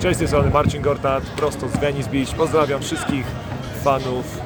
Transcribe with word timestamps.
Cześć, 0.00 0.16
z 0.16 0.18
tej 0.18 0.28
strony 0.28 0.50
Marcin 0.50 0.82
Gortat, 0.82 1.24
prosto 1.24 1.68
z 1.68 1.76
Venice 1.76 2.10
Beach. 2.10 2.34
Pozdrawiam 2.36 2.82
wszystkich 2.82 3.26
fanów 3.82 4.40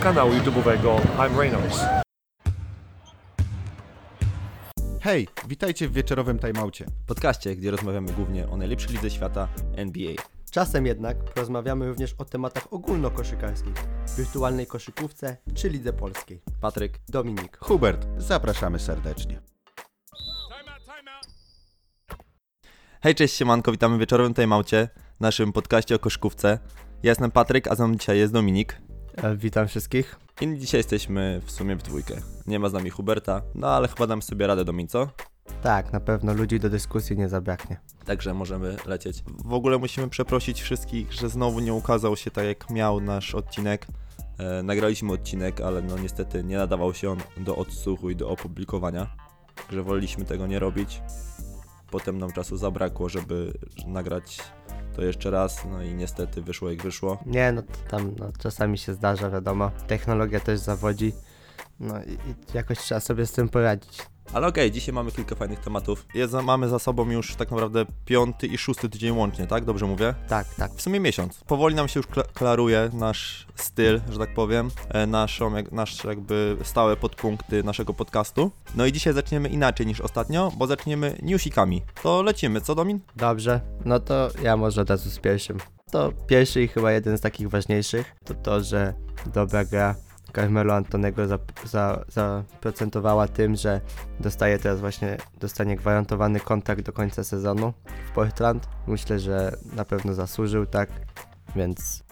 kanału 0.00 0.32
YouTube'owego 0.32 0.96
I'm 1.16 1.38
Reynolds. 1.38 1.80
Hej, 5.00 5.28
witajcie 5.48 5.88
w 5.88 5.92
wieczorowym 5.92 6.38
timeoutie. 6.38 6.86
podcaście, 7.06 7.56
gdzie 7.56 7.70
rozmawiamy 7.70 8.12
głównie 8.12 8.48
o 8.48 8.56
najlepszej 8.56 8.92
lidze 8.92 9.10
świata 9.10 9.48
NBA. 9.76 10.12
Czasem 10.50 10.86
jednak 10.86 11.24
porozmawiamy 11.24 11.88
również 11.88 12.14
o 12.18 12.24
tematach 12.24 12.72
ogólnokoszykarskich, 12.72 13.74
wirtualnej 14.16 14.66
koszykówce 14.66 15.36
czy 15.54 15.68
lidze 15.68 15.92
polskiej. 15.92 16.40
Patryk, 16.60 16.98
Dominik. 17.08 17.58
Hubert, 17.60 18.06
zapraszamy 18.18 18.78
serdecznie. 18.78 19.53
Hej, 23.04 23.14
cześć, 23.14 23.34
siemanko, 23.34 23.72
witamy 23.72 23.96
w 23.96 24.00
wieczorowym 24.00 24.34
timeoutie, 24.34 24.88
naszym 25.20 25.52
podcaście 25.52 25.94
o 25.94 25.98
koszykówce. 25.98 26.58
Ja 27.02 27.10
jestem 27.10 27.30
Patryk, 27.30 27.68
a 27.68 27.74
ze 27.74 27.86
mną 27.88 27.96
dzisiaj 27.96 28.18
jest 28.18 28.32
Dominik. 28.32 28.80
E, 29.16 29.36
Witam 29.36 29.68
wszystkich. 29.68 30.16
I 30.40 30.58
dzisiaj 30.58 30.78
jesteśmy 30.78 31.40
w 31.44 31.50
sumie 31.50 31.76
w 31.76 31.82
dwójkę. 31.82 32.14
Nie 32.46 32.58
ma 32.58 32.68
z 32.68 32.72
nami 32.72 32.90
Huberta, 32.90 33.42
no 33.54 33.68
ale 33.68 33.88
chyba 33.88 34.06
dam 34.06 34.22
sobie 34.22 34.46
radę, 34.46 34.64
Domin, 34.64 34.88
co? 34.88 35.08
Tak, 35.62 35.92
na 35.92 36.00
pewno 36.00 36.34
ludzi 36.34 36.60
do 36.60 36.70
dyskusji 36.70 37.16
nie 37.16 37.28
zabraknie. 37.28 37.80
Także 38.04 38.34
możemy 38.34 38.76
lecieć. 38.86 39.22
W 39.44 39.52
ogóle 39.52 39.78
musimy 39.78 40.08
przeprosić 40.08 40.62
wszystkich, 40.62 41.12
że 41.12 41.28
znowu 41.28 41.60
nie 41.60 41.74
ukazał 41.74 42.16
się 42.16 42.30
tak 42.30 42.44
jak 42.44 42.70
miał 42.70 43.00
nasz 43.00 43.34
odcinek. 43.34 43.86
E, 44.38 44.62
nagraliśmy 44.62 45.12
odcinek, 45.12 45.60
ale 45.60 45.82
no 45.82 45.98
niestety 45.98 46.44
nie 46.44 46.56
nadawał 46.56 46.94
się 46.94 47.10
on 47.10 47.18
do 47.36 47.56
odsłuchu 47.56 48.10
i 48.10 48.16
do 48.16 48.28
opublikowania. 48.28 49.06
Że 49.70 49.82
woleliśmy 49.82 50.24
tego 50.24 50.46
nie 50.46 50.58
robić. 50.58 51.00
Potem 51.94 52.18
nam 52.18 52.32
czasu 52.32 52.56
zabrakło, 52.56 53.08
żeby 53.08 53.52
nagrać 53.86 54.38
to 54.96 55.02
jeszcze 55.02 55.30
raz, 55.30 55.64
no 55.70 55.82
i 55.82 55.94
niestety 55.94 56.42
wyszło 56.42 56.70
jak 56.70 56.82
wyszło. 56.82 57.18
Nie, 57.26 57.52
no 57.52 57.62
tam 57.90 58.14
no, 58.18 58.32
czasami 58.38 58.78
się 58.78 58.94
zdarza, 58.94 59.30
wiadomo. 59.30 59.70
Technologia 59.86 60.40
też 60.40 60.60
zawodzi. 60.60 61.12
No 61.80 62.02
i, 62.02 62.12
i 62.12 62.34
jakoś 62.54 62.78
trzeba 62.78 63.00
sobie 63.00 63.26
z 63.26 63.32
tym 63.32 63.48
poradzić. 63.48 64.02
Ale 64.34 64.46
okej, 64.46 64.70
dzisiaj 64.70 64.94
mamy 64.94 65.12
kilka 65.12 65.34
fajnych 65.34 65.60
tematów. 65.60 66.06
Jest, 66.14 66.32
mamy 66.32 66.68
za 66.68 66.78
sobą 66.78 67.10
już 67.10 67.34
tak 67.34 67.50
naprawdę 67.50 67.86
piąty 68.04 68.46
i 68.46 68.58
szósty 68.58 68.88
tydzień 68.88 69.16
łącznie, 69.16 69.46
tak? 69.46 69.64
Dobrze 69.64 69.86
mówię? 69.86 70.14
Tak, 70.28 70.54
tak. 70.54 70.72
W 70.72 70.82
sumie 70.82 71.00
miesiąc. 71.00 71.40
Powoli 71.46 71.74
nam 71.74 71.88
się 71.88 72.00
już 72.00 72.06
kla- 72.06 72.32
klaruje 72.34 72.90
nasz 72.92 73.46
styl, 73.54 74.00
że 74.10 74.18
tak 74.18 74.34
powiem, 74.34 74.70
e, 74.88 75.06
naszą, 75.06 75.56
jak, 75.56 75.72
nasz 75.72 76.04
jakby 76.04 76.56
stałe 76.62 76.96
podpunkty 76.96 77.64
naszego 77.64 77.94
podcastu. 77.94 78.50
No 78.74 78.86
i 78.86 78.92
dzisiaj 78.92 79.14
zaczniemy 79.14 79.48
inaczej 79.48 79.86
niż 79.86 80.00
ostatnio, 80.00 80.52
bo 80.56 80.66
zaczniemy 80.66 81.18
newsikami. 81.22 81.82
To 82.02 82.22
lecimy, 82.22 82.60
co 82.60 82.74
Domin? 82.74 83.00
Dobrze, 83.16 83.60
no 83.84 84.00
to 84.00 84.28
ja 84.42 84.56
może 84.56 84.80
od 84.80 84.90
razu 84.90 85.10
z 85.10 85.18
pierwszym. 85.18 85.58
To 85.90 86.12
pierwszy 86.26 86.62
i 86.62 86.68
chyba 86.68 86.92
jeden 86.92 87.18
z 87.18 87.20
takich 87.20 87.50
ważniejszych 87.50 88.14
to 88.24 88.34
to, 88.34 88.60
że 88.60 88.94
dobra 89.34 89.64
gra 89.64 89.94
Carmelo 90.34 90.74
Antonego 90.74 91.26
za, 91.26 91.38
za, 91.64 92.04
zaprocentowała 92.08 93.28
tym, 93.28 93.56
że 93.56 93.80
dostaje 94.20 94.58
teraz 94.58 94.80
właśnie, 94.80 95.16
dostanie 95.40 95.76
gwarantowany 95.76 96.40
kontrakt 96.40 96.82
do 96.82 96.92
końca 96.92 97.24
sezonu 97.24 97.72
w 98.10 98.14
Portland. 98.14 98.68
Myślę, 98.86 99.20
że 99.20 99.56
na 99.76 99.84
pewno 99.84 100.14
zasłużył, 100.14 100.66
tak, 100.66 100.90
więc 101.56 102.04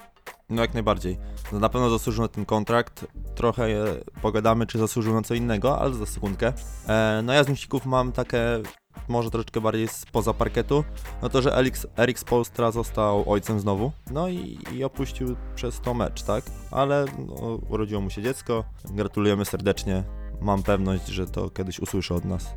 No 0.50 0.62
jak 0.62 0.74
najbardziej. 0.74 1.18
No, 1.52 1.58
na 1.58 1.68
pewno 1.68 1.90
zasłużył 1.90 2.22
na 2.22 2.28
ten 2.28 2.44
kontrakt. 2.44 3.06
Trochę 3.34 3.64
e, 3.64 3.84
pogadamy, 4.22 4.66
czy 4.66 4.78
zasłużył 4.78 5.14
na 5.14 5.22
co 5.22 5.34
innego, 5.34 5.78
ale 5.78 5.94
za 5.94 6.06
sekundkę. 6.06 6.52
E, 6.88 7.20
no 7.24 7.32
ja 7.32 7.44
z 7.44 7.48
newsików 7.48 7.86
mam 7.86 8.12
takie, 8.12 8.62
może 9.08 9.30
troszeczkę 9.30 9.60
bardziej 9.60 9.88
spoza 9.88 10.34
parketu. 10.34 10.84
No 11.22 11.28
to, 11.28 11.42
że 11.42 11.56
Elix, 11.56 11.86
Erik 11.98 12.18
Spolstra 12.18 12.70
został 12.70 13.30
ojcem 13.30 13.60
znowu. 13.60 13.92
No 14.10 14.28
i, 14.28 14.58
i 14.72 14.84
opuścił 14.84 15.36
przez 15.54 15.80
to 15.80 15.94
mecz, 15.94 16.22
tak? 16.22 16.44
Ale 16.70 17.04
no, 17.18 17.58
urodziło 17.68 18.00
mu 18.00 18.10
się 18.10 18.22
dziecko. 18.22 18.64
Gratulujemy 18.84 19.44
serdecznie. 19.44 20.04
Mam 20.40 20.62
pewność, 20.62 21.06
że 21.06 21.26
to 21.26 21.50
kiedyś 21.50 21.80
usłyszy 21.80 22.14
od 22.14 22.24
nas. 22.24 22.54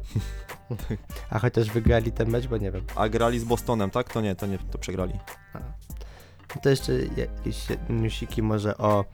a 1.30 1.40
chociaż 1.40 1.70
wygrali 1.72 2.12
ten 2.12 2.30
mecz, 2.30 2.48
bo 2.48 2.58
nie 2.58 2.72
wiem. 2.72 2.84
A 2.96 3.10
grali 3.10 3.40
z 3.40 3.44
Bostonem, 3.44 3.90
tak? 3.90 4.14
To 4.14 4.22
nie, 4.22 4.36
to 4.36 4.46
nie, 4.46 4.58
to 4.58 4.78
przegrali. 4.78 5.14
No 5.54 5.60
To 6.64 6.70
jeszcze 6.70 6.94
jakieś 6.94 7.68
newsiki 7.90 8.42
może 8.42 8.78
o 8.78 9.06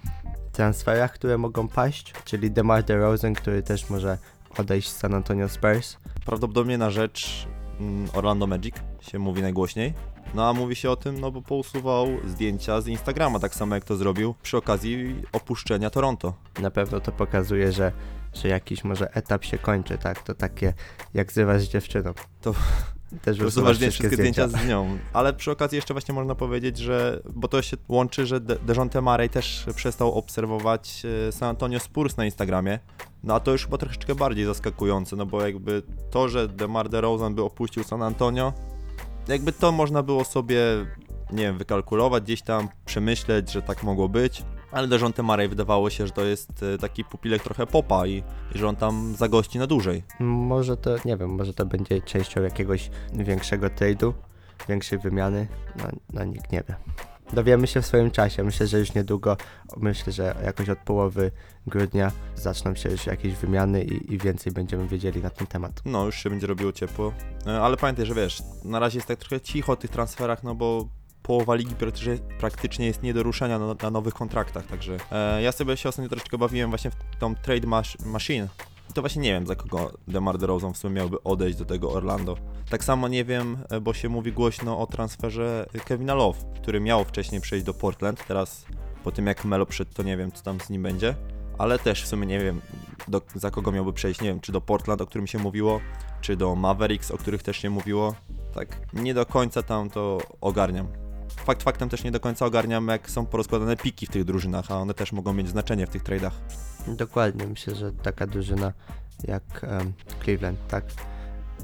transferach, 0.51 1.13
które 1.13 1.37
mogą 1.37 1.67
paść, 1.67 2.13
czyli 2.25 2.51
DeMar 2.51 2.83
DeRozan, 2.83 3.33
który 3.33 3.63
też 3.63 3.89
może 3.89 4.17
odejść 4.57 4.89
z 4.89 4.97
San 4.97 5.13
Antonio 5.13 5.49
Spurs. 5.49 5.97
Prawdopodobnie 6.25 6.77
na 6.77 6.89
rzecz 6.91 7.47
mm, 7.79 8.09
Orlando 8.13 8.47
Magic 8.47 8.75
się 9.01 9.19
mówi 9.19 9.41
najgłośniej. 9.41 9.93
No 10.33 10.49
a 10.49 10.53
mówi 10.53 10.75
się 10.75 10.91
o 10.91 10.95
tym, 10.95 11.19
no 11.19 11.31
bo 11.31 11.41
pousuwał 11.41 12.07
zdjęcia 12.27 12.81
z 12.81 12.87
Instagrama, 12.87 13.39
tak 13.39 13.55
samo 13.55 13.75
jak 13.75 13.85
to 13.85 13.95
zrobił 13.95 14.35
przy 14.43 14.57
okazji 14.57 15.15
opuszczenia 15.31 15.89
Toronto. 15.89 16.33
Na 16.61 16.71
pewno 16.71 16.99
to 16.99 17.11
pokazuje, 17.11 17.71
że, 17.71 17.91
że 18.33 18.47
jakiś 18.47 18.83
może 18.83 19.13
etap 19.13 19.45
się 19.45 19.57
kończy, 19.57 19.97
tak? 19.97 20.23
To 20.23 20.35
takie 20.35 20.73
jak 21.13 21.31
zywasz 21.31 21.61
z 21.61 21.69
dziewczyną. 21.69 22.13
To- 22.41 22.53
też 23.21 23.35
Usuwasz 23.37 23.47
usuwasz 23.47 23.75
zdjęcia, 23.75 23.93
wszystkie 23.93 24.15
zdjęcia 24.15 24.47
z 24.47 24.67
nią. 24.67 24.97
Ale 25.13 25.33
przy 25.33 25.51
okazji 25.51 25.75
jeszcze 25.75 25.93
właśnie 25.93 26.13
można 26.13 26.35
powiedzieć, 26.35 26.77
że, 26.77 27.21
bo 27.33 27.47
to 27.47 27.61
się 27.61 27.77
łączy, 27.87 28.25
że 28.25 28.39
De- 28.39 28.55
Dejounte 28.55 29.01
Murray 29.01 29.29
też 29.29 29.65
przestał 29.75 30.13
obserwować 30.13 31.03
e, 31.27 31.31
San 31.31 31.49
Antonio 31.49 31.79
Spurs 31.79 32.17
na 32.17 32.25
Instagramie. 32.25 32.79
No 33.23 33.35
a 33.35 33.39
to 33.39 33.51
już 33.51 33.65
chyba 33.65 33.77
troszeczkę 33.77 34.15
bardziej 34.15 34.45
zaskakujące, 34.45 35.15
no 35.15 35.25
bo 35.25 35.41
jakby 35.41 35.81
to, 36.11 36.29
że 36.29 36.47
DeMar 36.47 36.89
DeRozan 36.89 37.35
by 37.35 37.43
opuścił 37.43 37.83
San 37.83 38.01
Antonio, 38.01 38.53
jakby 39.27 39.51
to 39.51 39.71
można 39.71 40.03
było 40.03 40.23
sobie, 40.23 40.61
nie 41.31 41.43
wiem, 41.43 41.57
wykalkulować, 41.57 42.23
gdzieś 42.23 42.41
tam 42.41 42.69
przemyśleć, 42.85 43.51
że 43.51 43.61
tak 43.61 43.83
mogło 43.83 44.09
być. 44.09 44.43
Ale 44.71 44.87
Dejounte 44.87 45.23
Murray 45.23 45.47
wydawało 45.47 45.89
się, 45.89 46.07
że 46.07 46.13
to 46.13 46.21
jest 46.21 46.63
e, 46.63 46.77
taki 46.77 47.03
pupilek 47.03 47.43
trochę 47.43 47.67
popa 47.67 48.07
i 48.07 48.23
że 48.55 48.67
on 48.67 48.75
tam 48.75 49.15
zagości 49.17 49.59
na 49.59 49.67
dłużej. 49.67 50.03
Może 50.19 50.77
to, 50.77 50.95
nie 51.05 51.17
wiem, 51.17 51.29
może 51.29 51.53
to 51.53 51.65
będzie 51.65 52.01
częścią 52.01 52.41
jakiegoś 52.41 52.89
większego 53.13 53.67
trade'u, 53.67 54.13
większej 54.69 54.99
wymiany, 54.99 55.47
no, 55.77 55.83
no 56.13 56.23
nikt 56.23 56.51
nie 56.51 56.63
wie. 56.69 56.75
Dowiemy 57.33 57.67
się 57.67 57.81
w 57.81 57.85
swoim 57.85 58.11
czasie. 58.11 58.43
Myślę, 58.43 58.67
że 58.67 58.79
już 58.79 58.93
niedługo, 58.93 59.37
myślę, 59.77 60.13
że 60.13 60.35
jakoś 60.43 60.69
od 60.69 60.79
połowy 60.79 61.31
grudnia 61.67 62.11
zaczną 62.35 62.75
się 62.75 62.89
już 62.89 63.05
jakieś 63.05 63.33
wymiany 63.33 63.83
i, 63.83 64.13
i 64.13 64.17
więcej 64.17 64.53
będziemy 64.53 64.87
wiedzieli 64.87 65.21
na 65.21 65.29
ten 65.29 65.47
temat. 65.47 65.81
No, 65.85 66.05
już 66.05 66.15
się 66.15 66.29
będzie 66.29 66.47
robiło 66.47 66.71
ciepło. 66.71 67.13
E, 67.47 67.61
Ale 67.61 67.77
pamiętaj, 67.77 68.05
że 68.05 68.13
wiesz, 68.13 68.43
na 68.63 68.79
razie 68.79 68.97
jest 68.97 69.07
tak 69.07 69.19
trochę 69.19 69.41
cicho 69.41 69.71
o 69.71 69.75
tych 69.75 69.91
transferach, 69.91 70.43
no 70.43 70.55
bo 70.55 70.87
połowa 71.23 71.55
ligi 71.55 71.75
praktycznie, 72.39 72.85
jest 72.85 73.03
nie 73.03 73.13
do 73.13 73.23
ruszenia 73.23 73.59
na, 73.59 73.75
na 73.83 73.89
nowych 73.89 74.13
kontraktach, 74.13 74.65
także 74.65 74.97
e, 75.11 75.41
ja 75.41 75.51
sobie 75.51 75.77
się 75.77 75.89
ostatnio 75.89 76.09
troszeczkę 76.09 76.37
bawiłem 76.37 76.69
właśnie 76.69 76.91
w 76.91 76.95
tą 77.19 77.35
trade 77.35 77.67
mash 77.67 77.97
machine. 78.05 78.47
To 78.93 79.01
właśnie 79.01 79.21
nie 79.21 79.31
wiem, 79.31 79.47
za 79.47 79.55
kogo 79.55 79.91
DeMar 80.07 80.37
DeRozan 80.37 80.73
w 80.73 80.77
sumie 80.77 80.95
miałby 80.95 81.23
odejść 81.23 81.57
do 81.57 81.65
tego 81.65 81.91
Orlando. 81.91 82.37
Tak 82.69 82.83
samo 82.83 83.07
nie 83.07 83.25
wiem, 83.25 83.57
e, 83.69 83.81
bo 83.81 83.93
się 83.93 84.09
mówi 84.09 84.31
głośno 84.31 84.79
o 84.79 84.87
transferze 84.87 85.65
Kevina 85.85 86.15
Love, 86.15 86.39
który 86.61 86.79
miał 86.79 87.03
wcześniej 87.03 87.41
przejść 87.41 87.65
do 87.65 87.73
Portland, 87.73 88.25
teraz 88.27 88.65
po 89.03 89.11
tym 89.11 89.27
jak 89.27 89.45
Melo 89.45 89.65
przyszedł, 89.65 89.93
to 89.93 90.03
nie 90.03 90.17
wiem, 90.17 90.31
co 90.31 90.43
tam 90.43 90.59
z 90.59 90.69
nim 90.69 90.83
będzie. 90.83 91.15
Ale 91.57 91.79
też 91.79 92.03
w 92.03 92.07
sumie 92.07 92.27
nie 92.27 92.39
wiem, 92.39 92.61
do, 93.07 93.21
za 93.35 93.51
kogo 93.51 93.71
miałby 93.71 93.93
przejść, 93.93 94.21
nie 94.21 94.27
wiem, 94.27 94.39
czy 94.39 94.51
do 94.51 94.61
Portland, 94.61 95.01
o 95.01 95.05
którym 95.05 95.27
się 95.27 95.39
mówiło, 95.39 95.79
czy 96.21 96.35
do 96.35 96.55
Mavericks, 96.55 97.11
o 97.11 97.17
których 97.17 97.43
też 97.43 97.57
się 97.57 97.69
mówiło. 97.69 98.15
Tak, 98.53 98.93
nie 98.93 99.13
do 99.13 99.25
końca 99.25 99.63
tam 99.63 99.89
to 99.89 100.17
ogarniam. 100.41 100.87
Fakt 101.45 101.63
faktem 101.63 101.89
też 101.89 102.03
nie 102.03 102.11
do 102.11 102.19
końca 102.19 102.45
ogarniam, 102.45 102.87
jak 102.87 103.09
są 103.09 103.25
porozkładane 103.25 103.77
piki 103.77 104.05
w 104.05 104.09
tych 104.09 104.23
drużynach, 104.23 104.71
a 104.71 104.77
one 104.77 104.93
też 104.93 105.11
mogą 105.11 105.33
mieć 105.33 105.49
znaczenie 105.49 105.87
w 105.87 105.89
tych 105.89 106.03
tradeach. 106.03 106.41
Dokładnie, 106.87 107.47
myślę, 107.47 107.75
że 107.75 107.91
taka 107.91 108.27
drużyna 108.27 108.73
jak 109.23 109.43
em, 109.63 109.93
Cleveland, 110.23 110.59
tak, 110.67 110.83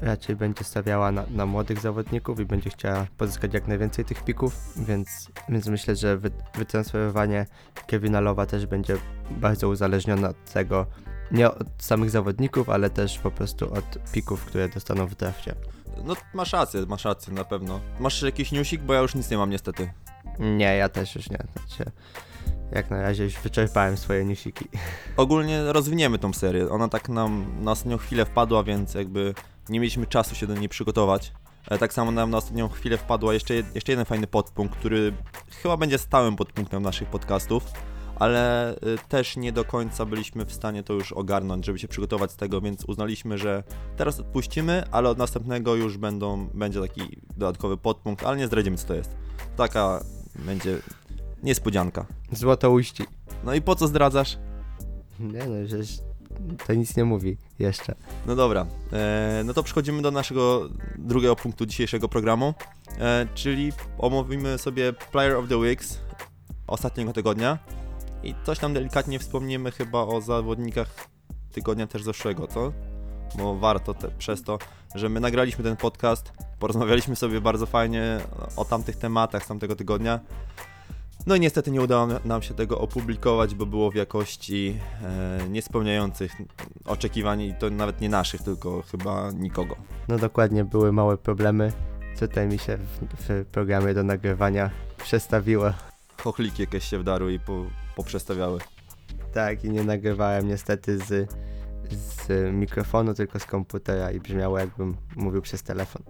raczej 0.02 0.36
będzie 0.36 0.64
stawiała 0.64 1.12
na, 1.12 1.24
na 1.30 1.46
młodych 1.46 1.80
zawodników 1.80 2.40
i 2.40 2.44
będzie 2.44 2.70
chciała 2.70 3.06
pozyskać 3.16 3.54
jak 3.54 3.68
najwięcej 3.68 4.04
tych 4.04 4.24
pików, 4.24 4.56
więc, 4.76 5.30
więc 5.48 5.66
myślę, 5.66 5.96
że 5.96 6.16
wy, 6.16 6.30
wytransferowanie 6.54 7.46
Kevina 7.86 8.20
Lowa 8.20 8.46
też 8.46 8.66
będzie 8.66 8.96
bardzo 9.30 9.68
uzależnione 9.68 10.28
od 10.28 10.44
tego, 10.52 10.86
nie 11.30 11.50
od 11.50 11.68
samych 11.78 12.10
zawodników, 12.10 12.68
ale 12.68 12.90
też 12.90 13.18
po 13.18 13.30
prostu 13.30 13.74
od 13.74 14.12
pików, 14.12 14.44
które 14.44 14.68
dostaną 14.68 15.06
w 15.06 15.14
drafcie. 15.14 15.54
No, 16.04 16.16
masz 16.34 16.52
rację, 16.52 16.86
masz 16.88 17.04
rację, 17.04 17.32
na 17.32 17.44
pewno. 17.44 17.80
Masz 18.00 18.22
jakiś 18.22 18.52
newsik, 18.52 18.82
bo 18.82 18.94
ja 18.94 19.00
już 19.00 19.14
nic 19.14 19.30
nie 19.30 19.36
mam 19.36 19.50
niestety. 19.50 19.90
Nie, 20.38 20.76
ja 20.76 20.88
też 20.88 21.14
już 21.14 21.30
nie. 21.30 21.38
Znaczy, 21.52 21.90
jak 22.72 22.90
na 22.90 23.02
razie 23.02 23.24
już 23.24 23.34
wyczerpałem 23.34 23.96
swoje 23.96 24.24
newsiki. 24.24 24.64
Ogólnie 25.16 25.72
rozwiniemy 25.72 26.18
tą 26.18 26.32
serię. 26.32 26.70
Ona 26.70 26.88
tak 26.88 27.08
nam 27.08 27.46
na 27.60 27.70
ostatnią 27.72 27.98
chwilę 27.98 28.24
wpadła, 28.24 28.64
więc 28.64 28.94
jakby 28.94 29.34
nie 29.68 29.80
mieliśmy 29.80 30.06
czasu 30.06 30.34
się 30.34 30.46
do 30.46 30.54
niej 30.54 30.68
przygotować. 30.68 31.32
E, 31.70 31.78
Tak 31.78 31.92
samo 31.92 32.10
nam 32.10 32.30
na 32.30 32.36
ostatnią 32.36 32.68
chwilę 32.68 32.98
wpadła 32.98 33.34
jeszcze, 33.34 33.54
jeszcze 33.54 33.92
jeden 33.92 34.04
fajny 34.04 34.26
podpunkt, 34.26 34.78
który 34.78 35.12
chyba 35.62 35.76
będzie 35.76 35.98
stałym 35.98 36.36
podpunktem 36.36 36.82
naszych 36.82 37.08
podcastów, 37.08 37.64
ale 38.18 38.74
y, 38.74 38.78
też 39.08 39.36
nie 39.36 39.52
do 39.52 39.64
końca 39.64 40.04
byliśmy 40.06 40.44
w 40.44 40.52
stanie 40.52 40.82
to 40.82 40.92
już 40.92 41.12
ogarnąć, 41.12 41.66
żeby 41.66 41.78
się 41.78 41.88
przygotować 41.88 42.32
z 42.32 42.36
tego, 42.36 42.60
więc 42.60 42.84
uznaliśmy, 42.84 43.38
że 43.38 43.62
teraz 43.96 44.20
odpuścimy, 44.20 44.84
ale 44.90 45.08
od 45.08 45.18
następnego 45.18 45.74
już 45.74 45.96
będą, 45.96 46.46
będzie 46.54 46.80
taki 46.80 47.20
dodatkowy 47.36 47.76
podpunkt, 47.76 48.24
ale 48.24 48.36
nie 48.36 48.46
zdradzimy 48.46 48.76
co 48.76 48.86
to 48.86 48.94
jest. 48.94 49.16
Taka 49.56 50.04
będzie 50.34 50.78
niespodzianka. 51.42 52.06
Złotouści. 52.32 53.04
No 53.44 53.54
i 53.54 53.62
po 53.62 53.74
co 53.74 53.86
zdradzasz? 53.86 54.38
Nie 55.20 55.38
no, 55.38 55.66
przecież 55.66 55.98
to 56.66 56.74
nic 56.74 56.96
nie 56.96 57.04
mówi 57.04 57.36
jeszcze. 57.58 57.94
No 58.26 58.36
dobra, 58.36 58.66
e, 58.92 59.42
no 59.44 59.54
to 59.54 59.62
przechodzimy 59.62 60.02
do 60.02 60.10
naszego 60.10 60.68
drugiego 60.98 61.36
punktu 61.36 61.66
dzisiejszego 61.66 62.08
programu, 62.08 62.54
e, 62.98 63.26
czyli 63.34 63.72
omówimy 63.98 64.58
sobie 64.58 64.92
Player 64.92 65.36
of 65.36 65.48
the 65.48 65.56
Weeks 65.56 65.98
ostatniego 66.66 67.12
tygodnia 67.12 67.58
i 68.22 68.34
coś 68.44 68.58
tam 68.58 68.74
delikatnie 68.74 69.18
wspomnimy 69.18 69.70
chyba 69.70 70.02
o 70.02 70.20
zawodnikach 70.20 71.08
tygodnia 71.52 71.86
też 71.86 72.02
zeszłego, 72.02 72.46
co? 72.46 72.72
Bo 73.38 73.56
warto 73.56 73.94
te, 73.94 74.08
przez 74.08 74.42
to, 74.42 74.58
że 74.94 75.08
my 75.08 75.20
nagraliśmy 75.20 75.64
ten 75.64 75.76
podcast, 75.76 76.32
porozmawialiśmy 76.58 77.16
sobie 77.16 77.40
bardzo 77.40 77.66
fajnie 77.66 78.20
o 78.56 78.64
tamtych 78.64 78.96
tematach 78.96 79.44
z 79.44 79.48
tamtego 79.48 79.76
tygodnia. 79.76 80.20
No 81.28 81.36
i 81.36 81.40
niestety 81.40 81.70
nie 81.70 81.82
udało 81.82 82.06
nam 82.24 82.42
się 82.42 82.54
tego 82.54 82.78
opublikować, 82.78 83.54
bo 83.54 83.66
było 83.66 83.90
w 83.90 83.94
jakości 83.94 84.76
e, 85.02 85.48
niespełniających 85.48 86.32
oczekiwań 86.84 87.40
i 87.40 87.54
to 87.54 87.70
nawet 87.70 88.00
nie 88.00 88.08
naszych, 88.08 88.42
tylko 88.42 88.82
chyba 88.82 89.30
nikogo. 89.32 89.76
No 90.08 90.18
dokładnie, 90.18 90.64
były 90.64 90.92
małe 90.92 91.18
problemy. 91.18 91.72
Tutaj 92.20 92.48
mi 92.48 92.58
się 92.58 92.76
w, 92.76 93.16
w 93.28 93.44
programie 93.44 93.94
do 93.94 94.02
nagrywania 94.02 94.70
przestawiło. 94.96 95.72
Chochliki 96.22 96.62
jakieś 96.62 96.84
się 96.84 96.98
wdarły 96.98 97.32
i 97.32 97.40
po, 97.40 97.64
poprzestawiały. 97.96 98.60
Tak, 99.34 99.64
i 99.64 99.70
nie 99.70 99.84
nagrywałem 99.84 100.48
niestety 100.48 100.98
z, 100.98 101.30
z 101.90 102.28
mikrofonu, 102.52 103.14
tylko 103.14 103.38
z 103.38 103.44
komputera 103.44 104.10
i 104.10 104.20
brzmiało 104.20 104.58
jakbym 104.58 104.96
mówił 105.16 105.42
przez 105.42 105.62
telefon. 105.62 106.02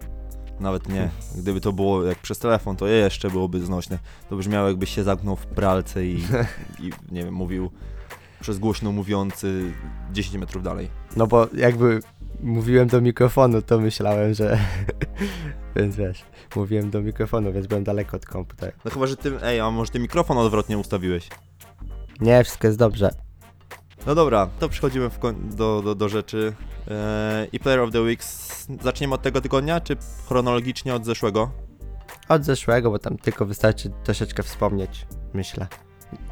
Nawet 0.59 0.89
nie. 0.89 1.09
Gdyby 1.37 1.61
to 1.61 1.73
było 1.73 2.03
jak 2.03 2.17
przez 2.17 2.39
telefon, 2.39 2.75
to 2.75 2.87
jeszcze 2.87 3.29
byłoby 3.29 3.65
znośne. 3.65 3.99
To 4.29 4.35
brzmiało 4.35 4.67
jakbyś 4.67 4.95
się 4.95 5.03
zamknął 5.03 5.35
w 5.35 5.45
pralce 5.45 6.05
i, 6.05 6.23
i 6.83 6.91
nie 7.11 7.23
wiem, 7.23 7.33
mówił 7.33 7.71
przez 8.41 8.59
głośno 8.59 8.91
mówiący 8.91 9.71
10 10.11 10.37
metrów 10.37 10.63
dalej. 10.63 10.89
No 11.15 11.27
bo 11.27 11.47
jakby 11.53 11.99
mówiłem 12.43 12.87
do 12.87 13.01
mikrofonu, 13.01 13.61
to 13.61 13.79
myślałem, 13.79 14.33
że... 14.33 14.59
więc 15.75 15.95
wiesz, 15.95 16.23
mówiłem 16.55 16.89
do 16.89 17.01
mikrofonu, 17.01 17.53
więc 17.53 17.67
byłem 17.67 17.83
daleko 17.83 18.17
od 18.17 18.25
komputera. 18.25 18.71
No 18.85 18.91
chyba, 18.91 19.07
że 19.07 19.17
ty, 19.17 19.41
ej, 19.41 19.59
a 19.59 19.71
może 19.71 19.91
ty 19.91 19.99
mikrofon 19.99 20.37
odwrotnie 20.37 20.77
ustawiłeś? 20.77 21.29
Nie, 22.19 22.43
wszystko 22.43 22.67
jest 22.67 22.79
dobrze. 22.79 23.28
No 24.09 24.15
dobra, 24.15 24.47
to 24.59 24.69
przechodzimy 24.69 25.09
do, 25.43 25.81
do, 25.81 25.95
do 25.95 26.09
rzeczy. 26.09 26.53
Eee, 26.87 27.49
I 27.51 27.59
Player 27.59 27.79
of 27.79 27.91
the 27.91 28.01
Weeks. 28.01 28.67
Zaczniemy 28.81 29.15
od 29.15 29.21
tego 29.21 29.41
tygodnia, 29.41 29.81
czy 29.81 29.97
chronologicznie 30.27 30.95
od 30.95 31.05
zeszłego? 31.05 31.51
Od 32.29 32.43
zeszłego, 32.43 32.91
bo 32.91 32.99
tam 32.99 33.17
tylko 33.17 33.45
wystarczy 33.45 33.91
troszeczkę 34.03 34.43
wspomnieć, 34.43 35.05
myślę. 35.33 35.67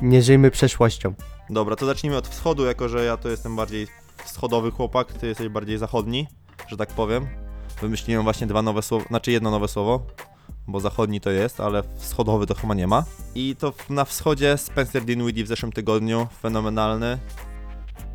Nie 0.01 0.21
żyjmy 0.21 0.51
przeszłością. 0.51 1.13
Dobra, 1.50 1.75
to 1.75 1.85
zacznijmy 1.85 2.18
od 2.18 2.27
wschodu, 2.27 2.65
jako 2.65 2.89
że 2.89 3.06
ja 3.06 3.18
to 3.18 3.29
jestem 3.29 3.56
bardziej 3.56 3.88
wschodowy 4.25 4.71
chłopak, 4.71 5.13
ty 5.13 5.27
jesteś 5.27 5.50
bardziej 5.50 5.77
zachodni, 5.77 6.27
że 6.68 6.77
tak 6.77 6.89
powiem. 6.89 7.27
Wymyśliłem 7.81 8.23
właśnie 8.23 8.47
dwa 8.47 8.62
nowe 8.62 8.81
słowa, 8.81 9.06
znaczy 9.07 9.31
jedno 9.31 9.51
nowe 9.51 9.68
słowo, 9.68 10.07
bo 10.68 10.80
zachodni 10.80 11.21
to 11.21 11.30
jest, 11.30 11.59
ale 11.59 11.83
wschodowy 11.97 12.47
to 12.47 12.56
chyba 12.56 12.73
nie 12.73 12.88
ma. 12.88 13.06
I 13.35 13.56
to 13.59 13.73
na 13.89 14.06
wschodzie 14.06 14.57
Spencer 14.57 15.06
Dinwiddie 15.06 15.44
w 15.44 15.47
zeszłym 15.47 15.71
tygodniu, 15.71 16.27
fenomenalny. 16.41 17.19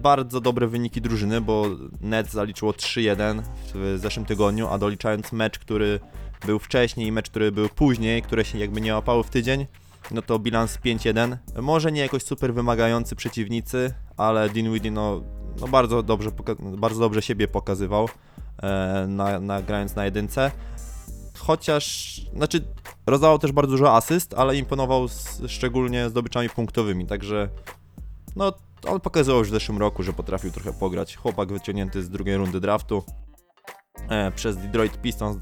Bardzo 0.02 0.40
dobre 0.40 0.66
wyniki 0.66 1.00
drużyny, 1.00 1.40
bo 1.40 1.66
Nets 2.00 2.32
zaliczyło 2.32 2.72
3-1 2.72 3.42
w 3.74 3.98
zeszłym 4.00 4.26
tygodniu, 4.26 4.68
a 4.68 4.78
doliczając 4.78 5.32
mecz, 5.32 5.58
który 5.58 6.00
był 6.46 6.58
wcześniej 6.58 7.06
i 7.06 7.12
mecz, 7.12 7.30
który 7.30 7.52
był 7.52 7.68
później, 7.68 8.22
które 8.22 8.44
się 8.44 8.58
jakby 8.58 8.80
nie 8.80 8.94
łapały 8.94 9.24
w 9.24 9.30
tydzień, 9.30 9.66
no 10.10 10.22
to 10.22 10.38
bilans 10.38 10.78
5-1. 10.78 11.36
Może 11.62 11.92
nie 11.92 12.00
jakoś 12.00 12.22
super 12.22 12.54
wymagający 12.54 13.16
przeciwnicy, 13.16 13.94
ale 14.16 14.48
Dinwiddie 14.48 14.90
no, 14.90 15.22
no 15.60 15.68
bardzo, 15.68 16.02
dobrze, 16.02 16.30
bardzo 16.58 17.00
dobrze 17.00 17.22
siebie 17.22 17.48
pokazywał, 17.48 18.08
e, 18.62 19.06
na, 19.08 19.40
na, 19.40 19.62
grając 19.62 19.96
na 19.96 20.04
jedynce. 20.04 20.50
Chociaż, 21.38 22.16
znaczy 22.36 22.64
rozdawał 23.06 23.38
też 23.38 23.52
bardzo 23.52 23.70
dużo 23.70 23.96
asyst, 23.96 24.34
ale 24.36 24.56
imponował 24.56 25.08
z, 25.08 25.42
szczególnie 25.46 26.08
zdobyczami 26.08 26.48
punktowymi, 26.48 27.06
także 27.06 27.48
no 28.36 28.52
on 28.86 29.00
pokazywał 29.00 29.38
już 29.38 29.48
w 29.48 29.52
zeszłym 29.52 29.78
roku, 29.78 30.02
że 30.02 30.12
potrafił 30.12 30.50
trochę 30.50 30.72
pograć. 30.72 31.16
Chłopak 31.16 31.52
wyciągnięty 31.52 32.02
z 32.02 32.10
drugiej 32.10 32.36
rundy 32.36 32.60
draftu 32.60 33.04
e, 34.08 34.32
przez 34.32 34.56
Detroit 34.56 35.00
Pistons 35.00 35.36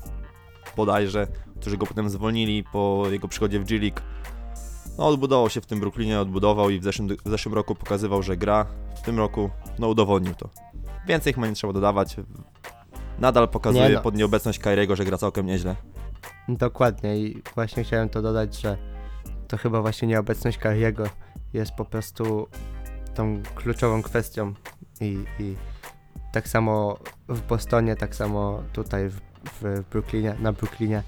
bodajże, 0.77 1.27
którzy 1.61 1.77
go 1.77 1.87
potem 1.87 2.11
zwolnili 2.11 2.65
po 2.65 3.05
jego 3.11 3.29
przychodzie 3.29 3.61
w 3.61 3.65
G 3.65 3.79
League. 3.79 4.01
No, 4.99 5.07
odbudował 5.07 5.51
się 5.51 5.61
w 5.61 5.67
tym 5.67 5.81
Brooklynie, 5.81 6.21
odbudował 6.21 6.71
i 6.71 6.81
w 6.81 6.85
zeszłym, 6.85 7.09
w 7.25 7.31
zeszłym 7.31 7.55
roku 7.55 7.75
pokazywał, 7.75 8.23
że 8.23 8.37
gra. 8.37 8.67
W 8.97 9.03
tym 9.03 9.19
roku, 9.19 9.51
no, 9.79 9.89
udowodnił 9.89 10.35
to. 10.35 10.49
Więcej 11.07 11.33
chyba 11.33 11.47
nie 11.47 11.55
trzeba 11.55 11.73
dodawać. 11.73 12.17
Nadal 13.19 13.49
pokazuje 13.49 13.89
Nie 13.89 13.95
no. 13.95 14.01
pod 14.01 14.15
nieobecność 14.15 14.59
Kyriego, 14.59 14.97
że 14.97 15.05
gra 15.05 15.19
całkiem 15.19 15.47
nieźle. 15.47 15.77
Dokładnie 16.49 17.19
i 17.19 17.43
właśnie 17.55 17.85
chciałem 17.85 18.09
to 18.09 18.23
dodać, 18.23 18.61
że 18.61 18.77
to 19.49 19.57
chyba 19.57 19.81
właśnie 19.83 20.09
nieobecność 20.09 20.59
Kariego 20.59 21.05
jest 21.53 21.73
po 21.73 21.85
prostu 21.85 22.49
tą 23.15 23.43
kluczową 23.55 24.03
kwestią 24.03 24.55
i, 25.01 25.25
i 25.39 25.57
tak 26.33 26.49
samo 26.49 26.99
w 27.29 27.41
Bostonie, 27.41 27.97
tak 27.97 28.15
samo 28.15 28.63
tutaj 28.73 29.09
w, 29.09 29.21
w 29.63 29.85
Brooklynie, 29.91 30.35
na 30.41 30.53
Brooklynie, 30.53 31.03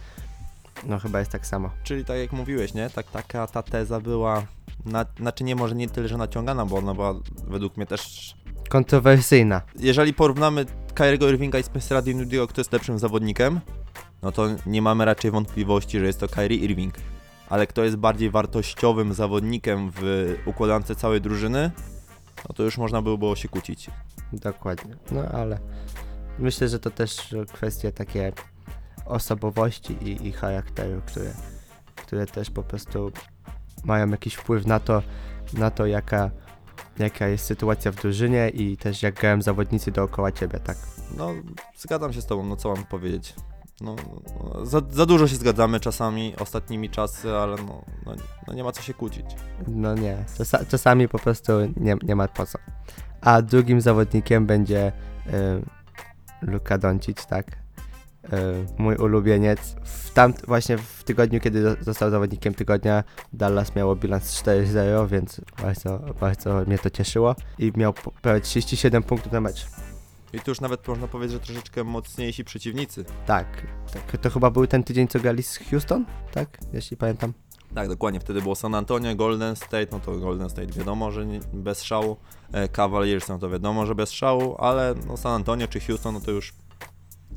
no 0.85 0.99
chyba 0.99 1.19
jest 1.19 1.33
tak 1.33 1.47
samo. 1.47 1.71
Czyli 1.83 2.05
tak 2.05 2.19
jak 2.19 2.33
mówiłeś, 2.33 2.75
nie? 2.75 2.91
Tak, 2.91 3.11
taka 3.11 3.47
ta 3.47 3.63
teza 3.63 4.01
była, 4.01 4.43
na, 4.85 5.07
znaczy 5.19 5.45
nie 5.45 5.57
może 5.57 5.75
nie 5.75 5.89
tyle, 5.89 6.09
że 6.09 6.17
naciągana, 6.17 6.67
bo 6.67 6.77
ona 6.77 6.95
była 6.95 7.15
według 7.49 7.77
mnie 7.77 7.87
też... 7.87 8.35
Kontrowersyjna. 8.69 9.63
Jeżeli 9.79 10.15
porównamy 10.15 10.67
Kyriego 10.95 11.29
Irvinga 11.29 11.59
i 11.59 11.63
Spencera 11.63 12.03
Dinwiddie'ego, 12.03 12.47
kto 12.47 12.61
jest 12.61 12.73
lepszym 12.73 12.99
zawodnikiem, 12.99 13.61
no 14.23 14.33
to 14.33 14.47
nie 14.67 14.83
mamy 14.83 15.05
raczej 15.05 15.31
wątpliwości, 15.31 15.99
że 15.99 16.07
jest 16.07 16.21
to 16.21 16.29
Kyrie 16.29 16.59
Irving. 16.59 16.95
Ale 17.53 17.67
kto 17.67 17.85
jest 17.85 17.97
bardziej 17.97 18.31
wartościowym 18.31 19.15
zawodnikiem 19.15 19.91
w 19.95 20.35
układance 20.47 20.87
całej 20.97 21.21
drużyny, 21.21 21.71
no 22.49 22.55
to 22.55 22.63
już 22.63 22.79
można 22.79 23.03
by 23.03 23.19
było 23.19 23.37
się 23.37 23.49
kłócić. 23.49 23.91
Dokładnie. 24.33 24.97
No 25.11 25.23
ale 25.23 25.59
myślę, 26.39 26.69
że 26.69 26.79
to 26.79 26.91
też 26.91 27.35
kwestie 27.53 27.93
takie 27.93 28.33
osobowości 29.07 29.93
i, 29.93 30.27
i 30.27 30.33
charakteru, 30.33 31.03
które, 31.07 31.31
które 31.97 32.27
też 32.27 32.51
po 32.51 32.63
prostu 32.63 33.13
mają 33.85 34.11
jakiś 34.11 34.35
wpływ 34.35 34.67
na 34.67 34.81
to, 34.81 35.03
na 35.53 35.71
to 35.71 35.87
jaka, 35.87 36.31
jaka 36.99 37.29
jest 37.29 37.45
sytuacja 37.45 37.93
w 37.93 37.97
drużynie 37.97 38.49
i 38.49 38.77
też 38.77 39.03
jak 39.03 39.15
grają 39.15 39.43
zawodnicy 39.43 39.91
dookoła 39.91 40.33
ciebie, 40.33 40.61
tak? 40.61 40.77
No, 41.17 41.31
zgadzam 41.77 42.13
się 42.13 42.23
z 42.23 42.27
tobą, 42.27 42.47
no 42.47 42.57
co 42.57 42.75
mam 42.75 42.85
powiedzieć. 42.85 43.35
No, 43.83 43.97
no, 44.45 44.67
za, 44.67 44.81
za 44.91 45.07
dużo 45.07 45.29
się 45.29 45.37
zgadzamy 45.37 45.81
czasami, 45.81 46.35
ostatnimi 46.37 46.91
czasy, 46.91 47.33
ale 47.33 47.57
no, 47.57 47.85
no, 48.07 48.15
no 48.49 48.55
nie 48.55 48.65
ma 48.65 48.73
co 48.73 48.83
się 48.83 48.95
kłócić. 48.95 49.27
No 49.69 49.95
nie, 49.95 50.25
czasa, 50.39 50.65
czasami 50.65 51.09
po 51.09 51.19
prostu 51.19 51.53
nie, 51.77 51.97
nie 52.03 52.17
ma 52.17 52.29
po 52.29 52.47
co. 52.47 52.59
A 53.21 53.43
drugim 53.43 53.81
zawodnikiem 53.81 54.47
będzie 54.47 54.93
y, 55.27 55.31
Luka 56.43 56.79
Doncic, 56.79 57.27
tak? 57.27 57.47
Y, 57.51 58.29
mój 58.79 58.97
ulubieniec. 58.97 59.77
W 59.85 60.13
właśnie 60.47 60.79
w 60.79 61.05
tygodniu, 61.05 61.41
kiedy 61.41 61.63
zo- 61.65 61.83
został 61.83 62.11
zawodnikiem 62.11 62.55
tygodnia, 62.55 63.05
Dallas 63.33 63.75
miało 63.77 63.97
bilans 63.97 64.43
4-0, 64.43 65.09
więc 65.09 65.41
bardzo, 65.63 65.99
bardzo 66.21 66.65
mnie 66.67 66.79
to 66.79 66.91
cieszyło. 66.91 67.37
I 67.59 67.73
miał 67.77 67.93
prawie 68.23 68.41
37 68.41 69.03
punktów 69.03 69.33
na 69.33 69.41
mecz. 69.41 69.67
I 70.33 70.41
tu 70.41 70.51
już 70.51 70.61
nawet 70.61 70.89
można 70.89 71.09
powiedzieć, 71.09 71.33
że 71.33 71.41
troszeczkę 71.41 71.85
mocniejsi 71.85 72.45
przeciwnicy. 72.45 73.05
Tak, 73.27 73.67
tak. 73.93 74.21
To 74.21 74.31
chyba 74.31 74.51
był 74.51 74.67
ten 74.67 74.85
tydzień, 74.85 75.09
co 75.09 75.21
grali 75.21 75.43
z 75.43 75.59
Houston, 75.59 76.05
tak? 76.33 76.59
Jeśli 76.73 76.97
pamiętam. 76.97 77.33
Tak, 77.75 77.89
dokładnie. 77.89 78.21
Wtedy 78.21 78.43
było 78.43 78.55
San 78.55 78.75
Antonio, 78.75 79.15
Golden 79.15 79.57
State, 79.57 79.87
no 79.93 80.01
to 80.01 80.13
Golden 80.13 80.51
State 80.51 80.73
wiadomo, 80.73 81.11
że 81.11 81.27
nie, 81.27 81.41
bez 81.53 81.83
szału. 81.83 82.17
E, 82.53 82.69
Cavaliers, 82.69 83.29
no 83.29 83.39
to 83.39 83.51
wiadomo, 83.51 83.87
że 83.87 83.95
bez 83.95 84.11
szału, 84.11 84.57
ale 84.59 84.95
no 85.07 85.17
San 85.17 85.33
Antonio 85.33 85.69
czy 85.69 85.81
Houston, 85.81 86.15
no 86.15 86.21
to 86.21 86.31
już 86.31 86.55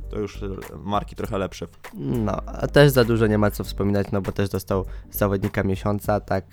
to 0.09 0.19
już 0.19 0.43
e, 0.43 0.47
marki 0.83 1.15
trochę 1.15 1.37
lepsze. 1.37 1.67
No, 1.93 2.41
a 2.45 2.67
też 2.67 2.91
za 2.91 3.03
dużo 3.03 3.27
nie 3.27 3.37
ma 3.37 3.51
co 3.51 3.63
wspominać, 3.63 4.07
no 4.11 4.21
bo 4.21 4.31
też 4.31 4.49
dostał 4.49 4.85
zawodnika 5.11 5.63
miesiąca, 5.63 6.19
tak, 6.19 6.45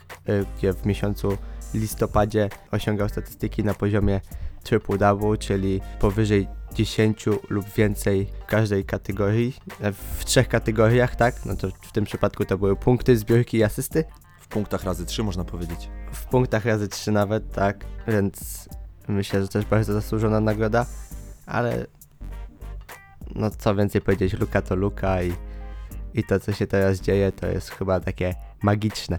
gdzie 0.59 0.73
w 0.73 0.87
miesiącu 0.87 1.39
listopadzie 1.75 2.49
osiągał 2.71 3.09
statystyki 3.09 3.65
na 3.65 3.75
poziomie 3.75 4.21
triple-double, 4.63 5.39
czyli 5.39 5.81
powyżej 6.01 6.49
10 6.75 7.27
lub 7.49 7.69
więcej 7.77 8.27
w 8.43 8.47
każdej 8.47 8.85
kategorii, 8.85 9.57
e, 9.81 9.93
w 9.93 10.25
trzech 10.25 10.49
kategoriach, 10.49 11.17
tak, 11.17 11.47
no 11.47 11.57
to 11.57 11.69
w 11.83 11.93
tym 11.93 12.05
przypadku 12.05 12.45
to 12.45 12.59
były 12.59 12.77
punkty, 12.77 13.17
zbiórki 13.17 13.57
i 13.57 13.65
asysty, 13.65 14.05
W 14.41 14.49
punktach 14.49 14.85
razy 14.85 15.07
3 15.07 15.23
można 15.23 15.45
powiedzieć. 15.45 15.89
w 16.13 16.25
punktach 16.27 16.65
razy 16.65 16.89
3 16.89 17.13
nawet, 17.13 17.53
tak, 17.53 17.85
więc 18.09 18.69
myślę, 19.09 19.43
że 19.43 19.49
też 19.49 19.65
bardzo 19.65 19.93
zasłużona 19.93 20.41
nagroda, 20.41 20.87
ale 21.47 21.87
no 23.35 23.51
co 23.51 23.75
więcej 23.75 24.01
powiedzieć, 24.01 24.33
Luka 24.33 24.63
to 24.63 24.75
Luka 24.77 25.23
i 25.23 25.33
i 26.15 26.25
to, 26.25 26.41
co 26.41 26.53
się 26.53 26.67
teraz 26.67 27.01
dzieje, 27.01 27.33
to 27.33 27.47
jest 27.47 27.71
chyba 27.71 28.01
takie 28.01 28.35
magiczne. 28.63 29.19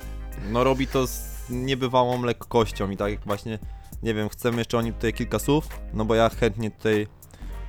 No 0.52 0.64
robi 0.64 0.88
to 0.88 1.08
z 1.08 1.50
niebywałą 1.50 2.24
lekkością 2.24 2.90
i 2.90 2.98
tak 2.98 3.12
jak 3.12 3.20
właśnie, 3.26 3.60
nie 4.04 4.14
wiem, 4.14 4.30
chcemy 4.30 4.58
jeszcze 4.58 4.78
o 4.78 4.82
nim 4.82 4.94
tutaj 4.94 5.14
kilka 5.14 5.40
słów, 5.40 5.68
no 5.94 6.06
bo 6.06 6.16
ja 6.16 6.30
chętnie 6.30 6.72
tutaj 6.72 7.08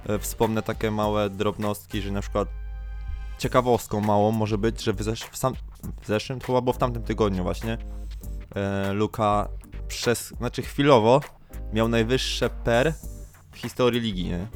e, 0.07 0.19
wspomnę 0.19 0.62
takie 0.62 0.91
małe 0.91 1.31
drobnostki, 1.31 2.00
że 2.00 2.12
na 2.12 2.21
przykład 2.21 2.49
ciekawostką 3.38 4.00
małą 4.00 4.33
może 4.33 4.59
być, 4.59 4.83
że 4.83 4.93
w, 4.93 4.97
zesz- 4.97 5.31
w, 5.31 5.37
sam, 5.37 5.55
w 6.03 6.07
zeszłym, 6.07 6.38
było 6.38 6.73
w 6.73 6.79
tamtym 6.79 7.03
tygodniu 7.03 7.43
właśnie, 7.43 7.79
e, 8.55 8.93
Luka 8.93 9.49
przez, 9.88 10.29
znaczy 10.29 10.62
chwilowo 10.62 11.21
miał 11.73 11.88
najwyższe 11.88 12.50
per 12.50 12.95
w 13.53 13.59
historii 13.59 14.00
ligi, 14.00 14.25
nie? 14.25 14.47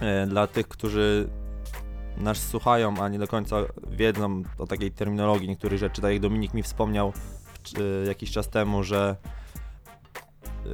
E, 0.00 0.26
dla 0.26 0.46
tych, 0.46 0.68
którzy 0.68 1.28
nas 2.16 2.38
słuchają, 2.38 2.94
a 2.98 3.08
nie 3.08 3.18
do 3.18 3.26
końca 3.26 3.56
wiedzą 3.90 4.42
o 4.58 4.66
takiej 4.66 4.90
terminologii 4.90 5.48
niektórych 5.48 5.78
rzeczy, 5.78 6.02
tak 6.02 6.12
jak 6.12 6.20
Dominik 6.20 6.54
mi 6.54 6.62
wspomniał 6.62 7.12
y, 7.78 8.06
jakiś 8.06 8.30
czas 8.30 8.48
temu, 8.48 8.82
że 8.82 9.16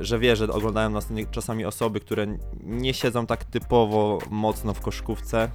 że 0.01 0.19
wie, 0.19 0.37
że 0.37 0.49
oglądają 0.49 0.91
nas 0.91 1.09
czasami 1.31 1.65
osoby, 1.65 2.01
które 2.01 2.27
nie 2.63 2.95
siedzą 2.95 3.27
tak 3.27 3.45
typowo 3.45 4.19
mocno 4.31 4.75
w 4.75 4.81
koszkówce, 4.81 5.49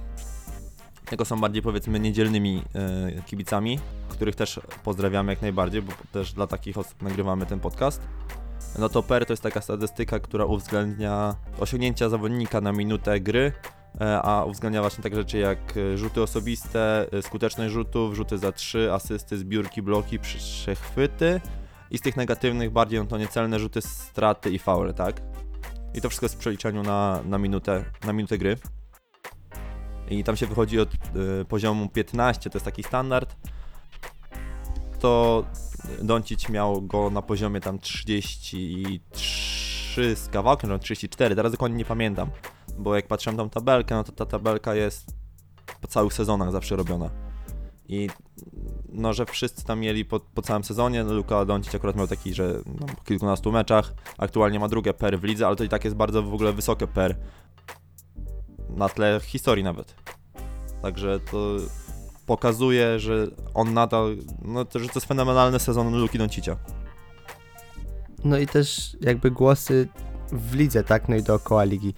tylko 1.08 1.24
są 1.24 1.40
bardziej 1.40 1.62
powiedzmy 1.62 2.00
niedzielnymi 2.00 2.62
y, 3.18 3.22
kibicami, 3.22 3.78
których 4.08 4.36
też 4.36 4.60
pozdrawiamy 4.84 5.32
jak 5.32 5.42
najbardziej, 5.42 5.82
bo 5.82 5.92
też 6.12 6.32
dla 6.32 6.46
takich 6.46 6.78
osób 6.78 7.02
nagrywamy 7.02 7.46
ten 7.46 7.60
podcast. 7.60 8.02
No 8.78 8.88
to 8.88 9.02
PER 9.02 9.26
to 9.26 9.32
jest 9.32 9.42
taka 9.42 9.60
statystyka, 9.60 10.18
która 10.18 10.44
uwzględnia 10.44 11.34
osiągnięcia 11.58 12.08
zawodnika 12.08 12.60
na 12.60 12.72
minutę 12.72 13.20
gry, 13.20 13.52
e, 14.00 14.22
a 14.22 14.44
uwzględnia 14.44 14.80
właśnie 14.80 15.02
takie 15.02 15.16
rzeczy 15.16 15.38
jak 15.38 15.76
e, 15.76 15.98
rzuty 15.98 16.22
osobiste, 16.22 17.06
skuteczność 17.22 17.72
rzutów, 17.72 18.14
rzuty 18.14 18.38
za 18.38 18.52
trzy, 18.52 18.92
asysty, 18.92 19.38
zbiórki, 19.38 19.82
bloki, 19.82 20.18
przechwyty 20.18 21.40
i 21.90 21.98
z 21.98 22.00
tych 22.00 22.16
negatywnych 22.16 22.70
bardziej 22.70 23.00
no 23.00 23.06
to 23.06 23.18
niecelne 23.18 23.58
rzuty, 23.58 23.82
straty 23.82 24.50
i 24.50 24.58
faule, 24.58 24.94
tak? 24.94 25.22
I 25.94 26.00
to 26.00 26.08
wszystko 26.08 26.24
jest 26.24 26.34
w 26.34 26.38
przeliczeniu 26.38 26.82
na, 26.82 27.22
na, 27.24 27.38
minutę, 27.38 27.84
na 28.04 28.12
minutę 28.12 28.38
gry. 28.38 28.56
I 30.10 30.24
tam 30.24 30.36
się 30.36 30.46
wychodzi 30.46 30.80
od 30.80 30.94
e, 30.94 31.44
poziomu 31.44 31.88
15, 31.88 32.50
to 32.50 32.56
jest 32.56 32.64
taki 32.64 32.82
standard. 32.82 33.36
To 35.00 35.44
Doncic 36.02 36.48
miał 36.48 36.82
go 36.82 37.10
na 37.10 37.22
poziomie 37.22 37.60
tam 37.60 37.78
33 37.78 40.16
z 40.16 40.28
kawałkiem, 40.28 40.70
no 40.70 40.78
34, 40.78 41.36
teraz 41.36 41.52
dokładnie 41.52 41.78
nie 41.78 41.84
pamiętam. 41.84 42.30
Bo 42.78 42.96
jak 42.96 43.06
patrzyłem 43.06 43.36
tam 43.36 43.50
tabelkę, 43.50 43.94
no 43.94 44.04
to 44.04 44.12
ta 44.12 44.26
tabelka 44.26 44.74
jest 44.74 45.06
po 45.80 45.88
całych 45.88 46.12
sezonach 46.12 46.52
zawsze 46.52 46.76
robiona. 46.76 47.10
I 47.88 48.08
no, 48.92 49.12
że 49.12 49.26
wszyscy 49.26 49.64
tam 49.64 49.80
mieli 49.80 50.04
po, 50.04 50.20
po 50.20 50.42
całym 50.42 50.64
sezonie, 50.64 51.04
no 51.04 51.14
Luka 51.14 51.44
Doncic 51.44 51.74
akurat 51.74 51.96
miał 51.96 52.06
taki, 52.06 52.34
że 52.34 52.60
no, 52.80 52.86
po 52.86 53.04
kilkunastu 53.04 53.52
meczach, 53.52 53.94
aktualnie 54.18 54.58
ma 54.58 54.68
drugie 54.68 54.94
per 54.94 55.20
w 55.20 55.24
lidze, 55.24 55.46
ale 55.46 55.56
to 55.56 55.64
i 55.64 55.68
tak 55.68 55.84
jest 55.84 55.96
bardzo 55.96 56.22
w 56.22 56.34
ogóle 56.34 56.52
wysokie 56.52 56.86
per. 56.86 57.16
Na 58.68 58.88
tle 58.88 59.20
historii 59.24 59.64
nawet. 59.64 59.94
Także 60.82 61.20
to 61.30 61.56
pokazuje, 62.26 62.98
że 62.98 63.26
on 63.54 63.74
nadal, 63.74 64.16
no 64.42 64.64
to, 64.64 64.78
że 64.78 64.86
to 64.86 64.92
jest 64.94 65.06
fenomenalny 65.06 65.58
sezon 65.58 66.00
Luki 66.00 66.18
Doncicia. 66.18 66.56
No 68.24 68.38
i 68.38 68.46
też 68.46 68.96
jakby 69.00 69.30
głosy 69.30 69.88
w 70.32 70.54
lidze, 70.54 70.84
tak? 70.84 71.08
No 71.08 71.16
i 71.16 71.22
dookoła 71.22 71.64
ligi. 71.64 71.94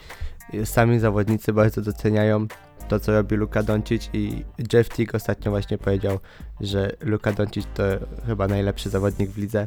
Sami 0.65 0.99
zawodnicy 0.99 1.53
bardzo 1.53 1.83
doceniają 1.83 2.47
to, 2.91 3.01
co 3.01 3.13
robi 3.13 3.37
Luka 3.37 3.63
Doncic 3.63 4.11
i 4.13 4.45
Jeff 4.73 4.89
Teague 4.89 5.17
ostatnio 5.17 5.51
właśnie 5.51 5.79
powiedział, 5.79 6.19
że 6.61 6.93
Luka 7.01 7.33
Doncic 7.33 7.67
to 7.75 7.83
chyba 8.27 8.49
najlepszy 8.49 8.91
zawodnik 8.91 9.31
w 9.31 9.39
lidze. 9.39 9.67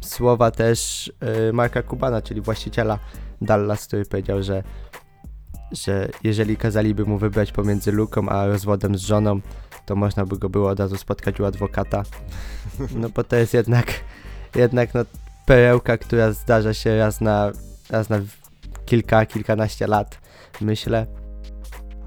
Słowa 0.00 0.50
też 0.50 1.12
e, 1.20 1.52
Marka 1.52 1.82
Kubana, 1.82 2.22
czyli 2.22 2.40
właściciela 2.40 2.98
Dallas, 3.42 3.86
który 3.86 4.04
powiedział, 4.04 4.42
że, 4.42 4.62
że 5.72 6.08
jeżeli 6.24 6.56
kazaliby 6.56 7.04
mu 7.04 7.18
wybrać 7.18 7.52
pomiędzy 7.52 7.92
Luką 7.92 8.28
a 8.28 8.46
rozwodem 8.46 8.98
z 8.98 9.00
żoną, 9.00 9.40
to 9.86 9.96
można 9.96 10.26
by 10.26 10.38
go 10.38 10.48
było 10.48 10.70
od 10.70 10.80
razu 10.80 10.96
spotkać 10.96 11.40
u 11.40 11.44
adwokata. 11.44 12.02
No 13.00 13.08
bo 13.08 13.24
to 13.24 13.36
jest 13.36 13.54
jednak, 13.54 13.86
jednak 14.54 14.94
no, 14.94 15.04
perełka, 15.46 15.98
która 15.98 16.32
zdarza 16.32 16.74
się 16.74 16.98
raz 16.98 17.20
na, 17.20 17.52
raz 17.90 18.08
na 18.08 18.20
kilka, 18.86 19.26
kilkanaście 19.26 19.86
lat, 19.86 20.18
myślę. 20.60 21.23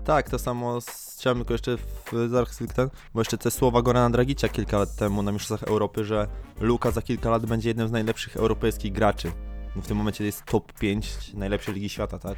Tak, 0.07 0.29
to 0.29 0.39
samo 0.39 0.79
chciałem 1.17 1.37
tylko 1.37 1.53
jeszcze 1.53 1.77
w, 1.77 2.29
zaraz 2.29 2.59
ten, 2.75 2.89
bo 3.13 3.21
jeszcze 3.21 3.37
te 3.37 3.51
słowa 3.51 3.81
Gorana 3.81 4.09
Dragicia 4.09 4.49
kilka 4.49 4.77
lat 4.77 4.95
temu 4.95 5.23
na 5.23 5.31
Mistrzostwach 5.31 5.69
Europy, 5.69 6.05
że 6.05 6.27
Luka 6.59 6.91
za 6.91 7.01
kilka 7.01 7.29
lat 7.29 7.45
będzie 7.45 7.69
jednym 7.69 7.87
z 7.87 7.91
najlepszych 7.91 8.37
europejskich 8.37 8.93
graczy. 8.93 9.31
No 9.75 9.81
w 9.81 9.87
tym 9.87 9.97
momencie 9.97 10.25
jest 10.25 10.45
top 10.45 10.73
5 10.73 11.33
najlepszej 11.33 11.73
ligi 11.73 11.89
świata, 11.89 12.19
tak? 12.19 12.37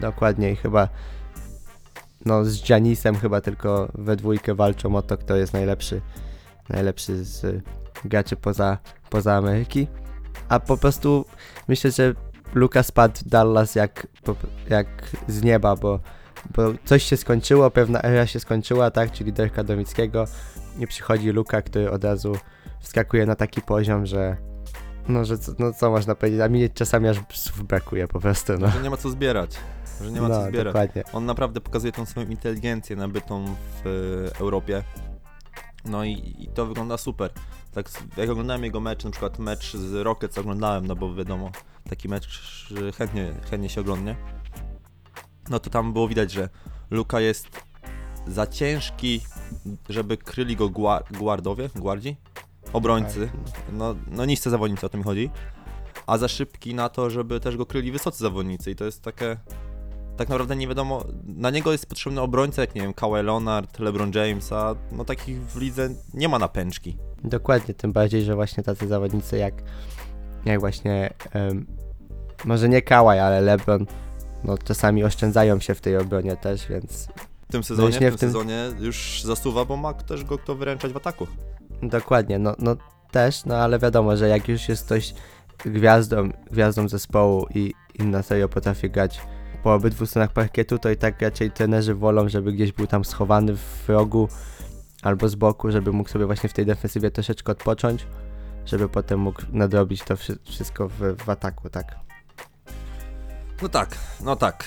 Dokładnie 0.00 0.52
i 0.52 0.56
chyba 0.56 0.88
no 2.24 2.44
z 2.44 2.62
Giannisem 2.62 3.16
chyba 3.16 3.40
tylko 3.40 3.88
we 3.94 4.16
dwójkę 4.16 4.54
walczą 4.54 4.96
o 4.96 5.02
to, 5.02 5.18
kto 5.18 5.36
jest 5.36 5.52
najlepszy, 5.52 6.00
najlepszy 6.68 7.24
z 7.24 7.64
graczy 8.04 8.36
poza, 8.36 8.78
poza 9.10 9.34
Ameryki. 9.34 9.86
A 10.48 10.60
po 10.60 10.76
prostu 10.76 11.24
myślę, 11.68 11.90
że 11.90 12.14
Luka 12.54 12.82
spadł 12.82 13.20
Dallas 13.26 13.74
jak, 13.74 14.06
jak 14.68 14.86
z 15.28 15.42
nieba, 15.42 15.76
bo, 15.76 16.00
bo 16.54 16.72
coś 16.84 17.02
się 17.02 17.16
skończyło, 17.16 17.70
pewna 17.70 18.02
era 18.02 18.26
się 18.26 18.40
skończyła, 18.40 18.90
tak, 18.90 19.12
czyli 19.12 19.32
Derka 19.32 19.64
Domickiego 19.64 20.24
i 20.78 20.86
przychodzi 20.86 21.30
Luka, 21.30 21.62
który 21.62 21.90
od 21.90 22.04
razu 22.04 22.36
wskakuje 22.80 23.26
na 23.26 23.34
taki 23.34 23.60
poziom, 23.60 24.06
że 24.06 24.36
no, 25.08 25.24
że 25.24 25.38
co, 25.38 25.52
no 25.58 25.72
co 25.72 25.90
można 25.90 26.14
powiedzieć, 26.14 26.40
a 26.40 26.48
mi 26.48 26.70
czasami 26.70 27.08
aż 27.08 27.16
słów 27.34 27.62
brakuje 27.62 28.08
po 28.08 28.20
prostu, 28.20 28.52
no. 28.58 28.70
Że 28.70 28.82
nie 28.82 28.90
ma 28.90 28.96
co 28.96 29.10
zbierać. 29.10 29.56
Że 30.00 30.12
nie 30.12 30.20
ma 30.20 30.28
no, 30.28 30.34
co 30.34 30.48
zbierać. 30.48 30.74
dokładnie. 30.74 31.02
On 31.12 31.26
naprawdę 31.26 31.60
pokazuje 31.60 31.92
tą 31.92 32.06
swoją 32.06 32.26
inteligencję 32.28 32.96
nabytą 32.96 33.44
w 33.84 33.86
e, 33.86 34.38
Europie. 34.38 34.82
No 35.84 36.04
i, 36.04 36.36
i 36.38 36.48
to 36.54 36.66
wygląda 36.66 36.96
super. 36.96 37.30
Tak, 37.74 37.88
jak 38.16 38.30
oglądałem 38.30 38.64
jego 38.64 38.80
mecz, 38.80 39.04
na 39.04 39.10
przykład 39.10 39.38
mecz 39.38 39.76
z 39.76 39.94
Rockets 39.94 40.38
oglądałem, 40.38 40.86
no 40.86 40.96
bo 40.96 41.14
wiadomo, 41.14 41.50
taki 41.90 42.08
mecz 42.08 42.68
chętnie, 42.98 43.32
chętnie 43.50 43.68
się 43.68 43.80
oglądnie. 43.80 44.16
No 45.50 45.58
to 45.60 45.70
tam 45.70 45.92
było 45.92 46.08
widać, 46.08 46.32
że 46.32 46.48
Luka 46.90 47.20
jest 47.20 47.48
za 48.26 48.46
ciężki, 48.46 49.20
żeby 49.88 50.16
kryli 50.16 50.56
go 50.56 50.68
gua, 50.68 51.02
guardowie, 51.10 51.70
guardzi? 51.76 52.16
Obrońcy. 52.72 53.28
No, 53.72 53.94
no 54.10 54.24
niscy 54.24 54.50
zawodnicy, 54.50 54.86
o 54.86 54.88
to 54.88 54.98
mi 54.98 55.04
chodzi. 55.04 55.30
A 56.06 56.18
za 56.18 56.28
szybki 56.28 56.74
na 56.74 56.88
to, 56.88 57.10
żeby 57.10 57.40
też 57.40 57.56
go 57.56 57.66
kryli 57.66 57.92
wysocy 57.92 58.18
zawodnicy 58.18 58.70
i 58.70 58.76
to 58.76 58.84
jest 58.84 59.02
takie 59.02 59.36
tak 60.16 60.28
naprawdę 60.28 60.56
nie 60.56 60.68
wiadomo, 60.68 61.04
na 61.24 61.50
niego 61.50 61.72
jest 61.72 61.86
potrzebny 61.86 62.20
obrońca, 62.20 62.62
jak 62.62 62.74
nie 62.74 62.82
wiem, 62.82 62.94
Kawhi 62.94 63.22
Leonard, 63.22 63.78
LeBron 63.78 64.12
James, 64.14 64.52
a 64.52 64.74
no 64.92 65.04
takich 65.04 65.42
w 65.42 65.60
lidze 65.60 65.88
nie 66.14 66.28
ma 66.28 66.38
napęczki. 66.38 66.96
Dokładnie, 67.24 67.74
tym 67.74 67.92
bardziej, 67.92 68.22
że 68.22 68.34
właśnie 68.34 68.62
tacy 68.62 68.88
zawodnicy 68.88 69.38
jak, 69.38 69.54
jak 70.44 70.60
właśnie, 70.60 71.14
em, 71.32 71.66
może 72.44 72.68
nie 72.68 72.82
Kałaj, 72.82 73.20
ale 73.20 73.40
LeBron, 73.40 73.86
no 74.46 74.58
czasami 74.58 75.04
oszczędzają 75.04 75.60
się 75.60 75.74
w 75.74 75.80
tej 75.80 75.96
obronie 75.96 76.36
też, 76.36 76.68
więc 76.68 77.08
W 77.48 77.52
tym 77.52 77.64
sezonie, 77.64 77.88
już 77.88 78.00
nie 78.00 78.10
w 78.10 78.10
tym 78.10 78.16
w 78.16 78.20
tym- 78.20 78.28
sezonie 78.30 78.70
już 78.78 79.22
zasuwa, 79.24 79.64
bo 79.64 79.76
ma 79.76 79.94
też 79.94 80.24
go 80.24 80.38
kto 80.38 80.54
wyręczać 80.54 80.92
w 80.92 80.96
ataku. 80.96 81.26
dokładnie, 81.82 82.38
no, 82.38 82.54
no 82.58 82.76
też, 83.10 83.44
no 83.44 83.56
ale 83.56 83.78
wiadomo, 83.78 84.16
że 84.16 84.28
jak 84.28 84.48
już 84.48 84.68
jest 84.68 84.84
ktoś 84.86 85.14
gwiazdą, 85.64 86.30
gwiazdą 86.50 86.88
zespołu 86.88 87.46
i, 87.54 87.74
i 87.94 88.02
na 88.02 88.22
serio 88.22 88.48
potrafi 88.48 88.90
grać 88.90 89.20
po 89.62 89.74
obydwu 89.74 90.06
stronach 90.06 90.32
parkietu, 90.32 90.78
to 90.78 90.90
i 90.90 90.96
tak 90.96 91.22
raczej 91.22 91.50
trenerzy 91.50 91.94
wolą, 91.94 92.28
żeby 92.28 92.52
gdzieś 92.52 92.72
był 92.72 92.86
tam 92.86 93.04
schowany 93.04 93.56
w 93.56 93.88
rogu 93.88 94.28
albo 95.02 95.28
z 95.28 95.34
boku, 95.34 95.70
żeby 95.70 95.92
mógł 95.92 96.08
sobie 96.10 96.26
właśnie 96.26 96.48
w 96.48 96.52
tej 96.52 96.66
defensywie 96.66 97.10
troszeczkę 97.10 97.52
odpocząć, 97.52 98.06
żeby 98.66 98.88
potem 98.88 99.20
mógł 99.20 99.42
nadrobić 99.52 100.02
to 100.02 100.16
wszy- 100.16 100.38
wszystko 100.44 100.88
w, 100.88 101.16
w 101.24 101.28
ataku, 101.30 101.70
tak. 101.70 102.05
No 103.62 103.68
tak, 103.68 103.98
no 104.20 104.36
tak, 104.36 104.64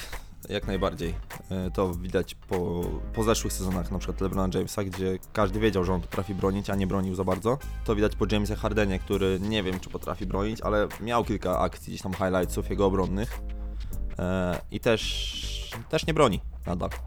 jak 0.49 0.67
najbardziej. 0.67 1.15
E, 1.51 1.71
To 1.71 1.93
widać 1.93 2.35
po, 2.35 2.81
po 3.13 3.23
zeszłych 3.23 3.53
sezonach, 3.53 3.91
na 3.91 3.99
przykład 3.99 4.21
LeBrona 4.21 4.49
Jamesa, 4.53 4.83
gdzie 4.83 5.19
każdy 5.33 5.59
wiedział, 5.59 5.83
że 5.83 5.93
on 5.93 6.01
potrafi 6.01 6.35
bronić, 6.35 6.69
a 6.69 6.75
nie 6.75 6.87
bronił 6.87 7.15
za 7.15 7.23
bardzo. 7.23 7.57
To 7.85 7.95
widać 7.95 8.15
po 8.15 8.25
Jamesie 8.31 8.55
Hardenie, 8.55 8.99
który 8.99 9.39
nie 9.41 9.63
wiem, 9.63 9.79
czy 9.79 9.89
potrafi 9.89 10.25
bronić, 10.25 10.61
ale 10.61 10.87
miał 11.01 11.23
kilka 11.23 11.59
akcji, 11.59 11.91
gdzieś 11.93 12.01
tam 12.01 12.13
highlightsów 12.13 12.69
jego 12.69 12.85
obronnych. 12.85 13.39
E, 14.19 14.61
I 14.71 14.79
też, 14.79 15.71
też 15.89 16.07
nie 16.07 16.13
broni 16.13 16.41
nadal. 16.65 16.89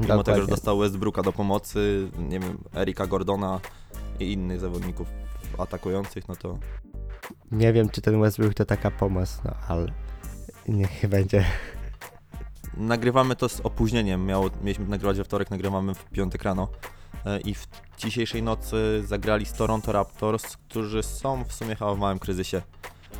Mimo 0.00 0.24
tego, 0.24 0.40
że 0.40 0.46
dostał 0.46 0.78
Westbrooka 0.78 1.22
do 1.22 1.32
pomocy, 1.32 2.08
nie 2.18 2.40
wiem, 2.40 2.58
Erika 2.76 3.06
Gordona 3.06 3.60
i 4.20 4.32
innych 4.32 4.60
zawodników 4.60 5.08
atakujących, 5.58 6.28
no 6.28 6.36
to 6.36 6.58
Nie 7.52 7.72
wiem, 7.72 7.88
czy 7.88 8.00
ten 8.00 8.20
Westbrook 8.20 8.54
to 8.54 8.64
taka 8.64 8.90
pomoc, 8.90 9.40
no 9.44 9.54
ale 9.68 9.86
niech 10.70 11.06
będzie. 11.08 11.44
nagrywamy 12.76 13.36
to 13.36 13.48
z 13.48 13.60
opóźnieniem. 13.60 14.26
Miało, 14.26 14.50
mieliśmy 14.62 14.88
nagrywać 14.88 15.16
we 15.16 15.24
wtorek, 15.24 15.50
nagrywamy 15.50 15.94
w 15.94 16.04
piątek 16.04 16.42
rano. 16.42 16.68
E, 17.26 17.40
I 17.40 17.54
w 17.54 17.66
dzisiejszej 17.98 18.42
nocy 18.42 19.02
zagrali 19.06 19.46
z 19.46 19.52
Toronto 19.52 19.92
Raptors, 19.92 20.56
którzy 20.56 21.02
są 21.02 21.44
w 21.44 21.52
sumie 21.52 21.76
chyba 21.76 21.94
w 21.94 21.98
małym 21.98 22.18
kryzysie, 22.18 22.62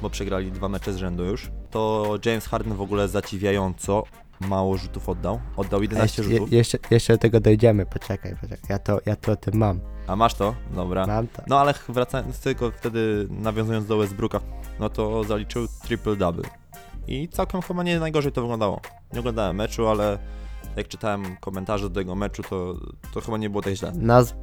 bo 0.02 0.10
przegrali 0.10 0.52
dwa 0.52 0.68
mecze 0.68 0.92
z 0.92 0.96
rzędu 0.96 1.24
już. 1.24 1.50
To 1.70 2.14
James 2.24 2.46
Harden 2.46 2.74
w 2.74 2.80
ogóle 2.80 3.08
zadziwiająco 3.08 4.04
mało 4.40 4.76
rzutów 4.76 5.08
oddał. 5.08 5.40
Oddał 5.56 5.82
11 5.82 6.22
jeszcze, 6.22 6.34
rzutów. 6.34 6.52
je, 6.52 6.58
jeszcze, 6.58 6.78
jeszcze 6.90 7.12
do 7.12 7.18
tego 7.18 7.40
dojdziemy, 7.40 7.86
poczekaj, 7.86 8.36
poczekaj. 8.40 8.58
Ja 8.68 8.78
to, 8.78 9.00
ja 9.06 9.16
to 9.16 9.32
o 9.32 9.36
tym 9.36 9.56
mam. 9.56 9.80
A 10.06 10.16
masz 10.16 10.34
to? 10.34 10.54
Dobra. 10.74 11.06
Mam 11.06 11.26
to. 11.28 11.42
No 11.46 11.58
ale 11.60 11.74
wracając 11.88 12.40
tylko 12.40 12.70
wtedy, 12.70 13.26
nawiązując 13.30 13.86
do 13.86 13.96
Westbrooka, 13.96 14.40
no 14.80 14.88
to 14.88 15.24
zaliczył 15.24 15.64
triple-double. 15.64 16.59
I 17.10 17.28
całkiem 17.28 17.62
chyba 17.62 17.82
nie 17.82 18.00
najgorzej 18.00 18.32
to 18.32 18.40
wyglądało. 18.40 18.80
Nie 19.12 19.20
oglądałem 19.20 19.56
meczu, 19.56 19.88
ale 19.88 20.18
jak 20.76 20.88
czytałem 20.88 21.36
komentarze 21.36 21.88
do 21.88 21.94
tego 21.94 22.14
meczu, 22.14 22.42
to, 22.42 22.74
to 23.14 23.20
chyba 23.20 23.38
nie 23.38 23.50
było 23.50 23.62
tak 23.62 23.74
źle. 23.74 23.92
Nas, 23.94 24.34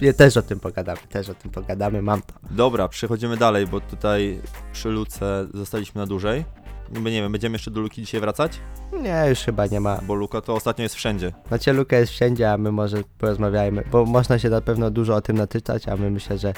ja 0.00 0.12
też 0.12 0.36
o 0.36 0.42
tym 0.42 0.60
pogadamy, 0.60 1.00
też 1.08 1.28
o 1.28 1.34
tym 1.34 1.50
pogadamy, 1.50 2.02
mam 2.02 2.22
to. 2.22 2.34
Dobra, 2.50 2.88
przechodzimy 2.88 3.36
dalej, 3.36 3.66
bo 3.66 3.80
tutaj 3.80 4.40
przy 4.72 4.88
Luce 4.88 5.46
zostaliśmy 5.54 6.00
na 6.00 6.06
dłużej. 6.06 6.44
Niby 6.92 7.10
nie 7.10 7.22
wiem, 7.22 7.32
będziemy 7.32 7.54
jeszcze 7.54 7.70
do 7.70 7.80
Luki 7.80 8.02
dzisiaj 8.02 8.20
wracać? 8.20 8.60
Nie, 9.02 9.24
już 9.28 9.38
chyba 9.38 9.66
nie 9.66 9.80
ma. 9.80 10.00
Bo 10.02 10.14
Luka 10.14 10.40
to 10.40 10.54
ostatnio 10.54 10.82
jest 10.82 10.94
wszędzie. 10.94 11.32
Znaczy 11.48 11.72
Luka 11.72 11.96
jest 11.96 12.12
wszędzie, 12.12 12.52
a 12.52 12.58
my 12.58 12.72
może 12.72 13.02
porozmawiajmy, 13.18 13.84
bo 13.90 14.04
można 14.04 14.38
się 14.38 14.50
na 14.50 14.60
pewno 14.60 14.90
dużo 14.90 15.14
o 15.14 15.20
tym 15.20 15.36
naczytać, 15.36 15.88
a 15.88 15.96
my 15.96 16.10
myślę, 16.10 16.38
że, 16.38 16.54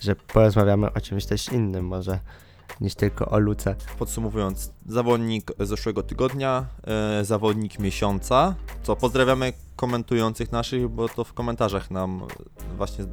że 0.00 0.16
porozmawiamy 0.16 0.92
o 0.92 1.00
czymś 1.00 1.26
też 1.26 1.48
innym 1.48 1.86
może 1.86 2.18
niż 2.80 2.94
tylko 2.94 3.26
o 3.26 3.38
Luce. 3.38 3.74
Podsumowując, 3.98 4.72
zawodnik 4.86 5.52
zeszłego 5.60 6.02
tygodnia, 6.02 6.66
e, 7.20 7.24
zawodnik 7.24 7.78
miesiąca. 7.78 8.54
Co, 8.82 8.96
pozdrawiamy 8.96 9.52
komentujących 9.76 10.52
naszych, 10.52 10.88
bo 10.88 11.08
to 11.08 11.24
w 11.24 11.32
komentarzach 11.32 11.90
nam 11.90 12.26
właśnie 12.76 13.04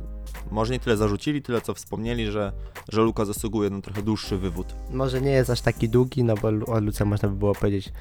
może 0.52 0.74
nie 0.74 0.80
tyle 0.80 0.98
zarzucili, 0.98 1.42
tyle 1.42 1.62
co 1.62 1.74
wspomnieli, 1.74 2.32
że, 2.32 2.54
że 2.90 3.02
Luka 3.02 3.26
zasługuje 3.26 3.70
na 3.70 3.82
trochę 3.82 4.02
dłuższy 4.02 4.38
wywód. 4.38 4.76
Może 4.92 5.22
nie 5.22 5.32
jest 5.32 5.50
aż 5.50 5.62
taki 5.62 5.90
długi, 5.90 6.24
no 6.24 6.36
bo 6.36 6.48
o 6.48 6.80
Luce 6.80 7.06
można 7.06 7.30
by 7.30 7.36
było 7.36 7.56
powiedzieć 7.56 7.94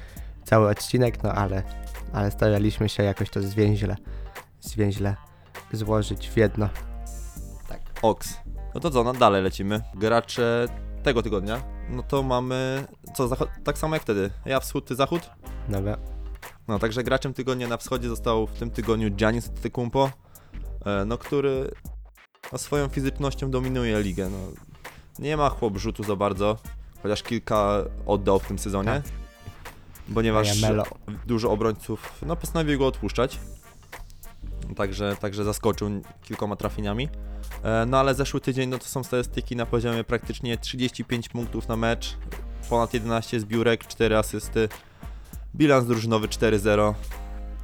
cały 0.43 0.69
odcinek, 0.69 1.23
no 1.23 1.31
ale, 1.31 1.63
ale 2.13 2.31
staraliśmy 2.31 2.89
się 2.89 3.03
jakoś 3.03 3.29
to 3.29 3.41
zwięźle, 3.41 3.95
zwięźle 4.61 5.15
złożyć 5.73 6.29
w 6.29 6.37
jedno. 6.37 6.69
Tak. 7.67 7.81
Ox. 8.01 8.37
No 8.73 8.79
to 8.79 8.91
co, 8.91 9.03
no 9.03 9.13
dalej 9.13 9.43
lecimy. 9.43 9.81
Gracze 9.95 10.67
tego 11.03 11.23
tygodnia, 11.23 11.61
no 11.89 12.03
to 12.03 12.23
mamy, 12.23 12.87
co, 13.15 13.29
tak 13.63 13.77
samo 13.77 13.95
jak 13.95 14.03
wtedy. 14.03 14.29
Ja 14.45 14.59
wschód, 14.59 14.85
ty 14.85 14.95
zachód? 14.95 15.29
Dobra. 15.69 15.97
No, 16.67 16.79
także 16.79 17.03
graczem 17.03 17.33
tygodnia 17.33 17.67
na 17.67 17.77
wschodzie 17.77 18.09
został 18.09 18.47
w 18.47 18.51
tym 18.51 18.71
tygodniu 18.71 19.11
Giannis 19.11 19.49
Antetokounmpo, 19.49 20.11
e, 20.85 21.05
no, 21.05 21.17
który 21.17 21.71
no, 22.51 22.57
swoją 22.57 22.87
fizycznością 22.89 23.51
dominuje 23.51 24.01
ligę. 24.01 24.29
No. 24.29 24.37
Nie 25.19 25.37
ma 25.37 25.49
chłop 25.49 25.77
rzutu 25.77 26.03
za 26.03 26.15
bardzo, 26.15 26.57
chociaż 27.03 27.23
kilka 27.23 27.83
oddał 28.05 28.39
w 28.39 28.47
tym 28.47 28.59
sezonie, 28.59 29.01
Tak. 29.03 29.03
ponieważ 30.13 30.61
dużo 31.25 31.51
obrońców 31.51 32.13
no, 32.25 32.35
postanowił 32.35 32.79
go 32.79 32.87
odpuszczać. 32.87 33.39
Także, 34.75 35.15
także 35.15 35.43
zaskoczył 35.43 35.89
kilkoma 36.23 36.55
trafieniami. 36.55 37.09
E, 37.63 37.85
No 37.85 37.99
ale 37.99 38.15
zeszły 38.15 38.41
tydzień 38.41 38.69
no 38.69 38.77
to 38.77 38.85
są 38.85 39.03
statystyki 39.03 39.55
na 39.55 39.65
poziomie 39.65 40.03
praktycznie 40.03 40.57
35 40.57 41.29
punktów 41.29 41.67
na 41.67 41.75
mecz, 41.75 42.17
ponad 42.69 42.93
11 42.93 43.39
zbiórek, 43.39 43.87
4 43.87 44.17
asysty, 44.17 44.69
bilans 45.55 45.85
drużynowy 45.87 46.27
4-0. 46.27 46.93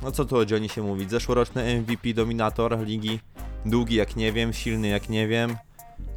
No 0.01 0.11
co 0.11 0.25
tu 0.25 0.37
o 0.37 0.43
Johnny 0.51 0.69
się 0.69 0.81
mówić? 0.83 1.09
Zeszłoroczny 1.09 1.81
MVP, 1.81 2.13
dominator 2.13 2.79
ligi, 2.79 3.19
długi 3.65 3.95
jak 3.95 4.15
nie 4.15 4.31
wiem, 4.31 4.53
silny 4.53 4.87
jak 4.87 5.09
nie 5.09 5.27
wiem. 5.27 5.55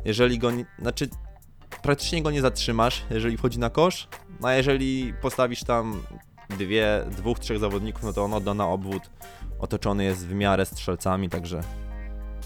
Jeżeli 0.04 0.38
go, 0.38 0.50
nie, 0.50 0.64
znaczy 0.78 1.09
praktycznie 1.83 2.22
go 2.22 2.31
nie 2.31 2.40
zatrzymasz, 2.40 3.05
jeżeli 3.11 3.37
wchodzi 3.37 3.59
na 3.59 3.70
kosz, 3.70 4.09
no 4.40 4.48
a 4.48 4.55
jeżeli 4.55 5.14
postawisz 5.22 5.64
tam 5.64 6.03
dwie, 6.48 7.04
dwóch, 7.11 7.38
trzech 7.38 7.58
zawodników, 7.58 8.02
no 8.02 8.12
to 8.12 8.24
on 8.24 8.34
odda 8.34 8.54
na 8.54 8.68
obwód. 8.68 9.02
Otoczony 9.58 10.04
jest 10.04 10.26
w 10.26 10.34
miarę 10.34 10.66
strzelcami, 10.66 11.28
także 11.28 11.62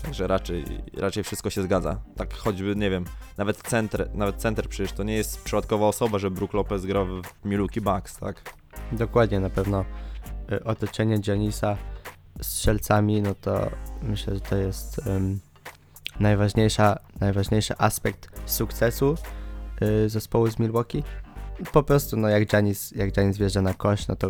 Także 0.03 0.27
raczej, 0.27 0.65
raczej 0.97 1.25
wszystko 1.25 1.51
się 1.51 1.63
zgadza. 1.63 2.01
Tak 2.17 2.35
choćby, 2.35 2.77
nie 2.77 2.91
wiem, 2.91 3.05
nawet 3.37 3.57
center, 3.57 4.11
nawet 4.15 4.37
center 4.37 4.69
przecież 4.69 4.93
to 4.93 5.03
nie 5.03 5.15
jest 5.15 5.43
przypadkowa 5.43 5.87
osoba, 5.87 6.19
że 6.19 6.31
Brook 6.31 6.55
Lopez 6.55 6.87
gra 6.87 7.05
w 7.05 7.23
Milwaukee 7.45 7.81
Bucks, 7.81 8.17
tak? 8.17 8.55
Dokładnie, 8.93 9.41
na 9.41 9.51
pewno 9.51 9.85
y, 10.53 10.65
otoczenie 10.65 11.21
Janisa 11.27 11.77
strzelcami, 12.41 13.23
no 13.23 13.35
to 13.35 13.71
myślę, 14.03 14.35
że 14.35 14.41
to 14.41 14.57
jest 14.57 15.07
ym, 15.07 15.41
najważniejsza, 16.21 16.99
najważniejszy 17.21 17.75
aspekt 17.79 18.51
sukcesu 18.51 19.15
y, 19.83 20.09
zespołu 20.09 20.51
z 20.51 20.59
Milwaukee. 20.59 21.03
Po 21.73 21.83
prostu, 21.83 22.17
no 22.17 22.29
jak 22.29 22.53
Janis, 22.53 22.91
jak 22.91 23.17
Janis 23.17 23.39
wjeżdża 23.39 23.63
na 23.63 23.75
kosz, 23.75 24.09
no 24.09 24.17
to 24.17 24.29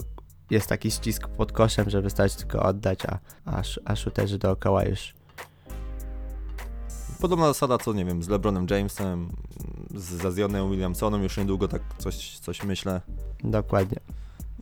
jest 0.50 0.68
taki 0.68 0.90
ścisk 0.90 1.28
pod 1.28 1.52
koszem, 1.52 1.90
że 1.90 2.02
wystarczy 2.02 2.37
tylko 2.37 2.62
oddać, 2.62 2.98
a, 3.06 3.18
a, 3.44 3.62
a 3.85 3.96
shooterzy 3.96 4.38
dookoła 4.38 4.85
już 4.85 5.14
Podobna 7.22 7.46
zasada 7.46 7.78
co, 7.78 7.92
nie 7.92 8.04
wiem, 8.04 8.22
z 8.22 8.28
LeBronem 8.28 8.66
Jamesem, 8.70 9.28
z 9.94 10.04
Zazionem 10.04 10.70
Williamsonem, 10.70 11.22
już 11.22 11.37
niedługo 11.37 11.68
tak 11.68 11.82
coś, 11.98 12.38
coś 12.38 12.64
myślę. 12.64 13.00
dokładnie. 13.44 13.98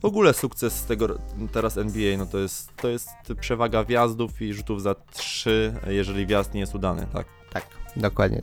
W 0.01 0.05
ogóle 0.05 0.33
sukces 0.33 0.85
tego 0.85 1.19
teraz 1.51 1.77
NBA, 1.77 2.17
no 2.17 2.25
to 2.25 2.37
jest, 2.37 2.75
to 2.75 2.87
jest 2.87 3.09
przewaga 3.39 3.83
wjazdów 3.83 4.41
i 4.41 4.53
rzutów 4.53 4.81
za 4.81 4.95
trzy, 4.95 5.73
jeżeli 5.87 6.25
wjazd 6.25 6.53
nie 6.53 6.59
jest 6.59 6.75
udany, 6.75 7.07
tak? 7.13 7.27
Tak, 7.51 7.65
dokładnie. 7.95 8.41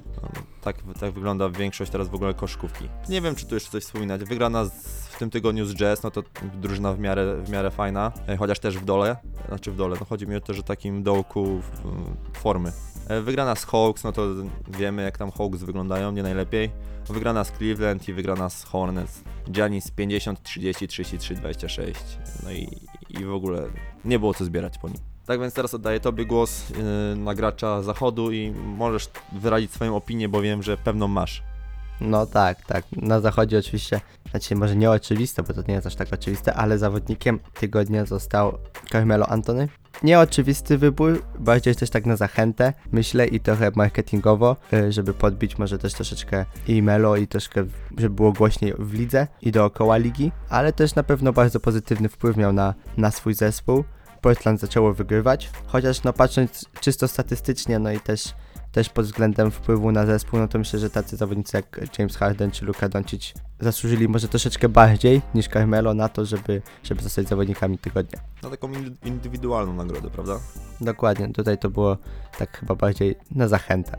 Tak, 0.61 0.77
tak 1.01 1.13
wygląda 1.13 1.49
większość 1.49 1.93
teraz 1.93 2.09
w 2.09 2.15
ogóle 2.15 2.35
koszykówki. 2.35 2.89
Nie 3.09 3.21
wiem, 3.21 3.35
czy 3.35 3.47
tu 3.47 3.55
jeszcze 3.55 3.71
coś 3.71 3.83
wspominać. 3.83 4.25
Wygrana 4.25 4.65
z, 4.65 5.09
w 5.09 5.19
tym 5.19 5.31
tygodniu 5.31 5.67
z 5.67 5.75
Jazz, 5.75 6.03
no 6.03 6.11
to 6.11 6.23
drużyna 6.55 6.93
w 6.93 6.99
miarę, 6.99 7.43
w 7.43 7.51
miarę 7.51 7.71
fajna, 7.71 8.13
e, 8.27 8.37
chociaż 8.37 8.59
też 8.59 8.79
w 8.79 8.85
dole. 8.85 9.17
Znaczy 9.49 9.73
w 9.73 9.77
dole, 9.77 9.97
no 10.01 10.07
chodzi 10.07 10.27
mi 10.27 10.37
o 10.37 10.41
to, 10.41 10.55
że 10.55 10.63
takim 10.63 11.03
dołku 11.03 11.61
formy. 12.33 12.73
E, 13.09 13.21
Wygrana 13.21 13.55
z 13.55 13.65
Hawks, 13.65 14.05
no 14.05 14.13
to 14.13 14.27
wiemy 14.69 15.03
jak 15.03 15.19
tam 15.19 15.31
Hawks 15.31 15.63
wyglądają, 15.63 16.13
nie 16.13 16.23
najlepiej. 16.23 16.71
Wygrana 17.09 17.45
z 17.45 17.53
Cleveland 17.53 18.09
i 18.09 18.13
wygrana 18.13 18.51
z 18.51 18.65
Hornets. 18.65 19.23
Giannis 19.51 19.91
50, 19.91 20.43
30, 20.43 20.89
33, 20.89 21.35
26. 21.35 22.01
No 22.45 22.51
i, 22.51 22.69
i 23.11 23.25
w 23.25 23.33
ogóle 23.33 23.69
nie 24.05 24.19
było 24.19 24.35
co 24.35 24.45
zbierać 24.45 24.79
po 24.79 24.89
nim. 24.89 24.99
Tak 25.29 25.41
więc 25.41 25.55
teraz 25.55 25.75
oddaję 25.75 26.01
Tobie 26.01 26.27
głos 26.27 26.71
yy, 26.71 26.77
na 27.17 27.35
gracza 27.35 27.83
zachodu 27.83 28.33
i 28.33 28.51
możesz 28.51 29.11
wyrazić 29.33 29.73
swoją 29.73 29.97
opinię, 29.97 30.29
bo 30.29 30.43
wiem, 30.43 30.63
że 30.63 30.77
pewną 30.77 31.09
masz. 31.09 31.43
No 32.01 32.27
tak, 32.27 32.67
tak. 32.67 32.85
Na 32.93 33.21
zachodzie 33.21 33.59
oczywiście, 33.59 34.01
znaczy 34.31 34.57
może 34.57 34.77
nie 34.77 34.91
oczywiste, 34.91 35.43
bo 35.43 35.55
to 35.55 35.63
nie 35.69 35.75
jest 35.75 35.87
aż 35.87 35.95
tak 35.95 36.13
oczywiste, 36.13 36.55
ale 36.55 36.79
zawodnikiem 36.79 37.39
tygodnia 37.55 38.07
został 38.07 38.59
Carmelo 38.93 39.27
Antony. 39.27 39.69
Nieoczywisty 40.03 40.79
wybór, 40.79 41.23
bardziej 41.39 41.77
też 41.77 41.91
tak 41.91 42.07
na 42.07 42.17
zachętę, 42.17 42.73
myślę 42.93 43.27
i 43.27 43.41
trochę 43.41 43.71
marketingowo, 43.75 44.57
y, 44.73 44.93
żeby 44.93 45.15
podbić 45.15 45.59
może 45.59 45.79
też 45.79 45.95
troszeczkę 45.95 46.45
i 46.69 46.83
Melo 46.83 47.17
i 47.17 47.27
troszkę, 47.27 47.65
żeby 47.99 48.15
było 48.15 48.33
głośniej 48.33 48.75
w 48.79 48.95
lidze 48.95 49.27
i 49.43 49.53
dookoła 49.53 49.97
ligi, 49.97 50.33
ale 50.49 50.73
też 50.73 50.95
na 50.95 51.03
pewno 51.03 51.33
bardzo 51.33 51.61
pozytywny 51.61 52.09
wpływ 52.09 52.37
miał 52.37 52.53
na, 52.53 52.75
na 52.97 53.11
swój 53.11 53.35
zespół. 53.35 53.85
Portland 54.21 54.61
zaczęło 54.61 54.95
wygrywać, 54.95 55.51
chociaż 55.67 56.03
no 56.03 56.13
patrząc 56.13 56.65
czysto 56.81 57.09
statystycznie, 57.09 57.79
no 57.79 57.93
i 57.93 58.01
też 58.01 58.35
też 58.73 58.89
pod 58.89 59.07
względem 59.07 59.51
wpływu 59.51 59.93
na 59.93 60.07
zespół, 60.07 60.41
no 60.41 60.49
to 60.49 60.59
myślę, 60.59 60.79
że 60.79 60.91
tacy 60.91 61.17
zawodnicy 61.17 61.57
jak 61.57 61.81
James 61.99 62.17
Harden 62.17 62.51
czy 62.51 62.65
Luka 62.65 62.89
Doncic 62.89 63.35
zasłużyli 63.61 64.09
może 64.09 64.29
troszeczkę 64.29 64.69
bardziej 64.69 65.23
niż 65.35 65.49
Carmelo 65.49 65.95
na 65.95 66.09
to, 66.09 66.25
żeby, 66.25 66.63
żeby 66.83 67.03
zostać 67.03 67.29
zawodnikami 67.29 67.79
tygodnia. 67.79 68.19
Na 68.43 68.51
taką 68.51 68.69
indy- 68.73 69.07
indywidualną 69.07 69.75
nagrodę, 69.75 70.11
prawda? 70.11 70.41
Dokładnie, 70.81 71.33
tutaj 71.33 71.59
to 71.59 71.71
było 71.71 71.97
tak 72.39 72.59
chyba 72.59 72.75
bardziej 72.75 73.17
na 73.31 73.49
zachętę. 73.49 73.99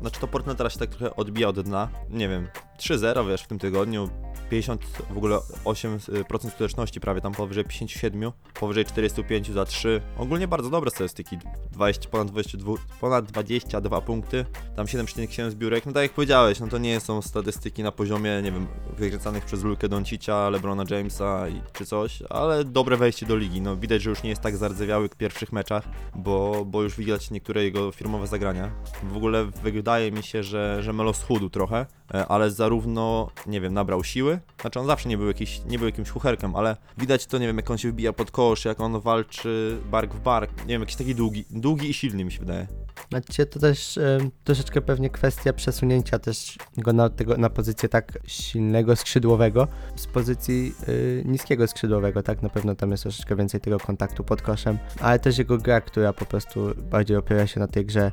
Znaczy 0.00 0.20
to 0.20 0.28
Portland 0.28 0.58
teraz 0.58 0.72
się 0.72 0.78
tak 0.78 0.90
trochę 0.90 1.16
odbija 1.16 1.48
od 1.48 1.60
dna. 1.60 1.88
Nie 2.10 2.28
wiem, 2.28 2.48
3-0 2.78 3.28
wiesz 3.28 3.42
w 3.42 3.46
tym 3.46 3.58
tygodniu, 3.58 4.10
50 4.50 4.84
w 5.10 5.16
ogóle 5.16 5.38
8% 5.64 6.48
skuteczności, 6.48 7.00
prawie 7.00 7.20
tam 7.20 7.32
powyżej 7.32 7.64
57, 7.64 8.32
powyżej 8.60 8.84
45 8.84 9.50
za 9.50 9.64
3. 9.64 10.00
Ogólnie 10.18 10.48
bardzo 10.48 10.70
dobre 10.70 10.90
statystyki. 10.90 11.38
20, 11.72 12.08
ponad, 12.08 12.28
22, 12.30 12.72
ponad 13.00 13.26
22 13.26 14.00
punkty, 14.00 14.44
tam 14.76 14.86
7,7 14.86 15.50
zbiórek. 15.50 15.86
No 15.86 15.92
tak 15.92 16.02
jak 16.02 16.12
powiedziałeś, 16.12 16.60
no 16.60 16.68
to 16.68 16.78
nie 16.78 17.00
są 17.00 17.22
statystyki 17.22 17.82
na 17.82 17.92
poziomie, 17.92 18.42
nie 18.42 18.52
wiem, 18.52 18.66
wykręcanych 18.96 19.44
przez 19.44 19.62
Lukę 19.62 19.88
Doncicia, 19.88 20.50
LeBrona 20.50 20.84
Jamesa 20.90 21.48
i, 21.48 21.60
czy 21.72 21.86
coś, 21.86 22.22
ale 22.30 22.64
dobre 22.64 22.96
wejście 22.96 23.26
do 23.26 23.36
ligi. 23.36 23.60
No 23.60 23.76
widać, 23.76 24.02
że 24.02 24.10
już 24.10 24.22
nie 24.22 24.30
jest 24.30 24.42
tak 24.42 24.56
zardzewiały 24.56 25.08
w 25.08 25.16
pierwszych 25.16 25.52
meczach, 25.52 25.88
bo, 26.14 26.64
bo 26.64 26.82
już 26.82 26.96
widać 26.96 27.30
niektóre 27.30 27.64
jego 27.64 27.92
firmowe 27.92 28.26
zagrania. 28.26 28.70
W 29.02 29.16
ogóle 29.16 29.44
wydaje 29.62 30.12
mi 30.12 30.22
się, 30.22 30.42
że, 30.42 30.82
że 30.82 30.92
Melo 30.92 31.14
schudł 31.14 31.50
trochę, 31.50 31.86
e, 32.14 32.26
ale 32.26 32.50
za, 32.50 32.67
zarówno, 32.68 33.30
nie 33.46 33.60
wiem, 33.60 33.74
nabrał 33.74 34.04
siły, 34.04 34.40
znaczy 34.60 34.80
on 34.80 34.86
zawsze 34.86 35.08
nie 35.08 35.18
był, 35.18 35.26
jakiś, 35.26 35.60
nie 35.66 35.78
był 35.78 35.86
jakimś 35.86 36.08
chucherkiem, 36.08 36.56
ale 36.56 36.76
widać 36.98 37.26
to, 37.26 37.38
nie 37.38 37.46
wiem, 37.46 37.56
jak 37.56 37.70
on 37.70 37.78
się 37.78 37.90
wbija 37.90 38.12
pod 38.12 38.30
kosz, 38.30 38.64
jak 38.64 38.80
on 38.80 39.00
walczy 39.00 39.78
bark 39.90 40.14
w 40.14 40.20
bark, 40.20 40.50
nie 40.60 40.66
wiem, 40.74 40.80
jakiś 40.80 40.96
taki 40.96 41.14
długi, 41.14 41.44
długi 41.50 41.90
i 41.90 41.94
silny 41.94 42.24
mi 42.24 42.32
się 42.32 42.38
wydaje. 42.38 42.66
Znaczy 43.08 43.46
to 43.46 43.60
też 43.60 43.98
em, 43.98 44.30
troszeczkę 44.44 44.80
pewnie 44.80 45.10
kwestia 45.10 45.52
przesunięcia 45.52 46.18
też 46.18 46.58
go 46.76 46.92
na, 46.92 47.10
tego, 47.10 47.36
na 47.36 47.50
pozycję 47.50 47.88
tak 47.88 48.18
silnego 48.26 48.96
skrzydłowego 48.96 49.68
z 49.96 50.06
pozycji 50.06 50.74
y, 50.88 51.22
niskiego 51.26 51.66
skrzydłowego, 51.66 52.22
tak? 52.22 52.42
Na 52.42 52.48
pewno 52.48 52.74
tam 52.74 52.90
jest 52.90 53.02
troszeczkę 53.02 53.36
więcej 53.36 53.60
tego 53.60 53.78
kontaktu 53.78 54.24
pod 54.24 54.42
koszem, 54.42 54.78
ale 55.00 55.18
też 55.18 55.38
jego 55.38 55.58
gra, 55.58 55.80
która 55.80 56.12
po 56.12 56.24
prostu 56.24 56.74
bardziej 56.90 57.16
opiera 57.16 57.46
się 57.46 57.60
na 57.60 57.68
tej 57.68 57.86
grze 57.86 58.12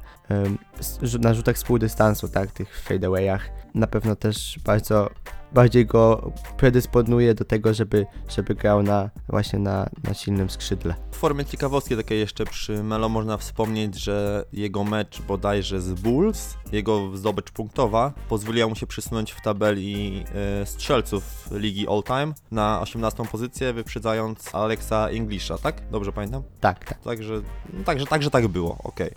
rzu- 1.02 1.20
na 1.20 1.34
rzutach 1.34 1.58
z 1.58 1.63
półdystansu, 1.63 2.28
tak? 2.28 2.52
Tych 2.52 2.82
fadeawayach. 2.82 3.64
Na 3.75 3.88
pewno 3.88 4.15
też 4.15 4.59
bardzo 4.65 5.09
bardziej 5.56 5.86
go 5.86 6.32
predysponuje 6.58 7.34
do 7.34 7.46
tego, 7.46 7.74
żeby, 7.74 8.06
żeby 8.28 8.56
grał 8.56 8.84
na 8.84 9.10
właśnie 9.30 9.60
na, 9.60 9.89
na 10.04 10.13
silnym 10.13 10.50
skrzydle. 10.50 10.96
W 11.12 11.18
formie 11.18 11.46
ciekawostki 11.46 11.96
takiej 11.96 12.20
jeszcze 12.20 12.46
przy 12.46 12.84
Melo 12.84 13.10
można 13.10 13.38
wspomnieć, 13.38 14.04
że 14.04 14.46
jego 14.54 14.84
mecz 14.84 15.22
bodajże 15.22 15.82
z 15.82 15.94
Bulls, 15.94 16.58
jego 16.72 17.18
zdobycz 17.18 17.52
punktowa, 17.52 18.13
pozwoliła 18.30 18.68
mu 18.68 18.76
się 18.76 18.88
przysunąć 18.88 19.32
w 19.32 19.41
tabeli 19.41 20.24
e, 20.62 20.65
strzelców 20.65 21.24
ligi 21.52 21.88
All 21.88 22.04
Time 22.04 22.34
na 22.52 22.82
18 22.82 23.26
pozycję, 23.32 23.74
wyprzedzając 23.74 24.56
Alexa 24.56 25.08
Englisha, 25.10 25.58
tak? 25.58 25.82
Dobrze 25.91 26.12
pamiętam? 26.12 26.44
Tak, 26.60 26.86
tak. 26.86 27.04
Także, 27.04 27.41
no, 27.74 27.84
także, 27.84 28.06
także 28.06 28.30
tak 28.30 28.48
było, 28.48 28.78
okej. 28.84 29.12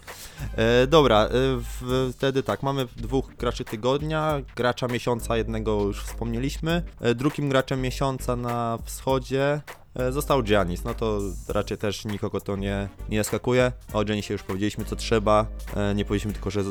E, 0.57 0.87
Dobra, 0.87 1.25
e, 1.25 1.29
w, 1.81 2.11
wtedy 2.17 2.43
tak, 2.43 2.63
mamy 2.63 2.87
dwóch 2.97 3.37
graczy 3.37 3.65
tygodnia, 3.65 4.35
gracza 4.57 4.89
miesiąca 4.89 5.37
jednego 5.37 5.83
już 5.83 6.03
wspomnieliśmy, 6.29 6.83
e, 7.01 7.15
drugim 7.15 7.49
graczem 7.49 7.81
miesiąca 7.81 8.37
na 8.37 8.79
wschodzie 8.85 9.61
został 10.11 10.43
Giannis, 10.43 10.85
no 10.85 10.95
to 10.95 11.21
raczej 11.49 11.79
też 11.79 12.05
nikogo 12.05 12.41
to 12.41 12.57
nie, 12.57 12.89
nie 13.09 13.25
skakuje, 13.25 13.73
o 13.93 14.05
Giannisie 14.05 14.35
już 14.35 14.43
powiedzieliśmy 14.43 14.85
co 14.85 14.97
trzeba, 14.97 15.47
e, 15.77 15.95
nie 15.95 16.05
powiedzieliśmy 16.05 16.33
tylko, 16.33 16.51
że 16.51 16.63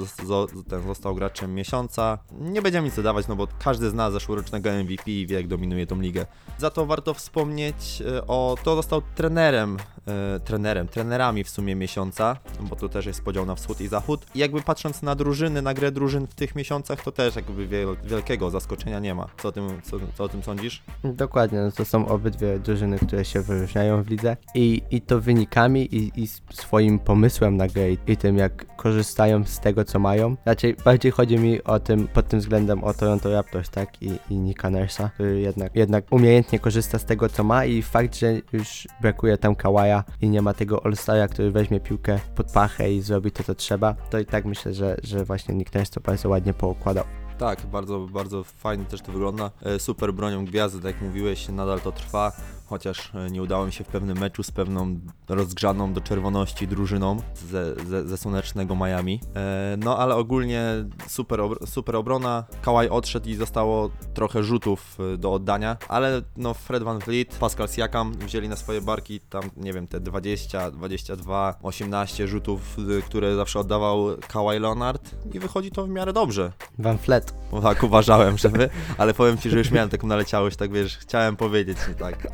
ten 0.70 0.88
został 0.88 1.16
graczem 1.16 1.56
miesiąca, 1.56 2.18
nie 2.32 2.62
będziemy 2.62 2.86
nic 2.86 2.96
dodawać, 2.96 3.28
no 3.28 3.36
bo 3.36 3.48
każdy 3.60 3.90
zna 3.90 4.12
zeszłorocznego 4.12 4.70
MVP 4.70 5.12
i 5.12 5.28
wie 5.28 5.36
jak 5.36 5.48
dominuje 5.48 5.88
tą 5.88 6.02
ligę. 6.02 6.26
Za 6.58 6.70
to 6.70 6.86
warto 6.86 7.14
wspomnieć 7.14 8.02
e, 8.02 8.28
o, 8.28 8.58
to 8.64 8.76
został 8.76 9.02
trenerem, 9.16 9.78
e, 10.08 10.40
trenerem, 10.40 10.88
trenerami 10.88 11.44
w 11.44 11.50
sumie 11.50 11.76
miesiąca, 11.76 12.38
bo 12.62 12.76
tu 12.76 12.90
też 12.90 13.06
jest 13.06 13.24
podział 13.24 13.46
na 13.46 13.56
wschód 13.56 13.82
i 13.82 13.88
zachód. 13.88 14.26
I 14.36 14.40
jakby 14.40 14.62
patrząc 14.62 15.02
na 15.02 15.16
drużyny, 15.16 15.62
na 15.62 15.74
grę 15.74 15.92
drużyn 15.92 16.28
w 16.28 16.36
tych 16.36 16.56
miesiącach, 16.56 17.04
to 17.04 17.12
też 17.12 17.36
jakby 17.36 17.68
wiel, 17.68 17.98
wielkiego 18.04 18.50
zaskoczenia 18.50 19.00
nie 19.00 19.16
ma. 19.16 19.28
Co 19.42 19.48
o 19.48 19.52
tym, 19.52 19.82
co, 19.84 19.98
co 20.16 20.24
o 20.24 20.30
tym 20.30 20.44
sądzisz? 20.44 20.84
Dokładnie, 21.04 21.60
no 21.60 21.72
to 21.72 21.86
są 21.86 22.08
obydwie 22.08 22.60
drużyny, 22.60 23.00
które 23.08 23.26
się 23.26 23.41
wyróżniają 23.41 24.04
w 24.04 24.10
lidze 24.10 24.38
i, 24.56 24.82
i 24.91 25.02
to 25.02 25.22
wynikami 25.22 25.96
i, 25.96 26.12
i 26.15 26.28
swoim 26.54 27.00
pomysłem 27.00 27.58
na 27.58 27.67
grę 27.67 27.91
i, 27.91 28.17
tym 28.17 28.38
jak 28.38 28.76
korzystają 28.76 29.43
z 29.43 29.60
tego 29.60 29.86
co 29.86 30.00
mają. 30.00 30.36
Raczej 30.46 30.76
bardziej 30.86 31.12
chodzi 31.12 31.38
mi 31.38 31.63
o 31.63 31.80
tym, 31.80 32.08
pod 32.08 32.28
tym 32.28 32.39
względem 32.39 32.84
o 32.84 32.93
Toronto 32.93 33.32
Raptors, 33.32 33.70
tak, 33.70 34.02
i, 34.02 34.12
i 34.30 34.36
Nika 34.36 34.70
Nurse'a, 34.70 35.10
który 35.10 35.39
jednak, 35.39 35.76
jednak 35.76 36.06
umiejętnie 36.12 36.60
korzysta 36.60 37.00
z 37.00 37.06
tego 37.06 37.30
co 37.30 37.43
ma 37.43 37.65
i 37.65 37.82
fakt, 37.82 38.15
że 38.15 38.34
już 38.54 38.88
brakuje 39.02 39.38
tam 39.38 39.56
Kawaja 39.56 40.04
i 40.22 40.30
nie 40.30 40.41
ma 40.41 40.54
tego 40.54 40.86
All-Stara, 40.86 41.28
który 41.28 41.52
weźmie 41.52 41.80
piłkę 41.80 42.20
pod 42.36 42.52
pachę 42.52 42.93
i 42.93 43.02
zrobi 43.02 43.32
to 43.32 43.43
co 43.43 43.56
trzeba, 43.56 43.93
to 43.93 44.20
i 44.20 44.26
tak 44.26 44.46
myślę, 44.46 44.74
że, 44.74 44.98
że 45.04 45.26
właśnie 45.26 45.56
Nick 45.56 45.76
Nurse 45.76 45.91
to 45.93 46.02
bardzo 46.02 46.30
ładnie 46.30 46.54
poukładał. 46.54 47.04
Tak, 47.38 47.65
bardzo, 47.65 48.00
bardzo 48.00 48.43
fajnie 48.43 48.86
też 48.86 49.02
to 49.02 49.12
wygląda. 49.12 49.52
E, 49.65 49.80
Super 49.80 50.13
bronią 50.13 50.46
gwiazdy, 50.46 50.82
tak 50.82 50.93
jak 50.93 51.02
mówiłeś, 51.02 51.50
nadal 51.50 51.82
to 51.82 51.91
trwa. 51.91 52.32
Chociaż 52.70 53.12
e, 53.16 53.32
nie 53.32 53.44
udało 53.44 53.66
mi 53.66 53.74
się 53.74 53.84
w 53.84 53.88
pewnym 53.88 54.18
meczu 54.18 54.44
z 54.44 54.52
pewną 54.52 55.00
rozgrzaną 55.30 55.94
do 55.94 56.02
czerwoności 56.02 56.68
drużyną 56.68 57.18
ze, 57.36 57.76
ze, 57.76 58.08
ze 58.08 58.18
słonecznego 58.18 58.76
Miami. 58.76 59.20
E, 59.36 59.78
no 59.80 59.98
ale 59.98 60.16
ogólnie 60.16 60.64
super, 61.08 61.40
obr- 61.40 61.68
super 61.68 61.96
obrona. 61.96 62.44
Kawhi 62.62 62.90
odszedł 62.90 63.30
i 63.30 63.36
zostało 63.36 63.90
trochę 64.14 64.44
rzutów 64.44 64.98
e, 65.14 65.18
do 65.18 65.34
oddania, 65.34 65.78
ale 65.88 66.22
no 66.38 66.54
Fred 66.54 66.84
Van 66.84 67.00
Vliet, 67.00 67.36
Pascal 67.36 67.68
Siakam 67.68 68.14
wzięli 68.14 68.50
na 68.50 68.56
swoje 68.56 68.82
barki 68.82 69.20
tam, 69.20 69.44
nie 69.58 69.74
wiem, 69.74 69.88
te 69.88 70.00
20, 70.00 70.72
22, 70.72 71.56
18 71.62 72.28
rzutów, 72.28 72.78
e, 72.98 73.02
które 73.02 73.36
zawsze 73.36 73.60
oddawał 73.60 74.08
Kawhi 74.28 74.60
Leonard 74.60 75.16
i 75.34 75.40
wychodzi 75.40 75.72
to 75.72 75.86
w 75.86 75.90
miarę 75.90 76.14
dobrze. 76.14 76.52
Van 76.80 76.98
Flet. 76.98 77.34
Tak 77.64 77.84
uważałem, 77.84 78.38
żeby, 78.38 78.70
ale 78.98 79.14
powiem 79.14 79.38
ci, 79.38 79.50
że 79.50 79.58
już 79.58 79.72
miałem 79.72 79.90
taką 79.90 80.08
naleciałość, 80.08 80.58
tak 80.58 80.72
wiesz, 80.72 80.98
chciałem 80.98 81.36
powiedzieć, 81.36 81.78
nie 81.88 81.96
tak. 81.96 82.28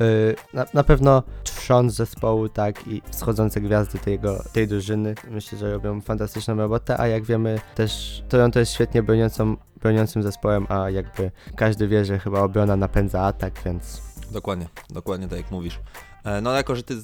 Yy, 0.00 0.36
na, 0.54 0.66
na 0.74 0.84
pewno 0.84 1.22
trząs 1.42 1.94
zespołu, 1.94 2.48
tak, 2.48 2.86
i 2.88 3.02
wschodzące 3.10 3.60
gwiazdy 3.60 3.98
tego, 3.98 4.44
tej 4.52 4.68
drużyny, 4.68 5.14
myślę, 5.30 5.58
że 5.58 5.72
robią 5.72 6.00
fantastyczną 6.00 6.56
robotę, 6.56 7.00
a 7.00 7.06
jak 7.06 7.24
wiemy 7.24 7.60
też 7.74 8.22
Toronto 8.28 8.58
jest 8.58 8.72
świetnie 8.72 9.02
broniącą, 9.02 9.56
broniącym 9.80 10.22
zespołem, 10.22 10.66
a 10.68 10.90
jakby 10.90 11.30
każdy 11.56 11.88
wie, 11.88 12.04
że 12.04 12.18
chyba 12.18 12.40
obrona 12.40 12.76
napędza 12.76 13.22
atak, 13.22 13.60
więc 13.64 14.02
Dokładnie, 14.30 14.66
dokładnie 14.90 15.28
tak 15.28 15.38
jak 15.38 15.50
mówisz. 15.50 15.80
E, 16.24 16.40
No 16.40 16.52
jako, 16.52 16.76
że 16.76 16.82
ty 16.82 16.94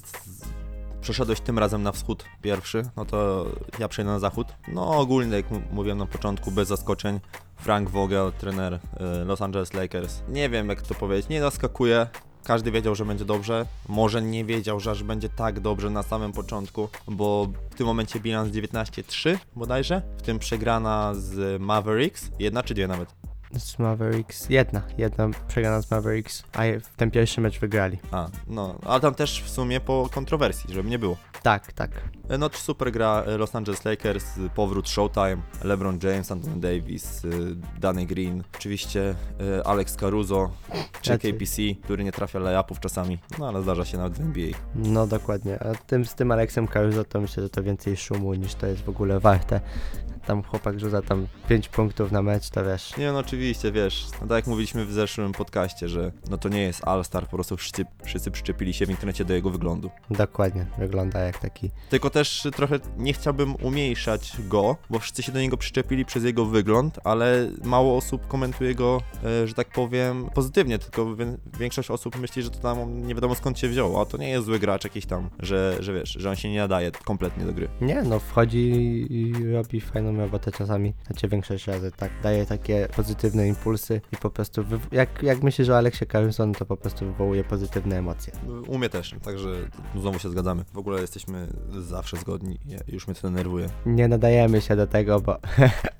przeszedłeś 1.01 1.41
tym 1.41 1.59
razem 1.59 1.83
na 1.83 1.91
wschód 1.91 2.25
pierwszy, 2.41 2.83
no 2.97 3.05
to 3.05 3.45
ja 3.79 3.87
przejdę 3.87 4.11
na 4.11 4.19
zachód. 4.19 4.47
No 4.67 4.97
ogólnie, 4.97 5.35
jak 5.35 5.45
mówiłem 5.71 5.97
na 5.97 6.05
początku, 6.05 6.51
bez 6.51 6.67
zaskoczeń. 6.67 7.19
Frank 7.55 7.89
Vogel, 7.89 8.31
trener 8.31 8.73
e, 8.73 8.79
Los 9.25 9.41
Angeles 9.41 9.73
Lakers. 9.73 10.21
Nie 10.27 10.49
wiem 10.49 10.69
jak 10.69 10.81
to 10.81 10.95
powiedzieć, 10.95 11.29
nie 11.29 11.41
zaskakuje. 11.41 12.07
Każdy 12.43 12.71
wiedział, 12.71 12.95
że 12.95 13.05
będzie 13.05 13.25
dobrze. 13.25 13.65
Może 13.87 14.21
nie 14.21 14.45
wiedział, 14.45 14.79
że 14.79 14.91
aż 14.91 15.03
będzie 15.03 15.29
tak 15.29 15.59
dobrze 15.59 15.89
na 15.89 16.03
samym 16.03 16.31
początku, 16.31 16.89
bo 17.07 17.47
w 17.69 17.75
tym 17.75 17.87
momencie 17.87 18.19
bilans 18.19 18.49
19-3 18.49 19.37
bodajże. 19.55 20.01
W 20.17 20.21
tym 20.21 20.39
przegrana 20.39 21.13
z 21.13 21.61
Mavericks. 21.61 22.31
Jedna 22.39 22.63
czy 22.63 22.73
dwie 22.73 22.87
nawet? 22.87 23.15
Z 23.57 23.79
Mavericks, 23.79 24.49
jedna, 24.49 24.81
jedna 24.97 25.29
przegrana 25.47 25.81
z 25.81 25.91
Mavericks, 25.91 26.43
a 26.53 26.61
w 26.83 26.95
ten 26.97 27.11
pierwszy 27.11 27.41
mecz 27.41 27.59
wygrali. 27.59 27.97
A, 28.11 28.27
no, 28.47 28.75
ale 28.85 29.01
tam 29.01 29.15
też 29.15 29.43
w 29.43 29.49
sumie 29.49 29.79
po 29.79 30.09
kontrowersji, 30.13 30.73
żeby 30.73 30.89
nie 30.89 30.99
było. 30.99 31.17
Tak, 31.43 31.73
tak. 31.73 31.91
E, 32.29 32.37
No, 32.37 32.49
super 32.53 32.91
gra 32.91 33.23
e, 33.27 33.37
Los 33.37 33.55
Angeles 33.55 33.85
Lakers, 33.85 34.37
y, 34.37 34.49
powrót 34.49 34.89
Showtime, 34.89 35.37
LeBron 35.63 35.99
James, 36.03 36.31
Anthony 36.31 36.59
Davis, 36.59 37.25
y, 37.25 37.55
Danny 37.79 38.05
Green, 38.05 38.43
oczywiście 38.55 39.15
Alex 39.65 39.95
Caruso, 39.95 40.51
czy 41.01 41.11
Raczej. 41.11 41.33
KPC, 41.33 41.61
który 41.83 42.03
nie 42.03 42.11
trafia 42.11 42.39
layupów 42.39 42.79
czasami, 42.79 43.17
no 43.39 43.47
ale 43.47 43.61
zdarza 43.63 43.85
się 43.85 43.97
nawet 43.97 44.13
w 44.17 44.21
NBA. 44.21 44.51
No 44.75 45.07
dokładnie, 45.07 45.59
a 45.63 45.75
tym, 45.75 46.05
z 46.05 46.15
tym 46.15 46.31
Alexem 46.31 46.67
Caruso 46.67 47.03
to 47.03 47.21
myślę, 47.21 47.43
że 47.43 47.49
to 47.49 47.63
więcej 47.63 47.97
szumu 47.97 48.33
niż 48.33 48.55
to 48.55 48.67
jest 48.67 48.81
w 48.81 48.89
ogóle 48.89 49.19
warte. 49.19 49.61
Tam 50.25 50.43
chłopak 50.43 50.79
rzuca 50.79 51.01
tam 51.01 51.27
5 51.49 51.69
punktów 51.69 52.11
na 52.11 52.21
mecz, 52.21 52.49
to 52.49 52.65
wiesz, 52.65 52.97
Nie 52.97 53.11
no, 53.11 53.19
oczywiście, 53.19 53.71
wiesz, 53.71 54.05
no 54.21 54.27
tak 54.27 54.35
jak 54.35 54.47
mówiliśmy 54.47 54.85
w 54.85 54.91
zeszłym 54.91 55.31
podcaście, 55.31 55.89
że 55.89 56.11
no 56.29 56.37
to 56.37 56.49
nie 56.49 56.61
jest 56.61 56.87
All-Star, 56.87 57.23
po 57.23 57.37
prostu 57.37 57.57
wszyscy, 57.57 57.85
wszyscy 58.03 58.31
przyczepili 58.31 58.73
się 58.73 58.85
w 58.85 58.89
internecie 58.89 59.25
do 59.25 59.33
jego 59.33 59.49
wyglądu. 59.49 59.89
dokładnie, 60.09 60.65
wygląda 60.77 61.19
jak 61.19 61.37
taki 61.39 61.69
Tylko 61.89 62.09
też 62.09 62.47
trochę 62.55 62.79
nie 62.97 63.13
chciałbym 63.13 63.55
umniejszać 63.55 64.33
go, 64.39 64.77
bo 64.89 64.99
wszyscy 64.99 65.23
się 65.23 65.31
do 65.31 65.39
niego 65.39 65.57
przyczepili 65.57 66.05
przez 66.05 66.23
jego 66.23 66.45
wygląd, 66.45 66.99
ale 67.03 67.51
mało 67.63 67.97
osób 67.97 68.27
komentuje 68.27 68.75
go, 68.75 69.01
e, 69.23 69.47
że 69.47 69.53
tak 69.53 69.69
powiem, 69.69 70.29
pozytywnie, 70.33 70.79
tylko 70.79 71.15
większość 71.59 71.91
osób 71.91 72.19
myśli, 72.19 72.43
że 72.43 72.49
to 72.49 72.59
tam 72.59 73.07
nie 73.07 73.15
wiadomo 73.15 73.35
skąd 73.35 73.59
się 73.59 73.67
wziął, 73.67 74.01
a 74.01 74.05
to 74.05 74.17
nie 74.17 74.29
jest 74.29 74.45
zły 74.45 74.59
gracz 74.59 74.83
jakiś 74.83 75.05
tam, 75.05 75.29
że, 75.39 75.77
że 75.79 75.93
wiesz, 75.93 76.09
że 76.19 76.29
on 76.29 76.35
się 76.35 76.49
nie 76.49 76.59
nadaje 76.59 76.91
kompletnie 76.91 77.45
do 77.45 77.53
gry. 77.53 77.67
Nie, 77.81 78.03
no 78.03 78.19
wchodzi 78.19 78.59
i 79.09 79.33
robi 79.53 79.81
fajną 79.81 80.08
robotę 80.17 80.51
czasami, 80.51 80.93
znaczy 81.07 81.27
większość 81.27 81.67
razy, 81.67 81.91
tak, 81.91 82.11
daje 82.23 82.45
takie 82.45 82.87
pozytywne 82.95 83.47
impulsy 83.47 84.01
i 84.11 84.17
po 84.17 84.29
prostu, 84.29 84.63
jak, 84.91 85.23
jak 85.23 85.43
myślisz 85.43 85.69
o 85.69 85.77
Aleksie 85.77 86.05
Caruso, 86.05 86.45
no 86.45 86.53
to 86.53 86.65
po 86.65 86.77
prostu 86.77 87.05
wywołuje 87.05 87.43
pozytywne 87.43 87.97
emocje. 87.97 88.33
U 88.67 88.77
mnie 88.77 88.89
też, 88.89 89.15
także 89.23 89.49
znowu 89.95 90.19
się 90.19 90.29
zgadzamy. 90.29 90.63
W 90.73 90.77
ogóle 90.77 91.01
jesteśmy 91.01 91.47
zawsze 91.79 92.17
zgodni, 92.17 92.59
ja, 92.65 92.79
już 92.87 93.07
mnie 93.07 93.15
to 93.15 93.21
denerwuje. 93.21 93.69
Nie 93.85 94.07
nadajemy 94.07 94.61
się 94.61 94.75
do 94.75 94.87
tego, 94.87 95.19
bo, 95.19 95.37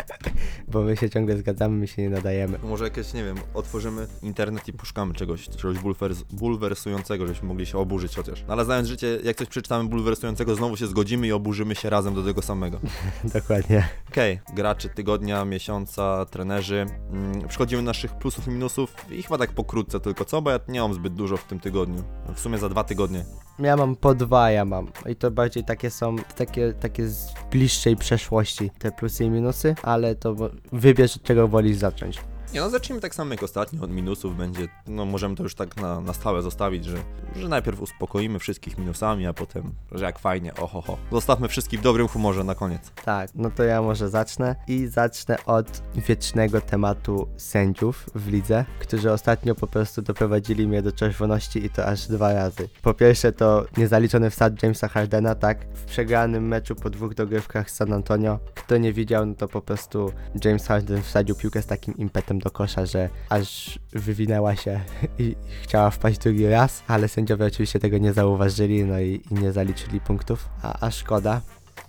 bo 0.72 0.82
my 0.82 0.98
się 0.98 1.10
ciągle 1.10 1.38
zgadzamy, 1.38 1.78
my 1.78 1.88
się 1.88 2.02
nie 2.02 2.10
nadajemy. 2.10 2.60
Może 2.64 2.84
jakieś, 2.84 3.14
nie 3.14 3.24
wiem, 3.24 3.38
otworzymy 3.54 4.08
internet 4.22 4.68
i 4.68 4.74
poszukamy 4.74 5.14
czegoś, 5.14 5.50
czegoś 5.50 5.80
bulwers, 5.80 6.24
bulwersującego, 6.24 7.28
żebyśmy 7.28 7.48
mogli 7.48 7.66
się 7.66 7.78
oburzyć 7.78 8.16
chociaż. 8.16 8.44
No 8.48 8.54
ale 8.54 8.66
znając 8.66 8.88
życie, 8.88 9.20
jak 9.24 9.38
coś 9.38 9.48
przeczytamy 9.48 9.90
bulwersującego, 9.90 10.56
znowu 10.56 10.78
się 10.78 10.88
zgodzimy 10.88 11.28
i 11.28 11.32
oburzymy 11.32 11.76
się 11.76 11.90
razem 11.90 12.14
do 12.14 12.24
tego 12.24 12.42
samego. 12.42 12.80
Dokładnie. 13.34 13.88
Okej, 14.12 14.40
graczy 14.54 14.90
tygodnia, 14.90 15.46
miesiąca, 15.46 16.26
trenerzy. 16.26 16.86
Mm, 17.12 17.48
przechodzimy 17.48 17.82
do 17.82 17.86
naszych 17.86 18.14
plusów 18.14 18.48
i 18.48 18.50
minusów 18.50 18.96
i 19.12 19.24
chyba 19.24 19.38
tak 19.38 19.52
pokrótce 19.52 20.00
tylko, 20.00 20.26
co? 20.26 20.42
Bo 20.42 20.52
ja 20.52 20.60
nie 20.68 20.82
mam 20.82 20.94
zbyt 20.94 21.14
dużo 21.14 21.38
w 21.38 21.44
tym 21.44 21.60
tygodniu. 21.60 22.04
W 22.36 22.40
sumie 22.40 22.58
za 22.58 22.70
dwa 22.70 22.84
tygodnie. 22.84 23.26
Ja 23.60 23.78
mam 23.78 23.96
po 23.96 24.16
dwa, 24.16 24.52
ja 24.52 24.66
mam. 24.66 24.88
I 25.10 25.16
to 25.16 25.32
bardziej 25.32 25.64
takie 25.64 25.90
są, 25.90 26.16
takie, 26.38 26.74
takie 26.74 27.08
z 27.08 27.34
bliższej 27.52 27.96
przeszłości, 27.96 28.72
te 28.80 28.92
plusy 28.92 29.26
i 29.26 29.30
minusy, 29.30 29.76
ale 29.84 30.16
to 30.16 30.36
wybierz, 30.72 31.16
od 31.16 31.24
czego 31.24 31.48
wolisz 31.48 31.78
zacząć. 31.78 32.20
Nie 32.54 32.60
no, 32.60 32.70
zacznijmy 32.70 33.02
tak 33.02 33.16
samo 33.16 33.34
jak 33.34 33.44
ostatnio, 33.44 33.84
od 33.84 33.92
minusów 33.92 34.38
będzie, 34.38 34.68
no 34.88 35.06
możemy 35.06 35.36
to 35.36 35.44
już 35.44 35.56
tak 35.56 35.78
na, 35.78 36.02
na 36.02 36.14
stałe 36.14 36.42
zostawić, 36.42 36.86
że, 36.86 36.98
że 37.36 37.50
najpierw 37.50 37.82
uspokoimy 37.82 38.40
wszystkich 38.40 38.78
minusami, 38.78 39.28
a 39.28 39.34
potem, 39.34 39.72
że 39.92 40.06
jak 40.06 40.20
fajnie, 40.20 40.56
oho, 40.56 40.82
ho. 40.82 40.98
Zostawmy 41.12 41.48
wszystkich 41.48 41.80
w 41.80 41.84
dobrym 41.84 42.08
humorze 42.08 42.44
na 42.44 42.56
koniec. 42.56 42.92
Tak, 43.06 43.30
no 43.36 43.52
to 43.52 43.64
ja 43.64 43.82
może 43.82 44.10
zacznę 44.10 44.56
i 44.68 44.88
zacznę 44.88 45.38
od 45.46 45.82
wiecznego 45.96 46.62
tematu 46.62 47.28
sędziów 47.38 48.10
w 48.16 48.28
lidze, 48.28 48.66
którzy 48.80 49.12
ostatnio 49.12 49.56
po 49.56 49.68
prostu 49.68 50.02
doprowadzili 50.02 50.68
mnie 50.68 50.82
do 50.82 50.92
czerwoności 50.92 51.66
i 51.66 51.70
to 51.70 51.86
aż 51.86 52.08
dwa 52.08 52.34
razy. 52.34 52.70
Po 52.82 52.94
pierwsze 52.94 53.32
to 53.32 53.66
niezaliczony 53.78 54.30
wsad 54.30 54.64
Jamesa 54.64 54.88
Hardena, 54.88 55.36
tak, 55.36 55.66
w 55.74 55.86
przegranym 55.86 56.48
meczu 56.48 56.76
po 56.76 56.90
dwóch 56.90 57.14
dogrywkach 57.14 57.72
z 57.72 57.76
San 57.76 57.94
Antonio. 57.94 58.40
Kto 58.56 58.78
nie 58.78 58.94
widział, 58.94 59.26
no 59.26 59.36
to 59.36 59.48
po 59.48 59.62
prostu 59.62 60.12
James 60.46 60.68
Harden 60.68 61.02
wsadził 61.02 61.36
piłkę 61.36 61.62
z 61.62 61.66
takim 61.66 61.98
impetem 61.98 62.39
do 62.40 62.52
kosza, 62.52 62.86
że 62.86 63.10
aż 63.30 63.80
wywinęła 63.94 64.56
się 64.56 64.80
i 65.20 65.36
chciała 65.64 65.90
wpaść 65.90 66.20
drugi 66.20 66.48
raz, 66.48 66.84
ale 66.88 67.08
sędziowie 67.08 67.46
oczywiście 67.46 67.80
tego 67.80 67.98
nie 67.98 68.14
zauważyli, 68.14 68.86
no 68.86 69.00
i, 69.00 69.22
i 69.32 69.34
nie 69.34 69.52
zaliczyli 69.52 70.00
punktów, 70.00 70.50
a, 70.62 70.86
a 70.86 70.92
szkoda. 70.92 71.42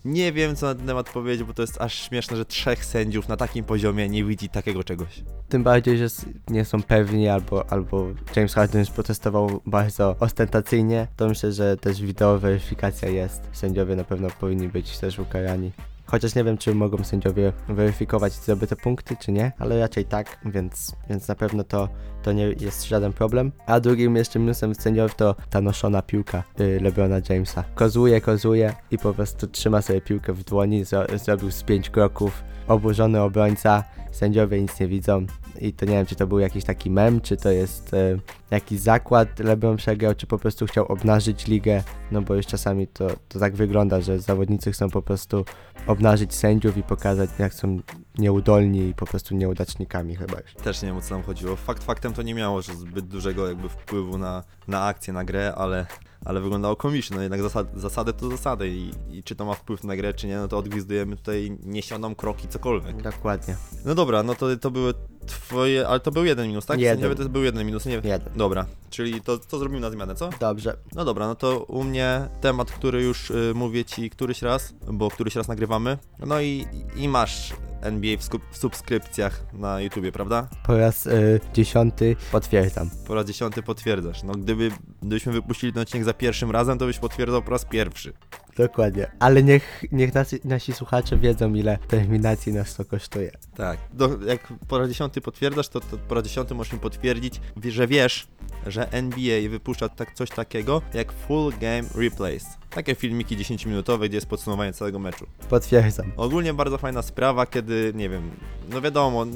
Nie 0.05 0.33
wiem 0.33 0.57
co 0.57 0.67
na 0.67 0.75
ten 0.75 0.87
temat 0.87 1.11
powiedzieć, 1.11 1.47
bo 1.47 1.55
to 1.55 1.63
jest 1.63 1.81
aż 1.81 1.95
śmieszne, 1.95 2.37
że 2.37 2.45
trzech 2.45 2.85
sędziów 2.85 3.29
na 3.29 3.37
takim 3.37 3.65
poziomie 3.65 4.09
nie 4.09 4.25
widzi 4.25 4.49
takiego 4.49 4.85
czegoś. 4.85 5.23
Tym 5.49 5.63
bardziej, 5.63 5.99
że 5.99 6.07
nie 6.49 6.65
są 6.65 6.83
pewni, 6.83 7.29
albo, 7.29 7.73
albo 7.73 8.07
James 8.37 8.55
Harden 8.55 8.81
już 8.81 8.91
protestował 8.91 9.61
bardzo 9.67 10.17
ostentacyjnie, 10.21 11.07
to 11.17 11.29
myślę, 11.29 11.53
że 11.53 11.77
też 11.77 12.03
wideo 12.03 12.39
weryfikacja 12.39 13.09
jest. 13.09 13.43
Sędziowie 13.53 13.97
na 13.97 14.05
pewno 14.05 14.29
powinni 14.41 14.69
być 14.69 14.99
też 14.99 15.19
ukarani. 15.19 15.73
Chociaż 16.11 16.35
nie 16.35 16.45
wiem, 16.45 16.59
czy 16.59 16.75
mogą 16.75 17.05
sędziowie 17.05 17.53
weryfikować 17.69 18.33
zdobyte 18.33 18.77
punkty, 18.77 19.17
czy 19.17 19.33
nie, 19.33 19.53
ale 19.59 19.81
raczej 19.81 20.05
tak, 20.05 20.39
więc, 20.45 20.97
więc 21.11 21.29
na 21.29 21.35
pewno 21.35 21.65
to, 21.65 21.89
to 22.23 22.33
nie 22.33 22.45
jest 22.61 22.89
żaden 22.89 23.13
problem. 23.13 23.53
A 23.67 23.81
drugim 23.81 24.17
jeszcze 24.17 24.39
minusem 24.39 24.75
sędziów 24.75 25.15
to 25.15 25.37
ta 25.51 25.61
noszona 25.61 26.03
piłka 26.03 26.43
y, 26.61 26.81
LeBrona 26.83 27.17
Jamesa. 27.29 27.65
Kozuje, 27.75 28.21
kozuje 28.21 28.75
i 28.91 28.99
po 28.99 29.15
prostu 29.15 29.47
trzyma 29.47 29.83
sobie 29.83 30.01
piłkę 30.01 30.33
w 30.33 30.45
dłoni, 30.45 30.85
zro, 30.85 31.07
zrobił 31.19 31.51
z 31.51 31.63
pięć 31.63 31.91
kroków, 31.91 32.43
oburzony 32.69 33.21
obrońca, 33.21 33.85
sędziowie 34.11 34.63
nic 34.63 34.81
nie 34.81 34.89
widzą 34.89 35.27
i 35.61 35.73
to 35.73 35.87
nie 35.87 35.93
wiem, 35.93 36.07
czy 36.07 36.15
to 36.15 36.27
był 36.27 36.39
jakiś 36.39 36.65
taki 36.65 36.91
mem, 36.91 37.21
czy 37.21 37.37
to 37.37 37.51
jest 37.51 37.95
e, 37.95 38.19
jakiś 38.51 38.81
zakład 38.81 39.39
LeBron 39.39 39.77
przegrał, 39.77 40.15
czy 40.15 40.27
po 40.27 40.39
prostu 40.39 40.67
chciał 40.67 40.87
obnażyć 40.87 41.47
ligę, 41.47 41.83
no 42.11 42.23
bo 42.23 42.35
już 42.35 42.47
czasami 42.47 42.87
to, 42.87 43.09
to 43.29 43.39
tak 43.39 43.55
wygląda, 43.55 44.01
że 44.01 44.19
zawodnicy 44.19 44.73
chcą 44.73 44.91
po 44.91 45.03
prostu 45.03 45.45
obnażyć 45.87 46.35
sędziów 46.35 46.77
i 46.77 46.83
pokazać, 46.83 47.31
jak 47.39 47.55
są 47.55 47.81
nieudolni 48.19 48.89
i 48.89 48.95
po 48.95 49.07
prostu 49.07 49.35
nieudacznikami 49.35 50.17
chyba 50.17 50.41
już. 50.41 50.55
Też 50.55 50.83
nie 50.83 50.89
wiem 50.89 50.97
o 50.97 51.01
co 51.01 51.09
tam 51.09 51.23
chodziło. 51.23 51.57
Fakt 51.57 51.85
faktem 51.85 52.13
to 52.13 52.23
nie 52.23 52.35
miało 52.35 52.63
zbyt 52.63 53.07
dużego 53.07 53.49
jakby 53.49 53.69
wpływu 53.69 54.19
na, 54.19 54.45
na 54.69 54.85
akcję, 54.85 55.13
na 55.13 55.25
grę, 55.25 55.55
ale, 55.57 55.87
ale 56.25 56.41
wyglądało 56.41 56.77
komicznie. 56.77 57.17
No 57.17 57.23
jednak 57.23 57.43
zasad, 57.43 57.67
zasady 57.75 58.13
to 58.13 58.31
zasady 58.31 58.69
I, 58.69 58.91
i 59.11 59.23
czy 59.23 59.37
to 59.37 59.45
ma 59.45 59.55
wpływ 59.55 59.85
na 59.85 59.97
grę, 59.97 60.15
czy 60.15 60.27
nie, 60.27 60.37
no 60.37 60.49
to 60.49 60.59
odgwizdujemy 60.59 61.17
tutaj 61.17 61.59
niesioną 61.63 62.15
kroki, 62.15 62.49
cokolwiek. 62.49 63.03
Dokładnie. 63.03 63.57
No 63.85 63.95
dobra, 63.95 64.23
no 64.23 64.35
to, 64.35 64.57
to 64.57 64.71
były 64.71 64.95
twoje, 65.27 65.89
ale 65.89 66.01
to 66.01 66.11
był 66.11 66.25
jeden 66.25 66.49
minus, 66.49 66.67
tak? 66.67 66.81
Jeden. 66.81 66.97
Sędziowie 66.97 67.25
to 67.25 67.29
był 67.29 67.43
jeden 67.43 67.67
minus, 67.67 67.87
nie 67.87 67.95
Jeden. 67.95 68.21
Dobra, 68.37 68.67
czyli 68.91 69.21
to, 69.21 69.39
to 69.39 69.59
zrobimy 69.59 69.81
na 69.81 69.91
zmianę, 69.91 70.15
co? 70.15 70.31
Dobrze. 70.41 70.77
No 70.95 71.05
dobra, 71.05 71.27
no 71.27 71.35
to 71.35 71.65
u 71.65 71.85
mnie 71.85 72.29
temat, 72.41 72.73
który 72.73 73.03
już 73.03 73.31
y, 73.31 73.53
mówię 73.55 73.85
ci 73.85 74.11
któryś 74.11 74.43
raz, 74.43 74.75
bo 74.93 75.11
któryś 75.11 75.37
raz 75.37 75.49
nagrywamy. 75.49 75.99
No 76.27 76.41
i, 76.41 76.67
i 76.97 77.09
masz 77.09 77.53
NBA 77.81 78.17
w, 78.17 78.23
skup- 78.23 78.51
w 78.51 78.57
subskrypcjach 78.57 79.45
na 79.53 79.81
YouTubie, 79.81 80.13
prawda? 80.13 80.49
Po 80.67 80.79
raz 80.79 81.07
y, 81.07 81.41
dziesiąty 81.55 82.17
potwierdzam. 82.33 82.91
Po 83.07 83.15
raz 83.15 83.27
dziesiąty 83.27 83.63
potwierdzasz. 83.63 84.23
No 84.23 84.33
gdyby, 84.33 84.71
gdybyśmy 85.03 85.33
wypuścili 85.33 85.73
ten 85.73 85.83
odcinek 85.83 86.05
za 86.05 86.10
pierwszym 86.15 86.51
razem, 86.51 86.79
to 86.79 86.87
byś 86.87 86.99
potwierdzał 86.99 87.43
po 87.43 87.51
raz 87.51 87.65
pierwszy. 87.65 88.13
Dokładnie. 88.57 89.11
Ale 89.19 89.43
niech, 89.43 89.85
niech 89.93 90.15
nasi, 90.15 90.37
nasi 90.45 90.73
słuchacze 90.73 91.17
wiedzą, 91.17 91.55
ile 91.55 91.79
terminacji 91.89 92.53
nas 92.53 92.77
to 92.77 92.85
kosztuje. 92.85 93.31
Tak. 93.57 93.79
Do, 93.93 94.09
jak 94.27 94.53
po 94.69 94.79
raz 94.79 94.89
dziesiąty 94.89 95.21
potwierdzasz, 95.21 95.69
to, 95.69 95.81
to 95.81 95.99
po 95.99 96.15
raz 96.15 96.25
dziesiąty 96.25 96.55
możesz 96.55 96.73
mi 96.73 96.79
potwierdzić, 96.79 97.41
wie- 97.57 97.73
że 97.73 97.87
wiesz, 97.87 98.27
że 98.67 98.93
NBA 98.93 99.49
wypuszcza 99.51 99.89
tak, 99.89 100.15
coś 100.15 100.31
takiego 100.31 100.83
jak 100.95 101.13
Full 101.13 101.53
Game 101.61 101.83
Replays. 101.95 102.47
Takie 102.71 102.95
filmiki 102.95 103.37
10-minutowe, 103.37 104.09
gdzie 104.09 104.17
jest 104.17 104.27
podsumowanie 104.27 104.73
całego 104.73 104.99
meczu. 104.99 105.27
Potwierdzam. 105.49 106.13
Ogólnie 106.17 106.55
bardzo 106.55 106.79
fajna 106.79 107.03
sprawa, 107.03 107.47
kiedy, 107.47 107.93
nie 107.95 108.09
wiem, 108.09 108.31
no 108.71 108.81
wiadomo, 108.81 109.27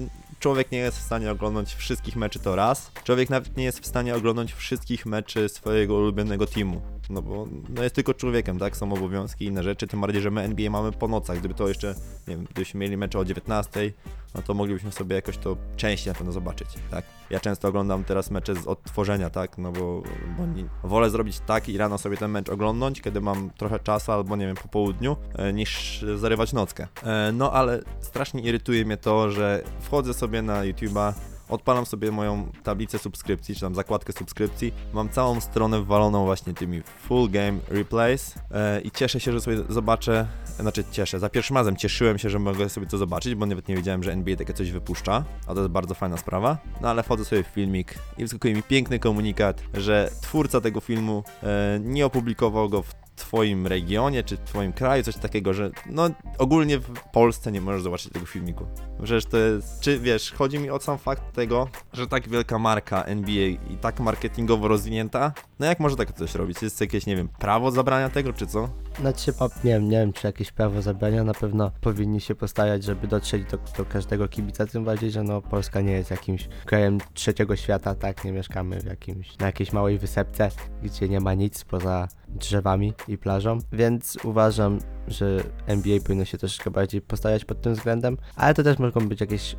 człowiek 0.45 0.73
nie 0.73 0.79
jest 0.79 0.99
w 0.99 1.03
stanie 1.03 1.31
oglądać 1.31 1.75
wszystkich 1.75 2.17
meczy 2.17 2.39
to 2.39 2.57
raz. 2.57 2.91
Człowiek 3.05 3.31
nawet 3.31 3.57
nie 3.57 3.65
jest 3.65 3.81
w 3.81 3.87
stanie 3.87 4.15
oglądać 4.15 4.53
wszystkich 4.53 5.07
meczy 5.07 5.49
swojego 5.49 5.95
ulubionego 5.95 6.47
teamu. 6.47 6.94
No 7.11 7.23
bo 7.23 7.47
no 7.69 7.83
jest 7.83 7.95
tylko 7.95 8.14
człowiekiem, 8.14 8.59
tak? 8.59 8.77
Są 8.77 8.93
obowiązki 8.93 9.45
i 9.45 9.49
inne 9.49 9.62
rzeczy, 9.62 9.87
tym 9.87 10.01
bardziej, 10.01 10.23
że 10.23 10.31
my 10.31 10.40
NBA 10.43 10.71
mamy 10.71 10.93
po 10.93 11.09
nocach. 11.09 11.38
Gdyby 11.38 11.55
to 11.55 11.69
jeszcze, 11.69 11.95
nie 12.29 12.37
wiem, 12.37 12.45
gdybyśmy 12.45 12.81
mieli 12.81 12.97
mecze 12.97 13.19
o 13.19 13.25
19, 13.25 13.93
no 14.35 14.43
to 14.43 14.55
moglibyśmy 14.55 14.93
sobie 14.93 15.17
jakoś 15.17 15.38
to 15.38 15.57
częściej 15.77 16.12
na 16.12 16.19
pewno 16.19 16.33
zobaczyć, 16.33 16.69
tak? 16.90 17.05
Ja 17.31 17.40
często 17.40 17.69
oglądam 17.69 18.05
teraz 18.05 18.31
mecze 18.31 18.55
z 18.55 18.67
odtworzenia, 18.67 19.31
tak? 19.31 19.59
No 19.59 19.73
bo, 19.73 20.03
bo 20.38 20.47
nie, 20.47 20.64
wolę 20.85 21.11
zrobić 21.11 21.40
tak 21.47 21.69
i 21.69 21.79
rano 21.79 21.99
sobie 21.99 22.17
ten 22.17 22.31
mecz 22.31 22.49
oglądnąć, 22.49 23.01
kiedy 23.01 23.21
mam 23.21 23.51
trochę 23.51 23.79
czasu 23.79 24.12
albo, 24.12 24.37
nie 24.37 24.47
wiem, 24.47 24.57
po 24.57 24.69
południu, 24.69 25.17
e, 25.35 25.53
niż 25.53 26.05
zarywać 26.17 26.53
nockę. 26.53 26.87
E, 27.03 27.33
No 27.33 27.53
ale 27.53 27.81
strasznie 28.01 28.43
irytuje 28.43 28.85
mnie 28.85 28.97
to, 28.97 29.31
że 29.31 29.62
wchodzę 29.81 30.14
sobie 30.14 30.43
na 30.43 30.61
YouTube'a, 30.62 31.12
odpalam 31.49 31.87
sobie 31.87 32.11
moją 32.11 32.49
tablicę 32.63 32.99
subskrypcji, 32.99 33.55
czy 33.55 33.61
tam 33.61 33.75
zakładkę 33.75 34.13
subskrypcji, 34.13 34.75
mam 34.93 35.09
całą 35.09 35.41
stronę 35.41 35.81
wwaloną 35.81 36.25
właśnie 36.25 36.55
tymi 36.55 36.83
full 36.83 37.31
game 37.31 37.59
replays 37.69 38.35
e, 38.51 38.81
i 38.81 38.91
cieszę 38.91 39.21
się, 39.21 39.33
że 39.33 39.41
sobie 39.41 39.57
zobaczę, 39.69 40.27
znaczy 40.61 40.85
cieszę, 40.91 41.19
za 41.19 41.29
pierwszym 41.29 41.57
razem 41.57 41.77
cieszyłem 41.77 42.19
się, 42.19 42.31
że 42.31 42.39
mogę 42.39 42.69
sobie 42.69 42.87
to 42.87 42.99
zobaczyć, 42.99 43.35
bo 43.35 43.47
nawet 43.47 43.69
nie 43.69 43.77
wiedziałem, 43.77 44.03
że 44.03 44.13
NBA 44.13 44.37
takie 44.37 44.53
coś 44.53 44.71
wypuszcza, 44.71 45.25
a 45.47 45.55
to 45.55 45.61
jest 45.61 45.73
bardzo 45.73 45.95
fajna 45.95 46.17
sprawa, 46.17 46.59
no 46.81 46.89
ale 46.89 47.03
wchodzę 47.03 47.25
sobie 47.25 47.43
w 47.45 47.47
filmik 47.47 47.95
i 48.19 48.23
wyskakuje 48.23 48.55
mi 48.55 48.63
piękny 48.63 48.99
komunikat, 48.99 49.63
że 49.75 50.11
twórca 50.21 50.61
tego 50.61 50.81
filmu 50.81 51.25
e, 51.43 51.81
nie 51.81 52.07
opublikował 52.07 52.69
go 52.69 52.83
w 52.83 53.04
twoim 53.16 53.66
regionie, 53.66 54.22
czy 54.22 54.37
w 54.37 54.40
twoim 54.40 54.72
kraju, 54.72 55.03
coś 55.03 55.16
takiego, 55.16 55.55
że 55.55 55.70
no 55.87 56.11
ogólnie 56.38 56.79
w 56.79 56.92
Polsce 57.12 57.53
nie 57.53 57.61
możesz 57.61 57.83
zobaczyć 57.83 58.12
tego 58.12 58.27
filmiku. 58.27 58.66
Przecież 59.03 59.27
to 59.27 59.37
jest, 59.37 59.81
czy 59.81 59.98
wiesz, 59.98 60.33
chodzi 60.33 60.59
mi 60.59 60.70
o 60.70 60.81
sam 60.81 60.98
fakt 60.98 61.33
tego, 61.33 61.68
że 61.92 62.07
tak 62.07 62.29
wielka 62.29 62.59
marka 62.59 63.03
NBA 63.03 63.46
i 63.70 63.77
tak 63.81 64.00
marketingowo 64.00 64.68
rozwinięta, 64.68 65.33
no 65.59 65.66
jak 65.66 65.81
może 65.81 65.96
tak 65.96 66.12
coś 66.12 66.35
robić? 66.35 66.62
Jest 66.62 66.81
jakieś, 66.81 67.07
nie 67.07 67.16
wiem, 67.16 67.29
prawo 67.29 67.70
zabrania 67.70 68.09
tego, 68.09 68.33
czy 68.33 68.46
co? 68.46 68.68
Znaczy, 69.01 69.33
nie 69.65 69.71
wiem, 69.71 69.89
nie 69.89 69.99
wiem, 69.99 70.13
czy 70.13 70.27
jakieś 70.27 70.53
prawo 70.53 70.83
zabrania, 70.83 71.25
na 71.25 71.35
pewno 71.35 71.71
powinni 71.81 72.21
się 72.21 72.35
postarać, 72.35 72.85
żeby 72.85 73.07
dotrzeć 73.07 73.45
do, 73.45 73.59
do 73.77 73.85
każdego 73.85 74.29
kibica, 74.29 74.67
tym 74.67 74.85
bardziej, 74.85 75.11
że 75.11 75.23
no 75.23 75.43
Polska 75.43 75.81
nie 75.81 75.93
jest 75.93 76.11
jakimś 76.11 76.49
krajem 76.67 76.99
trzeciego 77.15 77.57
świata, 77.57 77.95
tak, 77.95 78.25
nie 78.25 78.33
mieszkamy 78.33 78.81
w 78.81 78.85
jakimś, 78.85 79.39
na 79.39 79.47
jakiejś 79.47 79.73
małej 79.73 79.99
wysepce, 79.99 80.51
gdzie 80.83 81.09
nie 81.09 81.21
ma 81.21 81.35
nic 81.35 81.65
poza 81.65 82.09
drzewami 82.29 82.93
i 83.09 83.19
plażą, 83.19 83.59
więc 83.73 84.19
uważam, 84.25 84.79
że 85.09 85.45
NBA 85.67 86.01
powinno 86.01 86.25
się 86.25 86.38
troszeczkę 86.38 86.71
bardziej 86.71 87.01
postarać 87.01 87.45
pod 87.45 87.62
tym 87.62 87.75
względem, 87.75 88.17
ale 88.37 88.55
to 88.55 88.62
też 88.62 88.79
mogą 88.79 89.09
być 89.09 89.21
jakieś 89.21 89.53
y, 89.53 89.57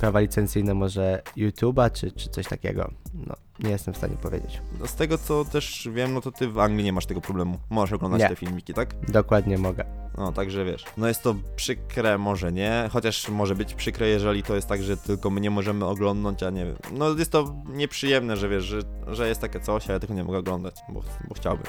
prawa 0.00 0.20
licencyjne 0.20 0.74
może 0.74 1.22
YouTube'a, 1.36 1.92
czy, 1.92 2.12
czy 2.12 2.28
coś 2.28 2.46
takiego, 2.46 2.90
no, 3.14 3.34
nie 3.58 3.70
jestem 3.70 3.94
w 3.94 3.96
stanie 3.96 4.16
powiedzieć. 4.16 4.60
No 4.80 4.86
z 4.86 4.94
tego 4.94 5.18
co 5.18 5.44
też 5.44 5.88
wiem, 5.92 6.14
no 6.14 6.20
to 6.20 6.32
ty 6.32 6.48
w 6.48 6.58
Anglii 6.58 6.84
nie 6.84 6.92
masz 6.92 7.06
tego 7.06 7.20
problemu. 7.20 7.58
Możesz 7.70 7.92
oglądać 7.92 8.20
Nie. 8.20 8.28
te 8.28 8.36
filmiki, 8.36 8.74
tak? 8.74 9.10
Dokładnie 9.10 9.58
mogę. 9.58 9.84
No, 10.18 10.32
także 10.32 10.64
wiesz. 10.64 10.84
No 10.96 11.08
jest 11.08 11.22
to 11.22 11.34
przykre, 11.56 12.18
może 12.18 12.52
nie, 12.52 12.88
chociaż 12.92 13.28
może 13.28 13.54
być 13.54 13.74
przykre, 13.74 14.08
jeżeli 14.08 14.42
to 14.42 14.54
jest 14.54 14.68
tak, 14.68 14.82
że 14.82 14.96
tylko 14.96 15.30
my 15.30 15.40
nie 15.40 15.50
możemy 15.50 15.84
oglądnąć, 15.84 16.42
a 16.42 16.50
nie 16.50 16.64
wiem. 16.64 16.76
No 16.92 17.10
jest 17.10 17.32
to 17.32 17.54
nieprzyjemne, 17.68 18.36
że 18.36 18.48
wiesz, 18.48 18.64
że, 18.64 18.80
że 19.06 19.28
jest 19.28 19.40
takie 19.40 19.60
coś, 19.60 19.90
a 19.90 19.92
ja 19.92 20.00
tego 20.00 20.14
nie 20.14 20.24
mogę 20.24 20.38
oglądać, 20.38 20.74
bo, 20.88 21.02
bo 21.28 21.34
chciałbym. 21.34 21.66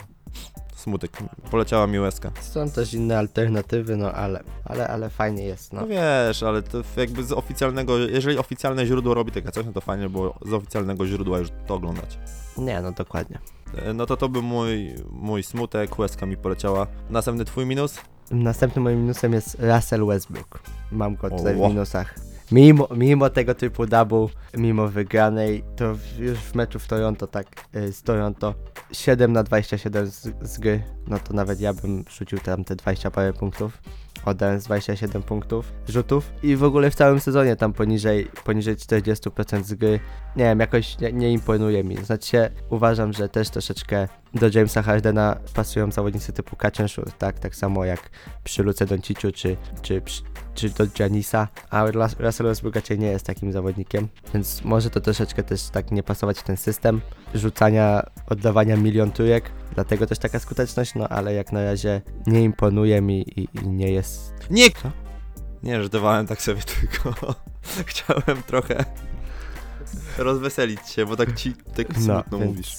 Smutek. 0.82 1.12
Poleciała 1.52 1.88
mi 1.88 2.00
łezka. 2.00 2.32
Są 2.42 2.70
też 2.72 2.94
inne 2.94 3.18
alternatywy, 3.18 3.98
no 3.98 4.12
ale, 4.12 4.44
ale, 4.66 4.88
ale 4.88 5.10
fajnie 5.10 5.44
jest, 5.44 5.74
no. 5.74 5.82
No 5.82 5.88
wiesz, 5.88 6.44
ale 6.44 6.64
to 6.64 6.78
jakby 6.98 7.24
z 7.24 7.32
oficjalnego, 7.32 7.98
jeżeli 7.98 8.38
oficjalne 8.38 8.86
źródło 8.86 9.14
robi 9.14 9.32
takie 9.32 9.52
coś, 9.52 9.66
no 9.66 9.72
to 9.74 9.82
fajnie 9.82 10.10
było 10.10 10.36
z 10.46 10.54
oficjalnego 10.54 11.08
źródła 11.08 11.40
już 11.40 11.50
to 11.68 11.74
oglądać. 11.76 12.20
Nie, 12.58 12.82
no 12.82 12.92
dokładnie. 12.92 13.40
E, 13.78 13.94
No 13.94 14.06
to 14.06 14.18
to 14.18 14.30
był 14.30 14.42
mój, 14.42 14.96
mój 15.12 15.44
smutek, 15.44 16.00
łezka 16.00 16.26
mi 16.26 16.38
poleciała. 16.38 16.88
Następny 17.10 17.46
twój 17.46 17.66
minus? 17.66 17.96
Następnym 18.32 18.84
moim 18.84 19.00
minusem 19.02 19.34
jest 19.34 19.58
Russell 19.60 20.06
Westbrook. 20.06 20.60
Mam 20.92 21.16
go 21.16 21.30
tutaj 21.30 21.56
Oło. 21.56 21.68
w 21.68 21.70
minusach. 21.72 22.16
Mimo, 22.52 22.88
mimo 22.96 23.30
tego 23.30 23.56
typu 23.56 23.86
double, 23.86 24.28
mimo 24.58 24.88
wygranej, 24.88 25.64
to 25.76 25.86
już 26.20 26.40
w 26.40 26.56
meczu 26.56 26.80
w 26.80 26.88
Toronto, 26.88 27.28
tak, 27.28 27.48
y, 27.76 27.94
z 27.94 28.04
Toronto, 28.04 28.56
7 28.92 29.34
na 29.34 29.44
27 29.44 30.08
z, 30.08 30.30
z 30.42 30.60
gry, 30.60 30.84
no 31.08 31.20
to 31.20 31.34
nawet 31.34 31.60
ja 31.62 31.74
bym 31.74 32.04
rzucił 32.18 32.40
tam 32.40 32.64
te 32.64 32.76
20 32.76 33.12
parę 33.12 33.34
punktów. 33.34 33.82
Oddając 34.26 34.64
27 34.64 35.24
punktów 35.24 35.74
rzutów 35.88 36.32
i 36.44 36.56
w 36.56 36.64
ogóle 36.64 36.92
w 36.92 36.96
całym 36.96 37.20
sezonie 37.20 37.56
tam 37.56 37.74
poniżej, 37.74 38.28
poniżej 38.44 38.76
40% 38.76 39.64
z 39.64 39.74
gry 39.74 40.00
nie 40.36 40.44
wiem, 40.44 40.60
jakoś 40.60 41.00
nie, 41.00 41.14
nie 41.14 41.34
imponuje 41.34 41.84
mi. 41.84 41.98
Znaczy 41.98 42.50
uważam, 42.70 43.14
że 43.14 43.30
też 43.30 43.50
troszeczkę 43.50 44.08
do 44.34 44.50
Jamesa 44.54 44.82
Hardena 44.82 45.38
pasują 45.54 45.92
zawodnicy 45.92 46.34
typu 46.34 46.56
shoot, 46.88 47.18
tak? 47.18 47.40
Tak 47.40 47.56
samo 47.56 47.86
jak 47.86 48.10
przy 48.44 48.64
Luce 48.64 48.86
Donciciu 48.86 49.32
czy, 49.32 49.58
czy, 49.82 50.02
czy 50.54 50.70
do 50.70 50.84
Janisa, 51.00 51.48
a 51.70 51.86
Rus- 51.86 52.20
Russell 52.20 52.48
Westbrook 52.48 52.76
raczej 52.76 53.00
nie 53.00 53.08
jest 53.08 53.26
takim 53.26 53.52
zawodnikiem, 53.52 54.08
więc 54.34 54.64
może 54.64 54.90
to 54.90 55.02
troszeczkę 55.02 55.44
też 55.44 55.70
tak 55.70 55.92
nie 55.92 56.04
pasować 56.04 56.40
w 56.40 56.44
ten 56.44 56.58
system 56.58 57.02
rzucania, 57.34 58.04
oddawania 58.28 58.78
milion 58.78 59.12
trójek, 59.12 59.52
dlatego 59.76 60.08
też 60.08 60.20
taka 60.20 60.40
skuteczność, 60.40 60.96
no 60.96 61.08
ale 61.10 61.34
jak 61.34 61.52
na 61.52 61.64
razie 61.64 62.02
nie 62.28 62.44
imponuje 62.44 63.02
mi 63.02 63.22
i, 63.22 63.48
i 63.54 63.68
nie 63.68 63.92
jest... 63.92 64.34
Nie! 64.50 64.68
Nie, 65.64 65.82
żartowałem 65.82 66.28
tak 66.28 66.42
sobie 66.42 66.62
tylko. 66.80 67.36
Chciałem 67.86 68.44
trochę 68.48 68.86
rozweselić 70.18 70.90
się, 70.90 71.06
bo 71.06 71.16
tak 71.18 71.36
ci 71.36 71.54
tak 71.76 71.88
smutno 71.98 72.38
więc- 72.40 72.50
mówisz. 72.52 72.74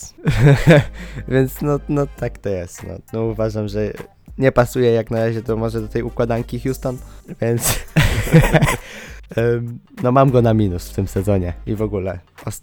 Więc 1.28 1.62
no, 1.62 1.80
no 1.88 2.06
tak 2.16 2.38
to 2.38 2.48
jest. 2.48 2.82
No, 2.82 2.94
no 3.12 3.22
uważam, 3.22 3.68
że 3.68 3.92
nie 4.38 4.52
pasuje 4.52 4.92
jak 4.92 5.10
na 5.10 5.18
razie 5.26 5.42
to 5.42 5.56
może 5.56 5.80
do 5.80 5.88
tej 5.88 6.02
układanki 6.02 6.60
Houston, 6.60 6.98
więc 7.40 7.78
no 10.02 10.12
mam 10.12 10.30
go 10.30 10.42
na 10.42 10.54
minus 10.54 10.90
w 10.90 10.94
tym 10.94 11.08
sezonie 11.08 11.52
i 11.66 11.74
w 11.74 11.82
ogóle 11.82 12.18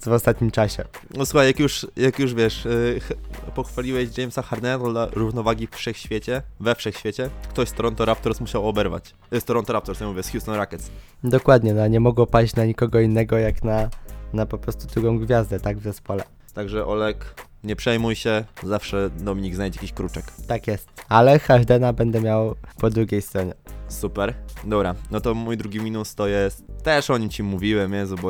w 0.05 0.07
ostatnim 0.07 0.51
czasie. 0.51 0.83
No 1.17 1.25
słuchaj, 1.25 1.47
jak 1.47 1.59
już, 1.59 1.87
jak 1.95 2.19
już 2.19 2.33
wiesz, 2.33 2.67
ch- 3.01 3.51
pochwaliłeś 3.55 4.17
Jamesa 4.17 4.41
Hardena 4.41 4.89
dla 4.89 5.05
równowagi 5.05 5.67
w 5.67 5.75
wszechświecie, 5.75 6.41
we 6.59 6.75
wszechświecie, 6.75 7.29
ktoś 7.49 7.69
z 7.69 7.73
Toronto 7.73 8.05
Raptors 8.05 8.41
musiał 8.41 8.67
oberwać. 8.67 9.15
Z 9.31 9.43
Toronto 9.43 9.73
Raptors, 9.73 10.01
nie 10.01 10.07
mówię, 10.07 10.23
z 10.23 10.29
Houston 10.31 10.55
Rockets. 10.55 10.91
Dokładnie, 11.23 11.73
no 11.73 11.87
nie 11.87 11.99
mogło 11.99 12.27
paść 12.27 12.55
na 12.55 12.65
nikogo 12.65 12.99
innego 12.99 13.37
jak 13.37 13.63
na, 13.63 13.89
na 14.33 14.45
po 14.45 14.57
prostu 14.57 14.87
drugą 14.87 15.19
gwiazdę, 15.19 15.59
tak 15.59 15.77
w 15.77 15.83
zespole. 15.83 16.23
Także 16.53 16.85
Olek, 16.85 17.35
nie 17.63 17.75
przejmuj 17.75 18.15
się, 18.15 18.43
zawsze 18.63 19.09
Dominik 19.09 19.55
znajdzie 19.55 19.77
jakiś 19.77 19.93
kruczek. 19.93 20.25
Tak 20.47 20.67
jest. 20.67 20.89
Ale 21.09 21.39
Hardena 21.39 21.93
będę 21.93 22.21
miał 22.21 22.55
po 22.79 22.89
drugiej 22.89 23.21
stronie. 23.21 23.53
Super. 23.87 24.33
Dobra, 24.63 24.95
no 25.11 25.21
to 25.21 25.33
mój 25.33 25.57
drugi 25.57 25.79
minus 25.79 26.15
to 26.15 26.27
jest, 26.27 26.63
też 26.83 27.09
o 27.09 27.17
nim 27.17 27.29
ci 27.29 27.43
mówiłem, 27.43 27.93
Jezu, 27.93 28.15
bo 28.21 28.29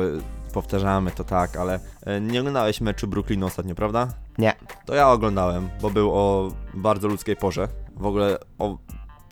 powtarzamy 0.52 1.10
to 1.10 1.24
tak, 1.24 1.56
ale 1.56 1.80
e, 2.06 2.20
nie 2.20 2.40
oglądałeś 2.40 2.80
meczu 2.80 3.06
Brooklynu 3.08 3.46
ostatnio, 3.46 3.74
prawda? 3.74 4.08
Nie. 4.38 4.52
To 4.86 4.94
ja 4.94 5.08
oglądałem, 5.10 5.68
bo 5.82 5.90
był 5.90 6.10
o 6.14 6.52
bardzo 6.74 7.08
ludzkiej 7.08 7.36
porze. 7.36 7.68
W 7.96 8.06
ogóle 8.06 8.38
o 8.58 8.78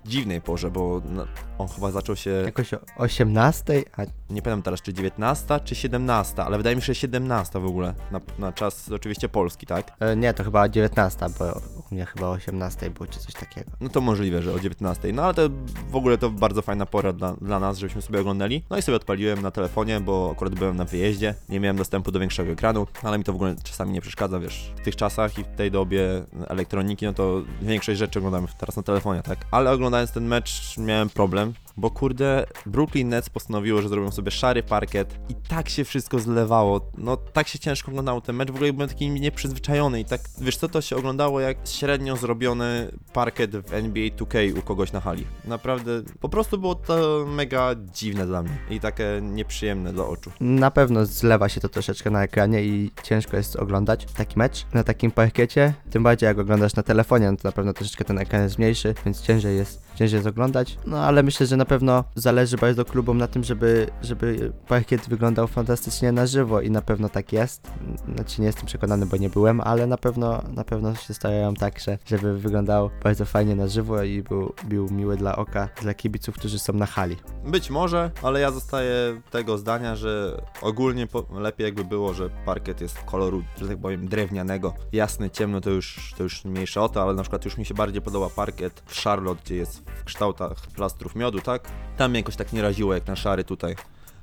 dziwnej 0.04 0.40
porze, 0.40 0.70
bo 0.70 1.00
na- 1.04 1.26
on 1.58 1.68
chyba 1.68 1.90
zaczął 1.90 2.16
się, 2.16 2.30
Jakoś 2.30 2.74
o 2.74 2.78
18, 2.96 3.84
a 3.96 4.02
nie 4.30 4.42
pamiętam 4.42 4.62
teraz, 4.62 4.82
czy 4.82 4.94
19, 4.94 5.60
czy 5.64 5.74
17, 5.74 6.44
ale 6.44 6.56
wydaje 6.56 6.76
mi 6.76 6.82
się, 6.82 6.86
że 6.86 6.94
17 6.94 7.60
w 7.60 7.66
ogóle, 7.66 7.94
na, 8.10 8.20
na 8.38 8.52
czas 8.52 8.90
oczywiście 8.92 9.28
polski, 9.28 9.66
tak? 9.66 9.92
e, 10.00 10.16
nie, 10.16 10.34
to 10.34 10.44
chyba 10.44 10.68
19, 10.68 11.26
bo 11.38 11.60
u 11.90 11.94
mnie 11.94 12.06
chyba 12.06 12.26
o 12.26 12.30
18 12.30 12.90
było 12.90 13.06
czy 13.06 13.18
coś 13.18 13.34
takiego. 13.34 13.70
No 13.80 13.88
to 13.88 14.00
możliwe, 14.00 14.42
że 14.42 14.54
o 14.54 14.60
19. 14.60 15.12
No 15.12 15.24
ale 15.24 15.34
to 15.34 15.48
w 15.90 15.96
ogóle 15.96 16.18
to 16.18 16.30
bardzo 16.30 16.62
fajna 16.62 16.86
pora 16.86 17.12
dla, 17.12 17.32
dla 17.32 17.60
nas, 17.60 17.78
żebyśmy 17.78 18.02
sobie 18.02 18.20
oglądali. 18.20 18.64
No 18.70 18.78
i 18.78 18.82
sobie 18.82 18.96
odpaliłem 18.96 19.42
na 19.42 19.50
telefonie, 19.50 20.00
bo 20.00 20.30
akurat 20.32 20.54
byłem 20.54 20.76
na 20.76 20.84
wyjeździe. 20.84 21.34
Nie 21.48 21.60
miałem 21.60 21.76
dostępu 21.76 22.12
do 22.12 22.20
większego 22.20 22.52
ekranu, 22.52 22.86
ale 23.02 23.18
mi 23.18 23.24
to 23.24 23.32
w 23.32 23.36
ogóle 23.36 23.56
czasami 23.64 23.92
nie 23.92 24.00
przeszkadza, 24.00 24.40
wiesz. 24.40 24.72
W 24.76 24.80
tych 24.80 24.96
czasach 24.96 25.38
i 25.38 25.44
w 25.44 25.46
tej 25.46 25.70
dobie 25.70 26.24
elektroniki, 26.48 27.06
no 27.06 27.12
to 27.12 27.42
większość 27.62 27.98
rzeczy 27.98 28.18
oglądamy 28.18 28.48
teraz 28.58 28.76
na 28.76 28.82
telefonie, 28.82 29.22
tak? 29.22 29.38
Ale 29.50 29.70
oglądając 29.70 30.12
ten 30.12 30.26
mecz 30.26 30.78
miałem 30.78 31.10
problem. 31.10 31.47
Bo 31.76 31.90
kurde, 31.90 32.46
Brooklyn 32.66 33.08
Nets 33.08 33.30
postanowiło, 33.30 33.82
że 33.82 33.88
zrobią 33.88 34.10
sobie 34.10 34.30
szary 34.30 34.62
parkiet 34.62 35.18
i 35.28 35.34
tak 35.34 35.68
się 35.68 35.84
wszystko 35.84 36.18
zlewało. 36.18 36.90
No 36.98 37.16
tak 37.16 37.48
się 37.48 37.58
ciężko 37.58 37.90
oglądało 37.90 38.20
ten 38.20 38.36
mecz, 38.36 38.50
w 38.50 38.54
ogóle 38.54 38.72
byłem 38.72 38.88
taki 38.88 39.10
nieprzyzwyczajony 39.10 40.00
i 40.00 40.04
tak, 40.04 40.20
wiesz 40.40 40.56
co, 40.56 40.68
to 40.68 40.80
się 40.80 40.96
oglądało 40.96 41.40
jak 41.40 41.56
średnio 41.64 42.16
zrobiony 42.16 42.90
parkiet 43.12 43.56
w 43.56 43.72
NBA 43.72 44.08
2K 44.08 44.58
u 44.58 44.62
kogoś 44.62 44.92
na 44.92 45.00
hali. 45.00 45.26
Naprawdę, 45.44 46.02
po 46.20 46.28
prostu 46.28 46.58
było 46.58 46.74
to 46.74 47.26
mega 47.28 47.74
dziwne 47.94 48.26
dla 48.26 48.42
mnie 48.42 48.58
i 48.70 48.80
takie 48.80 49.20
nieprzyjemne 49.22 49.92
dla 49.92 50.04
oczu. 50.04 50.30
Na 50.40 50.70
pewno 50.70 51.06
zlewa 51.06 51.48
się 51.48 51.60
to 51.60 51.68
troszeczkę 51.68 52.10
na 52.10 52.22
ekranie 52.22 52.62
i 52.64 52.90
ciężko 53.02 53.36
jest 53.36 53.56
oglądać 53.56 54.06
taki 54.16 54.38
mecz 54.38 54.66
na 54.74 54.84
takim 54.84 55.10
parkiecie. 55.10 55.74
Tym 55.90 56.02
bardziej 56.02 56.26
jak 56.26 56.38
oglądasz 56.38 56.74
na 56.74 56.82
telefonie, 56.82 57.30
no 57.30 57.36
to 57.36 57.48
na 57.48 57.52
pewno 57.52 57.72
troszeczkę 57.72 58.04
ten 58.04 58.18
ekran 58.18 58.42
jest 58.42 58.58
mniejszy, 58.58 58.94
więc 59.04 59.22
ciężej 59.22 59.56
jest, 59.56 59.82
ciężej 59.94 60.16
jest 60.16 60.26
oglądać. 60.26 60.78
No 60.86 61.04
ale 61.04 61.22
myślę, 61.22 61.37
że 61.46 61.56
na 61.56 61.64
pewno 61.64 62.04
zależy 62.14 62.56
bardzo 62.56 62.84
klubom 62.84 63.18
na 63.18 63.26
tym, 63.26 63.44
żeby, 63.44 63.86
żeby 64.02 64.52
parkiet 64.68 65.08
wyglądał 65.08 65.46
fantastycznie 65.46 66.12
na 66.12 66.26
żywo 66.26 66.60
i 66.60 66.70
na 66.70 66.82
pewno 66.82 67.08
tak 67.08 67.32
jest. 67.32 67.70
Znaczy 68.14 68.40
nie 68.40 68.46
jestem 68.46 68.66
przekonany, 68.66 69.06
bo 69.06 69.16
nie 69.16 69.30
byłem, 69.30 69.60
ale 69.60 69.86
na 69.86 69.96
pewno 69.96 70.42
na 70.54 70.64
pewno 70.64 70.94
się 70.94 71.14
starają 71.14 71.54
tak, 71.54 71.80
że 71.80 71.98
żeby 72.06 72.38
wyglądał 72.38 72.90
bardzo 73.02 73.24
fajnie 73.24 73.56
na 73.56 73.68
żywo 73.68 74.02
i 74.02 74.22
był, 74.22 74.54
był 74.64 74.90
miły 74.90 75.16
dla 75.16 75.36
oka, 75.36 75.68
dla 75.82 75.94
kibiców, 75.94 76.34
którzy 76.34 76.58
są 76.58 76.72
na 76.72 76.86
hali. 76.86 77.16
Być 77.44 77.70
może, 77.70 78.10
ale 78.22 78.40
ja 78.40 78.50
zostaję 78.50 79.20
tego 79.30 79.58
zdania, 79.58 79.96
że 79.96 80.42
ogólnie 80.62 81.06
po, 81.06 81.24
lepiej 81.40 81.64
jakby 81.64 81.84
było, 81.84 82.14
że 82.14 82.30
parkiet 82.30 82.80
jest 82.80 82.98
koloru, 82.98 83.42
że 83.60 83.68
tak 83.68 83.78
powiem, 83.78 84.08
drewnianego. 84.08 84.74
Jasny, 84.92 85.30
ciemno 85.30 85.60
to 85.60 85.70
już, 85.70 86.14
to 86.16 86.22
już 86.22 86.44
mniejsze 86.44 86.80
o 86.82 86.88
to, 86.88 87.02
ale 87.02 87.14
na 87.14 87.22
przykład 87.22 87.44
już 87.44 87.58
mi 87.58 87.64
się 87.64 87.74
bardziej 87.74 88.02
podoba 88.02 88.30
parkiet 88.30 88.82
w 88.86 89.02
Charlotte, 89.02 89.42
gdzie 89.44 89.56
jest 89.56 89.82
w 90.00 90.04
kształtach 90.04 90.54
plastrów 90.76 91.14
miodu, 91.14 91.27
tak? 91.40 91.62
Tam 91.96 92.10
mnie 92.10 92.20
jakoś 92.20 92.36
tak 92.36 92.52
nie 92.52 92.62
raziło 92.62 92.94
jak 92.94 93.06
na 93.06 93.16
szary 93.16 93.44
tutaj. 93.44 93.76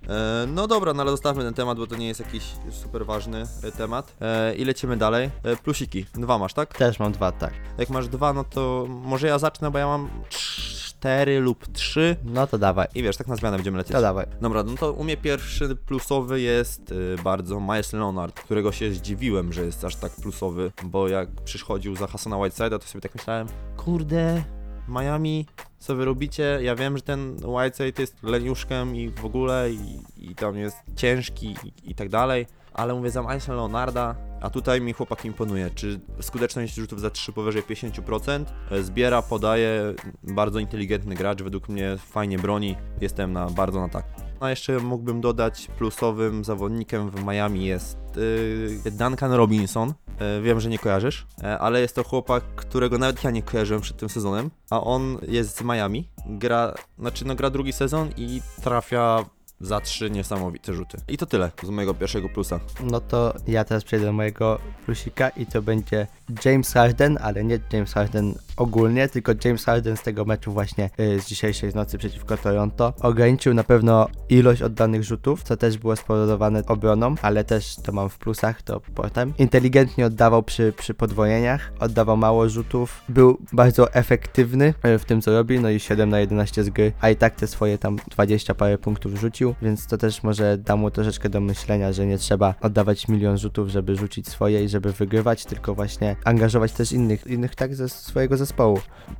E, 0.10 0.46
No 0.48 0.68
dobra, 0.68 0.94
no 0.94 1.02
ale 1.02 1.12
zostawmy 1.12 1.44
ten 1.44 1.54
temat, 1.54 1.78
bo 1.78 1.88
to 1.88 1.96
nie 1.96 2.08
jest 2.08 2.20
jakiś 2.20 2.44
super 2.72 3.06
ważny 3.06 3.44
e, 3.64 3.72
temat. 3.72 4.14
E, 4.22 4.56
I 4.56 4.66
lecimy 4.66 4.98
dalej. 4.98 5.30
E, 5.44 5.56
Plusiki. 5.56 6.06
Dwa 6.14 6.38
masz, 6.38 6.54
tak? 6.54 6.78
Też 6.78 7.00
mam 7.00 7.12
dwa, 7.12 7.32
tak. 7.32 7.54
Jak 7.78 7.90
masz 7.90 8.08
dwa, 8.08 8.34
no 8.34 8.44
to 8.44 8.86
może 8.90 9.28
ja 9.28 9.40
zacznę, 9.40 9.72
bo 9.72 9.78
ja 9.78 9.88
mam 9.88 10.10
cztery 10.30 11.40
lub 11.40 11.68
trzy. 11.74 12.16
No 12.24 12.48
to 12.48 12.58
dawaj, 12.58 12.88
I 12.96 13.04
wiesz, 13.04 13.18
tak 13.18 13.28
na 13.28 13.36
zmianę 13.36 13.58
będziemy 13.58 13.78
lecieć. 13.78 13.94
to 13.96 14.02
dawaj. 14.02 14.26
Dobra, 14.42 14.64
no 14.64 14.76
to 14.80 14.92
u 14.94 15.04
mnie 15.04 15.18
pierwszy 15.18 15.76
plusowy 15.76 16.42
jest 16.42 16.92
y, 16.92 17.16
bardzo 17.24 17.60
Miles 17.60 17.94
Leonard, 17.94 18.40
którego 18.40 18.72
się 18.72 18.92
zdziwiłem, 18.94 19.54
że 19.54 19.66
jest 19.66 19.84
aż 19.84 19.96
tak 19.96 20.12
plusowy, 20.12 20.72
bo 20.84 21.08
jak 21.08 21.30
przychodził 21.44 21.96
za 21.96 22.08
Hassana 22.08 22.36
Whiteside'a, 22.36 22.80
to 22.80 22.86
sobie 22.88 23.02
tak 23.02 23.16
myślałem, 23.16 23.48
kurde, 23.78 24.44
Miami, 24.88 25.46
co 25.80 25.96
wy 25.96 26.06
robicie? 26.06 26.60
Ja 26.62 26.76
wiem, 26.76 26.98
że 26.98 27.04
ten 27.04 27.38
Whiteside 27.46 28.02
jest 28.02 28.24
leniuszkiem 28.24 28.96
i 28.96 29.10
w 29.10 29.26
ogóle 29.26 29.72
i, 29.72 30.00
i 30.18 30.36
tam 30.36 30.58
jest 30.58 30.78
ciężki 30.96 31.56
i, 31.64 31.92
i 31.92 31.96
tak 31.96 32.10
dalej, 32.10 32.48
ale 32.74 32.94
mówię 32.94 33.12
za 33.12 33.22
Milesa 33.22 33.54
Leonarda, 33.54 34.16
a 34.42 34.50
tutaj 34.50 34.82
mi 34.82 34.94
chłopak 34.94 35.26
imponuje. 35.26 35.70
Czy 35.76 36.00
skuteczność 36.22 36.76
rzutów 36.76 37.02
za 37.02 37.10
3 37.10 37.34
powyżej 37.34 37.64
50%? 37.64 38.46
E, 38.72 38.84
Zbiera, 38.84 39.22
podaje, 39.22 39.94
bardzo 40.24 40.60
inteligentny 40.60 41.16
gracz, 41.16 41.42
według 41.42 41.70
mnie 41.70 41.98
fajnie 41.98 42.38
broni, 42.38 42.76
jestem 43.02 43.34
na, 43.34 43.50
bardzo 43.50 43.82
na 43.82 43.90
tak. 43.90 44.06
A 44.40 44.50
jeszcze 44.50 44.80
mógłbym 44.80 45.22
dodać 45.22 45.68
plusowym 45.78 46.44
zawodnikiem 46.44 47.10
w 47.10 47.24
Miami 47.24 47.66
jest 47.66 47.98
yy, 48.16 48.92
Duncan 48.92 49.32
Robinson. 49.32 49.94
E, 50.20 50.42
wiem, 50.42 50.60
że 50.60 50.70
nie 50.70 50.80
kojarzysz, 50.80 51.28
e, 51.44 51.60
ale 51.60 51.82
jest 51.82 51.96
to 51.96 52.04
chłopak, 52.04 52.44
którego 52.56 52.98
nawet 52.98 53.24
ja 53.24 53.32
nie 53.32 53.44
kojarzyłem 53.44 53.82
przed 53.82 53.98
tym 53.98 54.10
sezonem, 54.10 54.50
a 54.70 54.82
on 54.82 55.18
jest 55.28 55.58
z 55.58 55.62
Miami. 55.62 56.10
Gra, 56.26 56.74
znaczy 57.00 57.26
no 57.26 57.36
gra 57.36 57.50
drugi 57.50 57.74
sezon 57.74 58.10
i 58.18 58.42
trafia 58.64 59.26
za 59.60 59.82
trzy 59.82 60.12
niesamowite 60.12 60.74
rzuty. 60.74 60.98
I 61.08 61.18
to 61.18 61.26
tyle 61.26 61.52
z 61.64 61.70
mojego 61.70 61.94
pierwszego 61.94 62.30
plusa. 62.30 62.60
No 62.84 63.02
to 63.02 63.34
ja 63.48 63.64
teraz 63.64 63.84
przejdę 63.84 64.06
do 64.06 64.14
mojego 64.14 64.60
plusika 64.86 65.30
i 65.30 65.46
to 65.46 65.62
będzie 65.62 66.08
James 66.46 66.74
Harden, 66.74 67.18
ale 67.22 67.44
nie 67.44 67.60
James 67.74 67.94
Harden 67.94 68.36
ogólnie, 68.58 69.10
tylko 69.10 69.32
James 69.46 69.66
Harden 69.66 69.98
z 69.98 70.04
tego 70.04 70.26
meczu 70.26 70.52
właśnie 70.52 70.90
y, 71.00 71.20
z 71.20 71.26
dzisiejszej 71.26 71.76
nocy 71.76 71.98
przeciwko 71.98 72.38
Toronto. 72.38 72.94
Ograniczył 73.02 73.54
na 73.54 73.64
pewno 73.64 74.08
ilość 74.30 74.62
oddanych 74.62 75.04
rzutów, 75.04 75.44
co 75.44 75.58
też 75.58 75.78
było 75.78 75.96
spowodowane 75.96 76.66
obroną, 76.66 77.16
ale 77.22 77.44
też 77.44 77.76
to 77.76 77.92
mam 77.92 78.10
w 78.10 78.18
plusach, 78.18 78.62
to 78.62 78.82
potem. 78.96 79.34
Inteligentnie 79.38 80.06
oddawał 80.06 80.44
przy, 80.44 80.74
przy 80.78 80.94
podwojeniach, 80.94 81.72
oddawał 81.80 82.18
mało 82.18 82.50
rzutów, 82.50 83.02
był 83.10 83.38
bardzo 83.54 83.94
efektywny 83.94 84.74
y, 84.86 85.00
w 85.00 85.06
tym 85.06 85.22
co 85.22 85.32
robi, 85.32 85.60
no 85.60 85.70
i 85.70 85.80
7 85.80 86.10
na 86.10 86.20
11 86.20 86.64
z 86.64 86.70
gry, 86.70 86.94
a 87.02 87.10
i 87.10 87.16
tak 87.16 87.36
te 87.36 87.48
swoje 87.48 87.78
tam 87.78 87.98
20 88.12 88.56
parę 88.56 88.78
punktów 88.78 89.20
rzucił, 89.20 89.56
więc 89.62 89.88
to 89.88 89.98
też 89.98 90.24
może 90.24 90.58
da 90.58 90.76
mu 90.76 90.92
troszeczkę 90.92 91.30
do 91.30 91.40
myślenia, 91.40 91.94
że 91.94 92.06
nie 92.06 92.18
trzeba 92.18 92.56
oddawać 92.62 93.08
milion 93.08 93.38
rzutów, 93.38 93.70
żeby 93.70 93.96
rzucić 93.96 94.28
swoje 94.28 94.64
i 94.64 94.70
żeby 94.70 94.92
wygrywać, 94.92 95.46
tylko 95.46 95.76
właśnie 95.76 96.16
angażować 96.24 96.72
też 96.72 96.92
innych, 96.92 97.28
innych 97.28 97.56
tak 97.56 97.76
ze 97.76 97.90
swojego 97.90 98.38
zespołu. 98.38 98.45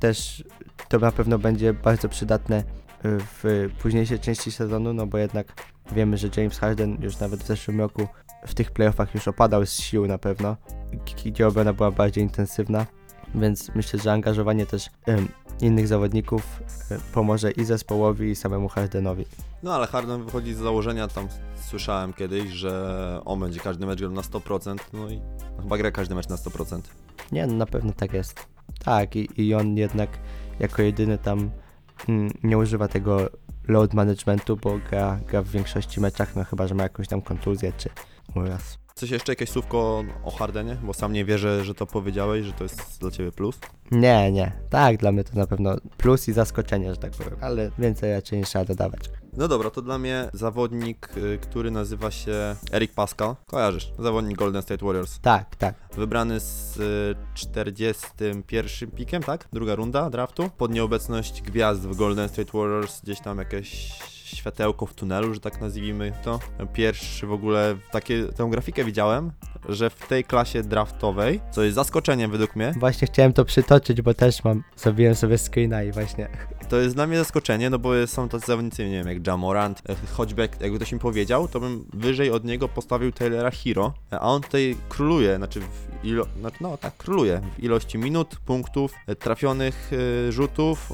Też 0.00 0.44
to 0.88 0.98
na 0.98 1.12
pewno 1.12 1.38
będzie 1.38 1.72
bardzo 1.72 2.08
przydatne 2.08 2.58
y, 2.58 2.64
w 3.02 3.68
późniejszej 3.82 4.18
części 4.18 4.52
sezonu, 4.52 4.92
no 4.92 5.06
bo 5.06 5.18
jednak 5.18 5.52
Wiemy, 5.92 6.16
że 6.16 6.28
James 6.36 6.58
Harden 6.58 6.98
już 7.02 7.18
nawet 7.18 7.42
w 7.42 7.46
zeszłym 7.46 7.80
roku 7.80 8.08
w 8.46 8.54
tych 8.54 8.70
playoffach 8.70 9.14
już 9.14 9.28
opadał 9.28 9.66
z 9.66 9.72
sił 9.72 10.06
na 10.06 10.18
pewno, 10.18 10.56
gdzie 11.26 11.48
obrona 11.48 11.72
była 11.72 11.90
bardziej 11.90 12.24
intensywna, 12.24 12.86
więc 13.34 13.74
myślę, 13.74 13.98
że 13.98 14.12
angażowanie 14.12 14.66
też 14.66 14.90
innych 15.60 15.88
zawodników 15.88 16.62
e, 16.90 16.98
pomoże 17.14 17.50
i 17.50 17.64
zespołowi, 17.64 18.30
i 18.30 18.36
samemu 18.36 18.68
Hardenowi. 18.68 19.24
No 19.62 19.74
ale 19.74 19.86
Harden 19.86 20.24
wychodzi 20.24 20.54
z 20.54 20.58
założenia, 20.58 21.08
tam 21.08 21.28
słyszałem 21.68 22.12
kiedyś, 22.12 22.50
że 22.50 23.20
on 23.24 23.40
będzie 23.40 23.60
każdy 23.60 23.86
mecz 23.86 23.98
grał 23.98 24.12
na 24.12 24.22
100%, 24.22 24.76
no 24.92 25.10
i 25.10 25.20
chyba 25.62 25.78
gra 25.78 25.90
każdy 25.90 26.14
mecz 26.14 26.28
na 26.28 26.36
100%. 26.36 26.80
Nie, 27.32 27.46
no 27.46 27.54
na 27.54 27.66
pewno 27.66 27.92
tak 27.92 28.12
jest. 28.12 28.55
Tak, 28.84 29.16
i, 29.16 29.28
i 29.36 29.54
on 29.54 29.76
jednak 29.76 30.10
jako 30.60 30.82
jedyny 30.82 31.18
tam 31.18 31.50
mm, 32.08 32.30
nie 32.42 32.58
używa 32.58 32.88
tego 32.88 33.30
load 33.68 33.94
managementu, 33.94 34.56
bo 34.56 34.78
gra, 34.90 35.20
gra 35.28 35.42
w 35.42 35.48
większości 35.48 36.00
meczach, 36.00 36.36
no 36.36 36.44
chyba, 36.44 36.66
że 36.66 36.74
ma 36.74 36.82
jakąś 36.82 37.08
tam 37.08 37.22
kontuzję 37.22 37.72
czy 37.78 37.90
uraz. 38.34 38.85
Coś 38.98 39.10
jeszcze, 39.10 39.32
jakieś 39.32 39.50
słówko 39.50 40.04
o 40.24 40.30
Hardenie? 40.30 40.76
Bo 40.82 40.94
sam 40.94 41.12
nie 41.12 41.24
wierzę, 41.24 41.64
że 41.64 41.74
to 41.74 41.86
powiedziałeś, 41.86 42.46
że 42.46 42.52
to 42.52 42.64
jest 42.64 43.00
dla 43.00 43.10
Ciebie 43.10 43.32
plus. 43.32 43.58
Nie, 43.90 44.32
nie. 44.32 44.52
Tak, 44.70 44.96
dla 44.96 45.12
mnie 45.12 45.24
to 45.24 45.38
na 45.38 45.46
pewno 45.46 45.76
plus 45.96 46.28
i 46.28 46.32
zaskoczenie, 46.32 46.90
że 46.90 46.96
tak 46.96 47.12
powiem, 47.12 47.36
ale 47.40 47.70
więcej 47.78 48.12
raczej 48.12 48.38
nie 48.38 48.44
trzeba 48.44 48.64
dodawać. 48.64 49.00
No 49.32 49.48
dobra, 49.48 49.70
to 49.70 49.82
dla 49.82 49.98
mnie 49.98 50.30
zawodnik, 50.32 51.16
y, 51.16 51.38
który 51.42 51.70
nazywa 51.70 52.10
się 52.10 52.56
Eric 52.72 52.92
Pascal. 52.92 53.36
Kojarzysz? 53.46 53.92
Zawodnik 53.98 54.38
Golden 54.38 54.62
State 54.62 54.86
Warriors. 54.86 55.20
Tak, 55.20 55.56
tak. 55.56 55.74
Wybrany 55.96 56.40
z 56.40 56.76
y, 56.76 57.16
41 57.34 58.90
pikiem, 58.90 59.22
tak? 59.22 59.48
Druga 59.52 59.74
runda 59.74 60.10
draftu. 60.10 60.50
Pod 60.56 60.72
nieobecność 60.72 61.42
gwiazd 61.42 61.80
w 61.80 61.96
Golden 61.96 62.28
State 62.28 62.58
Warriors, 62.58 63.00
gdzieś 63.00 63.20
tam 63.20 63.38
jakieś 63.38 63.92
światełko 64.26 64.86
w 64.86 64.94
tunelu, 64.94 65.34
że 65.34 65.40
tak 65.40 65.60
nazwijmy 65.60 66.12
to. 66.24 66.40
Pierwszy 66.72 67.26
w 67.26 67.32
ogóle 67.32 67.76
takie, 67.90 68.24
tę 68.24 68.48
grafikę 68.50 68.84
widziałem, 68.84 69.32
że 69.68 69.90
w 69.90 70.06
tej 70.08 70.24
klasie 70.24 70.62
draftowej, 70.62 71.40
co 71.50 71.62
jest 71.62 71.74
zaskoczeniem 71.74 72.30
według 72.30 72.56
mnie, 72.56 72.74
Właśnie 72.78 73.06
chciałem 73.06 73.32
to 73.32 73.44
przytoczyć, 73.44 74.02
bo 74.02 74.14
też 74.14 74.44
mam, 74.44 74.62
zrobiłem 74.76 75.14
sobie 75.14 75.38
screena 75.38 75.82
i 75.82 75.92
właśnie 75.92 76.28
To 76.68 76.76
jest 76.76 76.94
dla 76.94 77.06
mnie 77.06 77.18
zaskoczenie, 77.18 77.70
no 77.70 77.78
bo 77.78 78.06
są 78.06 78.28
tacy 78.28 78.46
zawodnicy, 78.46 78.84
nie 78.84 78.90
wiem, 78.90 79.08
jak 79.08 79.26
Jamorant, 79.26 79.82
e, 79.88 79.94
choćby 80.12 80.42
jak, 80.42 80.60
jakby 80.60 80.76
ktoś 80.76 80.92
mi 80.92 80.98
powiedział, 80.98 81.48
to 81.48 81.60
bym 81.60 81.84
wyżej 81.92 82.30
od 82.30 82.44
niego 82.44 82.68
postawił 82.68 83.12
Taylora 83.12 83.50
Hero, 83.50 83.92
a 84.10 84.20
on 84.20 84.42
tutaj 84.42 84.76
króluje, 84.88 85.36
znaczy, 85.36 85.60
w 85.60 86.04
ilo, 86.04 86.26
znaczy 86.40 86.56
no 86.60 86.76
tak, 86.76 86.96
króluje 86.96 87.40
w 87.58 87.62
ilości 87.62 87.98
minut, 87.98 88.36
punktów, 88.46 88.92
e, 89.06 89.16
trafionych 89.16 89.90
e, 90.28 90.32
rzutów, 90.32 90.92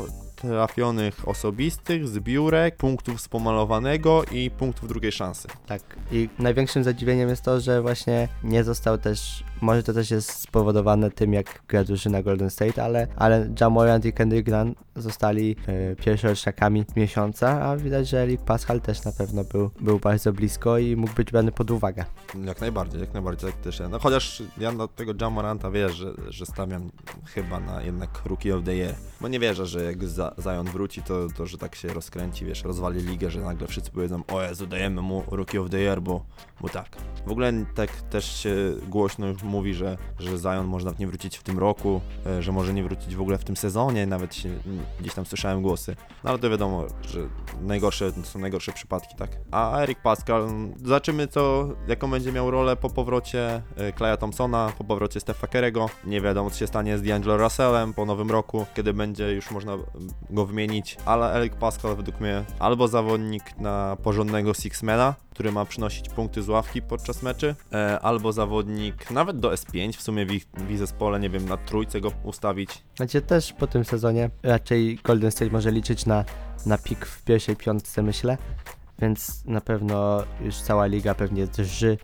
trafionych 0.49 1.28
osobistych, 1.28 2.09
zbiórek, 2.09 2.76
punktów 2.76 3.20
z 3.20 3.28
pomalowanego 3.28 4.24
i 4.32 4.51
punktów 4.51 4.88
drugiej 4.88 5.12
szansy. 5.12 5.49
Tak. 5.66 5.82
I 6.12 6.28
największym 6.38 6.84
zadziwieniem 6.84 7.28
jest 7.28 7.43
to, 7.43 7.61
że 7.61 7.82
właśnie 7.82 8.28
nie 8.45 8.64
został 8.64 8.99
też, 8.99 9.45
może 9.63 9.83
to 9.83 9.93
też 9.93 10.11
jest 10.11 10.31
spowodowane 10.31 11.11
tym, 11.11 11.33
jak 11.33 11.63
gra 11.69 11.85
drużyna 11.85 12.23
Golden 12.23 12.51
State, 12.51 12.85
ale, 12.85 13.07
ale 13.17 13.51
Jamorant 13.61 14.05
i 14.05 14.13
Kendrick 14.13 14.49
Nunn 14.49 14.75
zostali 14.97 15.57
e, 15.67 15.97
pierwszoroczniakami 15.97 16.85
miesiąca, 16.97 17.63
a 17.63 17.77
widać, 17.77 18.09
że 18.09 18.23
Eric 18.23 18.41
Pascal 18.41 18.81
też 18.81 19.05
na 19.05 19.13
pewno 19.13 19.45
był, 19.45 19.71
był 19.81 19.99
bardzo 19.99 20.33
blisko 20.33 20.79
i 20.79 20.97
mógł 20.97 21.15
być 21.15 21.31
brany 21.31 21.53
pod 21.53 21.71
uwagę. 21.71 22.05
Jak 22.45 22.61
najbardziej, 22.61 23.01
jak 23.01 23.13
najbardziej, 23.15 23.53
tak 23.53 23.61
też. 23.61 23.83
No 23.91 23.99
chociaż 23.99 24.43
ja 24.59 24.73
na 24.73 24.89
tego 24.89 25.13
Jamoranta 25.21 25.71
wiesz, 25.71 25.93
że, 25.93 26.13
że 26.29 26.47
stawiam 26.47 26.91
chyba 27.35 27.61
na 27.61 27.83
jednak 27.83 28.23
Rookie 28.25 28.57
of 28.57 28.65
the 28.65 28.75
Year. 28.75 28.95
Bo 29.21 29.29
nie 29.29 29.41
wierzę, 29.41 29.67
że 29.67 29.85
jak 29.85 29.97
Zion 30.43 30.67
wróci, 30.67 31.03
to, 31.03 31.27
to 31.37 31.47
że 31.47 31.59
tak 31.59 31.75
się 31.75 31.89
rozkręci, 31.89 32.45
wiesz, 32.45 32.65
rozwali 32.65 33.01
ligę, 33.01 33.31
że 33.31 33.41
nagle 33.41 33.67
wszyscy 33.67 33.91
powiedzą, 33.91 34.23
o 34.33 34.43
Jezu, 34.43 34.67
dajemy 34.67 35.03
mu 35.03 35.23
Rookie 35.31 35.61
of 35.61 35.71
the 35.71 35.79
Year, 35.79 36.03
bo, 36.03 36.25
bo 36.61 36.69
tak. 36.69 36.97
W 37.27 37.31
ogóle 37.31 37.53
tak 37.75 37.91
też 38.03 38.37
się 38.37 38.55
głośno 38.89 39.27
już 39.27 39.43
mówi, 39.53 39.74
że, 39.74 39.96
że 40.18 40.38
Zion 40.38 40.66
może 40.66 40.84
nawet 40.84 40.98
nie 40.98 41.07
wrócić 41.07 41.36
w 41.36 41.42
tym 41.42 41.59
roku, 41.59 42.00
e, 42.26 42.42
że 42.42 42.53
może 42.53 42.74
nie 42.74 42.82
wrócić 42.82 43.16
w 43.16 43.20
ogóle 43.20 43.38
w 43.38 43.44
tym 43.44 43.57
sezonie, 43.57 44.07
nawet 44.07 44.34
się, 44.34 44.48
gdzieś 45.00 45.14
tam 45.14 45.26
słyszałem 45.26 45.62
głosy. 45.62 45.96
No 46.24 46.30
ale 46.30 46.38
to 46.38 46.50
wiadomo, 46.50 46.84
że 47.03 47.20
najgorsze 47.62 48.12
są 48.24 48.38
najgorsze 48.38 48.72
przypadki, 48.72 49.16
tak. 49.16 49.30
A 49.50 49.78
Eric 49.80 49.98
Pascal, 50.03 50.48
zobaczymy 50.84 51.28
co, 51.28 51.68
jaką 51.88 52.11
będzie 52.11 52.32
miał 52.32 52.50
rolę 52.50 52.76
po 52.76 52.90
powrocie 52.90 53.62
e, 53.76 53.92
Claya 53.92 54.16
Thompsona, 54.16 54.72
po 54.78 54.84
powrocie 54.84 55.20
Stefa 55.20 55.46
Kerego. 55.46 55.86
Nie 56.05 56.20
wiadomo 56.20 56.50
co 56.50 56.59
się 56.59 56.66
stanie 56.66 56.98
z 56.98 57.03
D'Angelo 57.03 57.38
Russellem 57.38 57.94
po 57.94 58.07
nowym 58.07 58.30
roku, 58.30 58.66
kiedy 58.74 58.94
będzie 58.94 59.32
już 59.32 59.50
można 59.50 59.72
mm, 59.72 59.84
go 60.30 60.46
wymienić, 60.46 60.96
ale 61.05 61.34
Eric 61.34 61.55
Pascal 61.55 61.96
według 61.96 62.20
mnie 62.20 62.44
albo 62.59 62.88
zawodnik 62.88 63.59
na 63.59 63.96
porządnego 64.03 64.55
sixmana, 64.55 65.14
który 65.33 65.53
ma 65.53 65.64
przynosić 65.64 66.09
punkty 66.09 66.43
z 66.43 66.49
ławki 66.49 66.83
podczas 66.83 67.22
meczy, 67.22 67.55
e, 67.72 68.01
albo 68.01 68.33
zawodnik 68.33 69.11
nawet 69.11 69.41
do 69.41 69.51
S5 69.51 69.93
w 69.93 70.03
sumie 70.03 70.26
w 70.26 70.33
ich, 70.33 70.47
w 70.57 70.70
ich 70.70 70.78
zespole, 70.78 71.20
nie 71.20 71.30
wiem, 71.30 71.49
na 71.49 71.57
trójce 71.57 72.01
go 72.01 72.12
ustawić. 72.24 72.83
Znaczy 72.97 73.20
też 73.20 73.53
po 73.53 73.66
tym 73.66 73.85
sezonie 73.85 74.30
raczej 74.43 74.99
Golden 75.05 75.30
State 75.30 75.51
może 75.51 75.70
liczyć 75.70 76.07
na, 76.07 76.24
na 76.66 76.78
pik 76.78 77.07
w 77.07 77.24
pierwszej 77.24 77.57
piątce, 77.57 78.03
myślę. 78.03 78.39
Więc 78.99 79.45
na 79.45 79.61
pewno 79.61 80.22
już 80.41 80.57
cała 80.57 80.87
liga 80.87 81.14
pewnie 81.14 81.47
drży, 81.47 81.99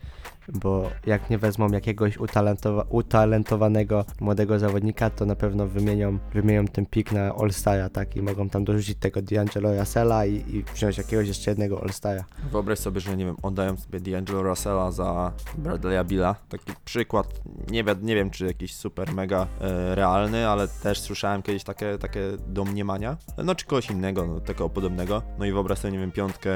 bo 0.53 0.91
jak 1.07 1.31
nie 1.31 1.39
wezmą 1.39 1.69
jakiegoś 1.69 2.19
utalentowa- 2.19 2.85
utalentowanego 2.89 4.05
młodego 4.21 4.59
zawodnika, 4.59 5.11
to 5.11 5.27
na 5.27 5.37
pewno 5.37 5.67
wymienią, 5.67 6.19
wymienią 6.35 6.65
ten 6.67 6.87
pik 6.87 7.13
na 7.13 7.35
All-Stara, 7.35 7.89
tak? 7.89 8.17
I 8.17 8.23
mogą 8.23 8.49
tam 8.49 8.65
dorzucić 8.65 8.99
tego 8.99 9.21
D'Angelo 9.21 9.79
Russella 9.81 10.27
i, 10.27 10.35
i 10.35 10.65
wziąć 10.75 10.99
jakiegoś 10.99 11.29
jeszcze 11.29 11.51
jednego 11.51 11.83
All-Stara. 11.83 12.25
Wyobraź 12.53 12.79
sobie, 12.79 13.01
że 13.01 13.17
nie 13.17 13.25
wiem, 13.25 13.37
oddają 13.43 13.77
sobie 13.77 14.01
D'Angelo 14.01 14.43
Russella 14.43 14.91
za 14.91 15.33
Bradley'a 15.63 16.05
Billa. 16.05 16.35
Taki 16.49 16.73
przykład, 16.85 17.27
nie, 17.71 17.85
wi- 17.85 17.91
nie 18.03 18.15
wiem 18.15 18.31
czy 18.31 18.47
jakiś 18.47 18.75
super 18.75 19.13
mega 19.15 19.47
e, 19.61 19.95
realny, 19.95 20.49
ale 20.49 20.69
też 20.69 21.01
słyszałem 21.01 21.43
kiedyś 21.43 21.65
takie, 21.65 21.99
takie 21.99 22.21
domniemania. 22.47 23.17
No 23.45 23.55
czy 23.55 23.67
kogoś 23.67 23.91
innego, 23.91 24.27
no, 24.27 24.41
takiego 24.41 24.69
podobnego. 24.69 25.23
No 25.39 25.45
i 25.45 25.53
wyobraź 25.53 25.79
sobie, 25.79 25.93
nie 25.93 25.99
wiem, 25.99 26.13
piątkę 26.13 26.51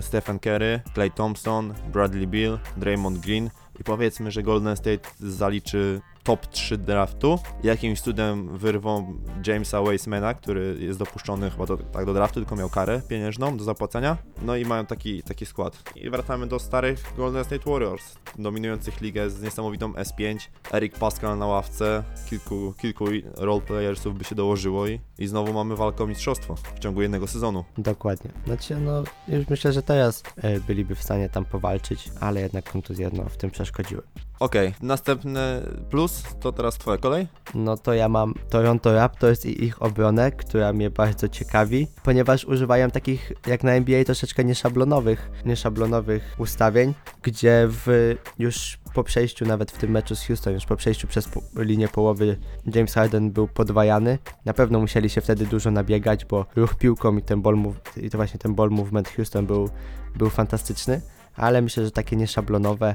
Stephen 0.00 0.38
Curry, 0.38 0.80
Clay 0.94 1.10
Thompson, 1.10 1.74
Bradley 1.92 2.26
Bill, 2.26 2.58
Draymond 2.76 3.18
Green 3.18 3.50
i 3.80 3.84
powiedzmy, 3.84 4.30
że 4.30 4.42
Golden 4.42 4.76
State 4.76 5.10
zaliczy 5.20 6.00
top 6.26 6.46
3 6.46 6.78
draftu. 6.78 7.38
Jakimś 7.62 8.00
cudem 8.00 8.58
wyrwą 8.58 9.14
Jamesa 9.46 9.82
Wasemana, 9.82 10.34
który 10.34 10.76
jest 10.80 10.98
dopuszczony 10.98 11.50
chyba 11.50 11.66
do, 11.66 11.76
tak 11.76 12.06
do 12.06 12.14
draftu, 12.14 12.40
tylko 12.40 12.56
miał 12.56 12.70
karę 12.70 13.02
pieniężną 13.08 13.56
do 13.56 13.64
zapłacenia. 13.64 14.16
No 14.42 14.56
i 14.56 14.64
mają 14.64 14.86
taki, 14.86 15.22
taki 15.22 15.46
skład. 15.46 15.82
I 15.96 16.10
wracamy 16.10 16.46
do 16.46 16.58
starych 16.58 17.12
Golden 17.16 17.44
State 17.44 17.70
Warriors, 17.70 18.14
dominujących 18.38 19.00
ligę 19.00 19.30
z 19.30 19.42
niesamowitą 19.42 19.92
S5. 19.92 20.38
Eric 20.72 20.98
Pascal 20.98 21.38
na 21.38 21.46
ławce, 21.46 22.02
kilku, 22.30 22.74
kilku 22.80 23.04
roleplayersów 23.36 24.18
by 24.18 24.24
się 24.24 24.34
dołożyło 24.34 24.86
i, 24.86 25.00
i 25.18 25.26
znowu 25.26 25.52
mamy 25.52 25.76
walkę 25.76 26.04
o 26.04 26.06
mistrzostwo 26.06 26.54
w 26.54 26.78
ciągu 26.78 27.02
jednego 27.02 27.26
sezonu. 27.26 27.64
Dokładnie. 27.78 28.30
Znaczy, 28.46 28.76
no 28.76 29.02
już 29.28 29.48
myślę, 29.48 29.72
że 29.72 29.82
teraz 29.82 30.22
e, 30.36 30.60
byliby 30.60 30.94
w 30.94 31.02
stanie 31.02 31.28
tam 31.28 31.44
powalczyć, 31.44 32.10
ale 32.20 32.40
jednak 32.40 32.72
kontuzje 32.72 33.10
no, 33.12 33.24
w 33.24 33.36
tym 33.36 33.50
przeszkodziły. 33.50 34.02
Okej, 34.40 34.74
następny 34.82 35.62
plus 35.90 36.15
to 36.40 36.52
teraz 36.52 36.78
twoja 36.78 36.98
kolej. 36.98 37.28
No 37.54 37.76
to 37.76 37.94
ja 37.94 38.08
mam 38.08 38.34
Toronto 38.50 38.92
Raptors 38.92 39.46
i 39.46 39.64
ich 39.64 39.82
obronę, 39.82 40.32
która 40.32 40.72
mnie 40.72 40.90
bardzo 40.90 41.28
ciekawi, 41.28 41.86
ponieważ 42.02 42.44
używają 42.44 42.90
takich 42.90 43.32
jak 43.46 43.64
na 43.64 43.72
NBA 43.72 44.04
troszeczkę 44.04 44.44
nieszablonowych, 44.44 45.30
nieszablonowych 45.44 46.34
ustawień, 46.38 46.94
gdzie 47.22 47.68
w 47.68 48.14
już 48.38 48.78
po 48.94 49.04
przejściu 49.04 49.46
nawet 49.46 49.72
w 49.72 49.78
tym 49.78 49.90
meczu 49.90 50.16
z 50.16 50.26
Houston, 50.26 50.54
już 50.54 50.66
po 50.66 50.76
przejściu 50.76 51.06
przez 51.06 51.28
po, 51.28 51.40
linię 51.56 51.88
połowy 51.88 52.36
James 52.74 52.94
Harden 52.94 53.30
był 53.30 53.48
podwajany. 53.48 54.18
Na 54.44 54.52
pewno 54.52 54.80
musieli 54.80 55.10
się 55.10 55.20
wtedy 55.20 55.46
dużo 55.46 55.70
nabiegać, 55.70 56.24
bo 56.24 56.46
ruch 56.56 56.74
piłką 56.74 57.16
i 57.16 57.22
ten 57.22 57.42
ball 57.42 57.56
i 57.96 58.10
to 58.10 58.18
właśnie 58.18 58.38
ten 58.38 58.54
ball 58.54 58.70
movement 58.70 59.08
Houston 59.08 59.46
był, 59.46 59.70
był 60.16 60.30
fantastyczny, 60.30 61.00
ale 61.36 61.62
myślę, 61.62 61.84
że 61.84 61.90
takie 61.90 62.16
nieszablonowe 62.16 62.94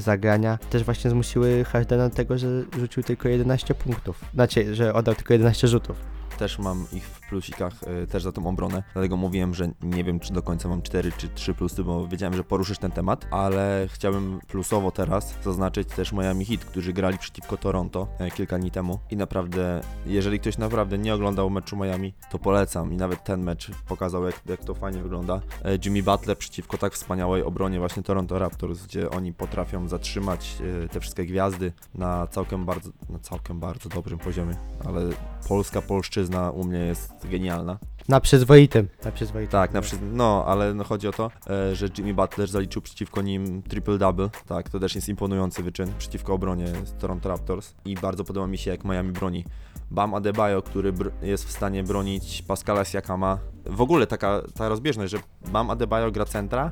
zagrania 0.00 0.58
też 0.70 0.84
właśnie 0.84 1.10
zmusiły 1.10 1.64
Hardena 1.64 2.08
do 2.08 2.14
tego, 2.14 2.38
że 2.38 2.48
rzucił 2.78 3.02
tylko 3.02 3.28
11 3.28 3.74
punktów. 3.74 4.24
Znaczy, 4.34 4.74
że 4.74 4.94
oddał 4.94 5.14
tylko 5.14 5.32
11 5.32 5.68
rzutów. 5.68 5.96
Też 6.38 6.58
mam 6.58 6.86
ich 6.92 7.04
w 7.04 7.21
plusikach, 7.32 7.72
y, 8.02 8.06
też 8.06 8.22
za 8.22 8.32
tą 8.32 8.46
obronę. 8.46 8.82
Dlatego 8.92 9.16
mówiłem, 9.16 9.54
że 9.54 9.68
nie 9.82 10.04
wiem, 10.04 10.20
czy 10.20 10.32
do 10.32 10.42
końca 10.42 10.68
mam 10.68 10.82
4 10.82 11.12
czy 11.12 11.28
3 11.28 11.54
plusy, 11.54 11.84
bo 11.84 12.06
wiedziałem, 12.06 12.34
że 12.34 12.44
poruszysz 12.44 12.78
ten 12.78 12.90
temat, 12.90 13.26
ale 13.30 13.88
chciałbym 13.92 14.40
plusowo 14.48 14.90
teraz 14.90 15.34
zaznaczyć 15.44 15.88
też 15.88 16.12
Miami 16.12 16.44
Heat, 16.44 16.64
którzy 16.64 16.92
grali 16.92 17.18
przeciwko 17.18 17.56
Toronto 17.56 18.08
e, 18.18 18.30
kilka 18.30 18.58
dni 18.58 18.70
temu. 18.70 18.98
I 19.10 19.16
naprawdę, 19.16 19.80
jeżeli 20.06 20.40
ktoś 20.40 20.58
naprawdę 20.58 20.98
nie 20.98 21.14
oglądał 21.14 21.50
meczu 21.50 21.76
Miami, 21.76 22.14
to 22.30 22.38
polecam. 22.38 22.92
I 22.92 22.96
nawet 22.96 23.24
ten 23.24 23.42
mecz 23.42 23.70
pokazał, 23.88 24.24
jak, 24.24 24.42
jak 24.46 24.64
to 24.64 24.74
fajnie 24.74 25.02
wygląda. 25.02 25.40
E, 25.64 25.78
Jimmy 25.84 26.02
Butler 26.02 26.38
przeciwko 26.38 26.78
tak 26.78 26.92
wspaniałej 26.92 27.42
obronie 27.42 27.78
właśnie 27.78 28.02
Toronto 28.02 28.38
Raptors, 28.38 28.86
gdzie 28.86 29.10
oni 29.10 29.32
potrafią 29.32 29.88
zatrzymać 29.88 30.56
e, 30.84 30.88
te 30.88 31.00
wszystkie 31.00 31.26
gwiazdy 31.26 31.72
na 31.94 32.26
całkiem 32.26 32.64
bardzo, 32.64 32.90
na 33.08 33.18
całkiem 33.18 33.60
bardzo 33.60 33.88
dobrym 33.88 34.18
poziomie. 34.18 34.54
Ale 34.86 35.02
polska 35.48 35.82
polszczyzna 35.82 36.50
u 36.50 36.64
mnie 36.64 36.78
jest 36.78 37.21
genialna. 37.26 37.78
Na 38.08 38.20
przyzwoitym. 38.20 38.88
Na 39.04 39.12
przyzwoitym. 39.12 39.50
Tak, 39.50 39.72
na 39.72 39.80
przy... 39.80 39.96
no, 40.12 40.44
ale 40.46 40.74
no 40.74 40.84
chodzi 40.84 41.08
o 41.08 41.12
to, 41.12 41.30
e, 41.50 41.74
że 41.74 41.88
Jimmy 41.98 42.14
Butler 42.14 42.48
zaliczył 42.48 42.82
przeciwko 42.82 43.22
nim 43.22 43.62
triple-double. 43.62 44.28
Tak, 44.46 44.68
to 44.68 44.80
też 44.80 44.94
jest 44.94 45.08
imponujący 45.08 45.62
wyczyn 45.62 45.92
przeciwko 45.98 46.32
obronie 46.34 46.66
z 46.84 46.92
Toronto 46.92 47.28
Raptors. 47.28 47.74
I 47.84 47.94
bardzo 47.94 48.24
podoba 48.24 48.46
mi 48.46 48.58
się, 48.58 48.70
jak 48.70 48.84
Miami 48.84 49.12
broni. 49.12 49.44
Bam 49.90 50.14
Adebayo, 50.14 50.62
który 50.62 50.92
jest 51.22 51.44
w 51.44 51.50
stanie 51.50 51.84
bronić 51.84 52.42
Pascala 52.42 52.84
Siakama. 52.84 53.38
W 53.66 53.80
ogóle 53.80 54.06
taka 54.06 54.42
ta 54.54 54.68
rozbieżność, 54.68 55.12
że 55.12 55.18
Bam 55.52 55.70
Adebayo 55.70 56.10
gra 56.10 56.24
centra 56.24 56.70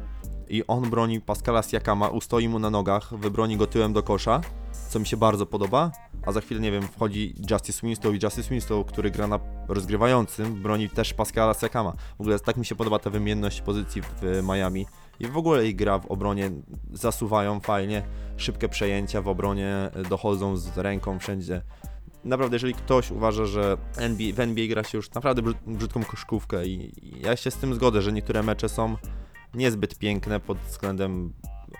i 0.48 0.66
on 0.66 0.90
broni 0.90 1.20
Pascala 1.20 1.62
Siakama, 1.62 2.08
ustoi 2.08 2.48
mu 2.48 2.58
na 2.58 2.70
nogach, 2.70 3.14
wybroni 3.14 3.56
go 3.56 3.66
tyłem 3.66 3.92
do 3.92 4.02
kosza, 4.02 4.40
co 4.88 4.98
mi 4.98 5.06
się 5.06 5.16
bardzo 5.16 5.46
podoba. 5.46 5.90
A 6.26 6.32
za 6.32 6.40
chwilę, 6.40 6.60
nie 6.60 6.72
wiem, 6.72 6.82
wchodzi 6.82 7.34
Justice 7.50 7.86
Winslow 7.86 8.14
i 8.14 8.18
Justice 8.22 8.50
Winslow, 8.50 8.86
który 8.86 9.10
gra 9.10 9.26
na 9.26 9.38
rozgrywającym, 9.68 10.62
broni 10.62 10.88
też 10.88 11.14
Pascala 11.14 11.54
Siakama. 11.54 11.92
W 12.18 12.20
ogóle 12.20 12.40
tak 12.40 12.56
mi 12.56 12.66
się 12.66 12.74
podoba 12.74 12.98
ta 12.98 13.10
wymienność 13.10 13.60
pozycji 13.60 14.02
w 14.02 14.42
Miami. 14.42 14.86
I 15.20 15.26
w 15.26 15.36
ogóle 15.36 15.66
ich 15.66 15.76
gra 15.76 15.98
w 15.98 16.06
obronie, 16.06 16.50
zasuwają 16.92 17.60
fajnie, 17.60 18.02
szybkie 18.36 18.68
przejęcia 18.68 19.22
w 19.22 19.28
obronie, 19.28 19.90
dochodzą 20.08 20.56
z 20.56 20.78
ręką 20.78 21.18
wszędzie. 21.18 21.62
Naprawdę, 22.24 22.56
jeżeli 22.56 22.74
ktoś 22.74 23.10
uważa, 23.10 23.46
że 23.46 23.76
NBA, 23.96 24.34
w 24.34 24.40
NBA 24.40 24.66
gra 24.68 24.84
się 24.84 24.98
już 24.98 25.10
naprawdę 25.10 25.42
brzyd- 25.42 25.76
brzydką 25.76 26.04
koszkówkę 26.04 26.66
i 26.66 26.92
ja 27.20 27.36
się 27.36 27.50
z 27.50 27.56
tym 27.56 27.74
zgodzę, 27.74 28.02
że 28.02 28.12
niektóre 28.12 28.42
mecze 28.42 28.68
są 28.68 28.96
niezbyt 29.54 29.98
piękne 29.98 30.40
pod 30.40 30.58
względem 30.58 31.32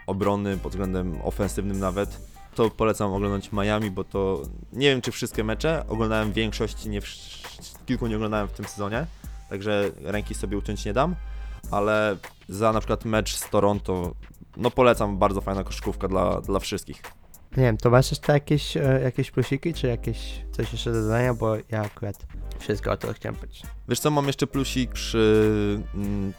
obrony, 0.07 0.57
pod 0.57 0.73
względem 0.73 1.19
ofensywnym 1.23 1.79
nawet, 1.79 2.21
to 2.61 2.71
polecam 2.71 3.13
oglądać 3.13 3.53
Miami, 3.53 3.91
bo 3.91 4.05
to 4.05 4.43
nie 4.73 4.91
wiem 4.91 5.01
czy 5.01 5.13
wszystkie 5.13 5.45
mecze, 5.45 5.85
oglądałem 5.89 6.33
większość, 6.33 6.85
nie 6.85 7.01
kilku 7.87 8.07
nie 8.07 8.17
oglądałem 8.17 8.49
w 8.49 8.53
tym 8.53 8.65
sezonie, 8.65 9.07
także 9.51 9.91
ręki 10.03 10.35
sobie 10.35 10.59
uciąć 10.59 10.85
nie 10.85 10.93
dam, 10.93 11.17
ale 11.71 12.17
za 12.49 12.73
na 12.73 12.81
przykład 12.81 13.05
mecz 13.05 13.37
z 13.37 13.51
Toronto, 13.51 14.15
no 14.57 14.71
polecam, 14.71 15.19
bardzo 15.19 15.41
fajna 15.41 15.65
koszykówka 15.65 16.09
dla, 16.09 16.41
dla 16.41 16.59
wszystkich. 16.59 17.03
Nie 17.57 17.63
wiem, 17.63 17.77
to 17.77 17.91
masz 17.91 18.11
jeszcze 18.11 18.33
jakieś, 18.33 18.77
e, 18.77 19.01
jakieś 19.05 19.31
plusiki, 19.31 19.75
czy 19.75 19.87
jakieś 19.87 20.45
coś 20.53 20.73
jeszcze 20.73 20.93
do 20.93 21.03
dodania, 21.03 21.35
bo 21.35 21.57
ja 21.57 21.83
akurat 21.83 22.27
wszystko 22.59 22.93
o 22.93 22.97
to 22.97 23.13
chciałem 23.13 23.37
powiedzieć. 23.37 23.63
Wiesz 23.89 24.01
co, 24.01 24.11
mam 24.11 24.27
jeszcze 24.27 24.47
plusik 24.47 24.93
przy 24.93 25.83
mm, 25.95 26.33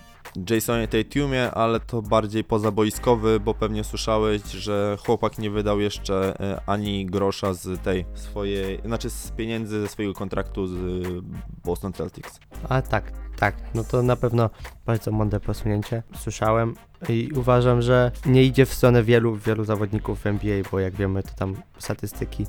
Jasonie 0.49 0.87
Tatumie, 0.87 1.51
ale 1.51 1.79
to 1.79 2.01
bardziej 2.01 2.43
pozaboiskowy, 2.43 3.39
bo 3.39 3.53
pewnie 3.53 3.83
słyszałeś, 3.83 4.43
że 4.43 4.97
chłopak 5.05 5.39
nie 5.39 5.49
wydał 5.49 5.79
jeszcze 5.79 6.39
e, 6.39 6.61
ani 6.65 7.05
grosza 7.05 7.53
z 7.53 7.81
tej 7.81 8.05
swojej, 8.13 8.79
znaczy 8.85 9.09
z 9.09 9.31
pieniędzy 9.31 9.81
ze 9.81 9.87
swojego 9.87 10.13
kontraktu 10.13 10.67
z 10.67 10.73
y, 10.73 11.21
Boston 11.65 11.93
Celtics. 11.93 12.39
A 12.69 12.81
tak, 12.81 13.11
tak, 13.37 13.55
no 13.73 13.83
to 13.83 14.03
na 14.03 14.15
pewno 14.15 14.49
bardzo 14.85 15.11
mądre 15.11 15.39
posunięcie. 15.39 16.03
Słyszałem 16.15 16.75
i 17.09 17.29
uważam, 17.35 17.81
że 17.81 18.11
nie 18.25 18.43
idzie 18.43 18.65
w 18.65 18.73
stronę 18.73 19.03
wielu, 19.03 19.35
wielu 19.35 19.63
zawodników 19.63 20.19
w 20.19 20.27
NBA, 20.27 20.61
bo 20.71 20.79
jak 20.79 20.95
wiemy, 20.95 21.23
to 21.23 21.29
tam 21.35 21.55
statystyki 21.77 22.45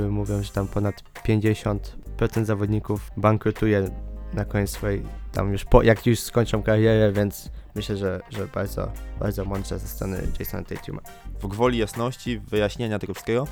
yy, 0.00 0.08
mówią, 0.08 0.42
że 0.42 0.52
tam 0.52 0.68
ponad 0.68 1.02
50% 1.28 2.44
zawodników 2.44 3.10
bankrutuje 3.16 3.90
na 4.34 4.44
koniec 4.44 4.70
swojej, 4.70 5.02
tam 5.32 5.52
już 5.52 5.64
po, 5.64 5.82
jak 5.82 6.06
już 6.06 6.20
skończą 6.20 6.62
karierę, 6.62 7.12
więc 7.12 7.50
myślę, 7.74 7.96
że, 7.96 8.20
że 8.30 8.46
bardzo, 8.46 8.92
bardzo 9.20 9.44
mądrze 9.44 9.78
ze 9.78 9.88
strony 9.88 10.26
Jasona 10.38 10.62
Tatuma. 10.62 11.00
W 11.40 11.46
gwoli 11.46 11.78
jasności, 11.78 12.38
wyjaśnienia 12.38 12.98
tego 12.98 13.14
wszystkiego, 13.14 13.46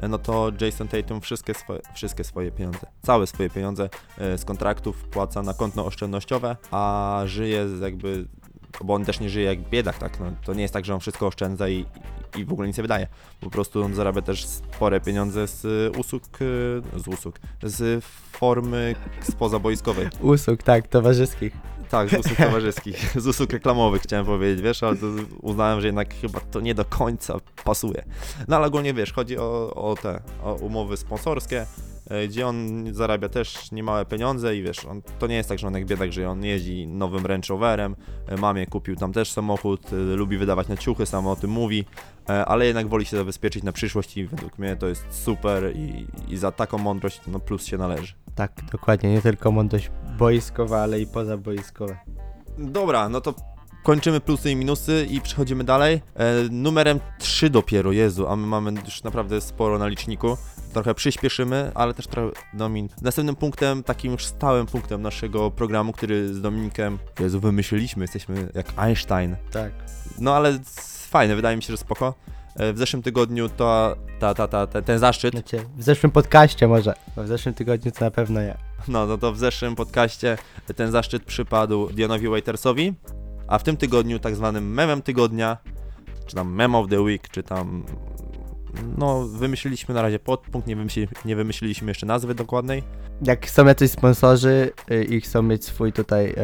e, 0.00 0.08
no 0.08 0.18
to 0.18 0.52
Jason 0.60 0.88
Tatum 0.88 1.20
wszystkie 1.20 1.54
swoje, 1.54 1.80
wszystkie 1.94 2.24
swoje 2.24 2.52
pieniądze, 2.52 2.86
całe 3.02 3.26
swoje 3.26 3.50
pieniądze 3.50 3.88
e, 4.18 4.38
z 4.38 4.44
kontraktów 4.44 4.96
wpłaca 4.96 5.42
na 5.42 5.54
konto 5.54 5.86
oszczędnościowe, 5.86 6.56
a 6.70 7.22
żyje 7.26 7.66
jakby, 7.82 8.26
bo 8.84 8.94
on 8.94 9.04
też 9.04 9.20
nie 9.20 9.30
żyje 9.30 9.46
jak 9.46 9.60
biedak, 9.60 9.98
tak, 9.98 10.20
no, 10.20 10.26
to 10.44 10.54
nie 10.54 10.62
jest 10.62 10.74
tak, 10.74 10.84
że 10.84 10.94
on 10.94 11.00
wszystko 11.00 11.26
oszczędza 11.26 11.68
i, 11.68 11.86
i 12.36 12.44
w 12.44 12.52
ogóle 12.52 12.68
nic 12.68 12.76
nie 12.76 12.82
wydaje, 12.82 13.06
po 13.40 13.50
prostu 13.50 13.82
on 13.82 13.94
zarabia 13.94 14.22
też 14.22 14.46
spore 14.46 15.00
pieniądze 15.00 15.46
z 15.46 15.96
usług, 15.96 16.22
e, 16.24 17.00
z 17.00 17.08
usług, 17.08 17.40
z 17.62 18.04
formy 18.32 18.94
spozaboiskowej. 19.22 20.08
Usług, 20.20 20.62
tak, 20.62 20.88
towarzyskich. 20.88 21.52
Tak, 21.90 22.10
z 22.10 22.14
usług 22.14 22.36
towarzyskich, 22.46 23.20
z 23.20 23.26
usług 23.26 23.52
reklamowych 23.52 24.02
chciałem 24.02 24.26
powiedzieć, 24.26 24.62
wiesz, 24.62 24.82
ale 24.82 24.96
uznałem, 25.42 25.80
że 25.80 25.86
jednak 25.86 26.14
chyba 26.14 26.40
to 26.40 26.60
nie 26.60 26.74
do 26.74 26.84
końca 26.84 27.34
pasuje. 27.64 28.04
No 28.48 28.56
ale 28.56 28.66
ogólnie 28.66 28.94
wiesz, 28.94 29.12
chodzi 29.12 29.38
o, 29.38 29.74
o 29.74 29.94
te 30.02 30.20
o 30.42 30.54
umowy 30.54 30.96
sponsorskie, 30.96 31.66
gdzie 32.28 32.46
on 32.46 32.84
zarabia 32.94 33.28
też 33.28 33.72
niemałe 33.72 34.04
pieniądze 34.04 34.56
i 34.56 34.62
wiesz, 34.62 34.84
on, 34.84 35.02
to 35.18 35.26
nie 35.26 35.34
jest 35.34 35.48
tak, 35.48 35.58
że 35.58 35.66
on 35.66 35.74
jak 35.74 35.86
biedak, 35.86 36.12
że 36.12 36.28
on 36.28 36.44
jeździ 36.44 36.86
nowym 36.86 37.26
Range 37.26 37.48
Roverem, 37.48 37.96
e, 38.26 38.36
mamie 38.36 38.66
kupił 38.66 38.96
tam 38.96 39.12
też 39.12 39.32
samochód, 39.32 39.92
e, 39.92 39.96
lubi 39.96 40.38
wydawać 40.38 40.68
na 40.68 40.76
ciuchy, 40.76 41.06
sam 41.06 41.26
o 41.26 41.36
tym 41.36 41.50
mówi, 41.50 41.84
e, 42.28 42.44
ale 42.44 42.66
jednak 42.66 42.88
woli 42.88 43.06
się 43.06 43.16
zabezpieczyć 43.16 43.62
na 43.62 43.72
przyszłość 43.72 44.16
i 44.16 44.26
według 44.26 44.58
mnie 44.58 44.76
to 44.76 44.88
jest 44.88 45.04
super 45.10 45.76
i, 45.76 46.06
i 46.28 46.36
za 46.36 46.52
taką 46.52 46.78
mądrość 46.78 47.20
no 47.26 47.40
plus 47.40 47.64
się 47.64 47.78
należy. 47.78 48.14
Tak, 48.34 48.52
dokładnie, 48.72 49.10
nie 49.12 49.22
tylko 49.22 49.52
mądrość 49.52 49.90
boiskowa, 50.18 50.80
ale 50.80 51.00
i 51.00 51.06
pozaboiskowa. 51.06 51.96
Dobra, 52.58 53.08
no 53.08 53.20
to 53.20 53.34
kończymy 53.82 54.20
plusy 54.20 54.50
i 54.50 54.56
minusy 54.56 55.06
i 55.10 55.20
przechodzimy 55.20 55.64
dalej. 55.64 56.02
E, 56.14 56.32
numerem 56.50 57.00
3 57.18 57.50
dopiero, 57.50 57.92
Jezu, 57.92 58.28
a 58.28 58.36
my 58.36 58.46
mamy 58.46 58.72
już 58.84 59.02
naprawdę 59.02 59.40
sporo 59.40 59.78
na 59.78 59.88
liczniku. 59.88 60.36
Trochę 60.72 60.94
przyspieszymy, 60.94 61.72
ale 61.74 61.94
też 61.94 62.06
trochę 62.06 62.30
Domin. 62.54 62.88
Następnym 63.02 63.36
punktem, 63.36 63.82
takim 63.82 64.12
już 64.12 64.26
stałym 64.26 64.66
punktem 64.66 65.02
naszego 65.02 65.50
programu, 65.50 65.92
który 65.92 66.34
z 66.34 66.40
Dominikiem, 66.40 66.98
Jezu, 67.20 67.40
wymyśliliśmy, 67.40 68.04
jesteśmy 68.04 68.48
jak 68.54 68.66
Einstein. 68.76 69.36
Tak. 69.50 69.72
No 70.18 70.34
ale 70.34 70.58
fajne, 71.10 71.36
wydaje 71.36 71.56
mi 71.56 71.62
się, 71.62 71.72
że 71.72 71.76
spoko. 71.76 72.14
E, 72.56 72.72
w 72.72 72.78
zeszłym 72.78 73.02
tygodniu 73.02 73.48
to, 73.48 73.96
ta, 74.18 74.34
ta, 74.34 74.48
ta, 74.48 74.66
ta, 74.66 74.82
ten 74.82 74.98
zaszczyt, 74.98 75.34
Znaczy, 75.34 75.58
w 75.76 75.82
zeszłym 75.82 76.12
podcaście 76.12 76.68
może, 76.68 76.94
bo 77.16 77.22
w 77.22 77.28
zeszłym 77.28 77.54
tygodniu 77.54 77.92
to 77.92 78.04
na 78.04 78.10
pewno 78.10 78.40
ja. 78.40 78.56
No, 78.88 79.06
no 79.06 79.18
to 79.18 79.32
w 79.32 79.38
zeszłym 79.38 79.76
podcaście 79.76 80.38
ten 80.76 80.90
zaszczyt 80.90 81.24
przypadł 81.24 81.92
Dionowi 81.92 82.28
Waitersowi, 82.28 82.94
a 83.50 83.58
w 83.58 83.62
tym 83.62 83.76
tygodniu 83.76 84.18
tak 84.18 84.36
zwanym 84.36 84.72
memem 84.72 85.02
tygodnia, 85.02 85.56
czy 86.26 86.36
tam 86.36 86.54
mem 86.54 86.74
of 86.74 86.88
the 86.88 87.00
week, 87.00 87.28
czy 87.28 87.42
tam 87.42 87.84
no 88.98 89.28
wymyśliliśmy 89.28 89.94
na 89.94 90.02
razie 90.02 90.18
podpunkt, 90.18 90.68
nie, 90.68 90.76
wymyśli, 90.76 91.08
nie 91.24 91.36
wymyśliliśmy 91.36 91.90
jeszcze 91.90 92.06
nazwy 92.06 92.34
dokładnej. 92.34 92.82
Jak 93.22 93.50
są 93.50 93.66
jacyś 93.66 93.90
sponsorzy 93.90 94.72
y, 94.90 95.04
i 95.04 95.20
chcą 95.20 95.42
mieć 95.42 95.64
swój 95.64 95.92
tutaj, 95.92 96.34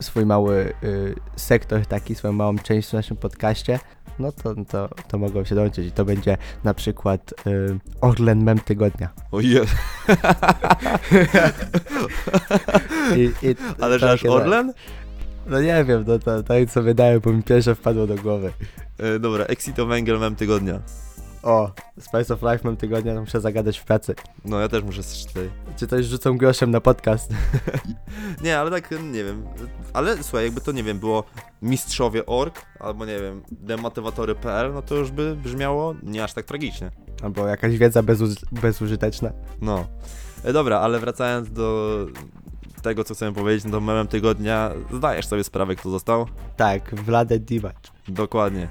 swój 0.00 0.26
mały 0.26 0.72
y, 0.84 1.14
sektor 1.36 1.86
taki, 1.86 2.14
swoją 2.14 2.32
małą 2.32 2.58
część 2.58 2.88
w 2.88 2.92
naszym 2.92 3.16
podcaście, 3.16 3.78
no 4.18 4.32
to, 4.32 4.54
to, 4.68 4.88
to 5.08 5.18
mogą 5.18 5.44
się 5.44 5.54
dołączyć 5.54 5.86
i 5.86 5.92
to 5.92 6.04
będzie 6.04 6.36
na 6.64 6.74
przykład 6.74 7.34
y, 7.46 7.78
Orlen 8.00 8.44
Mem 8.44 8.58
Tygodnia. 8.58 9.08
O 9.32 9.40
je, 9.40 9.60
I, 13.16 13.32
i 13.42 13.54
ale 13.80 13.98
że 13.98 14.10
aż 14.10 14.24
Orlen? 14.24 14.72
No 15.50 15.60
nie 15.60 15.84
wiem, 15.84 16.04
no 16.06 16.18
to 16.18 16.42
tak 16.42 16.70
co 16.70 16.82
wydaje, 16.82 17.20
bo 17.20 17.32
mi 17.32 17.42
pierwsze 17.42 17.74
wpadło 17.74 18.06
do 18.06 18.14
głowy. 18.16 18.52
E, 18.98 19.18
dobra, 19.18 19.44
Exito 19.44 19.86
Węgiel 19.86 20.18
mem 20.18 20.36
tygodnia. 20.36 20.80
O, 21.42 21.70
Spice 22.00 22.34
of 22.34 22.42
Life 22.42 22.58
Mem 22.64 22.76
Tygodnia, 22.76 23.14
to 23.14 23.20
muszę 23.20 23.40
zagadać 23.40 23.78
w 23.78 23.84
pracy. 23.84 24.14
No 24.44 24.60
ja 24.60 24.68
też 24.68 24.82
muszę 24.84 25.02
z 25.02 25.16
cztery. 25.16 25.50
Czy 25.76 25.86
to 25.86 25.96
już 25.96 26.06
rzucą 26.06 26.36
groszem 26.38 26.70
na 26.70 26.80
podcast? 26.80 27.30
Nie, 28.44 28.58
ale 28.58 28.70
tak 28.70 28.90
nie 28.90 29.24
wiem. 29.24 29.44
Ale 29.92 30.22
słuchaj, 30.22 30.44
jakby 30.44 30.60
to 30.60 30.72
nie 30.72 30.82
wiem, 30.82 30.98
było 30.98 31.24
mistrzowie.org 31.62 32.62
albo 32.80 33.06
nie 33.06 33.20
wiem, 33.20 33.42
demotywatory.pl, 33.50 34.72
no 34.74 34.82
to 34.82 34.94
już 34.94 35.10
by 35.10 35.36
brzmiało 35.36 35.94
nie 36.02 36.24
aż 36.24 36.32
tak 36.32 36.44
tragicznie. 36.44 36.90
Albo 37.22 37.46
jakaś 37.46 37.76
wiedza 37.76 38.02
bezuż- 38.02 38.44
bezużyteczna. 38.62 39.30
No. 39.60 39.86
E, 40.44 40.52
dobra, 40.52 40.78
ale 40.80 40.98
wracając 40.98 41.50
do 41.52 41.96
tego, 42.80 43.04
co 43.04 43.14
chcę 43.14 43.32
powiedzieć, 43.32 43.64
no 43.64 43.70
to 43.70 43.80
memem 43.80 44.06
tygodnia, 44.06 44.70
zdajesz 44.92 45.26
sobie 45.26 45.44
sprawę, 45.44 45.76
kto 45.76 45.90
został? 45.90 46.26
Tak, 46.56 46.94
Vlade 46.94 47.38
Divac. 47.38 47.76
Dokładnie. 48.08 48.68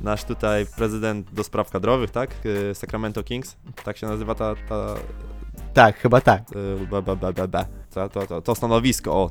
Nasz 0.00 0.24
tutaj 0.24 0.66
prezydent 0.76 1.32
do 1.32 1.44
spraw 1.44 1.70
kadrowych, 1.70 2.10
tak? 2.10 2.30
E, 2.70 2.74
Sacramento 2.74 3.22
Kings, 3.22 3.56
tak 3.84 3.96
się 3.96 4.06
nazywa 4.06 4.34
ta, 4.34 4.54
ta 4.68 4.94
Tak, 5.74 5.96
chyba 5.96 6.20
tak. 6.20 6.42
e, 6.82 6.86
ba, 6.86 7.02
ba, 7.02 7.16
ba, 7.16 7.32
ba, 7.32 7.46
ba. 7.48 7.64
To, 7.94 8.08
to, 8.08 8.26
to, 8.26 8.42
to 8.42 8.54
stanowisko, 8.54 9.12
o, 9.12 9.30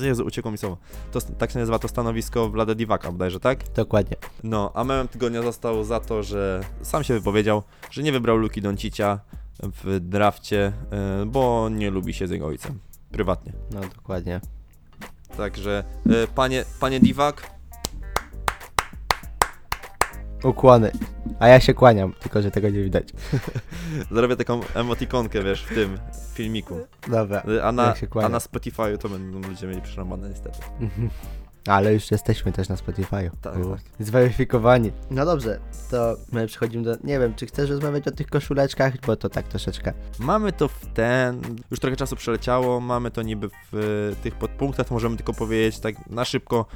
Jezu, 0.00 0.24
uciekło 0.24 0.50
mi 0.50 0.58
słowo. 0.58 0.76
To, 1.12 1.20
tak 1.20 1.50
się 1.50 1.58
nazywa 1.58 1.78
to 1.78 1.88
stanowisko 1.88 2.48
Vlade 2.48 2.74
Divaka 2.74 3.12
bodajże, 3.12 3.40
tak? 3.40 3.58
Dokładnie. 3.74 4.16
No, 4.44 4.70
a 4.74 4.84
memem 4.84 5.08
tygodnia 5.08 5.42
został 5.42 5.84
za 5.84 6.00
to, 6.00 6.22
że 6.22 6.60
sam 6.82 7.04
się 7.04 7.14
wypowiedział, 7.14 7.62
że 7.90 8.02
nie 8.02 8.12
wybrał 8.12 8.36
Luki 8.36 8.62
Doncicia 8.62 9.20
w 9.62 10.00
drafcie, 10.00 10.72
e, 10.92 11.26
bo 11.26 11.68
nie 11.68 11.90
lubi 11.90 12.14
się 12.14 12.26
z 12.26 12.30
jego 12.30 12.46
ojcem. 12.46 12.78
Prywatnie. 13.12 13.52
No, 13.70 13.80
dokładnie. 13.80 14.40
Także, 15.36 15.84
e, 16.06 16.26
panie, 16.26 16.64
panie 16.80 17.00
Divak, 17.00 17.52
Ukłony. 20.44 20.92
A 21.38 21.48
ja 21.48 21.60
się 21.60 21.74
kłaniam, 21.74 22.12
tylko 22.12 22.42
że 22.42 22.50
tego 22.50 22.70
nie 22.70 22.82
widać. 22.82 23.08
Zrobię 24.10 24.36
taką 24.36 24.60
emotikonkę, 24.74 25.42
wiesz, 25.42 25.64
w 25.64 25.74
tym 25.74 25.98
filmiku. 26.34 26.80
Dobra. 27.08 27.42
A 27.62 27.72
na, 27.72 27.94
a 28.22 28.28
na 28.28 28.40
Spotify 28.40 28.98
to 28.98 29.08
będą 29.08 29.48
ludzie 29.48 29.66
mieli 29.66 29.82
przerąbane 29.82 30.28
niestety. 30.28 30.58
Ale 31.66 31.94
już 31.94 32.10
jesteśmy 32.10 32.52
też 32.52 32.68
na 32.68 32.74
Spotify'u. 32.76 33.30
Tak, 33.40 33.54
tak. 33.54 33.62
Zweryfikowani. 34.00 34.92
No 35.10 35.24
dobrze, 35.24 35.60
to 35.90 36.16
my 36.32 36.46
przechodzimy 36.46 36.84
do... 36.84 36.96
Nie 37.04 37.18
wiem, 37.18 37.34
czy 37.34 37.46
chcesz 37.46 37.70
rozmawiać 37.70 38.08
o 38.08 38.10
tych 38.10 38.26
koszuleczkach, 38.26 38.92
bo 39.06 39.16
to 39.16 39.28
tak 39.28 39.48
troszeczkę... 39.48 39.92
Mamy 40.18 40.52
to 40.52 40.68
w 40.68 40.86
ten. 40.94 41.40
Już 41.70 41.80
trochę 41.80 41.96
czasu 41.96 42.16
przeleciało, 42.16 42.80
mamy 42.80 43.10
to 43.10 43.22
niby 43.22 43.48
w 43.72 43.74
e, 44.12 44.22
tych 44.22 44.34
podpunktach, 44.34 44.88
to 44.88 44.94
możemy 44.94 45.16
tylko 45.16 45.32
powiedzieć 45.32 45.78
tak 45.80 46.10
na 46.10 46.24
szybko 46.24 46.66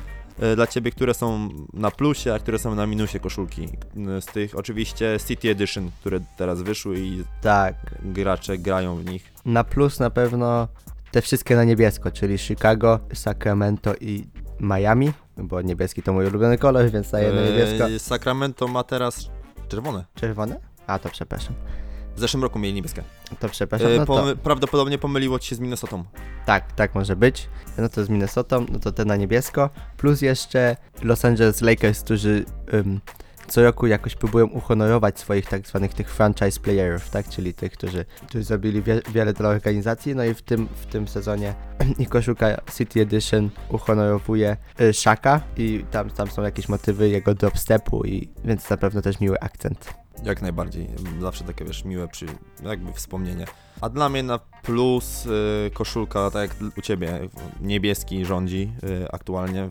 e, 0.41 0.57
dla 0.57 0.67
ciebie, 0.67 0.91
które 0.91 1.15
są 1.15 1.49
na 1.73 1.91
plusie, 1.91 2.35
a 2.35 2.39
które 2.39 2.59
są 2.59 2.75
na 2.75 2.87
minusie 2.87 3.21
koszulki. 3.21 3.69
E, 4.17 4.21
Z 4.23 4.27
tych 4.27 4.59
oczywiście 4.59 5.17
City 5.29 5.51
Edition, 5.51 5.91
które 6.01 6.21
teraz 6.37 6.63
wyszły 6.63 6.99
i 6.99 7.25
Tak. 7.43 7.75
gracze 8.03 8.59
grają 8.59 8.97
w 8.97 9.05
nich. 9.05 9.33
Na 9.45 9.65
plus 9.65 10.01
na 10.01 10.11
pewno 10.11 10.69
te 11.11 11.23
wszystkie 11.23 11.57
na 11.57 11.65
niebiesko, 11.65 12.11
czyli 12.11 12.39
Chicago, 12.39 13.01
Sacramento 13.15 13.95
i 14.01 14.25
Miami, 14.61 15.13
bo 15.37 15.63
niebieski 15.63 16.03
to 16.03 16.13
mój 16.13 16.27
ulubiony 16.27 16.59
kolor, 16.59 16.91
więc 16.91 17.11
daję 17.11 17.33
na 17.33 17.41
niebiesko. 17.43 17.89
E, 17.89 17.99
Sacramento 17.99 18.69
ma 18.69 18.85
teraz 18.85 19.31
czerwone. 19.69 20.05
Czerwone? 20.15 20.61
A, 20.87 20.99
to 20.99 21.09
przepraszam. 21.09 21.55
W 22.17 22.21
zeszłym 22.21 22.43
roku 22.43 22.59
mieli 22.59 22.75
niebieskie. 22.75 23.03
To 23.41 23.49
przepraszam, 23.49 23.89
E, 23.89 23.97
no 23.99 24.07
to... 24.07 24.13
pomy- 24.15 24.37
Prawdopodobnie 24.37 24.99
pomyliło 24.99 25.39
ci 25.39 25.49
się 25.49 25.57
z 25.57 25.61
Minnesotą. 25.61 26.05
Tak, 26.47 26.73
tak 26.73 26.95
może 26.95 27.17
być. 27.17 27.49
No 27.79 27.89
to 27.89 28.05
z 28.05 28.09
Minnesota, 28.09 28.61
no 28.73 28.79
to 28.79 28.93
te 28.93 29.05
na 29.05 29.17
niebiesko. 29.17 29.71
Plus 29.97 30.23
jeszcze 30.23 30.77
Los 31.03 31.25
Angeles 31.25 31.61
Lakers, 31.61 32.03
którzy 32.03 32.45
ym, 32.75 33.01
co 33.49 33.63
roku 33.63 33.87
jakoś 33.87 34.15
próbują 34.15 34.47
uhonorować 34.47 35.19
swoich 35.19 35.47
tak 35.47 35.67
zwanych 35.67 35.95
tych 35.95 36.11
franchise 36.11 36.61
playerów, 36.61 37.11
tak? 37.11 37.29
Czyli 37.29 37.55
tych, 37.55 37.73
którzy, 37.73 38.05
którzy 38.29 38.45
zrobili 38.45 38.83
wie, 38.83 39.01
wiele 39.13 39.33
dla 39.33 39.49
organizacji. 39.49 40.15
No 40.15 40.25
i 40.25 40.35
w 40.35 40.43
tym, 40.43 40.69
w 40.77 40.87
tym 40.87 41.09
sezonie 41.09 41.55
i 41.99 42.07
koszulka 42.07 42.61
City 42.77 43.01
Edition 43.01 43.51
uhonorowuje 43.69 44.57
y, 44.81 44.93
Shaka 44.93 45.41
i 45.57 45.85
tam, 45.91 46.11
tam 46.11 46.31
są 46.31 46.43
jakieś 46.43 46.69
motywy 46.69 47.09
jego 47.09 47.35
dropstepu 47.35 48.05
i 48.05 48.29
więc 48.45 48.71
na 48.71 48.77
pewno 48.77 49.03
też 49.03 49.21
miły 49.21 49.41
akcent. 49.41 49.95
Jak 50.25 50.43
najbardziej. 50.43 50.89
Zawsze 51.21 51.45
takie, 51.45 51.65
wiesz, 51.65 51.85
miłe 51.85 52.09
przy, 52.09 52.27
jakby 52.65 52.93
wspomnienie. 52.93 53.47
A 53.81 53.89
dla 53.89 54.09
mnie 54.09 54.23
na 54.23 54.39
plus 54.39 55.27
y, 55.27 55.71
koszulka, 55.75 56.31
tak 56.31 56.51
jak 56.51 56.79
u 56.79 56.81
Ciebie, 56.81 57.29
niebieski 57.61 58.25
rządzi 58.25 58.73
y, 58.85 59.13
aktualnie 59.13 59.71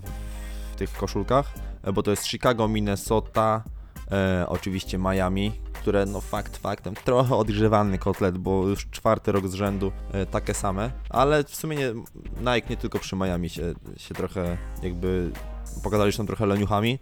w, 0.73 0.75
tych 0.75 0.93
koszulkach, 0.93 1.53
bo 1.93 2.03
to 2.03 2.11
jest 2.11 2.27
Chicago, 2.27 2.67
Minnesota, 2.67 3.63
e, 4.11 4.45
oczywiście 4.47 4.97
Miami, 4.97 5.51
które 5.73 6.05
no 6.05 6.21
fakt 6.21 6.57
faktem, 6.57 6.95
trochę 6.95 7.35
odgrzewany 7.35 7.97
kotlet, 7.97 8.37
bo 8.37 8.67
już 8.67 8.89
czwarty 8.89 9.31
rok 9.31 9.47
z 9.47 9.53
rzędu 9.53 9.91
e, 10.11 10.25
takie 10.25 10.53
same, 10.53 10.91
ale 11.09 11.43
w 11.43 11.55
sumie 11.55 11.77
nie, 11.77 11.93
Nike 12.39 12.69
nie 12.69 12.77
tylko 12.77 12.99
przy 12.99 13.15
Miami 13.15 13.49
się, 13.49 13.73
się 13.97 14.15
trochę 14.15 14.57
jakby 14.83 15.31
pokazali, 15.83 16.13
są 16.13 16.25
trochę 16.25 16.45
leniuchami, 16.45 16.99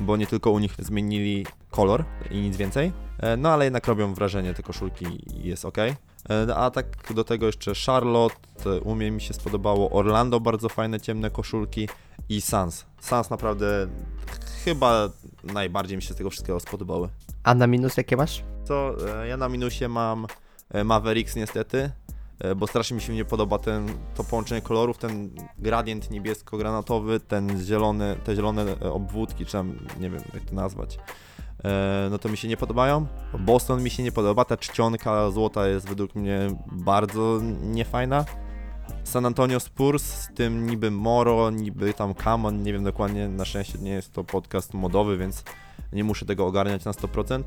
bo 0.00 0.16
nie 0.16 0.26
tylko 0.26 0.50
u 0.50 0.58
nich 0.58 0.74
zmienili 0.78 1.46
kolor 1.70 2.04
i 2.30 2.40
nic 2.40 2.56
więcej, 2.56 2.92
e, 3.18 3.36
no 3.36 3.48
ale 3.48 3.64
jednak 3.64 3.86
robią 3.86 4.14
wrażenie 4.14 4.54
te 4.54 4.62
koszulki 4.62 5.06
i 5.36 5.48
jest 5.48 5.64
ok. 5.64 5.78
A 6.56 6.70
tak 6.70 7.12
do 7.14 7.24
tego 7.24 7.46
jeszcze 7.46 7.72
Charlotte, 7.86 8.36
e, 8.66 8.80
u 8.80 8.94
mnie 8.94 9.10
mi 9.10 9.20
się 9.20 9.34
spodobało, 9.34 9.90
Orlando 9.90 10.40
bardzo 10.40 10.68
fajne 10.68 11.00
ciemne 11.00 11.30
koszulki 11.30 11.88
i 12.28 12.40
Sans. 12.40 12.86
Sans 13.04 13.30
naprawdę 13.30 13.86
chyba 14.64 15.08
najbardziej 15.44 15.96
mi 15.96 16.02
się 16.02 16.14
z 16.14 16.16
tego 16.16 16.30
wszystkiego 16.30 16.60
spodobały. 16.60 17.08
A 17.42 17.54
na 17.54 17.66
minus 17.66 17.96
jakie 17.96 18.16
masz? 18.16 18.42
Co, 18.64 18.96
e, 19.22 19.28
ja 19.28 19.36
na 19.36 19.48
minusie 19.48 19.88
mam 19.88 20.26
e, 20.70 20.84
Mavericks 20.84 21.36
niestety, 21.36 21.90
e, 22.38 22.54
bo 22.54 22.66
strasznie 22.66 22.94
mi 22.94 23.00
się 23.00 23.14
nie 23.14 23.24
podoba 23.24 23.58
ten, 23.58 23.88
to 24.14 24.24
połączenie 24.24 24.62
kolorów, 24.62 24.98
ten 24.98 25.30
gradient 25.58 26.10
niebiesko-granatowy, 26.10 27.20
ten 27.20 27.64
zielony, 27.64 28.16
te 28.24 28.36
zielone 28.36 28.80
obwódki, 28.80 29.46
czy 29.46 29.52
tam, 29.52 29.78
nie 30.00 30.10
wiem 30.10 30.22
jak 30.34 30.44
to 30.44 30.54
nazwać, 30.54 30.98
no 32.10 32.18
to 32.18 32.28
mi 32.28 32.36
się 32.36 32.48
nie 32.48 32.56
podobają. 32.56 33.06
Boston 33.38 33.82
mi 33.82 33.90
się 33.90 34.02
nie 34.02 34.12
podoba, 34.12 34.44
ta 34.44 34.56
czcionka 34.56 35.30
złota 35.30 35.68
jest 35.68 35.88
według 35.88 36.14
mnie 36.14 36.48
bardzo 36.72 37.40
niefajna. 37.62 38.24
San 39.04 39.26
Antonio 39.26 39.60
Spurs 39.60 40.02
z 40.04 40.28
tym 40.34 40.66
niby 40.66 40.90
Moro, 40.90 41.50
niby 41.50 41.94
tam 41.94 42.14
Camon, 42.14 42.62
nie 42.62 42.72
wiem 42.72 42.84
dokładnie, 42.84 43.28
na 43.28 43.44
szczęście 43.44 43.78
nie 43.78 43.90
jest 43.90 44.12
to 44.12 44.24
podcast 44.24 44.74
modowy, 44.74 45.18
więc 45.18 45.44
nie 45.92 46.04
muszę 46.04 46.26
tego 46.26 46.46
ogarniać 46.46 46.84
na 46.84 46.92
100%. 46.92 47.42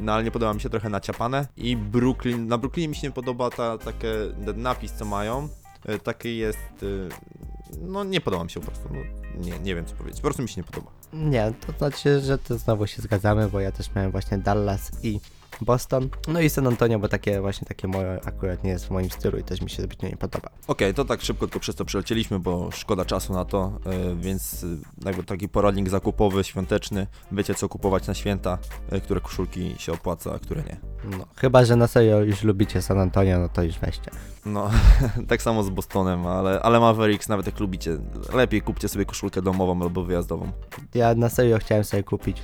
No 0.00 0.12
ale 0.12 0.24
nie 0.24 0.30
podoba 0.30 0.54
mi 0.54 0.60
się 0.60 0.70
trochę 0.70 0.88
naciapane. 0.88 1.46
I 1.56 1.76
Brooklyn, 1.76 2.46
na 2.48 2.58
Brooklynie 2.58 2.88
mi 2.88 2.94
się 2.96 3.06
nie 3.06 3.12
podoba 3.12 3.50
ta, 3.50 3.78
takie, 3.78 4.14
ten 4.46 4.62
napis 4.62 4.92
co 4.92 5.04
mają. 5.04 5.48
E, 5.84 5.98
Taki 5.98 6.36
jest, 6.36 6.58
e, 6.82 7.78
no 7.80 8.04
nie 8.04 8.20
podoba 8.20 8.44
mi 8.44 8.50
się 8.50 8.60
po 8.60 8.66
prostu, 8.66 8.88
no, 8.92 8.98
nie, 9.44 9.58
nie 9.58 9.74
wiem 9.74 9.86
co 9.86 9.94
powiedzieć, 9.94 10.20
po 10.20 10.24
prostu 10.26 10.42
mi 10.42 10.48
się 10.48 10.60
nie 10.60 10.64
podoba. 10.64 10.90
Nie, 11.12 11.52
to 11.66 11.72
znaczy, 11.78 12.20
że 12.20 12.38
to 12.38 12.58
znowu 12.58 12.86
się 12.86 13.02
zgadzamy, 13.02 13.48
bo 13.48 13.60
ja 13.60 13.72
też 13.72 13.94
miałem 13.94 14.10
właśnie 14.10 14.38
Dallas 14.38 14.90
i 15.02 15.20
Boston. 15.60 16.08
No 16.28 16.40
i 16.40 16.50
San 16.50 16.66
Antonio, 16.66 16.98
bo 16.98 17.08
takie 17.08 17.40
właśnie 17.40 17.66
takie 17.66 17.88
moje 17.88 18.20
akurat 18.24 18.64
nie 18.64 18.70
jest 18.70 18.86
w 18.86 18.90
moim 18.90 19.10
stylu 19.10 19.38
i 19.38 19.42
też 19.42 19.60
mi 19.60 19.70
się 19.70 19.82
zbytnio 19.82 20.08
nie 20.08 20.16
podoba. 20.16 20.48
Okej, 20.66 20.94
to 20.94 21.04
tak 21.04 21.22
szybko 21.22 21.46
tylko 21.46 21.60
przez 21.60 21.76
to 21.76 21.84
przelecieliśmy, 21.84 22.38
bo 22.38 22.70
szkoda 22.70 23.04
czasu 23.04 23.32
na 23.32 23.44
to, 23.44 23.72
e, 23.86 24.16
więc 24.16 24.64
e, 24.64 25.06
jakby 25.06 25.22
taki 25.22 25.48
poradnik 25.48 25.88
zakupowy, 25.88 26.44
świąteczny, 26.44 27.06
wiecie 27.32 27.54
co 27.54 27.68
kupować 27.68 28.06
na 28.06 28.14
święta, 28.14 28.58
e, 28.90 29.00
które 29.00 29.20
koszulki 29.20 29.74
się 29.78 29.92
opłaca, 29.92 30.34
a 30.34 30.38
które 30.38 30.62
nie. 30.62 30.76
No, 31.18 31.26
chyba, 31.36 31.64
że 31.64 31.76
na 31.76 31.86
serio 31.86 32.20
już 32.20 32.42
lubicie 32.42 32.82
San 32.82 32.98
Antonio, 32.98 33.38
no 33.38 33.48
to 33.48 33.62
już 33.62 33.78
weźcie. 33.78 34.10
No, 34.46 34.70
tak 35.28 35.42
samo 35.42 35.62
z 35.62 35.70
Bostonem, 35.70 36.26
ale, 36.26 36.60
ale 36.62 36.80
Mavericks, 36.80 37.28
nawet 37.28 37.46
jak 37.46 37.60
lubicie, 37.60 37.98
lepiej 38.32 38.62
kupcie 38.62 38.88
sobie 38.88 39.04
koszulkę 39.04 39.42
domową 39.42 39.82
albo 39.82 40.04
wyjazdową. 40.04 40.52
Ja 40.94 41.14
na 41.14 41.28
serio 41.28 41.58
chciałem 41.58 41.84
sobie 41.84 42.02
kupić, 42.02 42.42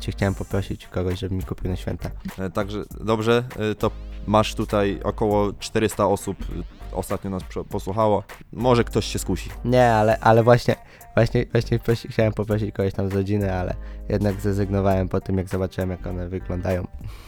cię 0.00 0.12
chciałem 0.12 0.34
poprosić 0.34 0.86
kogoś, 0.86 1.18
żeby 1.18 1.34
mi 1.34 1.42
kupił 1.42 1.70
na 1.70 1.76
święta. 1.76 2.10
E, 2.38 2.50
Także 2.50 2.82
dobrze, 3.00 3.44
e, 3.58 3.74
to 3.74 3.90
masz 4.26 4.54
tutaj 4.54 5.00
około 5.04 5.52
400 5.52 6.06
osób 6.06 6.36
e, 6.40 6.96
ostatnio 6.96 7.30
nas 7.30 7.42
posłuchało. 7.70 8.22
Może 8.52 8.84
ktoś 8.84 9.06
się 9.06 9.18
skusi. 9.18 9.50
Nie, 9.64 9.92
ale, 9.92 10.18
ale 10.18 10.42
właśnie, 10.42 10.76
właśnie, 11.14 11.46
właśnie 11.52 11.78
prosi, 11.78 12.08
chciałem 12.08 12.32
poprosić 12.32 12.74
kogoś 12.74 12.92
tam 12.92 13.10
z 13.10 13.14
rodziny, 13.14 13.54
ale 13.54 13.74
jednak 14.08 14.40
zrezygnowałem 14.40 15.08
po 15.08 15.20
tym, 15.20 15.38
jak 15.38 15.48
zobaczyłem, 15.48 15.90
jak 15.90 16.06
one 16.06 16.28
wyglądają. 16.28 16.86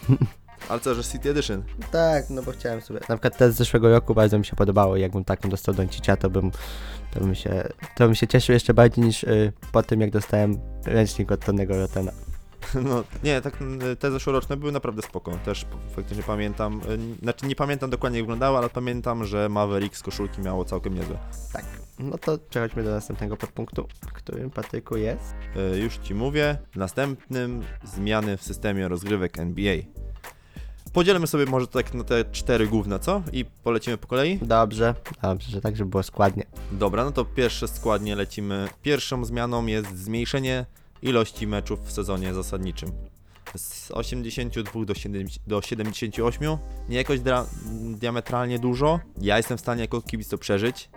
Ale 0.68 0.80
co, 0.80 0.94
że 0.94 1.04
City 1.04 1.30
Edition? 1.30 1.62
Tak, 1.92 2.30
no 2.30 2.42
bo 2.42 2.52
chciałem 2.52 2.80
sobie. 2.80 3.00
Na 3.00 3.16
przykład 3.16 3.36
te 3.36 3.52
z 3.52 3.56
zeszłego 3.56 3.90
roku 3.90 4.14
bardzo 4.14 4.38
mi 4.38 4.44
się 4.44 4.56
podobało. 4.56 4.96
Jakbym 4.96 5.24
taką 5.24 5.48
dostał 5.48 5.74
Doncicia, 5.74 6.16
to 6.16 6.30
bym, 6.30 6.50
to 7.14 7.20
bym 7.20 7.34
się, 7.34 7.68
to 7.96 8.04
bym 8.04 8.14
się 8.14 8.26
cieszył 8.26 8.52
jeszcze 8.52 8.74
bardziej 8.74 9.04
niż 9.04 9.24
y, 9.24 9.52
po 9.72 9.82
tym, 9.82 10.00
jak 10.00 10.10
dostałem 10.10 10.58
ręcznik 10.86 11.32
od 11.32 11.44
Tonego 11.44 11.76
Rotena. 11.76 12.12
No, 12.88 13.04
nie, 13.24 13.40
tak 13.40 13.62
m, 13.62 13.78
te 13.98 14.10
zeszłoroczne 14.10 14.56
były 14.56 14.72
naprawdę 14.72 15.02
spoko. 15.02 15.32
Też 15.44 15.66
faktycznie 15.96 16.22
pamiętam, 16.22 16.80
n- 16.88 17.16
znaczy 17.22 17.46
nie 17.46 17.56
pamiętam 17.56 17.90
dokładnie 17.90 18.18
jak 18.18 18.24
wyglądały, 18.26 18.58
ale 18.58 18.70
pamiętam, 18.70 19.24
że 19.24 19.48
Mavericks 19.48 20.02
koszulki 20.02 20.40
miało 20.40 20.64
całkiem 20.64 20.94
niezłe. 20.94 21.18
Tak. 21.52 21.64
No 21.98 22.18
to 22.18 22.38
przechodźmy 22.50 22.84
do 22.84 22.90
następnego 22.90 23.36
podpunktu, 23.36 23.88
którym 24.12 24.50
Patryku 24.50 24.96
jest. 24.96 25.34
E, 25.74 25.78
Już 25.78 25.96
ci 25.96 26.14
mówię, 26.14 26.58
następnym 26.76 27.62
zmiany 27.84 28.36
w 28.36 28.42
systemie 28.42 28.88
rozgrywek 28.88 29.38
NBA. 29.38 29.74
Podzielmy 30.92 31.26
sobie 31.26 31.46
może 31.46 31.66
tak 31.66 31.94
na 31.94 32.04
te 32.04 32.24
cztery 32.24 32.66
główne, 32.66 32.98
co? 32.98 33.22
I 33.32 33.44
polecimy 33.44 33.98
po 33.98 34.06
kolei? 34.06 34.38
Dobrze, 34.42 34.94
dobrze, 35.22 35.50
że 35.50 35.60
tak, 35.60 35.76
żeby 35.76 35.90
było 35.90 36.02
składnie. 36.02 36.44
Dobra, 36.72 37.04
no 37.04 37.10
to 37.12 37.24
pierwsze 37.24 37.68
składnie 37.68 38.16
lecimy. 38.16 38.68
Pierwszą 38.82 39.24
zmianą 39.24 39.66
jest 39.66 39.96
zmniejszenie 39.98 40.66
ilości 41.02 41.46
meczów 41.46 41.80
w 41.86 41.92
sezonie 41.92 42.34
zasadniczym. 42.34 42.92
Z 43.56 43.90
82 43.90 44.84
do, 44.84 44.94
70, 44.94 45.42
do 45.46 45.62
78. 45.62 46.58
Nie 46.88 46.96
jakoś 46.96 47.20
diametralnie 47.94 48.58
dużo. 48.58 49.00
Ja 49.20 49.36
jestem 49.36 49.58
w 49.58 49.60
stanie 49.60 49.80
jako 49.80 50.02
kibic 50.02 50.28
to 50.28 50.38
przeżyć. 50.38 50.90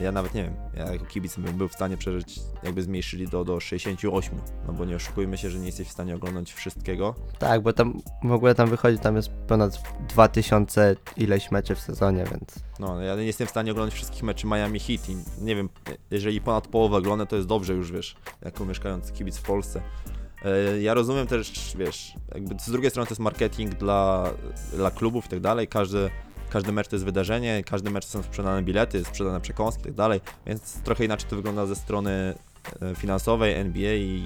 Ja 0.00 0.12
nawet 0.12 0.34
nie 0.34 0.42
wiem, 0.44 0.54
ja 0.74 0.92
jako 0.92 1.04
kibic 1.04 1.36
bym 1.36 1.56
był 1.58 1.68
w 1.68 1.72
stanie 1.74 1.96
przeżyć, 1.96 2.40
jakby 2.62 2.82
zmniejszyli 2.82 3.28
do, 3.28 3.44
do 3.44 3.60
68. 3.60 4.38
No 4.66 4.72
bo 4.72 4.84
nie 4.84 4.96
oszukujmy 4.96 5.38
się, 5.38 5.50
że 5.50 5.58
nie 5.58 5.66
jesteś 5.66 5.88
w 5.88 5.92
stanie 5.92 6.14
oglądać 6.14 6.52
wszystkiego. 6.52 7.14
Tak, 7.38 7.62
bo 7.62 7.72
tam 7.72 8.00
w 8.24 8.32
ogóle 8.32 8.54
tam 8.54 8.70
wychodzi, 8.70 8.98
tam 8.98 9.16
jest 9.16 9.30
ponad 9.30 9.78
2000 10.08 10.96
ileś 11.16 11.50
meczy 11.50 11.74
w 11.74 11.80
sezonie, 11.80 12.24
więc 12.30 12.54
No, 12.78 13.00
ja 13.02 13.16
nie 13.16 13.24
jestem 13.24 13.46
w 13.46 13.50
stanie 13.50 13.72
oglądać 13.72 13.94
wszystkich 13.94 14.22
meczy 14.22 14.46
Miami 14.46 14.80
Heat 14.80 15.08
i 15.08 15.16
nie 15.44 15.56
wiem, 15.56 15.68
jeżeli 16.10 16.40
ponad 16.40 16.68
połowę 16.68 16.96
oglądam, 16.96 17.26
to 17.26 17.36
jest 17.36 17.48
dobrze 17.48 17.72
już, 17.74 17.92
wiesz, 17.92 18.16
jako 18.44 18.64
mieszkający 18.64 19.12
kibic 19.12 19.36
w 19.38 19.42
Polsce. 19.42 19.82
E, 20.44 20.80
Ja 20.80 20.94
rozumiem 20.94 21.26
też, 21.26 21.76
wiesz, 21.78 22.12
jakby 22.34 22.54
z 22.60 22.70
drugiej 22.70 22.90
strony 22.90 23.06
to 23.06 23.12
jest 23.12 23.20
marketing 23.20 23.74
dla, 23.74 24.30
dla 24.72 24.90
klubów 24.90 25.26
i 25.26 25.28
tak 25.28 25.40
dalej, 25.40 25.68
każdy, 25.68 26.10
każdy 26.50 26.72
mecz 26.72 26.88
to 26.88 26.96
jest 26.96 27.04
wydarzenie, 27.04 27.64
każdy 27.66 27.90
mecz 27.90 28.06
są 28.06 28.22
sprzedane 28.22 28.62
bilety, 28.62 29.04
sprzedane 29.04 29.40
przekąski 29.40 29.80
i 29.80 29.84
tak 29.84 29.94
dalej, 29.94 30.20
więc 30.46 30.82
trochę 30.82 31.04
inaczej 31.04 31.30
to 31.30 31.36
wygląda 31.36 31.66
ze 31.66 31.76
strony 31.76 32.34
e, 32.82 32.94
finansowej 32.94 33.54
NBA 33.54 33.94
i 33.94 34.22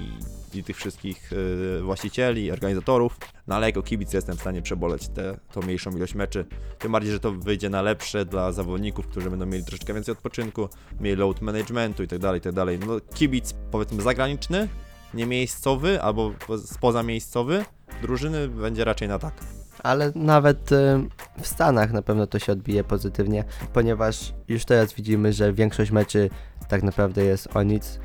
i 0.55 0.63
tych 0.63 0.77
wszystkich 0.77 1.31
yy, 1.31 1.81
właścicieli, 1.83 2.51
organizatorów. 2.51 3.17
No 3.47 3.55
ale 3.55 3.67
jako 3.67 3.81
kibic 3.81 4.13
jestem 4.13 4.37
w 4.37 4.41
stanie 4.41 4.61
przeboleć 4.61 5.07
tę 5.07 5.37
tą 5.51 5.61
mniejszą 5.61 5.91
ilość 5.91 6.15
meczy. 6.15 6.45
Tym 6.79 6.91
bardziej, 6.91 7.11
że 7.11 7.19
to 7.19 7.31
wyjdzie 7.31 7.69
na 7.69 7.81
lepsze 7.81 8.25
dla 8.25 8.51
zawodników, 8.51 9.07
którzy 9.07 9.29
będą 9.29 9.45
mieli 9.45 9.63
troszeczkę 9.63 9.93
więcej 9.93 10.11
odpoczynku, 10.11 10.69
mieli 10.99 11.15
load 11.15 11.41
managementu 11.41 12.03
i 12.03 12.07
tak 12.07 12.19
dalej, 12.19 12.41
tak 12.41 12.53
dalej. 12.53 12.79
No 12.79 12.99
kibic 13.13 13.53
powiedzmy 13.71 14.01
zagraniczny, 14.01 14.67
nie 15.13 15.25
miejscowy 15.25 16.01
albo 16.01 16.31
po- 16.47 16.57
spoza 16.57 17.03
miejscowy 17.03 17.65
drużyny 18.01 18.47
będzie 18.47 18.85
raczej 18.85 19.07
na 19.07 19.19
tak. 19.19 19.62
Ale 19.83 20.11
nawet 20.15 20.71
y, 20.71 20.75
w 21.41 21.47
Stanach 21.47 21.91
na 21.91 22.01
pewno 22.01 22.27
to 22.27 22.39
się 22.39 22.51
odbije 22.51 22.83
pozytywnie, 22.83 23.43
ponieważ 23.73 24.33
już 24.47 24.65
teraz 24.65 24.93
widzimy, 24.93 25.33
że 25.33 25.53
większość 25.53 25.91
meczy 25.91 26.29
tak 26.67 26.83
naprawdę 26.83 27.23
jest 27.23 27.55
o 27.55 27.63
nic, 27.63 27.99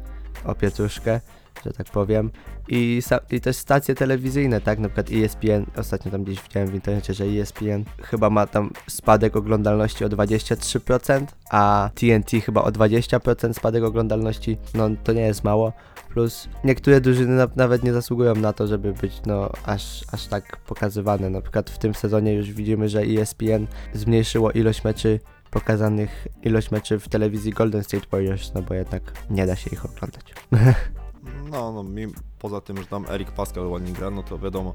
o 0.44 0.54
pietruszkę, 0.54 1.20
że 1.64 1.72
tak 1.72 1.86
powiem. 1.86 2.30
I, 2.68 3.00
I 3.30 3.40
też 3.40 3.56
stacje 3.56 3.94
telewizyjne, 3.94 4.60
tak? 4.60 4.78
Na 4.78 4.88
przykład 4.88 5.10
ESPN, 5.12 5.66
ostatnio 5.76 6.10
tam 6.12 6.24
gdzieś 6.24 6.42
widziałem 6.42 6.68
w 6.68 6.74
internecie, 6.74 7.14
że 7.14 7.24
ESPN 7.24 7.84
chyba 8.02 8.30
ma 8.30 8.46
tam 8.46 8.70
spadek 8.86 9.36
oglądalności 9.36 10.04
o 10.04 10.08
23%, 10.08 11.26
a 11.50 11.90
TNT 11.94 12.30
chyba 12.30 12.62
o 12.62 12.68
20% 12.68 13.52
spadek 13.52 13.84
oglądalności. 13.84 14.58
No 14.74 14.88
to 15.04 15.12
nie 15.12 15.20
jest 15.20 15.44
mało. 15.44 15.72
Plus 16.08 16.48
niektóre 16.64 17.00
drużyny 17.00 17.36
na, 17.36 17.48
nawet 17.56 17.82
nie 17.82 17.92
zasługują 17.92 18.34
na 18.34 18.52
to, 18.52 18.66
żeby 18.66 18.92
być 18.92 19.20
no 19.26 19.50
aż, 19.64 20.04
aż 20.12 20.26
tak 20.26 20.56
pokazywane. 20.56 21.30
Na 21.30 21.40
przykład 21.40 21.70
w 21.70 21.78
tym 21.78 21.94
sezonie 21.94 22.34
już 22.34 22.52
widzimy, 22.52 22.88
że 22.88 23.00
ESPN 23.00 23.66
zmniejszyło 23.94 24.50
ilość 24.50 24.84
meczy 24.84 25.20
pokazanych, 25.50 26.28
ilość 26.42 26.70
meczy 26.70 26.98
w 26.98 27.08
telewizji 27.08 27.52
Golden 27.52 27.84
State 27.84 28.06
Warriors, 28.12 28.54
no 28.54 28.62
bo 28.62 28.74
jednak 28.74 29.02
nie 29.30 29.46
da 29.46 29.56
się 29.56 29.70
ich 29.70 29.84
oglądać. 29.84 30.34
No, 31.50 31.72
no 31.72 31.82
mi, 31.82 32.06
poza 32.38 32.60
tym, 32.60 32.76
że 32.76 32.86
tam 32.86 33.06
Eric 33.08 33.30
Pascal 33.30 33.66
ładnie 33.66 33.92
gra, 33.92 34.10
no 34.10 34.22
to 34.22 34.38
wiadomo, 34.38 34.74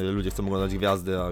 y, 0.00 0.02
ludzie 0.02 0.30
chcą 0.30 0.46
oglądać 0.46 0.74
gwiazdy, 0.74 1.18
a, 1.20 1.28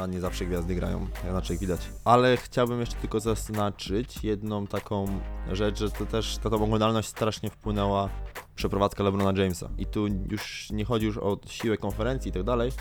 a 0.00 0.06
nie 0.06 0.20
zawsze 0.20 0.46
gwiazdy 0.46 0.74
grają, 0.74 1.06
inaczej 1.30 1.58
widać. 1.58 1.80
Ale 2.04 2.36
chciałbym 2.36 2.80
jeszcze 2.80 2.96
tylko 2.96 3.20
zaznaczyć 3.20 4.24
jedną 4.24 4.66
taką 4.66 5.20
rzecz, 5.52 5.78
że 5.78 5.90
to 5.90 6.06
też 6.06 6.38
ta, 6.38 6.50
ta 6.50 6.56
oglądalność 6.56 7.08
strasznie 7.08 7.50
wpłynęła 7.50 8.08
przeprowadzka 8.54 9.04
LeBrona 9.04 9.42
Jamesa. 9.42 9.68
I 9.78 9.86
tu 9.86 10.06
już 10.06 10.70
nie 10.70 10.84
chodzi 10.84 11.06
już 11.06 11.18
o 11.18 11.38
siłę 11.46 11.76
konferencji 11.76 12.28
i 12.28 12.32
tak 12.32 12.42
dalej, 12.42 12.72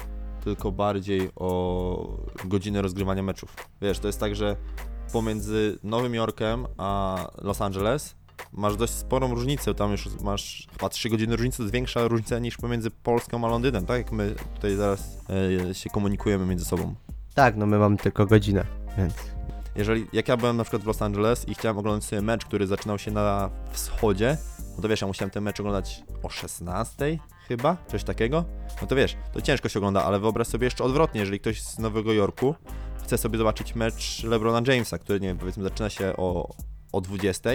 tylko 0.44 0.72
bardziej 0.72 1.30
o 1.36 2.18
godzinę 2.46 2.82
rozgrywania 2.82 3.24
meczów. 3.24 3.56
Wiesz, 3.82 4.00
to 4.00 4.08
jest 4.08 4.20
tak, 4.20 4.36
że 4.36 4.56
pomiędzy 5.14 5.80
Nowym 5.84 6.16
Jorkiem 6.16 6.66
a 6.78 7.18
Los 7.42 7.62
Angeles 7.62 8.16
masz 8.52 8.76
dość 8.76 8.94
sporą 8.94 9.36
różnicę, 9.36 9.74
tam 9.74 9.92
już 9.92 10.10
masz 10.22 10.68
chyba 10.72 10.90
3 10.90 11.10
godziny 11.10 11.36
różnicy, 11.36 11.58
to 11.58 11.64
jest 11.64 11.74
większa 11.74 12.08
różnica 12.08 12.40
niż 12.40 12.58
pomiędzy 12.58 12.92
Polską 12.92 13.46
a 13.46 13.48
Londynem, 13.48 13.86
tak? 13.86 13.98
Jak 13.98 14.12
my 14.12 14.36
tutaj 14.56 14.76
zaraz 14.76 15.18
e, 15.70 15.76
się 15.76 15.90
komunikujemy 15.90 16.46
między 16.46 16.66
sobą. 16.66 16.96
Tak, 17.34 17.56
no 17.56 17.66
my 17.66 17.80
mamy 17.80 17.98
tylko 17.98 18.26
godzinę, 18.26 18.66
więc. 18.98 19.14
Jeżeli, 19.76 20.08
jak 20.14 20.28
ja 20.28 20.38
byłem 20.38 20.58
na 20.58 20.64
przykład 20.64 20.84
w 20.84 20.86
Los 20.86 21.02
Angeles 21.02 21.50
i 21.50 21.56
chciałem 21.56 21.78
oglądać 21.78 22.04
sobie 22.04 22.22
mecz, 22.22 22.46
który 22.46 22.68
zaczynał 22.68 23.00
się 23.00 23.12
na 23.12 23.50
wschodzie, 23.72 24.38
no 24.76 24.82
to 24.82 24.88
wiesz, 24.88 25.02
ja 25.02 25.08
musiałem 25.08 25.30
ten 25.30 25.44
mecz 25.44 25.60
oglądać 25.60 26.04
o 26.24 26.30
16 26.30 27.20
chyba, 27.48 27.78
coś 27.88 28.04
takiego, 28.04 28.46
no 28.82 28.88
to 28.88 28.96
wiesz, 28.96 29.18
to 29.34 29.42
ciężko 29.42 29.70
się 29.70 29.80
ogląda, 29.80 30.04
ale 30.04 30.20
wyobraź 30.20 30.48
sobie 30.48 30.66
jeszcze 30.66 30.84
odwrotnie, 30.84 31.20
jeżeli 31.20 31.40
ktoś 31.40 31.62
z 31.62 31.80
Nowego 31.80 32.14
Jorku 32.14 32.56
chce 33.04 33.18
sobie 33.18 33.38
zobaczyć 33.38 33.76
mecz 33.76 34.24
LeBrona 34.24 34.74
Jamesa, 34.74 34.98
który, 34.98 35.20
nie 35.20 35.28
wiem, 35.28 35.38
powiedzmy 35.38 35.64
zaczyna 35.64 35.90
się 35.90 36.14
o, 36.18 36.56
o 36.92 37.02
20, 37.02 37.50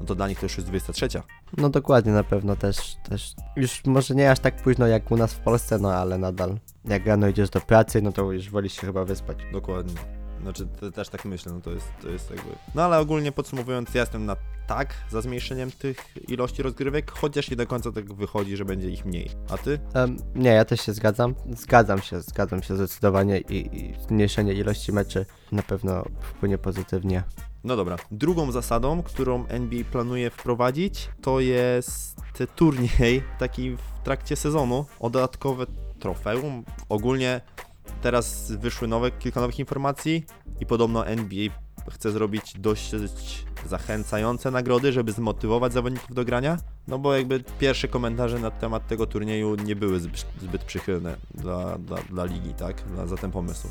no 0.00 0.06
to 0.06 0.14
dla 0.14 0.28
nich 0.28 0.38
to 0.38 0.46
już 0.46 0.56
jest 0.56 0.68
23. 0.68 1.08
no 1.56 1.68
dokładnie 1.68 2.12
na 2.12 2.24
pewno 2.24 2.56
też, 2.56 2.96
też 3.08 3.34
już 3.56 3.84
może 3.84 4.14
nie 4.14 4.30
aż 4.30 4.40
tak 4.40 4.62
późno 4.62 4.86
jak 4.86 5.10
u 5.10 5.16
nas 5.16 5.34
w 5.34 5.38
Polsce, 5.38 5.78
no 5.78 5.94
ale 5.94 6.18
nadal 6.18 6.58
jak 6.84 7.06
rano 7.06 7.28
idziesz 7.28 7.50
do 7.50 7.60
pracy, 7.60 8.02
no 8.02 8.12
to 8.12 8.32
już 8.32 8.50
wolisz 8.50 8.72
się 8.72 8.86
chyba 8.86 9.04
wyspać. 9.04 9.38
Dokładnie. 9.52 9.94
Znaczy, 10.42 10.66
te, 10.66 10.92
też 10.92 11.08
tak 11.08 11.24
myślę, 11.24 11.52
no 11.52 11.60
to 11.60 11.70
jest, 11.70 11.88
to 12.02 12.08
jest 12.08 12.30
jakby... 12.30 12.50
No 12.74 12.82
ale 12.82 12.98
ogólnie 12.98 13.32
podsumowując, 13.32 13.94
ja 13.94 14.00
jestem 14.00 14.26
na 14.26 14.36
tak 14.66 14.94
za 15.10 15.20
zmniejszeniem 15.22 15.70
tych 15.70 15.96
ilości 16.28 16.62
rozgrywek, 16.62 17.10
chociaż 17.10 17.50
nie 17.50 17.56
do 17.56 17.66
końca 17.66 17.92
tak 17.92 18.14
wychodzi, 18.14 18.56
że 18.56 18.64
będzie 18.64 18.90
ich 18.90 19.04
mniej. 19.04 19.30
A 19.50 19.58
ty? 19.58 19.78
Em, 19.94 20.16
nie, 20.34 20.50
ja 20.50 20.64
też 20.64 20.80
się 20.80 20.92
zgadzam. 20.92 21.34
Zgadzam 21.50 22.02
się, 22.02 22.20
zgadzam 22.20 22.62
się 22.62 22.76
zdecydowanie 22.76 23.38
i, 23.38 23.78
i 23.78 23.94
zmniejszenie 24.08 24.52
ilości 24.52 24.92
meczy 24.92 25.26
na 25.52 25.62
pewno 25.62 26.04
wpłynie 26.20 26.58
pozytywnie. 26.58 27.22
No 27.66 27.76
dobra. 27.76 27.96
Drugą 28.10 28.52
zasadą, 28.52 29.02
którą 29.02 29.46
NBA 29.46 29.84
planuje 29.92 30.30
wprowadzić, 30.30 31.08
to 31.22 31.40
jest 31.40 32.16
turniej 32.56 33.22
taki 33.38 33.70
w 33.70 34.04
trakcie 34.04 34.36
sezonu 34.36 34.86
o 35.00 35.10
dodatkowe 35.10 35.66
trofeum. 35.98 36.64
Ogólnie 36.88 37.40
teraz 38.02 38.52
wyszły 38.52 38.88
nowe, 38.88 39.10
kilka 39.10 39.40
nowych 39.40 39.58
informacji 39.58 40.24
i 40.60 40.66
podobno 40.66 41.06
NBA 41.06 41.48
chce 41.90 42.10
zrobić 42.12 42.54
dość 42.58 42.94
zachęcające 43.66 44.50
nagrody, 44.50 44.92
żeby 44.92 45.12
zmotywować 45.12 45.72
zawodników 45.72 46.14
do 46.14 46.24
grania. 46.24 46.56
No 46.88 46.98
bo 46.98 47.14
jakby 47.14 47.44
pierwsze 47.58 47.88
komentarze 47.88 48.38
na 48.38 48.50
temat 48.50 48.86
tego 48.86 49.06
turnieju 49.06 49.54
nie 49.54 49.76
były 49.76 50.00
zbyt, 50.00 50.26
zbyt 50.40 50.64
przychylne 50.64 51.16
dla, 51.34 51.78
dla, 51.78 51.96
dla 51.96 52.24
ligi, 52.24 52.54
tak? 52.54 52.82
Dla, 52.82 53.06
za 53.06 53.16
ten 53.16 53.30
pomysł. 53.30 53.68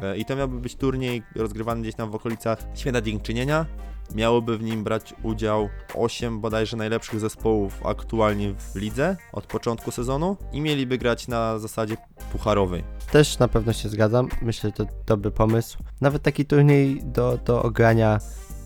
E, 0.00 0.16
I 0.16 0.24
to 0.24 0.36
miałby 0.36 0.60
być 0.60 0.76
turniej 0.76 1.22
rozgrywany 1.34 1.82
gdzieś 1.82 1.94
tam 1.94 2.10
w 2.10 2.14
okolicach 2.14 2.58
Święta 2.74 3.00
Dziękczynienia. 3.00 3.66
Miałoby 4.14 4.58
w 4.58 4.62
nim 4.62 4.84
brać 4.84 5.14
udział 5.22 5.68
8 5.94 6.40
bodajże 6.40 6.76
najlepszych 6.76 7.20
zespołów 7.20 7.86
aktualnie 7.86 8.54
w 8.54 8.76
lidze 8.76 9.16
od 9.32 9.46
początku 9.46 9.90
sezonu 9.90 10.36
i 10.52 10.60
mieliby 10.60 10.98
grać 10.98 11.28
na 11.28 11.58
zasadzie 11.58 11.96
pucharowej. 12.32 12.84
Też 13.12 13.38
na 13.38 13.48
pewno 13.48 13.72
się 13.72 13.88
zgadzam. 13.88 14.28
Myślę, 14.42 14.70
że 14.70 14.84
to 14.84 14.92
dobry 15.06 15.30
pomysł. 15.30 15.78
Nawet 16.00 16.22
taki 16.22 16.46
turniej 16.46 17.00
do, 17.04 17.38
do 17.44 17.62
ogrania 17.62 18.18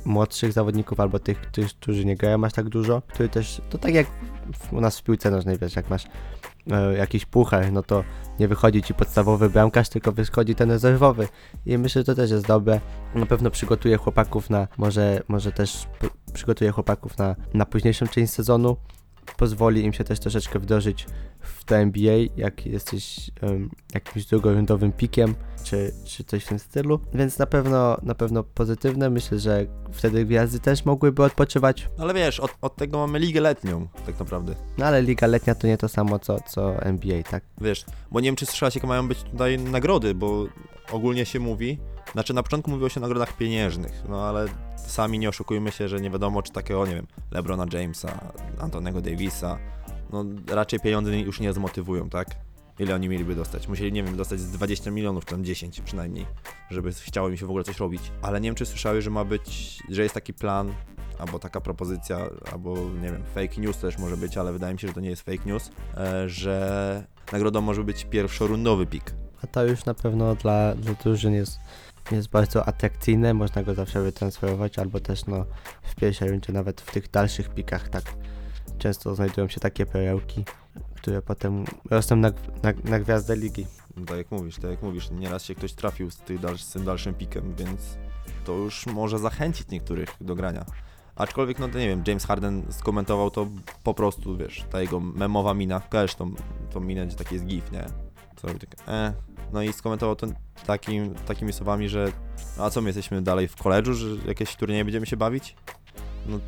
młodszych 0.05 0.53
zawodników 0.53 1.01
albo 1.01 1.19
tych, 1.19 1.41
którzy, 1.81 2.05
nie 2.05 2.17
grają 2.17 2.45
aż 2.45 2.53
tak 2.53 2.69
dużo, 2.69 3.03
który 3.09 3.29
też, 3.29 3.61
to 3.71 3.79
tak 3.79 3.95
jak 3.95 4.07
u 4.73 4.81
nas 4.81 4.99
w 4.99 5.03
piłce 5.03 5.31
nożnej, 5.31 5.59
wiesz, 5.59 5.77
jak 5.77 5.91
masz 5.91 6.05
jakiś 6.97 7.27
puchar, 7.27 7.73
no 7.73 7.83
to 7.83 8.05
nie 8.41 8.49
wychodzi 8.49 8.83
ci 8.83 8.95
podstawowy 8.95 9.51
bramkarz, 9.51 9.89
tylko 9.89 10.13
wychodzi 10.13 10.55
ten 10.55 10.71
rezerwowy. 10.71 11.29
I 11.67 11.79
myślę, 11.79 12.01
że 12.01 12.05
to 12.05 12.15
też 12.15 12.31
jest 12.31 12.47
dobre. 12.47 12.81
Na 13.15 13.27
pewno 13.27 13.51
przygotuje 13.51 13.97
chłopaków 13.97 14.51
na, 14.51 14.69
może, 14.79 15.23
może 15.29 15.53
też 15.53 15.87
przygotuje 16.33 16.71
chłopaków 16.71 17.19
na, 17.19 17.37
na 17.55 17.67
późniejszą 17.67 18.07
część 18.07 18.33
sezonu. 18.33 18.77
Pozwoli 19.37 19.85
im 19.85 19.93
się 19.93 20.05
też 20.05 20.21
troszeczkę 20.21 20.59
wdrożyć 20.59 21.07
w 21.41 21.65
to 21.65 21.77
NBA, 21.77 22.17
jak 22.37 22.67
jesteś 22.67 23.31
em, 23.41 23.71
jakimś 23.95 24.27
drugorundowym 24.27 24.93
pikiem, 24.93 25.35
czy, 25.63 25.93
czy 26.05 26.25
coś 26.25 26.45
w 26.45 26.49
tym 26.49 26.59
stylu. 26.59 27.01
Więc 27.15 27.39
na 27.39 27.47
pewno, 27.47 27.97
na 28.03 28.15
pewno 28.15 28.43
pozytywne. 28.43 29.11
Myślę, 29.11 29.39
że 29.39 29.67
wtedy 29.93 30.25
gwiazdy 30.25 30.61
też 30.61 30.85
mogłyby 30.85 31.25
odpoczywać. 31.25 31.89
Ale 31.99 32.15
wiesz, 32.15 32.41
od, 32.41 32.51
od 32.61 32.77
tego 32.77 32.99
mamy 32.99 33.19
ligę 33.19 33.41
letnią, 33.41 33.89
tak 34.07 34.19
naprawdę. 34.19 34.55
No 34.79 34.87
ale 34.87 35.03
liga 35.03 35.27
letnia 35.27 35.55
to 35.55 35.67
nie 35.67 35.79
to 35.79 35.89
samo 35.89 36.19
co, 36.19 36.41
co 36.41 36.83
NBA, 36.83 37.23
tak? 37.23 37.45
Wiesz, 37.61 37.85
bo 38.11 38.21
nie 38.21 38.29
wiem, 38.29 38.37
czy 38.37 38.47
słyszałaś, 38.47 38.75
jakie 38.75 38.87
mają 38.87 39.09
być 39.09 39.23
tutaj 39.23 39.59
nagrody, 39.59 40.15
bo 40.15 40.47
ogólnie 40.93 41.27
się 41.27 41.41
mówi, 41.41 41.79
znaczy 42.13 42.35
na 42.35 42.43
początku 42.43 42.71
mówiło 42.71 42.89
się 42.89 43.01
o 43.01 43.03
nagrodach 43.03 43.37
pieniężnych, 43.37 44.03
no 44.09 44.23
ale 44.23 44.47
sami 44.77 45.19
nie 45.19 45.29
oszukujmy 45.29 45.73
się, 45.73 45.89
że 45.89 46.01
nie 46.01 46.11
wiadomo, 46.11 46.43
czy 46.43 46.53
takiego, 46.53 46.87
nie 46.87 46.95
wiem, 46.95 47.07
LeBrona 47.31 47.67
Jamesa, 47.73 48.21
Antonego 48.59 49.01
Davisa, 49.01 49.59
no 50.13 50.25
raczej 50.49 50.81
pieniądze 50.81 51.19
już 51.19 51.41
nie 51.41 51.53
zmotywują, 51.53 52.09
tak? 52.11 52.29
Ile 52.79 52.95
oni 52.95 53.09
mieliby 53.09 53.35
dostać? 53.35 53.69
Musieli, 53.69 53.93
nie 53.93 54.03
wiem, 54.03 54.17
dostać 54.17 54.41
z 54.41 54.51
20 54.51 54.91
milionów, 54.91 55.25
czy 55.25 55.31
tam 55.31 55.45
10 55.45 55.81
przynajmniej, 55.81 56.27
żeby 56.71 56.93
chciało 56.93 57.29
im 57.29 57.37
się 57.37 57.47
w 57.47 57.49
ogóle 57.49 57.65
coś 57.65 57.79
robić. 57.79 58.03
Ale 58.23 58.41
nie 58.41 58.49
wiem, 58.49 58.55
czy 58.55 58.67
słyszały, 58.67 59.03
że 59.03 59.11
ma 59.11 59.25
być, 59.25 59.79
że 59.89 60.03
jest 60.03 60.15
taki 60.15 60.35
plan, 60.35 60.75
albo 61.19 61.39
taka 61.39 61.61
propozycja, 61.61 62.19
albo 62.53 62.77
nie 63.03 63.13
wiem, 63.13 63.23
fake 63.35 63.61
news 63.61 63.79
też 63.79 63.99
może 63.99 64.17
być, 64.17 64.37
ale 64.37 64.53
wydaje 64.53 64.75
mi 64.75 64.81
się, 64.81 64.89
że 64.89 64.95
to 64.95 65.01
nie 65.01 65.11
jest 65.11 65.23
fake 65.23 65.43
news, 65.47 65.71
e, 65.97 66.29
że 66.29 67.07
nagrodą 67.33 67.61
może 67.61 67.85
być 67.85 68.05
pierwszorundowy 68.05 68.87
pik. 68.87 69.15
A 69.45 69.47
to 69.47 69.65
już 69.65 69.85
na 69.85 69.95
pewno 69.95 70.35
dla, 70.35 70.75
dla 70.75 70.95
drużyn 70.95 71.33
jest, 71.33 71.59
jest 72.11 72.29
bardzo 72.29 72.69
atrakcyjne, 72.69 73.35
można 73.35 73.63
go 73.63 73.75
zawsze 73.75 74.03
wytransferować, 74.03 74.79
albo 74.79 75.01
też 75.01 75.27
no 75.27 75.47
w 75.83 75.95
pierwszej 75.95 76.31
rundzie, 76.31 76.53
nawet 76.53 76.81
w 76.81 76.93
tych 76.93 77.11
dalszych 77.11 77.49
pikach, 77.49 77.89
tak 77.89 78.05
często 78.79 79.15
znajdują 79.15 79.49
się 79.49 79.61
takie 79.61 79.87
perełki, 79.87 80.45
które 81.03 81.23
potem 81.23 81.65
rosną 81.91 82.17
na, 82.17 82.29
na, 82.63 82.73
na 82.85 83.01
gwiazdę 83.01 83.37
ligi. 83.37 83.67
No, 83.97 84.05
tak 84.07 84.17
jak 84.17 84.31
mówisz, 84.31 84.57
tak 84.57 84.71
jak 84.71 84.83
mówisz, 84.83 85.11
nieraz 85.11 85.45
się 85.45 85.55
ktoś 85.55 85.73
trafił 85.73 86.11
z, 86.11 86.19
z 86.57 86.73
tym 86.73 86.85
dalszym 86.85 87.15
pikiem, 87.15 87.55
więc 87.55 87.99
to 88.45 88.53
już 88.53 88.87
może 88.87 89.19
zachęcić 89.19 89.69
niektórych 89.69 90.09
do 90.21 90.35
grania. 90.35 90.65
Aczkolwiek, 91.17 91.59
no 91.59 91.69
to 91.69 91.79
nie 91.79 91.89
wiem, 91.89 92.03
James 92.07 92.25
Harden 92.25 92.67
skomentował 92.71 93.31
to 93.31 93.47
po 93.83 93.95
prostu, 93.95 94.37
wiesz, 94.37 94.65
ta 94.71 94.81
jego 94.81 95.01
memowa 95.01 95.55
mina, 95.55 95.81
kojarzysz 95.81 96.15
tą, 96.15 96.35
tą 96.71 96.81
minę, 96.81 97.07
gdzie 97.07 97.17
taki 97.17 97.35
jest 97.35 97.47
gif, 97.47 97.73
nie? 97.73 97.85
Co 98.37 98.49
robi 98.49 98.61
tak, 98.61 98.89
e. 98.89 99.15
No 99.53 99.63
i 99.63 99.73
skomentował 99.73 100.17
to 100.17 100.27
takim, 100.67 101.15
takimi 101.15 101.53
słowami, 101.53 101.89
że 101.89 102.13
a 102.59 102.71
co 102.71 102.81
my 102.81 102.89
jesteśmy 102.89 103.23
dalej 103.23 103.49
w 103.49 103.57
koledżu, 103.57 103.95
że 103.95 104.07
jakieś 104.27 104.57
turnieje 104.57 104.85
będziemy 104.85 105.07
się 105.07 105.17
bawić? 105.17 105.57
No 106.27 106.41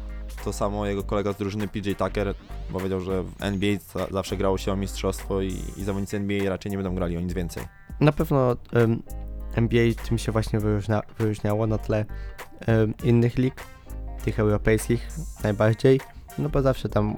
to 0.44 0.52
samo 0.52 0.86
jego 0.86 1.02
kolega 1.02 1.32
z 1.32 1.36
drużyny 1.36 1.68
PJ 1.68 1.90
Tucker 1.92 2.34
powiedział, 2.72 3.00
że 3.00 3.22
w 3.22 3.42
NBA 3.42 3.76
za, 3.94 4.06
zawsze 4.10 4.36
grało 4.36 4.58
się 4.58 4.72
o 4.72 4.76
mistrzostwo 4.76 5.42
i, 5.42 5.54
i 5.76 5.84
zawodnicy 5.84 6.16
NBA 6.16 6.50
raczej 6.50 6.70
nie 6.70 6.78
będą 6.78 6.94
grali 6.94 7.16
o 7.16 7.20
nic 7.20 7.32
więcej. 7.32 7.64
Na 8.00 8.12
pewno 8.12 8.56
em, 8.72 9.02
NBA 9.56 9.84
tym 10.08 10.18
się 10.18 10.32
właśnie 10.32 10.60
wyróżnia, 10.60 11.02
wyróżniało 11.18 11.66
na 11.66 11.78
tle 11.78 12.04
em, 12.60 12.94
innych 13.04 13.38
lig, 13.38 13.54
tych 14.24 14.38
europejskich 14.38 15.08
najbardziej, 15.42 16.00
no 16.38 16.48
bo 16.48 16.62
zawsze 16.62 16.88
tam 16.88 17.14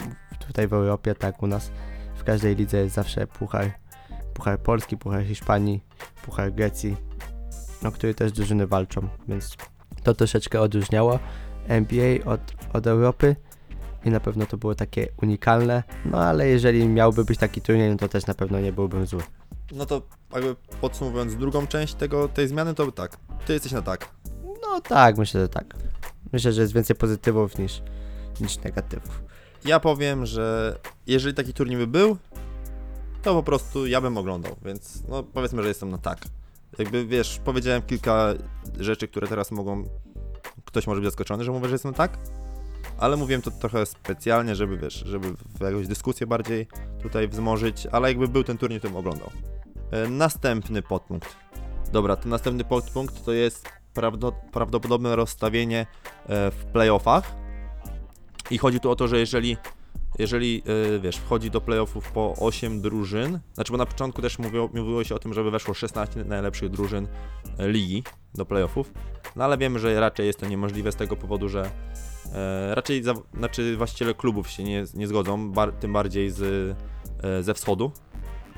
tutaj 0.47 0.69
w 0.69 0.73
Europie, 0.73 1.15
tak 1.15 1.43
u 1.43 1.47
nas, 1.47 1.71
w 2.17 2.25
każdej 2.25 2.57
lidze 2.57 2.79
jest 2.79 2.95
zawsze 2.95 3.27
puchar, 3.27 3.71
puchar 4.35 4.59
Polski, 4.59 4.97
puchar 4.97 5.25
Hiszpanii, 5.25 5.81
puchar 6.25 6.53
Grecji, 6.53 6.97
o 7.85 7.93
który 7.93 8.15
też 8.15 8.33
drużyny 8.33 8.67
walczą, 8.67 9.09
więc 9.29 9.57
to 10.03 10.15
troszeczkę 10.15 10.61
odróżniało 10.61 11.19
NBA 11.69 12.25
od, 12.25 12.41
od 12.73 12.87
Europy 12.87 13.37
i 14.05 14.11
na 14.11 14.21
pewno 14.21 14.47
to 14.47 14.57
było 14.57 14.75
takie 14.75 15.09
unikalne, 15.23 15.83
no 16.05 16.19
ale 16.19 16.49
jeżeli 16.49 16.89
miałby 16.89 17.25
być 17.25 17.39
taki 17.39 17.61
turniej, 17.61 17.91
no 17.91 17.97
to 17.97 18.09
też 18.09 18.27
na 18.27 18.35
pewno 18.35 18.61
nie 18.61 18.73
byłbym 18.73 19.07
zły. 19.07 19.23
No 19.73 19.87
to 19.87 20.03
jakby 20.35 20.57
podsumowując 20.81 21.37
drugą 21.37 21.67
część 21.67 21.95
tego, 21.95 22.29
tej 22.29 22.49
zmiany, 22.49 22.75
to 22.75 22.93
tak, 22.93 23.17
ty 23.47 23.53
jesteś 23.53 23.73
na 23.73 23.83
tak. 23.83 24.09
No 24.63 24.81
tak, 24.81 25.19
myślę, 25.19 25.41
że 25.41 25.49
tak. 25.49 25.75
Myślę, 26.33 26.53
że 26.53 26.61
jest 26.61 26.75
więcej 26.75 26.97
pozytywów 26.97 27.59
niż, 27.59 27.83
niż 28.41 28.59
negatywów. 28.59 29.23
Ja 29.65 29.81
powiem, 29.81 30.27
że 30.27 30.79
jeżeli 31.07 31.35
taki 31.35 31.53
turniej 31.53 31.79
by 31.79 31.87
był, 31.87 32.17
to 33.23 33.35
po 33.35 33.43
prostu 33.43 33.87
ja 33.87 34.01
bym 34.01 34.19
oglądał, 34.19 34.57
więc 34.65 35.03
no 35.09 35.23
powiedzmy, 35.23 35.63
że 35.63 35.69
jestem 35.69 35.91
na 35.91 35.99
tak. 35.99 36.19
Jakby 36.79 37.07
wiesz, 37.07 37.41
powiedziałem 37.45 37.83
kilka 37.83 38.35
rzeczy, 38.79 39.09
które 39.09 39.29
teraz 39.29 39.51
mogą. 39.51 39.85
Ktoś 40.67 40.87
może 40.87 41.01
być 41.01 41.11
zaskoczony, 41.11 41.45
że 41.45 41.53
mówię, 41.53 41.69
że 41.69 41.75
jestem 41.75 41.95
tak, 41.95 42.19
ale 42.99 43.17
mówiłem 43.17 43.43
to 43.43 43.51
trochę 43.51 43.87
specjalnie, 43.87 44.55
żeby 44.55 44.79
wiesz, 44.79 44.95
żeby 45.07 45.33
w 45.33 45.61
jakąś 45.61 45.87
dyskusję 45.87 46.27
bardziej 46.27 46.67
tutaj 47.03 47.29
wzmożyć, 47.29 47.87
ale 47.87 48.09
jakby 48.09 48.29
był 48.29 48.45
ten 48.45 48.59
turniej, 48.59 48.81
to 48.81 48.89
bym 48.89 48.97
oglądał. 48.97 49.31
E, 49.91 50.09
Następny 50.09 50.83
podpunkt. 50.83 51.37
Dobra, 51.93 52.17
ten 52.17 52.31
następny 52.31 52.65
podpunkt 52.65 53.25
to 53.25 53.33
jest 53.33 53.69
prawdo, 53.95 54.33
prawdopodobne 54.53 55.17
rozstawienie 55.17 55.81
e, 56.27 56.51
w 56.51 56.65
playoffach. 56.73 57.35
I 58.51 58.59
chodzi 58.59 58.81
tu 58.81 58.91
o 58.91 58.97
to, 58.97 59.09
że 59.09 59.19
jeżeli, 59.19 59.57
jeżeli 60.19 60.63
yy, 60.67 61.01
wiesz, 61.01 61.17
wchodzi 61.17 61.51
do 61.51 61.61
playoffów 61.61 62.13
po 62.13 62.35
8 62.39 62.81
drużyn, 62.81 63.41
znaczy 63.55 63.73
bo 63.73 63.79
na 63.79 63.87
początku 63.87 64.23
też 64.23 64.39
mówiło, 64.39 64.69
mówiło 64.75 65.05
się 65.05 65.15
o 65.15 65.19
tym, 65.19 65.35
żeby 65.35 65.51
weszło 65.51 65.75
16 65.75 66.25
najlepszych 66.25 66.71
drużyn 66.71 67.09
e, 67.59 67.69
ligi 67.69 68.03
do 68.35 68.45
playoffów, 68.45 68.93
no 69.37 69.45
ale 69.45 69.59
wiemy, 69.59 69.79
że 69.79 70.01
raczej 70.01 70.27
jest 70.27 70.41
to 70.41 70.47
niemożliwe 70.47 70.93
z 70.93 70.97
tego 70.97 71.17
powodu, 71.17 71.49
że 71.49 71.71
e, 72.35 72.75
raczej 72.75 73.03
za, 73.03 73.15
znaczy 73.35 73.77
właściciele 73.77 74.15
klubów 74.15 74.51
się 74.51 74.65
nie, 74.65 74.85
nie 74.95 75.07
zgodzą, 75.07 75.53
bar, 75.53 75.73
tym 75.73 75.93
bardziej 75.93 76.31
z, 76.31 76.43
e, 77.23 77.43
ze 77.43 77.55
wschodu, 77.55 77.93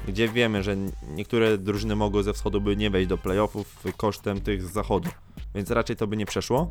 gdzie 0.08 0.28
wiemy, 0.28 0.62
że 0.62 0.76
niektóre 1.14 1.58
drużyny 1.58 1.96
mogły 1.96 2.22
ze 2.22 2.32
wschodu 2.32 2.60
by 2.60 2.76
nie 2.76 2.90
wejść 2.90 3.08
do 3.08 3.18
playoffów 3.18 3.84
kosztem 3.96 4.40
tych 4.40 4.62
z 4.62 4.72
zachodu, 4.72 5.08
więc 5.54 5.70
raczej 5.70 5.96
to 5.96 6.06
by 6.06 6.16
nie 6.16 6.26
przeszło. 6.26 6.70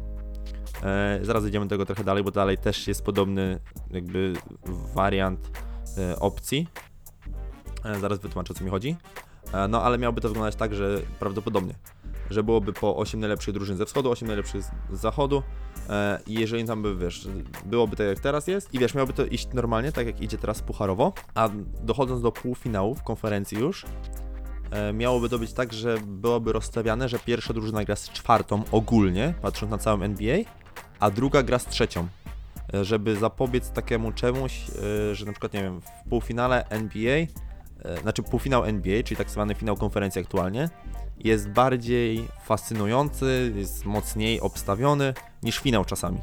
E, 0.84 1.20
zaraz 1.22 1.46
idziemy 1.46 1.66
do 1.66 1.70
tego 1.70 1.86
trochę 1.86 2.04
dalej, 2.04 2.24
bo 2.24 2.32
dalej 2.32 2.58
też 2.58 2.88
jest 2.88 3.04
podobny 3.04 3.60
jakby 3.92 4.34
wariant 4.94 5.52
e, 5.98 6.20
opcji. 6.20 6.68
E, 7.86 8.00
zaraz 8.00 8.20
wytłumaczę 8.20 8.54
o 8.54 8.58
co 8.58 8.64
mi 8.64 8.70
chodzi. 8.70 8.96
No 9.70 9.84
ale 9.84 9.98
miałby 9.98 10.22
to 10.22 10.28
wyglądać 10.28 10.56
tak, 10.56 10.76
że 10.76 11.02
prawdopodobnie, 11.20 11.74
że 12.30 12.44
byłoby 12.44 12.74
po 12.74 12.98
8 12.98 13.20
najlepszych 13.20 13.54
drużyn 13.54 13.78
ze 13.78 13.86
wschodu, 13.86 14.12
8 14.12 14.28
najlepszych 14.28 14.64
z 14.64 14.72
zachodu 14.92 15.44
i 16.28 16.34
jeżeli 16.34 16.66
tam 16.66 16.82
by, 16.82 16.96
wiesz, 16.96 17.28
byłoby 17.66 17.96
tak 17.96 18.08
jak 18.08 18.20
teraz 18.20 18.48
jest 18.48 18.74
i 18.74 18.80
wiesz, 18.80 18.94
miałoby 18.94 19.14
to 19.14 19.26
iść 19.26 19.48
normalnie, 19.54 19.92
tak 19.92 20.08
jak 20.08 20.22
idzie 20.22 20.38
teraz 20.38 20.62
pucharowo, 20.62 21.14
a 21.36 21.50
dochodząc 21.82 22.22
do 22.22 22.32
półfinałów 22.32 23.04
konferencji 23.04 23.58
już, 23.58 23.86
miałoby 24.94 25.30
to 25.30 25.40
być 25.40 25.54
tak, 25.54 25.74
że 25.74 25.98
byłoby 26.06 26.54
rozstawiane, 26.54 27.10
że 27.10 27.20
pierwsza 27.20 27.54
drużyna 27.54 27.86
gra 27.86 27.96
z 27.96 28.10
czwartą 28.10 28.64
ogólnie, 28.72 29.34
patrząc 29.42 29.72
na 29.72 29.78
całym 29.78 30.04
NBA, 30.04 30.38
a 31.00 31.12
druga 31.12 31.44
gra 31.44 31.60
z 31.60 31.66
trzecią. 31.66 32.08
E, 32.74 32.86
Żeby 32.86 33.16
zapobiec 33.16 33.72
takiemu 33.72 34.12
czemuś, 34.12 34.62
e, 35.12 35.16
że 35.16 35.26
na 35.26 35.32
przykład, 35.32 35.54
nie 35.54 35.64
wiem, 35.64 35.82
w 35.82 36.10
półfinale 36.10 36.70
NBA, 36.70 37.18
e, 37.18 37.28
znaczy 38.02 38.24
półfinał 38.24 38.66
NBA, 38.66 39.04
czyli 39.04 39.18
tak 39.18 39.30
zwany 39.30 39.56
finał 39.56 39.76
konferencji 39.76 40.22
aktualnie, 40.22 40.70
jest 41.18 41.50
bardziej 41.50 42.28
fascynujący, 42.44 43.54
jest 43.56 43.86
mocniej 43.86 44.42
obstawiony 44.42 45.14
niż 45.44 45.60
finał 45.60 45.86
czasami. 45.86 46.20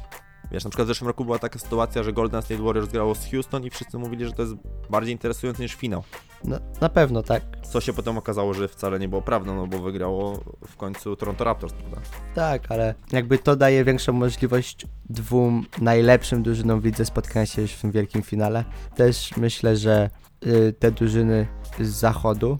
Wiesz, 0.51 0.63
na 0.63 0.69
przykład 0.69 0.87
w 0.87 0.87
zeszłym 0.87 1.07
roku 1.07 1.25
była 1.25 1.39
taka 1.39 1.59
sytuacja, 1.59 2.03
że 2.03 2.13
Golden 2.13 2.41
State 2.41 2.63
Warriors 2.63 2.91
grało 2.91 3.15
z 3.15 3.31
Houston 3.31 3.63
i 3.63 3.69
wszyscy 3.69 3.97
mówili, 3.97 4.25
że 4.25 4.31
to 4.31 4.41
jest 4.41 4.55
bardziej 4.89 5.11
interesujące 5.11 5.63
niż 5.63 5.75
finał. 5.75 6.03
No, 6.47 6.57
na 6.81 6.89
pewno 6.89 7.23
tak. 7.23 7.41
Co 7.63 7.81
się 7.81 7.93
potem 7.93 8.17
okazało, 8.17 8.53
że 8.53 8.67
wcale 8.67 8.99
nie 8.99 9.07
było 9.07 9.21
prawdą, 9.21 9.55
no 9.55 9.67
bo 9.67 9.79
wygrało 9.79 10.39
w 10.67 10.75
końcu 10.75 11.15
Toronto 11.15 11.43
Raptors, 11.43 11.73
prawda? 11.73 11.97
Tak, 12.35 12.71
ale 12.71 12.95
jakby 13.11 13.37
to 13.37 13.55
daje 13.55 13.83
większą 13.83 14.13
możliwość 14.13 14.87
dwóm 15.09 15.65
najlepszym 15.81 16.43
drużynom 16.43 16.81
w 16.81 16.85
lidze 16.85 17.05
spotkania 17.05 17.45
się 17.45 17.61
już 17.61 17.71
w 17.71 17.81
tym 17.81 17.91
wielkim 17.91 18.21
finale. 18.21 18.63
Też 18.95 19.37
myślę, 19.37 19.77
że 19.77 20.09
y, 20.45 20.73
te 20.79 20.91
drużyny 20.91 21.47
z 21.79 21.87
zachodu 21.87 22.57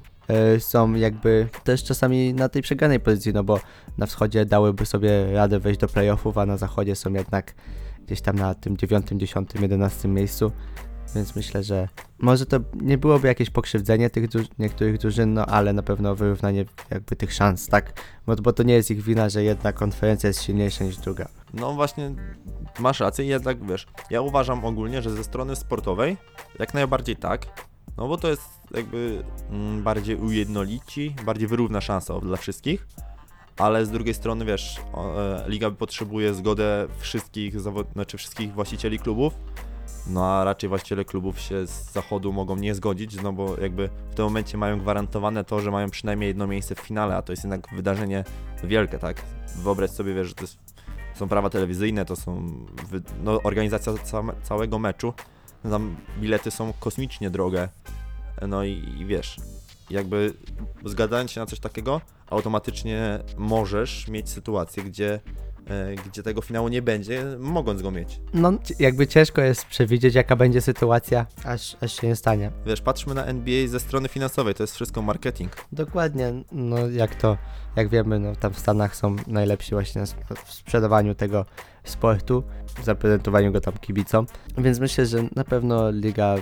y, 0.56 0.60
są 0.60 0.94
jakby 0.94 1.48
też 1.64 1.84
czasami 1.84 2.34
na 2.34 2.50
tej 2.50 2.62
przegranej 2.62 3.00
pozycji, 3.00 3.34
no 3.34 3.44
bo 3.44 3.60
na 3.98 4.06
wschodzie 4.06 4.46
dałyby 4.46 4.86
sobie 4.86 5.34
radę 5.34 5.60
wejść 5.60 5.80
do 5.80 5.88
playoffów, 5.88 6.38
a 6.38 6.46
na 6.46 6.58
zachodzie 6.58 6.96
są 6.96 7.14
jednak 7.14 7.54
gdzieś 8.06 8.22
tam 8.22 8.36
na 8.36 8.56
tym 8.56 8.78
9, 8.78 9.06
10, 9.12 9.50
11 9.62 10.08
miejscu. 10.08 10.52
Więc 11.16 11.36
myślę, 11.36 11.64
że 11.64 11.88
może 12.20 12.46
to 12.46 12.60
nie 12.82 12.98
byłoby 12.98 13.28
jakieś 13.28 13.50
pokrzywdzenie 13.50 14.10
tych 14.10 14.30
niektórych 14.60 14.98
drużyn, 14.98 15.34
no 15.34 15.46
ale 15.46 15.74
na 15.74 15.84
pewno 15.84 16.16
wyrównanie 16.16 16.66
jakby 16.92 17.16
tych 17.16 17.34
szans, 17.34 17.68
tak? 17.68 18.02
Bo, 18.28 18.36
bo 18.36 18.54
to 18.54 18.64
nie 18.64 18.74
jest 18.74 18.92
ich 18.92 19.02
wina, 19.02 19.30
że 19.30 19.44
jedna 19.44 19.74
konferencja 19.74 20.28
jest 20.28 20.44
silniejsza 20.44 20.84
niż 20.84 20.98
druga. 20.98 21.28
No 21.54 21.74
właśnie, 21.74 22.12
masz 22.80 23.00
rację, 23.00 23.26
jednak 23.26 23.66
wiesz, 23.68 23.88
ja 24.10 24.22
uważam 24.22 24.66
ogólnie, 24.66 25.02
że 25.02 25.10
ze 25.10 25.24
strony 25.24 25.56
sportowej 25.56 26.18
jak 26.60 26.74
najbardziej 26.74 27.16
tak, 27.16 27.46
no 27.98 28.08
bo 28.08 28.18
to 28.18 28.28
jest 28.30 28.42
jakby 28.72 29.24
mm, 29.50 29.84
bardziej 29.84 30.16
ujednolici, 30.16 31.16
bardziej 31.26 31.48
wyrówna 31.48 31.82
szansa 31.82 32.20
dla 32.20 32.38
wszystkich, 32.38 32.88
ale 33.58 33.86
z 33.86 33.92
drugiej 33.92 34.14
strony 34.14 34.46
wiesz, 34.46 34.80
o, 34.94 35.22
e, 35.22 35.50
liga 35.50 35.72
potrzebuje 35.72 36.34
zgodę 36.34 36.88
wszystkich 37.00 37.60
zawod... 37.62 37.88
znaczy 37.94 38.18
wszystkich 38.18 38.54
właścicieli 38.54 39.00
klubów, 39.00 39.34
no 40.08 40.26
a 40.26 40.44
raczej 40.44 40.70
właściciele 40.70 41.06
klubów 41.06 41.40
się 41.40 41.68
z 41.68 41.92
zachodu 41.92 42.34
mogą 42.34 42.56
nie 42.56 42.76
zgodzić, 42.76 43.22
no 43.22 43.34
bo 43.34 43.58
jakby 43.62 43.90
w 44.12 44.16
tym 44.16 44.26
momencie 44.26 44.58
mają 44.58 44.80
gwarantowane 44.80 45.44
to, 45.44 45.60
że 45.60 45.72
mają 45.72 45.90
przynajmniej 45.90 46.28
jedno 46.28 46.48
miejsce 46.48 46.76
w 46.76 46.80
finale, 46.80 47.16
a 47.16 47.22
to 47.22 47.32
jest 47.32 47.44
jednak 47.44 47.68
wydarzenie 47.76 48.24
wielkie, 48.64 49.00
tak? 49.00 49.22
Wyobraź 49.56 49.90
sobie, 49.90 50.14
wiesz, 50.14 50.28
że 50.28 50.36
to 50.36 50.42
jest 50.42 50.66
są 51.16 51.28
prawa 51.28 51.50
telewizyjne, 51.50 52.06
to 52.06 52.16
są 52.16 52.50
no, 53.24 53.42
organizacja 53.44 53.94
całe, 53.94 54.34
całego 54.44 54.80
meczu. 54.80 55.14
Tam 55.64 55.96
bilety 56.20 56.52
są 56.52 56.74
kosmicznie 56.80 57.30
drogie. 57.30 57.70
No 58.48 58.64
i, 58.64 58.72
i 58.98 59.06
wiesz, 59.06 59.38
jakby 59.90 60.34
zgadzając 60.86 61.32
się 61.32 61.40
na 61.40 61.46
coś 61.46 61.60
takiego, 61.60 62.02
automatycznie 62.30 63.20
możesz 63.38 64.08
mieć 64.08 64.30
sytuację, 64.30 64.84
gdzie, 64.84 65.20
gdzie 66.06 66.24
tego 66.24 66.42
finału 66.42 66.68
nie 66.68 66.82
będzie, 66.82 67.24
mogąc 67.40 67.82
go 67.82 67.92
mieć. 67.92 68.20
No, 68.34 68.54
jakby 68.80 69.08
ciężko 69.08 69.42
jest 69.42 69.66
przewidzieć, 69.66 70.16
jaka 70.16 70.36
będzie 70.36 70.62
sytuacja, 70.62 71.26
aż, 71.44 71.78
aż 71.82 71.94
się 72.02 72.08
nie 72.08 72.16
stanie. 72.16 72.52
Wiesz, 72.66 72.82
patrzmy 72.82 73.14
na 73.14 73.26
NBA 73.26 73.68
ze 73.68 73.80
strony 73.80 74.08
finansowej, 74.08 74.54
to 74.54 74.64
jest 74.64 74.76
wszystko 74.76 75.02
marketing. 75.02 75.52
Dokładnie, 75.72 76.34
no 76.52 76.90
jak 76.90 77.16
to, 77.16 77.38
jak 77.76 77.90
wiemy, 77.90 78.20
no 78.20 78.36
tam 78.36 78.54
w 78.54 78.60
Stanach 78.60 78.96
są 78.96 79.16
najlepsi 79.28 79.72
właśnie 79.72 80.04
w 80.46 80.54
sprzedawaniu 80.54 81.16
tego 81.16 81.46
sportu, 81.84 82.44
w 82.82 82.86
zaprezentowaniu 82.86 83.52
go 83.52 83.62
tam 83.62 83.74
kibicom, 83.74 84.26
więc 84.58 84.80
myślę, 84.80 85.06
że 85.06 85.24
na 85.36 85.44
pewno 85.44 85.92
liga 85.92 86.36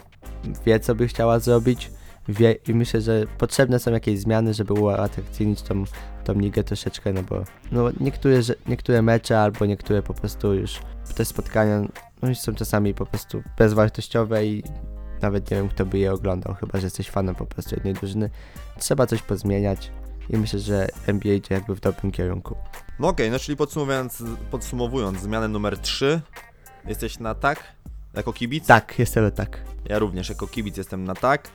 wie, 0.65 0.80
co 0.80 0.95
by 0.95 1.07
chciała 1.07 1.39
zrobić, 1.39 1.91
wie 2.28 2.55
i 2.67 2.74
myślę, 2.74 3.01
że 3.01 3.26
potrzebne 3.38 3.80
są 3.80 3.91
jakieś 3.91 4.19
zmiany, 4.19 4.53
żeby 4.53 4.74
uatrakcyjnić 4.74 5.61
tą, 5.61 5.84
tą 6.24 6.34
ligę 6.34 6.63
troszeczkę, 6.63 7.13
no 7.13 7.24
bo 7.24 7.43
no 7.71 7.89
niektóre, 7.99 8.39
niektóre 8.67 9.01
mecze 9.01 9.39
albo 9.39 9.65
niektóre 9.65 10.01
po 10.01 10.13
prostu 10.13 10.53
już 10.53 10.80
te 11.15 11.26
spotkania 11.26 11.82
no 12.21 12.30
już 12.30 12.39
są 12.39 12.55
czasami 12.55 12.93
po 12.93 13.05
prostu 13.05 13.43
bezwartościowe 13.57 14.45
i 14.45 14.63
nawet 15.21 15.51
nie 15.51 15.57
wiem, 15.57 15.69
kto 15.69 15.86
by 15.86 15.97
je 15.97 16.13
oglądał, 16.13 16.53
chyba, 16.53 16.80
że 16.80 16.86
jesteś 16.86 17.09
fanem 17.09 17.36
po 17.36 17.45
prostu 17.45 17.76
jednej 17.76 17.93
drużyny. 17.93 18.30
Trzeba 18.80 19.07
coś 19.07 19.21
pozmieniać 19.21 19.91
i 20.30 20.38
myślę, 20.38 20.59
że 20.59 20.88
NBA 21.07 21.34
idzie 21.34 21.55
jakby 21.55 21.76
w 21.76 21.80
dobrym 21.80 22.11
kierunku. 22.11 22.55
No 22.99 23.07
okej, 23.07 23.32
no 23.32 23.39
czyli 23.39 23.57
podsumowując, 23.57 24.24
podsumowując, 24.51 25.19
zmianę 25.19 25.47
numer 25.47 25.78
3, 25.78 26.21
jesteś 26.88 27.19
na 27.19 27.36
tak, 27.36 27.63
jako 28.13 28.34
kibic? 28.34 28.65
Tak, 28.65 28.99
jestem 28.99 29.32
tak. 29.32 29.63
Ja 29.86 29.99
również 29.99 30.30
jako 30.30 30.47
kibic 30.47 30.78
jestem 30.78 31.03
na 31.03 31.15
tak. 31.15 31.49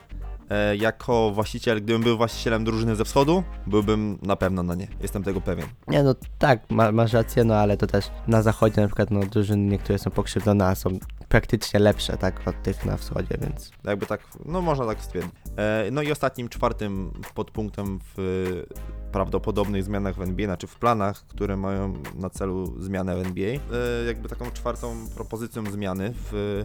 E, 0.49 0.75
jako 0.75 1.31
właściciel, 1.31 1.81
gdybym 1.81 2.01
był 2.01 2.17
właścicielem 2.17 2.63
drużyny 2.63 2.95
ze 2.95 3.05
wschodu, 3.05 3.43
byłbym 3.67 4.19
na 4.21 4.35
pewno 4.35 4.63
na 4.63 4.75
nie. 4.75 4.87
Jestem 5.01 5.23
tego 5.23 5.41
pewien. 5.41 5.67
Nie 5.87 6.03
no 6.03 6.15
tak, 6.37 6.69
ma, 6.69 6.91
masz 6.91 7.13
rację, 7.13 7.43
no 7.43 7.55
ale 7.55 7.77
to 7.77 7.87
też 7.87 8.11
na 8.27 8.41
zachodzie 8.41 8.81
na 8.81 8.87
przykład 8.87 9.11
no 9.11 9.19
drużyny 9.19 9.71
niektóre 9.71 9.99
są 9.99 10.11
pokrzywdzone, 10.11 10.65
a 10.65 10.75
są 10.75 10.99
praktycznie 11.29 11.79
lepsze, 11.79 12.17
tak, 12.17 12.47
od 12.47 12.63
tych 12.63 12.85
na 12.85 12.97
wschodzie, 12.97 13.37
więc 13.41 13.71
Jakby 13.83 14.05
tak, 14.05 14.21
no 14.45 14.61
można 14.61 14.85
tak 14.85 15.01
stwierdzić. 15.01 15.31
E, 15.57 15.89
no 15.91 16.01
i 16.01 16.11
ostatnim, 16.11 16.49
czwartym 16.49 17.11
podpunktem 17.35 17.99
w 18.15 18.63
prawdopodobnych 19.11 19.83
zmianach 19.83 20.15
w 20.15 20.21
NBA, 20.21 20.45
znaczy 20.45 20.67
w 20.67 20.75
planach, 20.75 21.27
które 21.27 21.57
mają 21.57 21.93
na 22.15 22.29
celu 22.29 22.81
zmianę 22.81 23.15
w 23.15 23.25
NBA, 23.25 23.49
e, 23.49 23.59
jakby 24.07 24.29
taką 24.29 24.51
czwartą 24.51 24.95
propozycją 25.15 25.71
zmiany 25.71 26.13
w, 26.15 26.63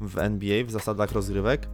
w 0.00 0.18
NBA, 0.18 0.64
w 0.64 0.70
zasadach 0.70 1.12
rozgrywek, 1.12 1.68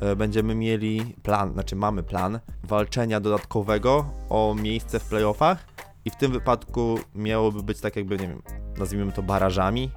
e, 0.00 0.16
będziemy 0.16 0.54
mieli 0.54 1.14
plan, 1.22 1.52
znaczy 1.52 1.76
mamy 1.76 2.02
plan 2.02 2.40
walczenia 2.64 3.20
dodatkowego 3.20 4.06
o 4.28 4.54
miejsce 4.62 4.98
w 4.98 5.04
playoffach 5.04 5.66
i 6.04 6.10
w 6.10 6.16
tym 6.16 6.32
wypadku 6.32 6.98
miałoby 7.14 7.62
być 7.62 7.80
tak 7.80 7.96
jakby, 7.96 8.18
nie 8.18 8.28
wiem, 8.28 8.42
nazwijmy 8.78 9.12
to 9.12 9.22
barażami, 9.22 9.90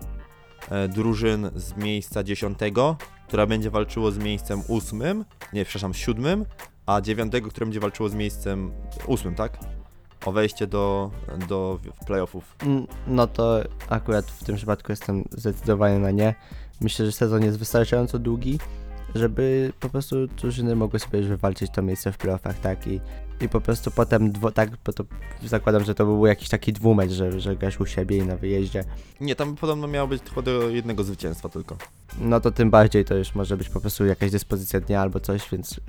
e, 0.70 0.88
drużyn 0.88 1.50
z 1.56 1.76
miejsca 1.76 2.24
dziesiątego, 2.24 2.98
która 3.28 3.46
będzie 3.46 3.70
walczyło 3.70 4.12
z 4.12 4.18
miejscem 4.18 4.62
ósmym, 4.68 5.26
nie, 5.54 5.66
przepraszam, 5.66 5.94
siódmym, 5.94 6.46
a 6.86 7.02
dziewiątego, 7.02 7.50
które 7.50 7.66
będzie 7.66 7.80
walczyło 7.80 8.10
z 8.10 8.16
miejscem 8.16 8.72
ósmym, 9.08 9.36
tak? 9.36 9.58
O 10.26 10.32
wejście 10.32 10.68
do, 10.68 11.12
do 11.50 11.80
playoffów. 12.06 12.56
No 13.08 13.28
to 13.28 13.60
akurat 13.90 14.26
w 14.26 14.44
tym 14.44 14.56
przypadku 14.56 14.92
jestem 14.92 15.24
zdecydowanie 15.32 16.00
na 16.00 16.12
nie. 16.12 16.36
Myślę, 16.86 17.06
że 17.06 17.12
sezon 17.12 17.44
jest 17.44 17.60
wystarczająco 17.60 18.20
długi, 18.20 18.60
żeby 19.16 19.74
po 19.80 19.90
prostu 19.90 20.28
drużyny 20.28 20.76
mogły 20.76 21.00
sobie 21.00 21.20
już 21.20 21.28
wywalczyć 21.28 21.72
to 21.72 21.82
miejsce 21.82 22.12
w 22.12 22.18
playoffach, 22.18 22.60
tak? 22.60 22.88
I, 22.88 23.02
i 23.42 23.50
po 23.50 23.62
prostu 23.62 23.92
potem, 23.92 24.32
dwo, 24.32 24.52
tak, 24.52 24.70
bo 24.86 24.94
to 24.94 25.04
zakładam, 25.46 25.84
że 25.84 25.96
to 25.96 26.06
by 26.06 26.12
był 26.12 26.26
jakiś 26.26 26.50
taki 26.50 26.74
dwumecz, 26.74 27.12
że, 27.12 27.40
że 27.40 27.56
grasz 27.56 27.80
u 27.80 27.86
siebie 27.86 28.18
i 28.18 28.26
na 28.26 28.36
wyjeździe. 28.36 28.84
Nie, 29.22 29.36
tam 29.36 29.56
podobno 29.56 29.88
miało 29.88 30.08
być 30.08 30.22
tylko 30.22 30.42
do 30.42 30.70
jednego 30.70 31.04
zwycięstwa 31.04 31.50
tylko. 31.50 31.78
No 32.20 32.40
to 32.40 32.52
tym 32.52 32.72
bardziej 32.72 33.06
to 33.06 33.16
już 33.16 33.36
może 33.36 33.58
być 33.58 33.70
po 33.70 33.82
prostu 33.82 34.06
jakaś 34.06 34.32
dyspozycja 34.32 34.80
dnia 34.80 35.02
albo 35.02 35.20
coś, 35.20 35.50
więc 35.52 35.78
y, 35.78 35.82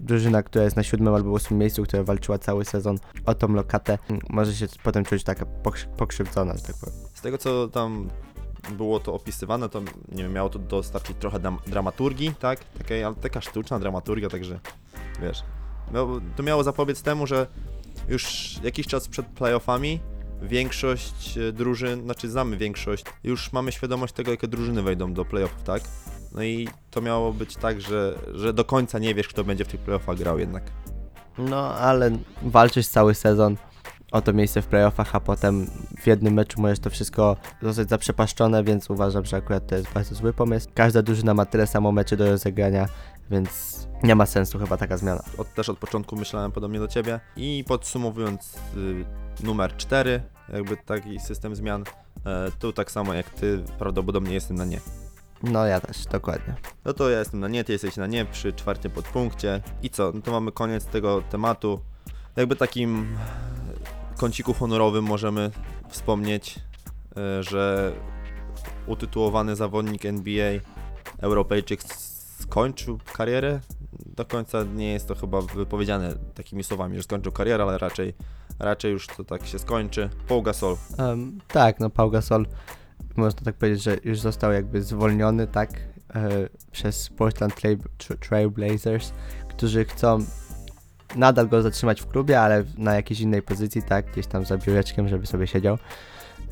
drużyna, 0.00 0.42
która 0.42 0.64
jest 0.64 0.76
na 0.76 0.82
siódmym 0.82 1.14
albo 1.14 1.30
ósmym 1.30 1.60
miejscu, 1.60 1.82
która 1.82 2.02
walczyła 2.02 2.38
cały 2.38 2.64
sezon 2.64 2.98
o 3.26 3.34
tą 3.34 3.48
lokatę, 3.48 3.98
może 4.30 4.54
się 4.54 4.66
potem 4.82 5.04
czuć 5.04 5.24
taka 5.24 5.44
pokrzy- 5.62 5.88
pokrzywdzona, 5.96 6.56
że 6.56 6.62
tak 6.62 6.76
powiem. 6.76 6.94
Z 7.14 7.20
tego, 7.20 7.38
co 7.38 7.68
tam 7.68 8.10
było 8.70 9.00
to 9.00 9.14
opisywane, 9.14 9.68
to 9.68 9.80
nie 10.12 10.22
wiem, 10.22 10.32
miało 10.32 10.50
to 10.50 10.58
dostarczyć 10.58 11.16
trochę 11.20 11.38
dram- 11.38 11.58
dramaturgii, 11.66 12.34
tak? 12.40 12.60
Ale 13.04 13.14
taka 13.14 13.40
sztuczna 13.40 13.78
dramaturgia, 13.78 14.28
także 14.28 14.60
wiesz. 15.22 15.42
Miało, 15.94 16.20
to 16.36 16.42
miało 16.42 16.62
zapobiec 16.62 17.02
temu, 17.02 17.26
że 17.26 17.46
już 18.08 18.54
jakiś 18.62 18.86
czas 18.86 19.08
przed 19.08 19.26
playoffami 19.26 20.00
większość 20.42 21.38
e, 21.38 21.52
drużyn, 21.52 22.02
znaczy 22.02 22.30
znamy 22.30 22.56
większość, 22.56 23.04
już 23.24 23.52
mamy 23.52 23.72
świadomość 23.72 24.14
tego, 24.14 24.30
jakie 24.30 24.48
drużyny 24.48 24.82
wejdą 24.82 25.12
do 25.12 25.24
playoffów, 25.24 25.62
tak? 25.62 25.82
No 26.34 26.42
i 26.42 26.68
to 26.90 27.00
miało 27.00 27.32
być 27.32 27.56
tak, 27.56 27.80
że, 27.80 28.18
że 28.34 28.52
do 28.52 28.64
końca 28.64 28.98
nie 28.98 29.14
wiesz, 29.14 29.28
kto 29.28 29.44
będzie 29.44 29.64
w 29.64 29.68
tych 29.68 29.80
playoffach 29.80 30.18
grał 30.18 30.38
jednak. 30.38 30.62
No, 31.38 31.74
ale 31.74 32.10
walczysz 32.42 32.86
cały 32.86 33.14
sezon 33.14 33.56
o 34.12 34.20
to 34.22 34.32
miejsce 34.32 34.62
w 34.62 34.66
playoffach, 34.66 35.14
a 35.14 35.20
potem 35.20 35.66
w 36.00 36.06
jednym 36.06 36.34
meczu 36.34 36.60
możesz 36.60 36.78
to 36.78 36.90
wszystko 36.90 37.36
zostać 37.62 37.88
zaprzepaszczone, 37.88 38.64
więc 38.64 38.90
uważam, 38.90 39.24
że 39.24 39.36
akurat 39.36 39.66
to 39.66 39.74
jest 39.74 39.92
bardzo 39.92 40.14
zły 40.14 40.32
pomysł. 40.32 40.68
Każda 40.74 41.02
drużyna 41.02 41.34
ma 41.34 41.46
tyle 41.46 41.66
samo 41.66 41.92
meczy 41.92 42.16
do 42.16 42.30
rozegrania, 42.30 42.88
więc 43.30 43.80
nie 44.02 44.14
ma 44.14 44.26
sensu 44.26 44.58
chyba 44.58 44.76
taka 44.76 44.96
zmiana. 44.96 45.22
Od, 45.38 45.54
też 45.54 45.68
od 45.68 45.78
początku 45.78 46.16
myślałem 46.16 46.52
podobnie 46.52 46.78
do 46.78 46.88
Ciebie. 46.88 47.20
I 47.36 47.64
podsumowując 47.68 48.58
y, 48.76 49.04
numer 49.44 49.76
4, 49.76 50.22
jakby 50.52 50.76
taki 50.76 51.20
system 51.20 51.56
zmian, 51.56 51.84
e, 52.26 52.50
tu 52.58 52.72
tak 52.72 52.90
samo 52.90 53.14
jak 53.14 53.30
Ty, 53.30 53.62
prawdopodobnie 53.78 54.34
jestem 54.34 54.56
na 54.56 54.64
nie. 54.64 54.80
No 55.42 55.66
ja 55.66 55.80
też, 55.80 56.04
dokładnie. 56.04 56.54
No 56.84 56.92
to 56.92 57.10
ja 57.10 57.18
jestem 57.18 57.40
na 57.40 57.48
nie, 57.48 57.64
Ty 57.64 57.72
jesteś 57.72 57.96
na 57.96 58.06
nie 58.06 58.24
przy 58.24 58.52
czwartym 58.52 58.90
podpunkcie. 58.90 59.60
I 59.82 59.90
co? 59.90 60.12
No 60.14 60.20
to 60.22 60.32
mamy 60.32 60.52
koniec 60.52 60.86
tego 60.86 61.22
tematu. 61.22 61.80
Jakby 62.36 62.56
takim 62.56 63.16
kąciku 64.20 64.54
honorowym 64.54 65.04
możemy 65.04 65.50
wspomnieć, 65.88 66.58
e, 67.16 67.42
że 67.42 67.92
utytułowany 68.86 69.56
zawodnik 69.56 70.06
NBA, 70.06 70.52
Europejczyk 71.18 71.82
skończył 72.40 72.98
karierę. 73.12 73.60
Do 74.16 74.24
końca 74.24 74.64
nie 74.64 74.92
jest 74.92 75.08
to 75.08 75.14
chyba 75.14 75.40
wypowiedziane 75.40 76.14
takimi 76.34 76.64
słowami, 76.64 76.96
że 76.96 77.02
skończył 77.02 77.32
karierę, 77.32 77.64
ale 77.64 77.78
raczej, 77.78 78.14
raczej 78.58 78.92
już 78.92 79.06
to 79.06 79.24
tak 79.24 79.46
się 79.46 79.58
skończy. 79.58 80.10
Paul 80.28 80.42
Gasol. 80.42 80.76
Em, 80.98 81.38
tak, 81.48 81.80
no 81.80 81.90
Pau 81.90 82.10
Gasol, 82.10 82.46
można 83.16 83.40
tak 83.44 83.54
powiedzieć, 83.56 83.82
że 83.82 83.96
już 84.04 84.20
został 84.20 84.52
jakby 84.52 84.82
zwolniony, 84.82 85.46
tak, 85.46 85.70
e, 86.14 86.48
przez 86.72 87.08
Portland 87.08 87.54
Trail, 87.54 87.78
Tra- 87.78 88.28
Trail 88.28 88.50
Blazers, 88.50 89.12
którzy 89.48 89.84
chcą 89.84 90.18
nadal 91.16 91.48
go 91.48 91.62
zatrzymać 91.62 92.00
w 92.00 92.06
klubie, 92.06 92.40
ale 92.40 92.64
na 92.78 92.94
jakiejś 92.94 93.20
innej 93.20 93.42
pozycji, 93.42 93.82
tak, 93.82 94.12
gdzieś 94.12 94.26
tam 94.26 94.44
za 94.44 94.58
biureczkiem, 94.58 95.08
żeby 95.08 95.26
sobie 95.26 95.46
siedział. 95.46 95.78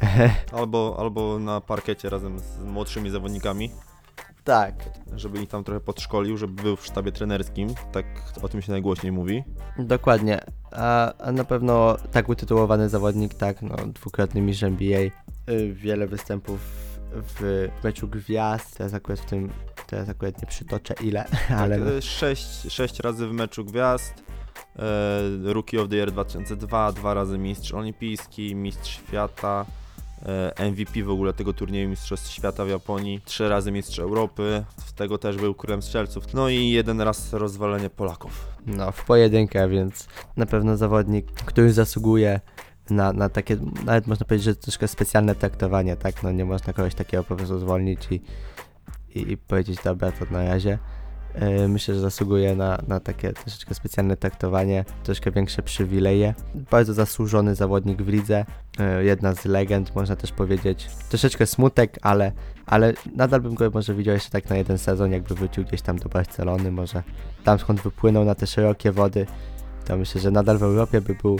Albo, 0.58 0.96
albo 0.98 1.38
na 1.38 1.60
parkiecie 1.60 2.10
razem 2.10 2.38
z 2.38 2.58
młodszymi 2.64 3.10
zawodnikami, 3.10 3.70
tak, 4.44 4.74
żeby 5.16 5.42
ich 5.42 5.48
tam 5.48 5.64
trochę 5.64 5.80
podszkolił, 5.80 6.36
żeby 6.36 6.62
był 6.62 6.76
w 6.76 6.86
sztabie 6.86 7.12
trenerskim. 7.12 7.74
Tak 7.92 8.06
o 8.42 8.48
tym 8.48 8.62
się 8.62 8.72
najgłośniej 8.72 9.12
mówi. 9.12 9.44
Dokładnie. 9.78 10.40
A, 10.72 11.12
a 11.18 11.32
na 11.32 11.44
pewno 11.44 11.96
tak 12.12 12.28
utytułowany 12.28 12.88
zawodnik, 12.88 13.34
tak, 13.34 13.62
no, 13.62 13.76
dwukrotny 13.86 14.40
mistrz 14.40 14.62
NBA, 14.62 15.00
y, 15.00 15.10
wiele 15.74 16.06
występów 16.06 16.60
w 17.12 17.68
meczu 17.84 18.08
gwiazd, 18.08 18.78
teraz 18.78 18.94
akurat 18.94 19.20
w 19.20 19.24
tym, 19.24 19.50
teraz 19.86 20.08
akurat 20.08 20.42
nie 20.42 20.48
przytoczę 20.48 20.94
ile, 21.00 21.24
ale 21.58 21.78
tak, 21.78 21.86
no, 21.86 21.92
e, 21.92 22.02
sześć, 22.02 22.72
sześć 22.72 23.00
razy 23.00 23.26
w 23.26 23.32
meczu 23.32 23.64
gwiazd. 23.64 24.14
E, 24.78 25.52
Rookie 25.52 25.80
of 25.80 25.88
the 25.88 25.96
Year 25.96 26.12
2002, 26.12 26.92
dwa 26.92 27.14
razy 27.14 27.38
mistrz 27.38 27.74
olimpijski, 27.74 28.54
mistrz 28.54 28.96
świata, 28.96 29.66
e, 30.58 30.70
MVP 30.70 31.02
w 31.02 31.10
ogóle 31.10 31.32
tego 31.32 31.52
turnieju 31.52 31.88
Mistrzostw 31.88 32.30
Świata 32.30 32.64
w 32.64 32.68
Japonii, 32.68 33.20
trzy 33.24 33.48
razy 33.48 33.72
mistrz 33.72 33.98
Europy, 33.98 34.64
z 34.76 34.92
tego 34.92 35.18
też 35.18 35.36
był 35.36 35.54
królem 35.54 35.82
strzelców, 35.82 36.34
no 36.34 36.48
i 36.48 36.68
jeden 36.70 37.00
raz 37.00 37.32
rozwalenie 37.32 37.90
Polaków. 37.90 38.46
no, 38.66 38.92
w 38.92 39.04
pojedynkę, 39.04 39.68
więc 39.68 40.08
na 40.36 40.46
pewno 40.46 40.76
zawodnik, 40.76 41.32
który 41.32 41.72
zasługuje 41.72 42.40
na, 42.90 43.12
na 43.12 43.28
takie, 43.28 43.56
nawet 43.84 44.06
można 44.06 44.26
powiedzieć, 44.26 44.44
że 44.44 44.56
troszkę 44.56 44.88
specjalne 44.88 45.34
traktowanie, 45.34 45.96
tak, 45.96 46.22
no 46.22 46.32
nie 46.32 46.44
można 46.44 46.72
kogoś 46.72 46.94
takiego 46.94 47.24
po 47.24 47.36
prostu 47.36 47.58
zwolnić 47.58 48.00
i, 48.10 48.22
i, 49.14 49.32
i 49.32 49.36
powiedzieć, 49.36 49.78
dobra, 49.84 50.12
to 50.12 50.24
na 50.30 50.44
razie. 50.44 50.78
E, 51.34 51.68
Myślę, 51.68 51.94
że 51.94 52.00
zasługuje 52.00 52.56
na, 52.56 52.78
na 52.88 53.00
takie 53.00 53.32
troszeczkę 53.32 53.74
specjalne 53.74 54.16
traktowanie, 54.16 54.84
troszkę 55.04 55.30
większe 55.30 55.62
przywileje. 55.62 56.34
Bardzo 56.70 56.94
zasłużony 56.94 57.54
zawodnik 57.54 58.02
w 58.02 58.08
lidze, 58.08 58.44
e, 58.78 59.04
jedna 59.04 59.34
z 59.34 59.44
legend, 59.44 59.94
można 59.94 60.16
też 60.16 60.32
powiedzieć. 60.32 60.88
Troszeczkę 61.08 61.46
smutek, 61.46 61.98
ale, 62.02 62.32
ale 62.66 62.92
nadal 63.16 63.40
bym 63.40 63.54
go 63.54 63.70
może 63.70 63.94
widział 63.94 64.14
jeszcze 64.14 64.30
tak 64.30 64.50
na 64.50 64.56
jeden 64.56 64.78
sezon, 64.78 65.12
jakby 65.12 65.34
wrócił 65.34 65.64
gdzieś 65.64 65.82
tam 65.82 65.98
do 65.98 66.08
Barcelony, 66.08 66.70
może 66.72 67.02
tam 67.44 67.58
skąd 67.58 67.80
wypłynął 67.80 68.24
na 68.24 68.34
te 68.34 68.46
szerokie 68.46 68.92
wody, 68.92 69.26
to 69.84 69.96
myślę, 69.96 70.20
że 70.20 70.30
nadal 70.30 70.58
w 70.58 70.62
Europie 70.62 71.00
by 71.00 71.14
był, 71.14 71.38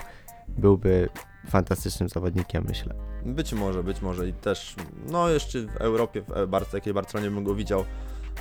byłby 0.49 1.09
fantastycznym 1.49 2.09
zawodnikiem, 2.09 2.65
myślę. 2.69 2.95
Być 3.27 3.53
może, 3.53 3.83
być 3.83 4.03
może 4.03 4.29
i 4.29 4.33
też, 4.33 4.75
no 5.07 5.29
jeszcze 5.29 5.63
w 5.63 5.77
Europie, 5.77 6.23
w 6.23 6.47
Bar- 6.47 6.67
takiej 6.67 6.95
Barcelonie 6.95 7.31
bym 7.31 7.45
go 7.45 7.55
widział, 7.55 7.85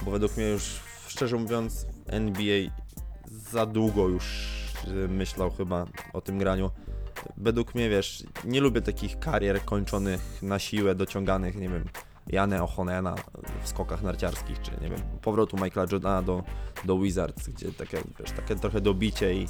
bo 0.06 0.12
według 0.12 0.38
mnie 0.38 0.50
już, 0.50 0.80
szczerze 1.18 1.38
mówiąc, 1.38 1.86
NBA 2.06 2.70
za 3.28 3.66
długo 3.66 4.08
już 4.08 4.26
y, 4.88 5.08
myślał 5.08 5.52
chyba 5.52 5.86
o 6.14 6.22
tym 6.22 6.38
graniu. 6.38 6.72
Według 7.38 7.76
mnie, 7.76 7.90
wiesz, 7.90 8.24
nie 8.46 8.62
lubię 8.62 8.82
takich 8.82 9.20
karier 9.20 9.66
kończonych 9.66 10.22
na 10.42 10.60
siłę, 10.60 10.96
dociąganych, 10.96 11.56
nie 11.56 11.70
wiem, 11.70 11.86
Janę 12.28 12.64
Ochonena 12.64 13.16
w 13.64 13.68
skokach 13.68 14.04
narciarskich, 14.04 14.62
czy 14.62 14.72
nie 14.82 14.90
wiem, 14.90 15.00
powrotu 15.22 15.58
Michaela 15.58 15.88
Jordana 15.92 16.22
do, 16.22 16.44
do 16.86 17.00
Wizards, 17.00 17.50
gdzie 17.50 17.72
takie, 17.72 17.98
wiesz, 18.20 18.32
takie 18.32 18.56
trochę 18.56 18.82
dobicie 18.82 19.34
i, 19.34 19.48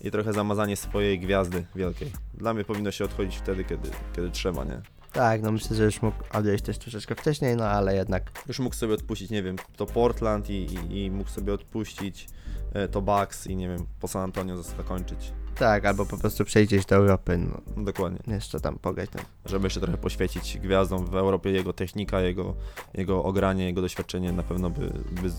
i 0.00 0.10
trochę 0.10 0.32
zamazanie 0.32 0.76
swojej 0.76 1.18
gwiazdy 1.18 1.66
wielkiej. 1.74 2.12
Dla 2.34 2.54
mnie 2.54 2.64
powinno 2.64 2.90
się 2.90 3.04
odchodzić 3.04 3.36
wtedy, 3.36 3.64
kiedy, 3.64 3.90
kiedy 4.16 4.30
trzeba, 4.30 4.64
nie? 4.64 4.82
Tak, 5.14 5.42
no 5.42 5.52
myślę, 5.52 5.76
że 5.76 5.84
już 5.84 6.02
mógł 6.02 6.16
odejść 6.32 6.64
też 6.64 6.78
troszeczkę 6.78 7.14
wcześniej, 7.14 7.56
no 7.56 7.64
ale 7.64 7.94
jednak 7.94 8.30
Już 8.48 8.58
mógł 8.58 8.74
sobie 8.74 8.94
odpuścić, 8.94 9.30
nie 9.30 9.42
wiem, 9.42 9.56
to 9.76 9.86
Portland 9.86 10.50
i, 10.50 10.66
i, 10.90 11.04
i 11.04 11.10
mógł 11.10 11.30
sobie 11.30 11.52
odpuścić 11.52 12.28
e, 12.72 12.88
to 12.88 13.02
Bucks 13.02 13.46
i 13.46 13.56
nie 13.56 13.68
wiem, 13.68 13.86
po 14.00 14.08
San 14.08 14.22
Antonio 14.22 14.62
zakończyć. 14.62 15.32
Tak, 15.54 15.84
albo 15.84 16.06
po 16.06 16.16
prostu 16.16 16.44
przejdziesz 16.44 16.86
do 16.86 16.96
Europy, 16.96 17.38
no, 17.38 17.84
Dokładnie. 17.84 18.18
jeszcze 18.26 18.60
tam 18.60 18.78
pograć. 18.78 19.10
No. 19.14 19.20
Żeby 19.46 19.66
jeszcze 19.66 19.80
trochę 19.80 19.98
poświecić 19.98 20.58
gwiazdom 20.58 21.06
w 21.06 21.16
Europie, 21.16 21.50
jego 21.50 21.72
technika, 21.72 22.20
jego, 22.20 22.54
jego 22.94 23.24
ogranie, 23.24 23.64
jego 23.64 23.82
doświadczenie 23.82 24.32
na 24.32 24.42
pewno 24.42 24.70
by, 24.70 24.80
by 25.22 25.30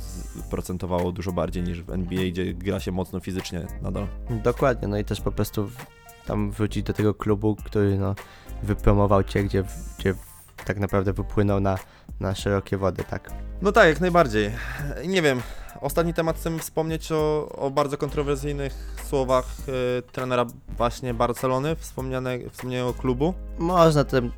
procentowało 0.50 1.12
dużo 1.12 1.32
bardziej 1.32 1.64
niż 1.64 1.84
w 1.84 1.90
NBA, 1.90 2.26
gdzie 2.30 2.54
gra 2.54 2.80
się 2.80 2.92
mocno 2.92 3.20
fizycznie 3.20 3.68
nadal. 3.82 4.08
Dokładnie, 4.44 4.88
no 4.88 4.98
i 4.98 5.06
też 5.06 5.22
po 5.22 5.32
prostu 5.32 5.70
tam 6.26 6.52
wrócić 6.52 6.84
do 6.84 6.94
tego 6.94 7.14
klubu, 7.14 7.56
który 7.56 7.98
no, 7.98 8.16
wypromował 8.64 9.24
cię, 9.24 9.44
gdzie, 9.44 9.64
gdzie 10.00 10.14
tak 10.66 10.80
naprawdę 10.80 11.14
wypłynął 11.14 11.60
na, 11.60 11.78
na 12.20 12.36
szerokie 12.36 12.78
wody, 12.78 13.04
tak. 13.04 13.32
No 13.62 13.72
tak, 13.72 13.88
jak 13.88 14.02
najbardziej. 14.02 14.52
Nie 15.08 15.22
wiem, 15.22 15.42
ostatni 15.82 16.14
temat 16.14 16.38
chcemy 16.38 16.60
wspomnieć 16.60 17.12
o, 17.12 17.50
o 17.50 17.72
bardzo 17.72 17.98
kontrowersyjnych 17.98 18.96
słowach 19.10 19.46
e, 19.68 20.02
trenera 20.02 20.46
właśnie 20.78 21.14
Barcelony, 21.14 21.76
wspomniane, 21.76 22.50
wspomnianego 22.52 22.94
klubu. 22.94 23.34
Można 23.58 24.04
tym 24.04 24.26
y, 24.26 24.32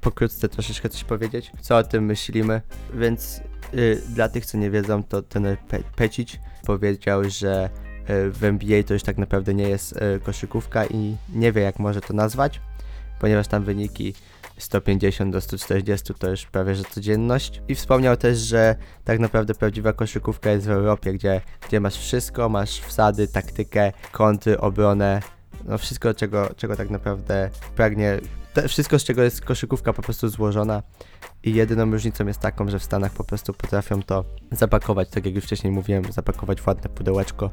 pokrótce 0.00 0.48
troszeczkę 0.48 0.88
coś 0.88 1.04
powiedzieć, 1.04 1.52
co 1.60 1.76
o 1.76 1.84
tym 1.84 2.04
myślimy, 2.04 2.62
więc 2.94 3.40
y, 3.74 4.02
dla 4.08 4.28
tych, 4.28 4.46
co 4.46 4.58
nie 4.58 4.70
wiedzą, 4.70 5.02
to 5.02 5.22
ten 5.22 5.44
Pe- 5.44 5.82
Pecic 5.96 6.38
powiedział, 6.66 7.22
że 7.30 7.70
y, 8.10 8.30
w 8.30 8.44
NBA 8.44 8.82
to 8.82 8.94
już 8.94 9.02
tak 9.02 9.18
naprawdę 9.18 9.54
nie 9.54 9.68
jest 9.68 9.92
y, 9.92 10.20
koszykówka 10.20 10.86
i 10.86 11.16
nie 11.34 11.52
wie 11.52 11.62
jak 11.62 11.78
może 11.78 12.00
to 12.00 12.14
nazwać, 12.14 12.60
ponieważ 13.20 13.48
tam 13.48 13.64
wyniki 13.64 14.14
150 14.58 15.32
do 15.32 15.40
140 15.40 16.14
to 16.14 16.30
już 16.30 16.46
prawie 16.46 16.74
że 16.74 16.84
codzienność. 16.84 17.62
I 17.68 17.74
wspomniał 17.74 18.16
też, 18.16 18.38
że 18.38 18.76
tak 19.04 19.18
naprawdę 19.18 19.54
prawdziwa 19.54 19.92
koszykówka 19.92 20.50
jest 20.50 20.66
w 20.66 20.70
Europie, 20.70 21.12
gdzie, 21.12 21.40
gdzie 21.68 21.80
masz 21.80 21.96
wszystko, 21.96 22.48
masz 22.48 22.80
wsady, 22.80 23.28
taktykę, 23.28 23.92
kąty, 24.12 24.60
obronę, 24.60 25.22
no 25.64 25.78
wszystko 25.78 26.14
czego, 26.14 26.50
czego 26.56 26.76
tak 26.76 26.90
naprawdę 26.90 27.50
pragnie, 27.76 28.20
te, 28.54 28.68
wszystko 28.68 28.98
z 28.98 29.04
czego 29.04 29.22
jest 29.22 29.40
koszykówka 29.40 29.92
po 29.92 30.02
prostu 30.02 30.28
złożona 30.28 30.82
i 31.44 31.54
jedyną 31.54 31.90
różnicą 31.90 32.26
jest 32.26 32.40
taką, 32.40 32.68
że 32.68 32.78
w 32.78 32.84
Stanach 32.84 33.12
po 33.12 33.24
prostu 33.24 33.54
potrafią 33.54 34.02
to 34.02 34.24
zapakować, 34.52 35.10
tak 35.10 35.26
jak 35.26 35.34
już 35.34 35.44
wcześniej 35.44 35.72
mówiłem, 35.72 36.12
zapakować 36.12 36.60
w 36.60 36.66
ładne 36.66 36.90
pudełeczko 36.90 37.50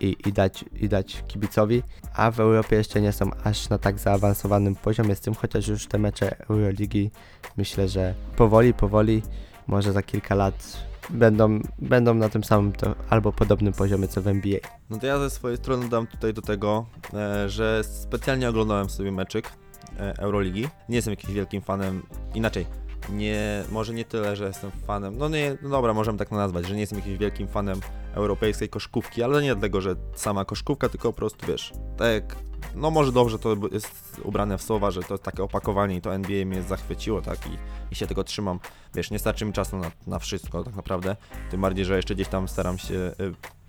i, 0.00 0.16
i, 0.26 0.32
dać, 0.32 0.64
i 0.80 0.88
dać 0.88 1.24
kibicowi, 1.28 1.82
a 2.14 2.30
w 2.30 2.40
Europie 2.40 2.76
jeszcze 2.76 3.00
nie 3.00 3.12
są 3.12 3.30
aż 3.44 3.68
na 3.68 3.78
tak 3.78 3.98
zaawansowanym 3.98 4.74
poziomie 4.74 5.14
z 5.14 5.20
tym, 5.20 5.34
chociaż 5.34 5.68
już 5.68 5.86
te 5.86 5.98
mecze 5.98 6.36
Euroligi 6.50 7.10
myślę, 7.56 7.88
że 7.88 8.14
powoli, 8.36 8.74
powoli, 8.74 9.22
może 9.66 9.92
za 9.92 10.02
kilka 10.02 10.34
lat 10.34 10.90
będą, 11.10 11.60
będą 11.78 12.14
na 12.14 12.28
tym 12.28 12.44
samym 12.44 12.72
to, 12.72 12.94
albo 13.10 13.32
podobnym 13.32 13.72
poziomie 13.72 14.08
co 14.08 14.22
w 14.22 14.28
NBA. 14.28 14.58
No 14.90 14.98
to 14.98 15.06
ja 15.06 15.18
ze 15.18 15.30
swojej 15.30 15.58
strony 15.58 15.88
dam 15.88 16.06
tutaj 16.06 16.34
do 16.34 16.42
tego, 16.42 16.86
e, 17.14 17.48
że 17.48 17.84
specjalnie 17.84 18.48
oglądałem 18.48 18.90
sobie 18.90 19.12
meczyk 19.12 19.52
e, 19.98 20.18
Euroligi. 20.18 20.68
Nie 20.88 20.96
jestem 20.96 21.12
jakimś 21.12 21.34
wielkim 21.34 21.62
fanem, 21.62 22.02
inaczej, 22.34 22.66
nie, 23.08 23.64
może 23.72 23.94
nie 23.94 24.04
tyle, 24.04 24.36
że 24.36 24.46
jestem 24.46 24.70
fanem, 24.70 25.18
no 25.18 25.28
nie, 25.28 25.56
no 25.62 25.68
dobra, 25.68 25.94
możemy 25.94 26.18
tak 26.18 26.30
nazwać, 26.30 26.66
że 26.66 26.74
nie 26.74 26.80
jestem 26.80 26.98
jakimś 26.98 27.18
wielkim 27.18 27.48
fanem 27.48 27.80
europejskiej 28.14 28.68
koszkówki, 28.68 29.22
ale 29.22 29.42
nie 29.42 29.54
dlatego, 29.54 29.80
że 29.80 29.96
sama 30.14 30.44
koszkówka, 30.44 30.88
tylko 30.88 31.12
po 31.12 31.16
prostu, 31.16 31.46
wiesz, 31.46 31.72
tak 31.96 32.36
no 32.74 32.90
może 32.90 33.12
dobrze 33.12 33.38
to 33.38 33.56
jest 33.72 34.20
ubrane 34.24 34.58
w 34.58 34.62
słowa, 34.62 34.90
że 34.90 35.02
to 35.02 35.18
takie 35.18 35.42
opakowanie 35.42 35.96
i 35.96 36.00
to 36.00 36.14
NBA 36.14 36.44
mnie 36.44 36.62
zachwyciło, 36.62 37.22
tak, 37.22 37.38
i, 37.46 37.58
i 37.92 37.94
się 37.94 38.06
tego 38.06 38.24
trzymam. 38.24 38.60
Wiesz, 38.94 39.10
nie 39.10 39.18
starczy 39.18 39.44
mi 39.44 39.52
czasu 39.52 39.76
na, 39.76 39.90
na 40.06 40.18
wszystko 40.18 40.64
tak 40.64 40.76
naprawdę, 40.76 41.16
tym 41.50 41.60
bardziej, 41.60 41.84
że 41.84 41.96
jeszcze 41.96 42.14
gdzieś 42.14 42.28
tam 42.28 42.48
staram 42.48 42.78
się 42.78 42.94
y, 42.94 43.12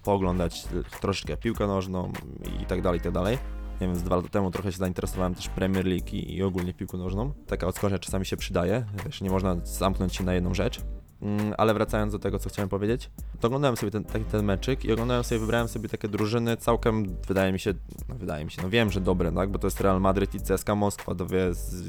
pooglądać 0.03 0.67
troszeczkę 1.01 1.37
piłkę 1.37 1.67
nożną 1.67 2.13
i 2.61 2.65
tak 2.65 2.81
dalej, 2.81 2.99
i 2.99 3.03
tak 3.03 3.11
dalej. 3.11 3.37
Nie 3.81 3.87
wiem, 3.87 3.95
z 3.95 4.03
dwa 4.03 4.15
lata 4.15 4.29
temu 4.29 4.51
trochę 4.51 4.71
się 4.71 4.77
zainteresowałem 4.77 5.35
też 5.35 5.49
Premier 5.49 5.85
League 5.85 6.09
i, 6.11 6.35
i 6.35 6.43
ogólnie 6.43 6.73
piłką 6.73 6.97
nożną. 6.97 7.33
Taka 7.47 7.67
odskocznia 7.67 7.99
czasami 7.99 8.25
się 8.25 8.37
przydaje, 8.37 8.85
wiesz, 9.05 9.21
nie 9.21 9.29
można 9.29 9.55
zamknąć 9.63 10.15
się 10.15 10.23
na 10.23 10.33
jedną 10.33 10.53
rzecz. 10.53 10.81
Mm, 11.21 11.53
ale 11.57 11.73
wracając 11.73 12.13
do 12.13 12.19
tego, 12.19 12.39
co 12.39 12.49
chciałem 12.49 12.69
powiedzieć, 12.69 13.09
to 13.39 13.47
oglądałem 13.47 13.77
sobie 13.77 13.91
ten, 13.91 14.03
taki 14.03 14.25
ten 14.25 14.45
meczyk 14.45 14.85
i 14.85 14.93
oglądałem 14.93 15.23
sobie, 15.23 15.39
wybrałem 15.39 15.67
sobie 15.67 15.89
takie 15.89 16.07
drużyny 16.07 16.57
całkiem, 16.57 17.15
wydaje 17.27 17.53
mi 17.53 17.59
się, 17.59 17.73
no 18.09 18.15
wydaje 18.15 18.45
mi 18.45 18.51
się, 18.51 18.61
no 18.61 18.69
wiem, 18.69 18.91
że 18.91 19.01
dobre, 19.01 19.31
tak, 19.31 19.49
bo 19.49 19.59
to 19.59 19.67
jest 19.67 19.81
Real 19.81 20.01
Madryt 20.01 20.35
i 20.35 20.39
CSKA 20.39 20.75
Moskwa, 20.75 21.15
dwie 21.15 21.53
z, 21.53 21.83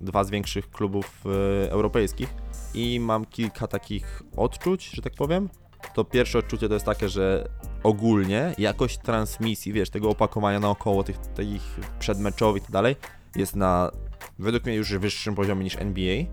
dwa 0.00 0.24
z 0.24 0.30
większych 0.30 0.70
klubów 0.70 1.24
y, 1.66 1.70
europejskich 1.70 2.34
i 2.74 3.00
mam 3.00 3.24
kilka 3.24 3.66
takich 3.66 4.22
odczuć, 4.36 4.90
że 4.90 5.02
tak 5.02 5.14
powiem. 5.14 5.48
To 5.94 6.04
pierwsze 6.04 6.38
odczucie 6.38 6.68
to 6.68 6.74
jest 6.74 6.86
takie, 6.86 7.08
że 7.08 7.48
ogólnie 7.86 8.54
jakość 8.58 8.98
transmisji, 8.98 9.72
wiesz, 9.72 9.90
tego 9.90 10.10
opakowania 10.10 10.60
naokoło 10.60 11.04
tych, 11.04 11.18
tych 11.18 11.80
przedmeczowych 11.98 12.62
i 12.62 12.64
tak 12.64 12.72
dalej 12.72 12.96
jest 13.36 13.56
na 13.56 13.90
według 14.38 14.64
mnie 14.64 14.74
już 14.74 14.92
wyższym 14.92 15.34
poziomie 15.34 15.64
niż 15.64 15.76
NBA, 15.76 16.24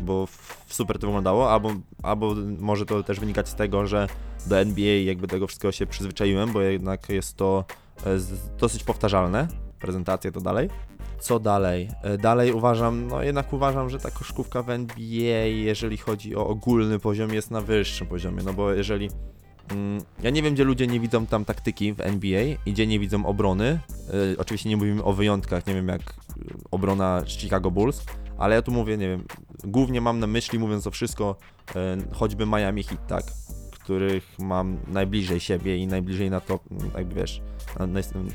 bo 0.00 0.28
super 0.66 0.98
to 0.98 1.06
wyglądało, 1.06 1.52
albo, 1.52 1.70
albo 2.02 2.34
może 2.58 2.86
to 2.86 3.02
też 3.02 3.20
wynikać 3.20 3.48
z 3.48 3.54
tego, 3.54 3.86
że 3.86 4.06
do 4.46 4.58
NBA 4.58 5.02
jakby 5.04 5.28
tego 5.28 5.46
wszystkiego 5.46 5.72
się 5.72 5.86
przyzwyczaiłem, 5.86 6.52
bo 6.52 6.60
jednak 6.60 7.08
jest 7.08 7.36
to 7.36 7.64
e, 8.06 8.18
dosyć 8.58 8.84
powtarzalne, 8.84 9.48
prezentacje 9.78 10.32
to 10.32 10.40
dalej. 10.40 10.68
Co 11.20 11.38
dalej? 11.38 11.88
E, 12.02 12.18
Dalej 12.18 12.52
uważam, 12.52 13.06
no 13.06 13.22
jednak 13.22 13.52
uważam, 13.52 13.90
że 13.90 13.98
ta 13.98 14.10
koszkówka 14.10 14.62
w 14.62 14.70
NBA, 14.70 15.44
jeżeli 15.46 15.96
chodzi 15.96 16.36
o 16.36 16.46
ogólny 16.46 16.98
poziom, 16.98 17.34
jest 17.34 17.50
na 17.50 17.60
wyższym 17.60 18.06
poziomie, 18.06 18.42
no 18.44 18.52
bo 18.52 18.72
jeżeli 18.72 19.10
Ja 20.22 20.30
nie 20.30 20.42
wiem, 20.42 20.54
gdzie 20.54 20.64
ludzie 20.64 20.86
nie 20.86 21.00
widzą 21.00 21.26
tam 21.26 21.44
taktyki 21.44 21.92
w 21.92 22.00
NBA 22.00 22.42
i 22.66 22.72
gdzie 22.72 22.86
nie 22.86 22.98
widzą 22.98 23.26
obrony. 23.26 23.80
Yy, 24.12 24.36
oczywiście 24.38 24.68
nie 24.68 24.76
mówimy 24.76 25.04
o 25.04 25.12
wyjątkach, 25.12 25.66
nie 25.66 25.74
wiem 25.74 25.88
jak 25.88 26.00
yy, 26.36 26.44
obrona 26.70 27.22
Chicago 27.26 27.70
Bulls, 27.70 28.04
ale 28.38 28.54
ja 28.54 28.62
tu 28.62 28.72
mówię, 28.72 28.96
nie 28.98 29.08
wiem, 29.08 29.24
głównie 29.64 30.00
mam 30.00 30.18
na 30.18 30.26
myśli, 30.26 30.58
mówiąc 30.58 30.86
o 30.86 30.90
wszystko, 30.90 31.36
yy, 31.74 31.80
choćby 32.12 32.46
Miami 32.46 32.82
Heat, 32.82 33.06
tak? 33.06 33.24
Których 33.84 34.38
mam 34.38 34.76
najbliżej 34.88 35.40
siebie 35.40 35.76
i 35.76 35.86
najbliżej 35.86 36.30
na 36.30 36.40
to, 36.40 36.58
jakby 36.96 37.14
wiesz, 37.14 37.42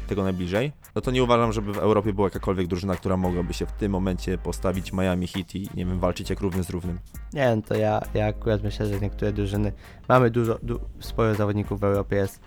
tego 0.07 0.23
najbliżej. 0.23 0.71
No 0.95 1.01
to 1.01 1.11
nie 1.11 1.23
uważam, 1.23 1.53
żeby 1.53 1.73
w 1.73 1.77
Europie 1.77 2.13
była 2.13 2.27
jakakolwiek 2.27 2.67
drużyna, 2.67 2.95
która 2.95 3.17
mogłaby 3.17 3.53
się 3.53 3.65
w 3.65 3.71
tym 3.71 3.91
momencie 3.91 4.37
postawić 4.37 4.93
Miami 4.93 5.27
Heat 5.27 5.55
i, 5.55 5.69
nie 5.75 5.85
wiem, 5.85 5.99
walczyć 5.99 6.29
jak 6.29 6.39
równy 6.39 6.63
z 6.63 6.69
równym. 6.69 6.99
Nie 7.33 7.41
wiem, 7.41 7.61
to 7.61 7.75
ja, 7.75 8.01
ja 8.13 8.25
akurat 8.27 8.63
myślę, 8.63 8.85
że 8.85 8.99
niektóre 8.99 9.33
drużyny, 9.33 9.71
mamy 10.09 10.29
dużo, 10.31 10.59
du, 10.63 10.79
sporo 10.99 11.35
zawodników 11.35 11.79
w 11.79 11.83
Europie 11.83 12.15
jest, 12.15 12.39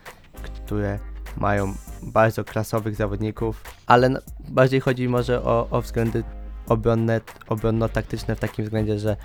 które 0.64 0.98
mają 1.36 1.74
bardzo 2.02 2.44
klasowych 2.44 2.94
zawodników, 2.94 3.64
ale 3.86 4.06
n- 4.06 4.18
bardziej 4.48 4.80
chodzi 4.80 5.08
może 5.08 5.42
o, 5.44 5.68
o 5.70 5.82
względy 5.82 6.24
obronne, 6.68 7.20
obronno-taktyczne 7.48 8.36
w 8.36 8.40
takim 8.40 8.64
względzie, 8.64 8.98
że 8.98 9.16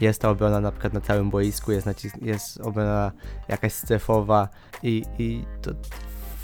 jest 0.00 0.22
ta 0.22 0.30
obrona 0.30 0.60
na 0.60 0.72
przykład 0.72 0.92
na 0.92 1.00
całym 1.00 1.30
boisku, 1.30 1.72
jest, 1.72 1.86
nacisk, 1.86 2.16
jest 2.22 2.60
obrona 2.60 3.12
jakaś 3.48 3.72
strefowa 3.72 4.48
i, 4.82 5.04
i 5.18 5.44
to 5.62 5.70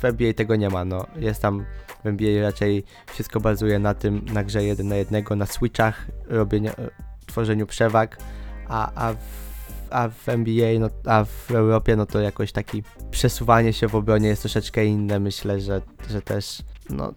w 0.01 0.05
NBA 0.05 0.33
tego 0.33 0.57
nie 0.57 0.69
ma, 0.69 0.85
no. 0.85 1.07
Jest 1.17 1.43
tam 1.43 1.65
w 2.05 2.07
NBA 2.07 2.43
raczej 2.43 2.85
wszystko 3.13 3.41
bazuje 3.41 3.79
na 3.79 3.95
tym, 3.95 4.25
na 4.33 4.45
grze 4.45 4.65
jeden 4.65 4.89
na 4.89 4.97
jednego, 4.97 5.37
na 5.37 5.47
switchach, 5.47 6.07
robieniu, 6.27 6.71
tworzeniu 7.27 7.67
przewag, 7.67 8.19
a, 8.69 8.93
a, 9.09 9.13
w, 9.13 9.19
a 9.91 10.09
w 10.09 10.29
NBA, 10.29 10.79
no, 10.79 10.89
a 11.07 11.25
w 11.25 11.51
Europie, 11.51 11.97
no 11.97 12.07
to 12.07 12.21
jakoś 12.21 12.53
taki 12.53 12.83
przesuwanie 13.11 13.73
się 13.73 13.89
w 13.89 13.95
obronie 13.95 14.29
jest 14.29 14.43
troszeczkę 14.43 14.85
inne. 14.85 15.21
Myślę, 15.21 15.61
że, 15.61 15.83
że 16.11 16.23
też, 16.23 16.63
no, 16.91 17.13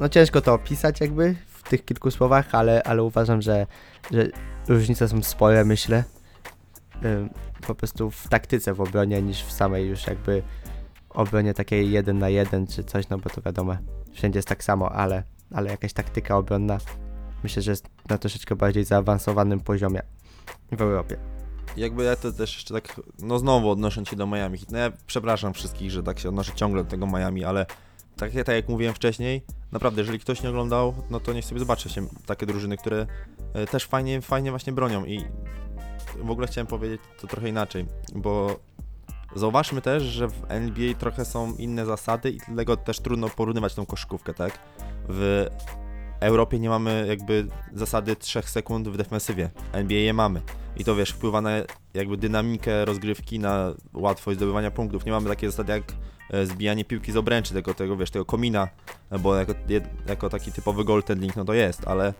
no 0.00 0.08
ciężko 0.08 0.40
to 0.40 0.54
opisać 0.54 1.00
jakby 1.00 1.36
w 1.46 1.62
tych 1.62 1.84
kilku 1.84 2.10
słowach, 2.10 2.54
ale, 2.54 2.82
ale 2.82 3.02
uważam, 3.02 3.42
że, 3.42 3.66
że 4.10 4.28
różnice 4.68 5.08
są 5.08 5.22
spore, 5.22 5.64
myślę. 5.64 6.04
Ym, 7.04 7.30
po 7.66 7.74
prostu 7.74 8.10
w 8.10 8.28
taktyce 8.28 8.74
w 8.74 8.80
obronie 8.80 9.22
niż 9.22 9.42
w 9.44 9.52
samej 9.52 9.88
już 9.88 10.06
jakby 10.06 10.42
obronie 11.10 11.54
takiej 11.54 11.90
jeden 11.90 12.18
na 12.18 12.28
jeden 12.28 12.66
czy 12.66 12.84
coś, 12.84 13.08
no 13.08 13.18
bo 13.18 13.30
to 13.30 13.42
wiadomo, 13.42 13.76
wszędzie 14.12 14.38
jest 14.38 14.48
tak 14.48 14.64
samo, 14.64 14.92
ale, 14.92 15.22
ale 15.50 15.70
jakaś 15.70 15.92
taktyka 15.92 16.36
obronna 16.36 16.78
myślę, 17.42 17.62
że 17.62 17.70
jest 17.70 17.88
na 18.08 18.18
troszeczkę 18.18 18.56
bardziej 18.56 18.84
zaawansowanym 18.84 19.60
poziomie 19.60 20.02
w 20.72 20.82
Europie. 20.82 21.16
Jakby 21.76 22.04
ja 22.04 22.16
to 22.16 22.32
też 22.32 22.54
jeszcze 22.54 22.74
tak, 22.74 23.00
no 23.18 23.38
znowu 23.38 23.70
odnosząc 23.70 24.08
się 24.08 24.16
do 24.16 24.26
Miami 24.26 24.58
no 24.70 24.78
ja 24.78 24.92
przepraszam 25.06 25.54
wszystkich, 25.54 25.90
że 25.90 26.02
tak 26.02 26.18
się 26.18 26.28
odnoszę 26.28 26.52
ciągle 26.54 26.84
do 26.84 26.90
tego 26.90 27.06
Miami, 27.06 27.44
ale 27.44 27.66
tak, 28.18 28.32
tak 28.32 28.56
jak 28.56 28.68
mówiłem 28.68 28.94
wcześniej, 28.94 29.42
naprawdę, 29.72 30.00
jeżeli 30.00 30.18
ktoś 30.18 30.42
nie 30.42 30.48
oglądał, 30.48 30.94
no 31.10 31.20
to 31.20 31.32
niech 31.32 31.44
sobie 31.44 31.58
zobaczy 31.58 31.88
się 31.88 32.06
takie 32.26 32.46
drużyny, 32.46 32.76
które 32.76 33.06
e, 33.54 33.66
też 33.66 33.84
fajnie, 33.84 34.22
fajnie 34.22 34.50
właśnie 34.50 34.72
bronią 34.72 35.04
i 35.04 35.24
w 36.16 36.30
ogóle 36.30 36.46
chciałem 36.46 36.66
powiedzieć 36.66 37.00
to 37.20 37.26
trochę 37.26 37.48
inaczej, 37.48 37.86
bo 38.14 38.60
zauważmy 39.36 39.82
też, 39.82 40.02
że 40.02 40.28
w 40.28 40.42
NBA 40.48 40.94
trochę 40.94 41.24
są 41.24 41.56
inne 41.56 41.86
zasady 41.86 42.30
i 42.30 42.38
dlatego 42.48 42.76
też 42.76 43.00
trudno 43.00 43.28
porównywać 43.28 43.74
tą 43.74 43.86
koszykówkę, 43.86 44.34
tak? 44.34 44.58
W 45.08 45.46
Europie 46.20 46.58
nie 46.58 46.68
mamy 46.68 47.04
jakby 47.08 47.46
zasady 47.74 48.16
3 48.16 48.42
sekund 48.42 48.88
w 48.88 48.96
defensywie, 48.96 49.50
NBA 49.72 49.98
je 49.98 50.12
mamy. 50.12 50.42
I 50.76 50.84
to 50.84 50.96
wiesz, 50.96 51.10
wpływa 51.10 51.40
na 51.40 51.50
jakby 51.94 52.16
dynamikę 52.16 52.84
rozgrywki, 52.84 53.38
na 53.38 53.74
łatwość 53.94 54.38
zdobywania 54.38 54.70
punktów. 54.70 55.06
Nie 55.06 55.12
mamy 55.12 55.28
takiej 55.28 55.50
zasady 55.50 55.72
jak 55.72 55.82
e, 56.30 56.46
zbijanie 56.46 56.84
piłki 56.84 57.12
z 57.12 57.16
obręczy, 57.16 57.54
tego, 57.54 57.74
tego 57.74 57.96
wiesz, 57.96 58.10
tego 58.10 58.24
komina, 58.24 58.68
bo 59.20 59.36
jako, 59.36 59.52
jako 60.08 60.28
taki 60.28 60.52
typowy 60.52 60.84
goaltending, 60.84 61.36
no 61.36 61.44
to 61.44 61.54
jest, 61.54 61.88
ale 61.88 62.14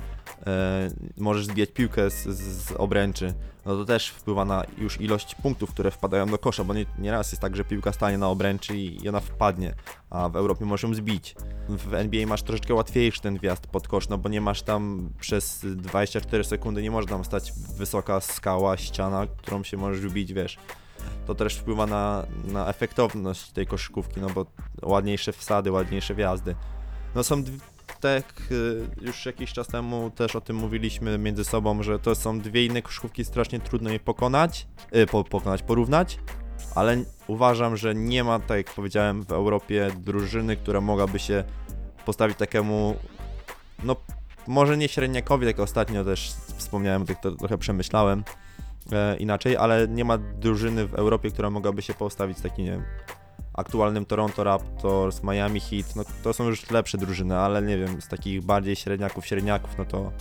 e, 0.46 0.90
możesz 1.16 1.46
zbijać 1.46 1.70
piłkę 1.70 2.10
z, 2.10 2.24
z, 2.24 2.72
obręczy, 2.72 3.34
no 3.66 3.76
to 3.76 3.84
też 3.84 4.08
wpływa 4.08 4.44
na 4.44 4.64
już 4.78 5.00
ilość 5.00 5.34
punktów, 5.34 5.70
które 5.70 5.90
wpadają 5.90 6.26
do 6.26 6.38
kosza, 6.38 6.64
bo 6.64 6.74
nie, 6.74 6.86
nieraz 6.98 7.32
jest 7.32 7.42
tak, 7.42 7.56
że 7.56 7.64
piłka 7.64 7.92
stanie 7.92 8.18
na 8.18 8.28
obręczy 8.28 8.76
i, 8.76 9.04
i 9.04 9.08
ona 9.08 9.20
wpadnie, 9.20 9.74
a 10.10 10.28
w 10.28 10.36
Europie 10.36 10.64
możesz 10.64 10.82
ją 10.82 10.94
zbić. 10.94 11.34
W 11.68 11.94
NBA 11.94 12.26
masz 12.26 12.42
troszeczkę 12.42 12.74
łatwiejszy 12.74 13.20
ten 13.20 13.38
wjazd 13.38 13.66
pod 13.66 13.88
kosz, 13.88 14.08
no 14.08 14.18
bo 14.18 14.28
nie 14.28 14.40
masz 14.40 14.62
tam 14.62 15.10
przez 15.20 15.66
24 15.76 16.44
sekundy, 16.44 16.82
nie 16.82 16.90
może 16.90 17.06
tam 17.06 17.24
stać 17.24 17.52
wysoka 17.76 18.20
skała, 18.20 18.76
ściana, 18.76 19.26
którą 19.26 19.57
się 19.64 19.76
możesz 19.76 20.00
wbić, 20.00 20.32
wiesz. 20.32 20.58
To 21.26 21.34
też 21.34 21.56
wpływa 21.56 21.86
na, 21.86 22.26
na 22.44 22.68
efektowność 22.68 23.50
tej 23.50 23.66
koszykówki, 23.66 24.20
no 24.20 24.30
bo 24.30 24.46
ładniejsze 24.82 25.32
wsady, 25.32 25.72
ładniejsze 25.72 26.14
wjazdy. 26.14 26.54
No 27.14 27.24
są 27.24 27.44
tak, 28.00 28.42
y, 28.50 28.86
już 29.00 29.26
jakiś 29.26 29.52
czas 29.52 29.66
temu 29.66 30.10
też 30.10 30.36
o 30.36 30.40
tym 30.40 30.56
mówiliśmy 30.56 31.18
między 31.18 31.44
sobą, 31.44 31.82
że 31.82 31.98
to 31.98 32.14
są 32.14 32.40
dwie 32.40 32.66
inne 32.66 32.82
koszykówki, 32.82 33.24
strasznie 33.24 33.60
trudno 33.60 33.90
je 33.90 34.00
pokonać, 34.00 34.66
y, 34.96 35.06
po, 35.06 35.24
pokonać, 35.24 35.62
porównać, 35.62 36.18
ale 36.74 36.96
uważam, 37.26 37.76
że 37.76 37.94
nie 37.94 38.24
ma, 38.24 38.38
tak 38.38 38.56
jak 38.56 38.70
powiedziałem, 38.70 39.22
w 39.22 39.32
Europie 39.32 39.90
drużyny, 39.96 40.56
która 40.56 40.80
mogłaby 40.80 41.18
się 41.18 41.44
postawić 42.06 42.38
takiemu, 42.38 42.96
no 43.84 43.96
może 44.46 44.76
nie 44.76 44.88
średniakowi, 44.88 45.46
tak 45.46 45.60
ostatnio 45.60 46.04
też 46.04 46.32
wspomniałem, 46.56 47.06
tak 47.06 47.22
to 47.22 47.32
trochę 47.32 47.58
przemyślałem 47.58 48.24
e, 48.92 49.16
inaczej, 49.16 49.56
ale 49.56 49.88
nie 49.88 50.04
ma 50.04 50.18
drużyny 50.18 50.86
w 50.86 50.94
Europie, 50.94 51.30
która 51.30 51.50
mogłaby 51.50 51.82
się 51.82 51.94
postawić 51.94 52.40
takim, 52.40 52.64
nie 52.64 52.70
wiem, 52.70 52.82
aktualnym 53.54 54.04
Toronto 54.04 54.44
Raptors, 54.44 55.22
Miami 55.22 55.60
Heat, 55.60 55.96
no 55.96 56.02
to 56.22 56.32
są 56.32 56.44
już 56.44 56.70
lepsze 56.70 56.98
drużyny, 56.98 57.36
ale 57.38 57.62
nie 57.62 57.78
wiem, 57.78 58.00
z 58.02 58.08
takich 58.08 58.42
bardziej 58.44 58.76
średniaków, 58.76 59.26
średniaków, 59.26 59.78
no 59.78 59.84
to, 59.84 60.12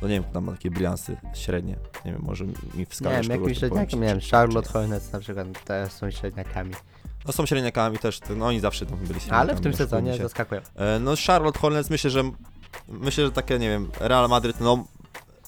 to 0.00 0.08
nie 0.08 0.14
wiem, 0.14 0.24
tam 0.32 0.44
ma 0.44 0.52
takie 0.52 0.70
bilansy 0.70 1.16
średnie. 1.34 1.76
Nie 2.04 2.12
wiem, 2.12 2.22
może 2.24 2.44
mi 2.44 2.54
Nie 2.74 2.86
wskażesz 2.86 3.28
wiem, 3.28 3.38
kogoś, 3.38 3.50
jakimś 3.50 3.58
średniakiem, 3.58 4.00
nie 4.00 4.06
wiem, 4.06 4.20
czy- 4.20 4.30
Charlotte 4.30 4.68
Hornets 4.72 5.12
na 5.12 5.20
przykład, 5.20 5.46
teraz 5.64 5.92
są 5.92 6.10
średniakami. 6.10 6.70
No 7.26 7.32
są 7.32 7.46
średniakami 7.46 7.98
też, 7.98 8.20
no 8.36 8.46
oni 8.46 8.60
zawsze 8.60 8.86
tam 8.86 8.98
byli 8.98 9.08
średniakami. 9.08 9.40
Ale 9.50 9.54
w 9.54 9.60
tym 9.60 9.74
sezonie 9.74 10.16
zaskakują. 10.16 10.60
E, 10.76 10.98
No 11.00 11.12
Charlotte 11.26 11.58
Hornets 11.60 11.90
myślę, 11.90 12.10
że 12.10 12.22
myślę, 12.88 13.24
że 13.24 13.32
takie, 13.32 13.58
nie 13.58 13.68
wiem, 13.68 13.90
Real 14.00 14.28
Madryt, 14.28 14.60
no 14.60 14.84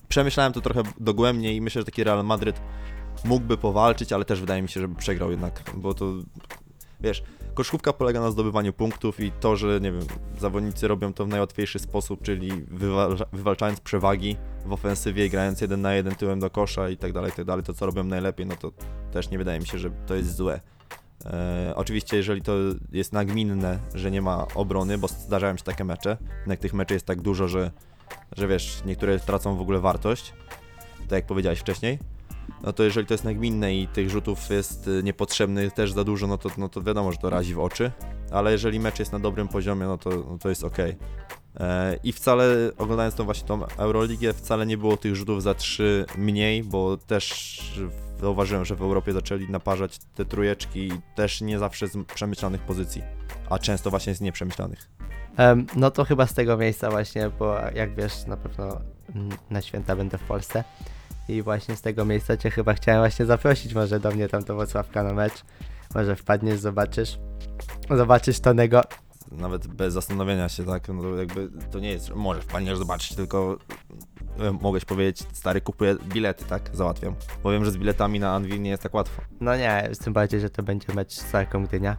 przemyślałem 0.09 0.53
to 0.53 0.61
trochę 0.61 0.83
dogłębnie 1.01 1.55
i 1.55 1.61
myślę, 1.61 1.81
że 1.81 1.87
taki 1.87 2.05
Real 2.05 2.25
Madryt 2.25 2.61
mógłby 3.25 3.57
powalczyć, 3.57 4.13
ale 4.13 4.25
też 4.25 4.41
wydaje 4.41 4.63
mi 4.63 4.69
się, 4.69 4.81
żeby 4.81 4.95
przegrał 4.95 5.31
jednak, 5.31 5.63
bo 5.75 5.95
to 5.95 6.13
wiesz, 7.01 7.23
koszykówka 7.55 7.93
polega 7.93 8.21
na 8.21 8.31
zdobywaniu 8.31 8.73
punktów 8.73 9.21
i 9.21 9.33
to, 9.33 9.57
że 9.57 9.81
nie 9.81 9.93
wiem, 9.93 10.03
zawodnicy 10.39 10.89
robią 10.89 11.13
to 11.13 11.25
w 11.25 11.29
najłatwiejszy 11.29 11.79
sposób, 11.79 12.23
czyli 12.23 12.53
wywalcza, 12.71 13.25
wywalczając 13.33 13.81
przewagi 13.81 14.37
w 14.67 14.73
ofensywie, 14.73 15.31
grając 15.31 15.61
jeden 15.61 15.81
na 15.81 15.95
jeden 15.95 16.15
tyłem 16.15 16.41
do 16.41 16.51
kosza 16.51 16.89
i 16.89 16.97
tak 16.97 17.13
dalej, 17.13 17.33
tak 17.33 17.45
dalej, 17.45 17.65
to 17.65 17.75
co 17.75 17.87
robią 17.87 18.05
najlepiej, 18.05 18.47
no 18.47 18.57
to 18.57 18.73
też 19.13 19.31
nie 19.31 19.39
wydaje 19.39 19.61
mi 19.61 19.67
się, 19.67 19.79
że 19.79 19.91
to 19.91 20.15
jest 20.15 20.37
złe. 20.37 20.61
E, 21.27 21.73
oczywiście, 21.77 22.17
jeżeli 22.17 22.43
to 22.43 22.53
jest 22.93 23.13
nagminne, 23.13 23.79
że 23.95 24.11
nie 24.11 24.23
ma 24.23 24.47
obrony, 24.55 24.99
bo 24.99 25.09
zdarzają 25.09 25.57
się 25.57 25.65
takie 25.65 25.85
mecze, 25.85 26.17
jednak 26.39 26.59
tych 26.59 26.75
meczy 26.75 26.95
jest 26.95 27.07
tak 27.07 27.21
dużo, 27.21 27.49
że, 27.49 27.71
że 28.37 28.49
wiesz, 28.49 28.83
niektóre 28.87 29.21
tracą 29.21 29.57
w 29.57 29.61
ogóle 29.61 29.81
wartość, 29.81 30.33
tak 30.99 31.13
jak 31.13 31.27
powiedziałeś 31.27 31.59
wcześniej, 31.59 31.99
no 32.63 32.73
to 32.73 32.83
jeżeli 32.83 33.07
to 33.07 33.15
jest 33.15 33.25
nagminne 33.25 33.75
i 33.75 33.89
tych 33.89 34.11
rzutów 34.11 34.51
jest 34.51 34.89
y, 34.89 35.03
niepotrzebnych 35.03 35.73
też 35.73 35.93
za 35.93 36.05
dużo, 36.05 36.27
no 36.27 36.39
to, 36.39 36.51
no 36.59 36.69
to 36.69 36.83
wiadomo, 36.83 37.13
że 37.13 37.19
to 37.19 37.31
razi 37.31 37.55
w 37.55 37.61
oczy, 37.61 37.93
ale 38.31 38.53
jeżeli 38.53 38.81
mecz 38.81 38.99
jest 38.99 39.13
na 39.13 39.19
dobrym 39.19 39.49
poziomie, 39.49 39.87
no 39.87 39.99
to, 39.99 40.11
no 40.11 40.39
to 40.39 40.49
jest 40.49 40.65
ok. 40.65 40.77
I 42.05 42.13
wcale, 42.13 42.47
oglądając 42.79 43.15
tą 43.15 43.25
właśnie 43.25 43.49
tą 43.49 43.67
Euroligę, 43.67 44.33
wcale 44.33 44.67
nie 44.67 44.79
było 44.79 44.97
tych 44.97 45.17
rzutów 45.17 45.43
za 45.43 45.55
trzy 45.55 46.07
mniej, 46.19 46.63
bo 46.63 46.97
też 46.97 47.61
zauważyłem, 48.21 48.65
że 48.65 48.77
w 48.77 48.83
Europie 48.83 49.13
zaczęli 49.13 49.51
naparzać 49.51 49.99
te 49.99 50.25
trójeczki 50.25 50.81
i 50.81 50.93
też 51.15 51.41
nie 51.41 51.59
zawsze 51.59 51.89
z 51.89 52.07
przemyślanych 52.07 52.61
pozycji, 52.61 53.03
a 53.51 53.59
często 53.59 53.91
właśnie 53.91 54.15
z 54.15 54.21
nieprzemyślanych. 54.21 54.91
No 55.77 55.91
to 55.91 56.05
chyba 56.05 56.27
z 56.27 56.35
tego 56.35 56.57
miejsca 56.57 56.91
właśnie, 56.91 57.31
bo 57.39 57.57
jak 57.75 57.95
wiesz, 57.95 58.27
na 58.27 58.37
pewno 58.37 58.81
mm, 59.15 59.29
na 59.51 59.63
święta 59.63 59.97
będę 59.97 60.19
w 60.19 60.23
Polsce. 60.23 60.65
I 61.29 61.43
właśnie 61.43 61.77
z 61.77 61.83
tego 61.83 62.05
miejsca 62.05 62.37
cię 62.37 62.51
chyba 62.51 62.75
chciałem 62.75 63.01
właśnie 63.01 63.27
zaprosić 63.27 63.75
może 63.75 64.01
do 64.01 64.11
mnie 64.11 64.29
tam 64.29 64.45
do 64.45 64.57
Wrocławka 64.57 65.03
na 65.03 65.13
mecz. 65.13 65.45
Może 65.95 66.17
wpadniesz, 66.17 66.59
zobaczysz. 66.61 67.19
Zobaczysz 67.91 68.41
Tonego. 68.41 68.83
Nawet 69.33 69.67
bez 69.67 69.95
zastanowienia 69.95 70.49
się, 70.49 70.65
tak, 70.65 70.89
no 70.89 71.03
to 71.03 71.17
jakby 71.17 71.49
to 71.71 71.79
nie 71.79 71.91
jest, 71.91 72.07
że 72.07 72.15
może 72.15 72.41
wpadniesz 72.43 72.79
zobaczyć, 72.79 73.17
tylko 73.17 73.59
mogłeś 74.61 74.85
powiedzieć, 74.85 75.27
stary, 75.33 75.61
kupuję 75.61 75.97
bilety, 76.09 76.45
tak, 76.45 76.71
załatwiam. 76.73 77.15
Bo 77.43 77.51
wiem, 77.53 77.65
że 77.65 77.71
z 77.71 77.77
biletami 77.77 78.21
na 78.21 78.35
Anvil 78.35 78.63
nie 78.63 78.71
jest 78.71 78.83
tak 78.83 78.95
łatwo. 78.95 79.23
No 79.41 79.57
nie, 79.57 79.91
tym 80.05 80.13
bardziej, 80.13 80.41
że 80.41 80.51
to 80.51 80.63
będzie 80.63 80.95
mecz 80.95 81.13
z 81.13 81.31
Sarką 81.31 81.65
Gdynia. 81.65 81.97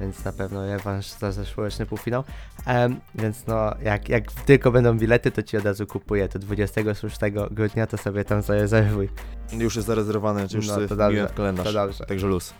Więc 0.00 0.24
na 0.24 0.32
pewno 0.32 0.66
rewanż 0.66 1.06
za 1.06 1.32
zeszłoroczny 1.32 1.86
półfinał. 1.86 2.24
Em, 2.66 3.00
więc 3.14 3.46
no, 3.46 3.74
jak, 3.82 4.08
jak 4.08 4.32
tylko 4.32 4.70
będą 4.72 4.98
bilety, 4.98 5.30
to 5.30 5.42
ci 5.42 5.56
od 5.56 5.64
razu 5.64 5.86
kupuję. 5.86 6.28
To 6.28 6.38
26 6.38 7.16
grudnia 7.50 7.86
to 7.86 7.96
sobie 7.98 8.24
tam 8.24 8.42
zarezerwuj. 8.42 9.08
Już 9.52 9.76
jest 9.76 9.88
zarezerwowane, 9.88 10.48
czy 10.48 10.56
już 10.56 10.68
No, 10.68 10.76
to 10.88 10.96
dobrze, 10.96 11.30
kalendarz. 11.36 11.66
to 11.66 11.72
dobrze. 11.72 12.04
Także 12.06 12.26
luz. 12.26 12.54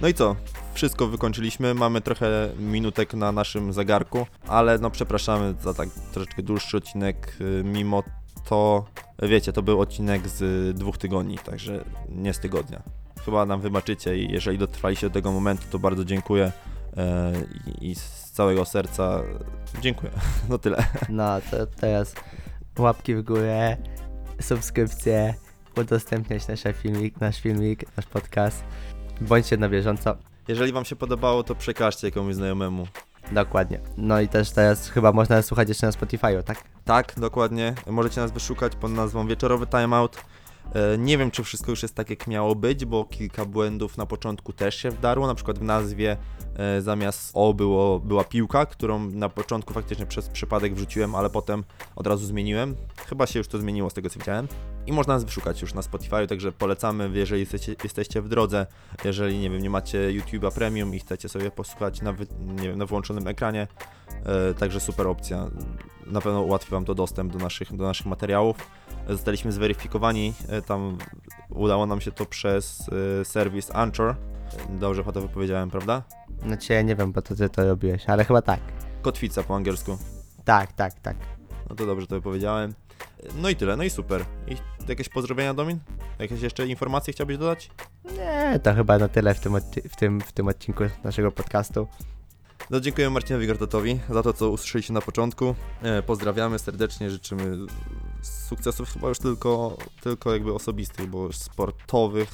No 0.00 0.08
i 0.08 0.14
co? 0.14 0.36
Wszystko 0.74 1.06
wykończyliśmy, 1.06 1.74
mamy 1.74 2.00
trochę 2.00 2.48
minutek 2.58 3.14
na 3.14 3.32
naszym 3.32 3.72
zegarku, 3.72 4.26
ale 4.48 4.78
no 4.78 4.90
przepraszamy 4.90 5.54
za 5.62 5.74
tak 5.74 5.88
troszeczkę 6.12 6.42
dłuższy 6.42 6.76
odcinek, 6.76 7.36
y, 7.40 7.62
mimo 7.64 8.02
to, 8.48 8.84
wiecie, 9.22 9.52
to 9.52 9.62
był 9.62 9.80
odcinek 9.80 10.28
z 10.28 10.76
dwóch 10.78 10.98
tygodni, 10.98 11.38
także 11.38 11.84
nie 12.08 12.34
z 12.34 12.38
tygodnia. 12.40 12.82
Chyba 13.24 13.46
nam 13.46 13.60
wybaczycie 13.60 14.18
i 14.18 14.32
jeżeli 14.32 14.58
dotrwaliście 14.58 15.08
do 15.08 15.14
tego 15.14 15.32
momentu, 15.32 15.64
to 15.70 15.78
bardzo 15.78 16.04
dziękuję 16.04 16.52
e, 16.96 17.32
i, 17.80 17.90
i 17.90 17.94
z 17.94 18.30
całego 18.30 18.64
serca 18.64 19.22
dziękuję. 19.80 20.12
No 20.48 20.58
tyle. 20.58 20.84
No, 21.08 21.40
to 21.50 21.66
teraz 21.66 22.14
łapki 22.78 23.14
w 23.14 23.22
górę, 23.22 23.76
subskrypcje, 24.40 25.34
udostępniać 25.76 26.48
nasz 26.48 26.62
filmik, 26.82 27.20
nasz 27.20 27.40
filmik, 27.40 27.84
nasz 27.96 28.06
podcast. 28.06 28.64
Bądźcie 29.20 29.56
na 29.56 29.68
bieżąco. 29.68 30.16
Jeżeli 30.48 30.72
wam 30.72 30.84
się 30.84 30.96
podobało, 30.96 31.42
to 31.42 31.54
przekażcie 31.54 32.10
komuś 32.10 32.34
znajomemu. 32.34 32.86
Dokładnie. 33.32 33.80
No 33.96 34.20
i 34.20 34.28
też 34.28 34.50
teraz 34.50 34.90
chyba 34.90 35.12
można 35.12 35.36
nas 35.36 35.46
słuchać 35.46 35.68
jeszcze 35.68 35.86
na 35.86 35.92
Spotify'u, 35.92 36.42
tak? 36.42 36.64
Tak, 36.84 37.14
dokładnie. 37.16 37.74
Możecie 37.86 38.20
nas 38.20 38.32
wyszukać 38.32 38.76
pod 38.76 38.92
nazwą 38.92 39.26
Wieczorowy 39.26 39.66
Timeout. 39.66 40.16
E, 40.74 40.98
Nie 40.98 41.18
wiem, 41.18 41.30
czy 41.30 41.44
wszystko 41.44 41.70
już 41.70 41.82
jest 41.82 41.94
tak, 41.94 42.10
jak 42.10 42.26
miało 42.26 42.54
być, 42.54 42.84
bo 42.84 43.04
kilka 43.04 43.44
błędów 43.44 43.98
na 43.98 44.06
początku 44.06 44.52
też 44.52 44.74
się 44.76 44.90
wdarło. 44.90 45.26
Na 45.26 45.34
przykład 45.34 45.58
w 45.58 45.62
nazwie 45.62 46.16
e, 46.56 46.82
zamiast 46.82 47.30
O 47.34 47.54
było, 47.54 48.00
była 48.00 48.24
piłka, 48.24 48.66
którą 48.66 49.10
na 49.10 49.28
początku 49.28 49.74
faktycznie 49.74 50.06
przez 50.06 50.28
przypadek 50.28 50.74
wrzuciłem, 50.74 51.14
ale 51.14 51.30
potem 51.30 51.64
od 51.96 52.06
razu 52.06 52.26
zmieniłem. 52.26 52.76
Chyba 53.08 53.26
się 53.26 53.38
już 53.38 53.48
to 53.48 53.58
zmieniło 53.58 53.90
z 53.90 53.94
tego, 53.94 54.10
co 54.10 54.18
widziałem. 54.18 54.48
I 54.86 54.92
można 54.92 55.14
nas 55.14 55.24
wyszukać 55.24 55.62
już 55.62 55.74
na 55.74 55.82
Spotify, 55.82 56.26
także 56.26 56.52
polecamy, 56.52 57.10
jeżeli 57.14 57.40
jesteście, 57.40 57.74
jesteście 57.84 58.22
w 58.22 58.28
drodze, 58.28 58.66
jeżeli, 59.04 59.38
nie 59.38 59.50
wiem, 59.50 59.62
nie 59.62 59.70
macie 59.70 59.98
YouTube'a 59.98 60.52
Premium 60.52 60.94
i 60.94 60.98
chcecie 60.98 61.28
sobie 61.28 61.50
posłuchać 61.50 62.02
na, 62.02 62.12
wy, 62.12 62.26
wiem, 62.62 62.78
na 62.78 62.86
włączonym 62.86 63.28
ekranie, 63.28 63.68
e, 64.24 64.54
także 64.54 64.80
super 64.80 65.06
opcja. 65.06 65.50
Na 66.06 66.20
pewno 66.20 66.42
ułatwi 66.42 66.70
Wam 66.70 66.84
to 66.84 66.94
dostęp 66.94 67.32
do 67.32 67.38
naszych, 67.38 67.76
do 67.76 67.84
naszych 67.84 68.06
materiałów. 68.06 68.56
Zostaliśmy 69.08 69.52
zweryfikowani, 69.52 70.34
e, 70.48 70.62
tam 70.62 70.98
udało 71.50 71.86
nam 71.86 72.00
się 72.00 72.12
to 72.12 72.26
przez 72.26 72.90
e, 73.20 73.24
serwis 73.24 73.70
Anchor. 73.74 74.16
Dobrze 74.68 75.04
to 75.04 75.20
wypowiedziałem, 75.20 75.70
prawda? 75.70 76.02
Znaczy 76.46 76.72
ja 76.72 76.82
nie 76.82 76.96
wiem, 76.96 77.12
bo 77.12 77.22
to 77.22 77.34
ty 77.34 77.48
to 77.48 77.64
robiłeś, 77.64 78.06
ale 78.06 78.24
chyba 78.24 78.42
tak. 78.42 78.60
Kotwica 79.02 79.42
po 79.42 79.56
angielsku. 79.56 79.98
Tak, 80.44 80.72
tak, 80.72 81.00
tak. 81.00 81.16
No 81.70 81.76
to 81.76 81.86
dobrze 81.86 82.06
to 82.06 82.14
wypowiedziałem. 82.14 82.74
No 83.36 83.48
i 83.48 83.56
tyle, 83.56 83.76
no 83.76 83.84
i 83.84 83.90
super. 83.90 84.24
I 84.48 84.56
jakieś 84.88 85.08
pozdrowienia, 85.08 85.54
Domin? 85.54 85.78
Jakieś 86.18 86.42
jeszcze 86.42 86.66
informacje 86.66 87.12
chciałbyś 87.12 87.38
dodać? 87.38 87.70
Nie, 88.04 88.60
to 88.62 88.74
chyba 88.74 88.98
na 88.98 89.08
tyle 89.08 89.34
w 89.34 89.40
tym, 89.40 89.60
w 89.90 89.96
tym, 89.96 90.20
w 90.20 90.32
tym 90.32 90.48
odcinku 90.48 90.84
naszego 91.04 91.32
podcastu. 91.32 91.88
No 92.70 92.80
dziękuję 92.80 93.10
Marcinowi 93.10 93.46
Gortatowi 93.46 94.00
za 94.10 94.22
to, 94.22 94.32
co 94.32 94.50
usłyszeliście 94.50 94.92
na 94.92 95.00
początku. 95.00 95.54
E, 95.82 96.02
pozdrawiamy 96.02 96.58
serdecznie, 96.58 97.10
życzymy 97.10 97.66
sukcesów 98.22 98.92
chyba 98.92 99.08
już 99.08 99.18
tylko, 99.18 99.76
tylko 100.00 100.32
jakby 100.32 100.54
osobistych, 100.54 101.06
bo 101.10 101.32
sportowych 101.32 102.28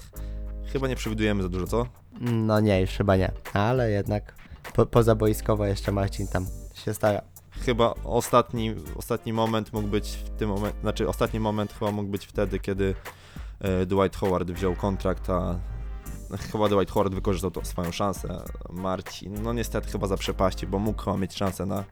chyba 0.72 0.88
nie 0.88 0.96
przewidujemy 0.96 1.42
za 1.42 1.48
dużo, 1.48 1.66
co? 1.66 1.86
No 2.20 2.60
nie, 2.60 2.80
już 2.80 2.90
chyba 2.90 3.16
nie. 3.16 3.32
Ale 3.52 3.90
jednak 3.90 4.34
po, 4.74 4.86
pozaboiskowo 4.86 5.66
jeszcze 5.66 5.92
Marcin 5.92 6.28
tam 6.28 6.46
się 6.74 6.94
stara. 6.94 7.22
Chyba 7.50 7.94
ostatni, 8.04 8.74
ostatni 8.96 9.32
moment 9.32 9.72
mógł 9.72 9.88
być 9.88 10.08
w 10.08 10.30
tym 10.30 10.48
momencie, 10.48 10.80
znaczy 10.80 11.08
ostatni 11.08 11.40
moment 11.40 11.72
chyba 11.72 11.90
mógł 11.90 12.10
być 12.10 12.26
wtedy, 12.26 12.58
kiedy 12.58 12.94
e, 13.60 13.86
Dwight 13.86 14.16
Howard 14.16 14.50
wziął 14.50 14.76
kontrakt, 14.76 15.30
a 15.30 15.58
chyba 16.52 16.68
Dwight 16.68 16.90
Howard 16.90 17.14
wykorzystał 17.14 17.50
to 17.50 17.64
swoją 17.64 17.92
szansę. 17.92 18.44
Marcin, 18.70 19.42
no 19.42 19.52
niestety 19.52 19.90
chyba 19.90 20.06
zaprzepaścił, 20.06 20.68
bo 20.68 20.78
mógł 20.78 21.02
chyba 21.02 21.16
mieć 21.16 21.34
szansę 21.34 21.66
na, 21.66 21.84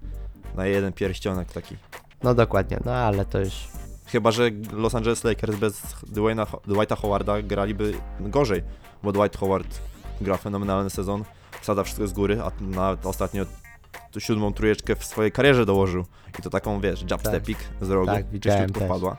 na 0.54 0.66
jeden 0.66 0.92
pierścionek 0.92 1.52
taki. 1.52 1.76
No 2.22 2.34
dokładnie, 2.34 2.78
no 2.84 2.92
ale 2.94 3.24
to 3.24 3.38
już 3.38 3.68
Chyba, 4.06 4.30
że 4.30 4.50
Los 4.72 4.94
Angeles 4.94 5.24
Lakers 5.24 5.56
bez 5.56 5.82
Dwayna, 6.06 6.46
Dwighta 6.66 6.96
Howarda 6.96 7.42
graliby 7.42 7.94
gorzej, 8.20 8.62
bo 9.02 9.12
Dwight 9.12 9.36
Howard 9.36 9.80
gra 10.20 10.36
fenomenalny 10.36 10.90
sezon, 10.90 11.24
wsadza 11.60 11.84
wszystko 11.84 12.06
z 12.06 12.12
góry, 12.12 12.40
a 12.42 12.50
nawet 12.60 13.06
ostatnio 13.06 13.44
tu 14.12 14.20
siódmą 14.20 14.52
trójeczkę 14.52 14.96
w 14.96 15.04
swojej 15.04 15.32
karierze 15.32 15.66
dołożył. 15.66 16.04
I 16.38 16.42
to 16.42 16.50
taką, 16.50 16.80
wiesz, 16.80 17.00
jump 17.00 17.22
Tak. 17.22 17.32
stepik 17.32 17.58
z 17.80 17.90
rogu, 17.90 18.06
Tak, 18.06 18.28
widziałem 18.30 18.70
wpadła. 18.70 19.16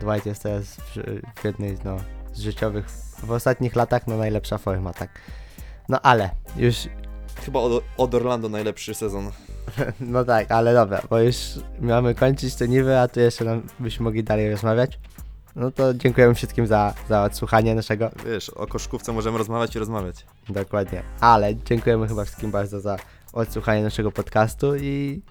Dwight 0.00 0.26
jest 0.26 0.42
teraz 0.42 0.64
w, 0.64 1.20
w 1.40 1.44
jednej 1.44 1.78
no, 1.84 1.96
z 2.32 2.40
życiowych, 2.40 2.88
w 3.22 3.30
ostatnich 3.30 3.76
latach 3.76 4.06
no 4.06 4.16
najlepsza 4.16 4.58
forma, 4.58 4.92
tak. 4.92 5.10
No 5.88 6.00
ale, 6.00 6.30
już, 6.56 6.88
Chyba 7.44 7.60
od, 7.60 7.84
od 7.96 8.14
Orlando 8.14 8.48
najlepszy 8.48 8.94
sezon. 8.94 9.30
no 10.00 10.24
tak, 10.24 10.50
ale 10.50 10.74
dobra, 10.74 11.02
bo 11.10 11.20
już 11.20 11.36
mamy 11.80 12.14
kończyć 12.14 12.54
te 12.54 12.68
niwy, 12.68 12.98
a 12.98 13.08
tu 13.08 13.20
jeszcze 13.20 13.44
nam 13.44 13.62
byśmy 13.78 14.04
mogli 14.04 14.24
dalej 14.24 14.50
rozmawiać. 14.50 14.98
No 15.56 15.70
to 15.70 15.94
dziękujemy 15.94 16.34
wszystkim 16.34 16.66
za, 16.66 16.94
za 17.08 17.22
odsłuchanie 17.22 17.74
naszego, 17.74 18.10
Wiesz, 18.26 18.50
o 18.50 18.66
koszkówce 18.66 19.12
możemy 19.12 19.38
rozmawiać 19.38 19.76
i 19.76 19.78
rozmawiać. 19.78 20.26
dokładnie, 20.48 21.02
ale 21.20 21.56
dziękujemy 21.56 22.08
chyba 22.08 22.24
wszystkim 22.24 22.50
bardzo 22.50 22.80
za 22.80 22.96
odsłuchanie 23.32 23.82
naszego 23.82 24.12
podcastu 24.12 24.76
i 24.76 25.22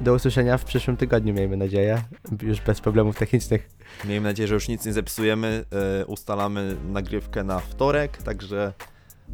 do 0.00 0.14
usłyszenia 0.14 0.58
w 0.58 0.64
przyszłym 0.64 0.96
tygodniu, 0.96 1.34
miejmy 1.34 1.56
nadzieję, 1.56 2.02
już 2.42 2.60
bez 2.60 2.80
problemów 2.80 3.16
technicznych. 3.16 3.68
Miejmy 4.04 4.28
nadzieję, 4.28 4.48
że 4.48 4.54
już 4.54 4.68
nic 4.68 4.86
nie 4.86 4.92
zepsujemy. 4.92 5.64
E, 6.00 6.06
ustalamy 6.06 6.76
nagrywkę 6.88 7.44
na 7.44 7.60
wtorek, 7.60 8.22
także 8.22 8.72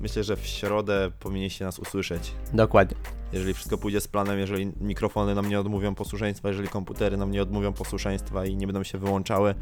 myślę, 0.00 0.24
że 0.24 0.36
w 0.36 0.46
środę 0.46 1.10
powinniście 1.20 1.64
nas 1.64 1.78
usłyszeć. 1.78 2.32
Dokładnie. 2.52 2.96
Jeżeli 3.32 3.54
wszystko 3.54 3.78
pójdzie 3.78 4.00
z 4.00 4.08
planem, 4.08 4.38
jeżeli 4.38 4.72
mikrofony 4.80 5.34
nam 5.34 5.48
nie 5.48 5.60
odmówią 5.60 5.94
posłuszeństwa, 5.94 6.48
jeżeli 6.48 6.68
komputery 6.68 7.16
nam 7.16 7.30
nie 7.30 7.42
odmówią 7.42 7.72
posłuszeństwa 7.72 8.46
i 8.46 8.56
nie 8.56 8.66
będą 8.66 8.82
się 8.82 8.98
wyłączały, 8.98 9.54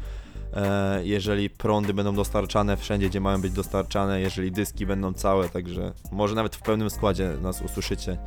e, 0.53 1.05
jeżeli 1.05 1.49
prądy 1.49 1.93
będą 1.93 2.15
dostarczane 2.15 2.77
wszędzie, 2.77 3.09
gdzie 3.09 3.19
mają 3.19 3.41
być 3.41 3.51
dostarczane, 3.51 4.21
jeżeli 4.21 4.51
dyski 4.51 4.85
będą 4.85 5.13
całe, 5.13 5.49
także 5.49 5.93
może 6.11 6.35
nawet 6.35 6.55
w 6.55 6.61
pełnym 6.61 6.89
składzie 6.89 7.33
nas 7.41 7.61
usłyszycie. 7.61 8.17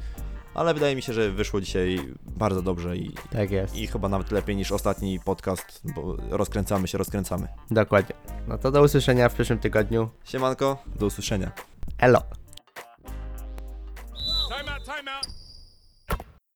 Ale 0.57 0.75
wydaje 0.75 0.97
mi 0.97 1.03
się, 1.03 1.13
że 1.13 1.31
wyszło 1.31 1.61
dzisiaj 1.61 2.01
bardzo 2.23 2.63
dobrze 2.63 2.97
i, 2.97 3.13
Tak 3.31 3.51
jest. 3.51 3.77
i 3.77 3.87
chyba 3.87 4.09
nawet 4.09 4.31
lepiej 4.31 4.57
niż 4.57 4.73
ostatni 4.73 5.21
podcast, 5.21 5.81
bo 5.95 6.17
rozkręcamy 6.31 6.89
się, 6.89 6.99
rozkręcamy. 6.99 7.49
Dokładnie. 7.71 8.15
No 8.49 8.59
to 8.59 8.71
do 8.71 8.83
usłyszenia 8.83 9.29
w 9.29 9.35
przyszłym 9.35 9.59
tygodniu. 9.59 10.09
Siemanko, 10.25 10.83
do 10.87 11.07
usłyszenia. 11.07 11.53
Elo. 11.99 12.23
Time 14.49 14.73
out, 14.75 14.85
time 14.85 15.17
out. 15.17 15.46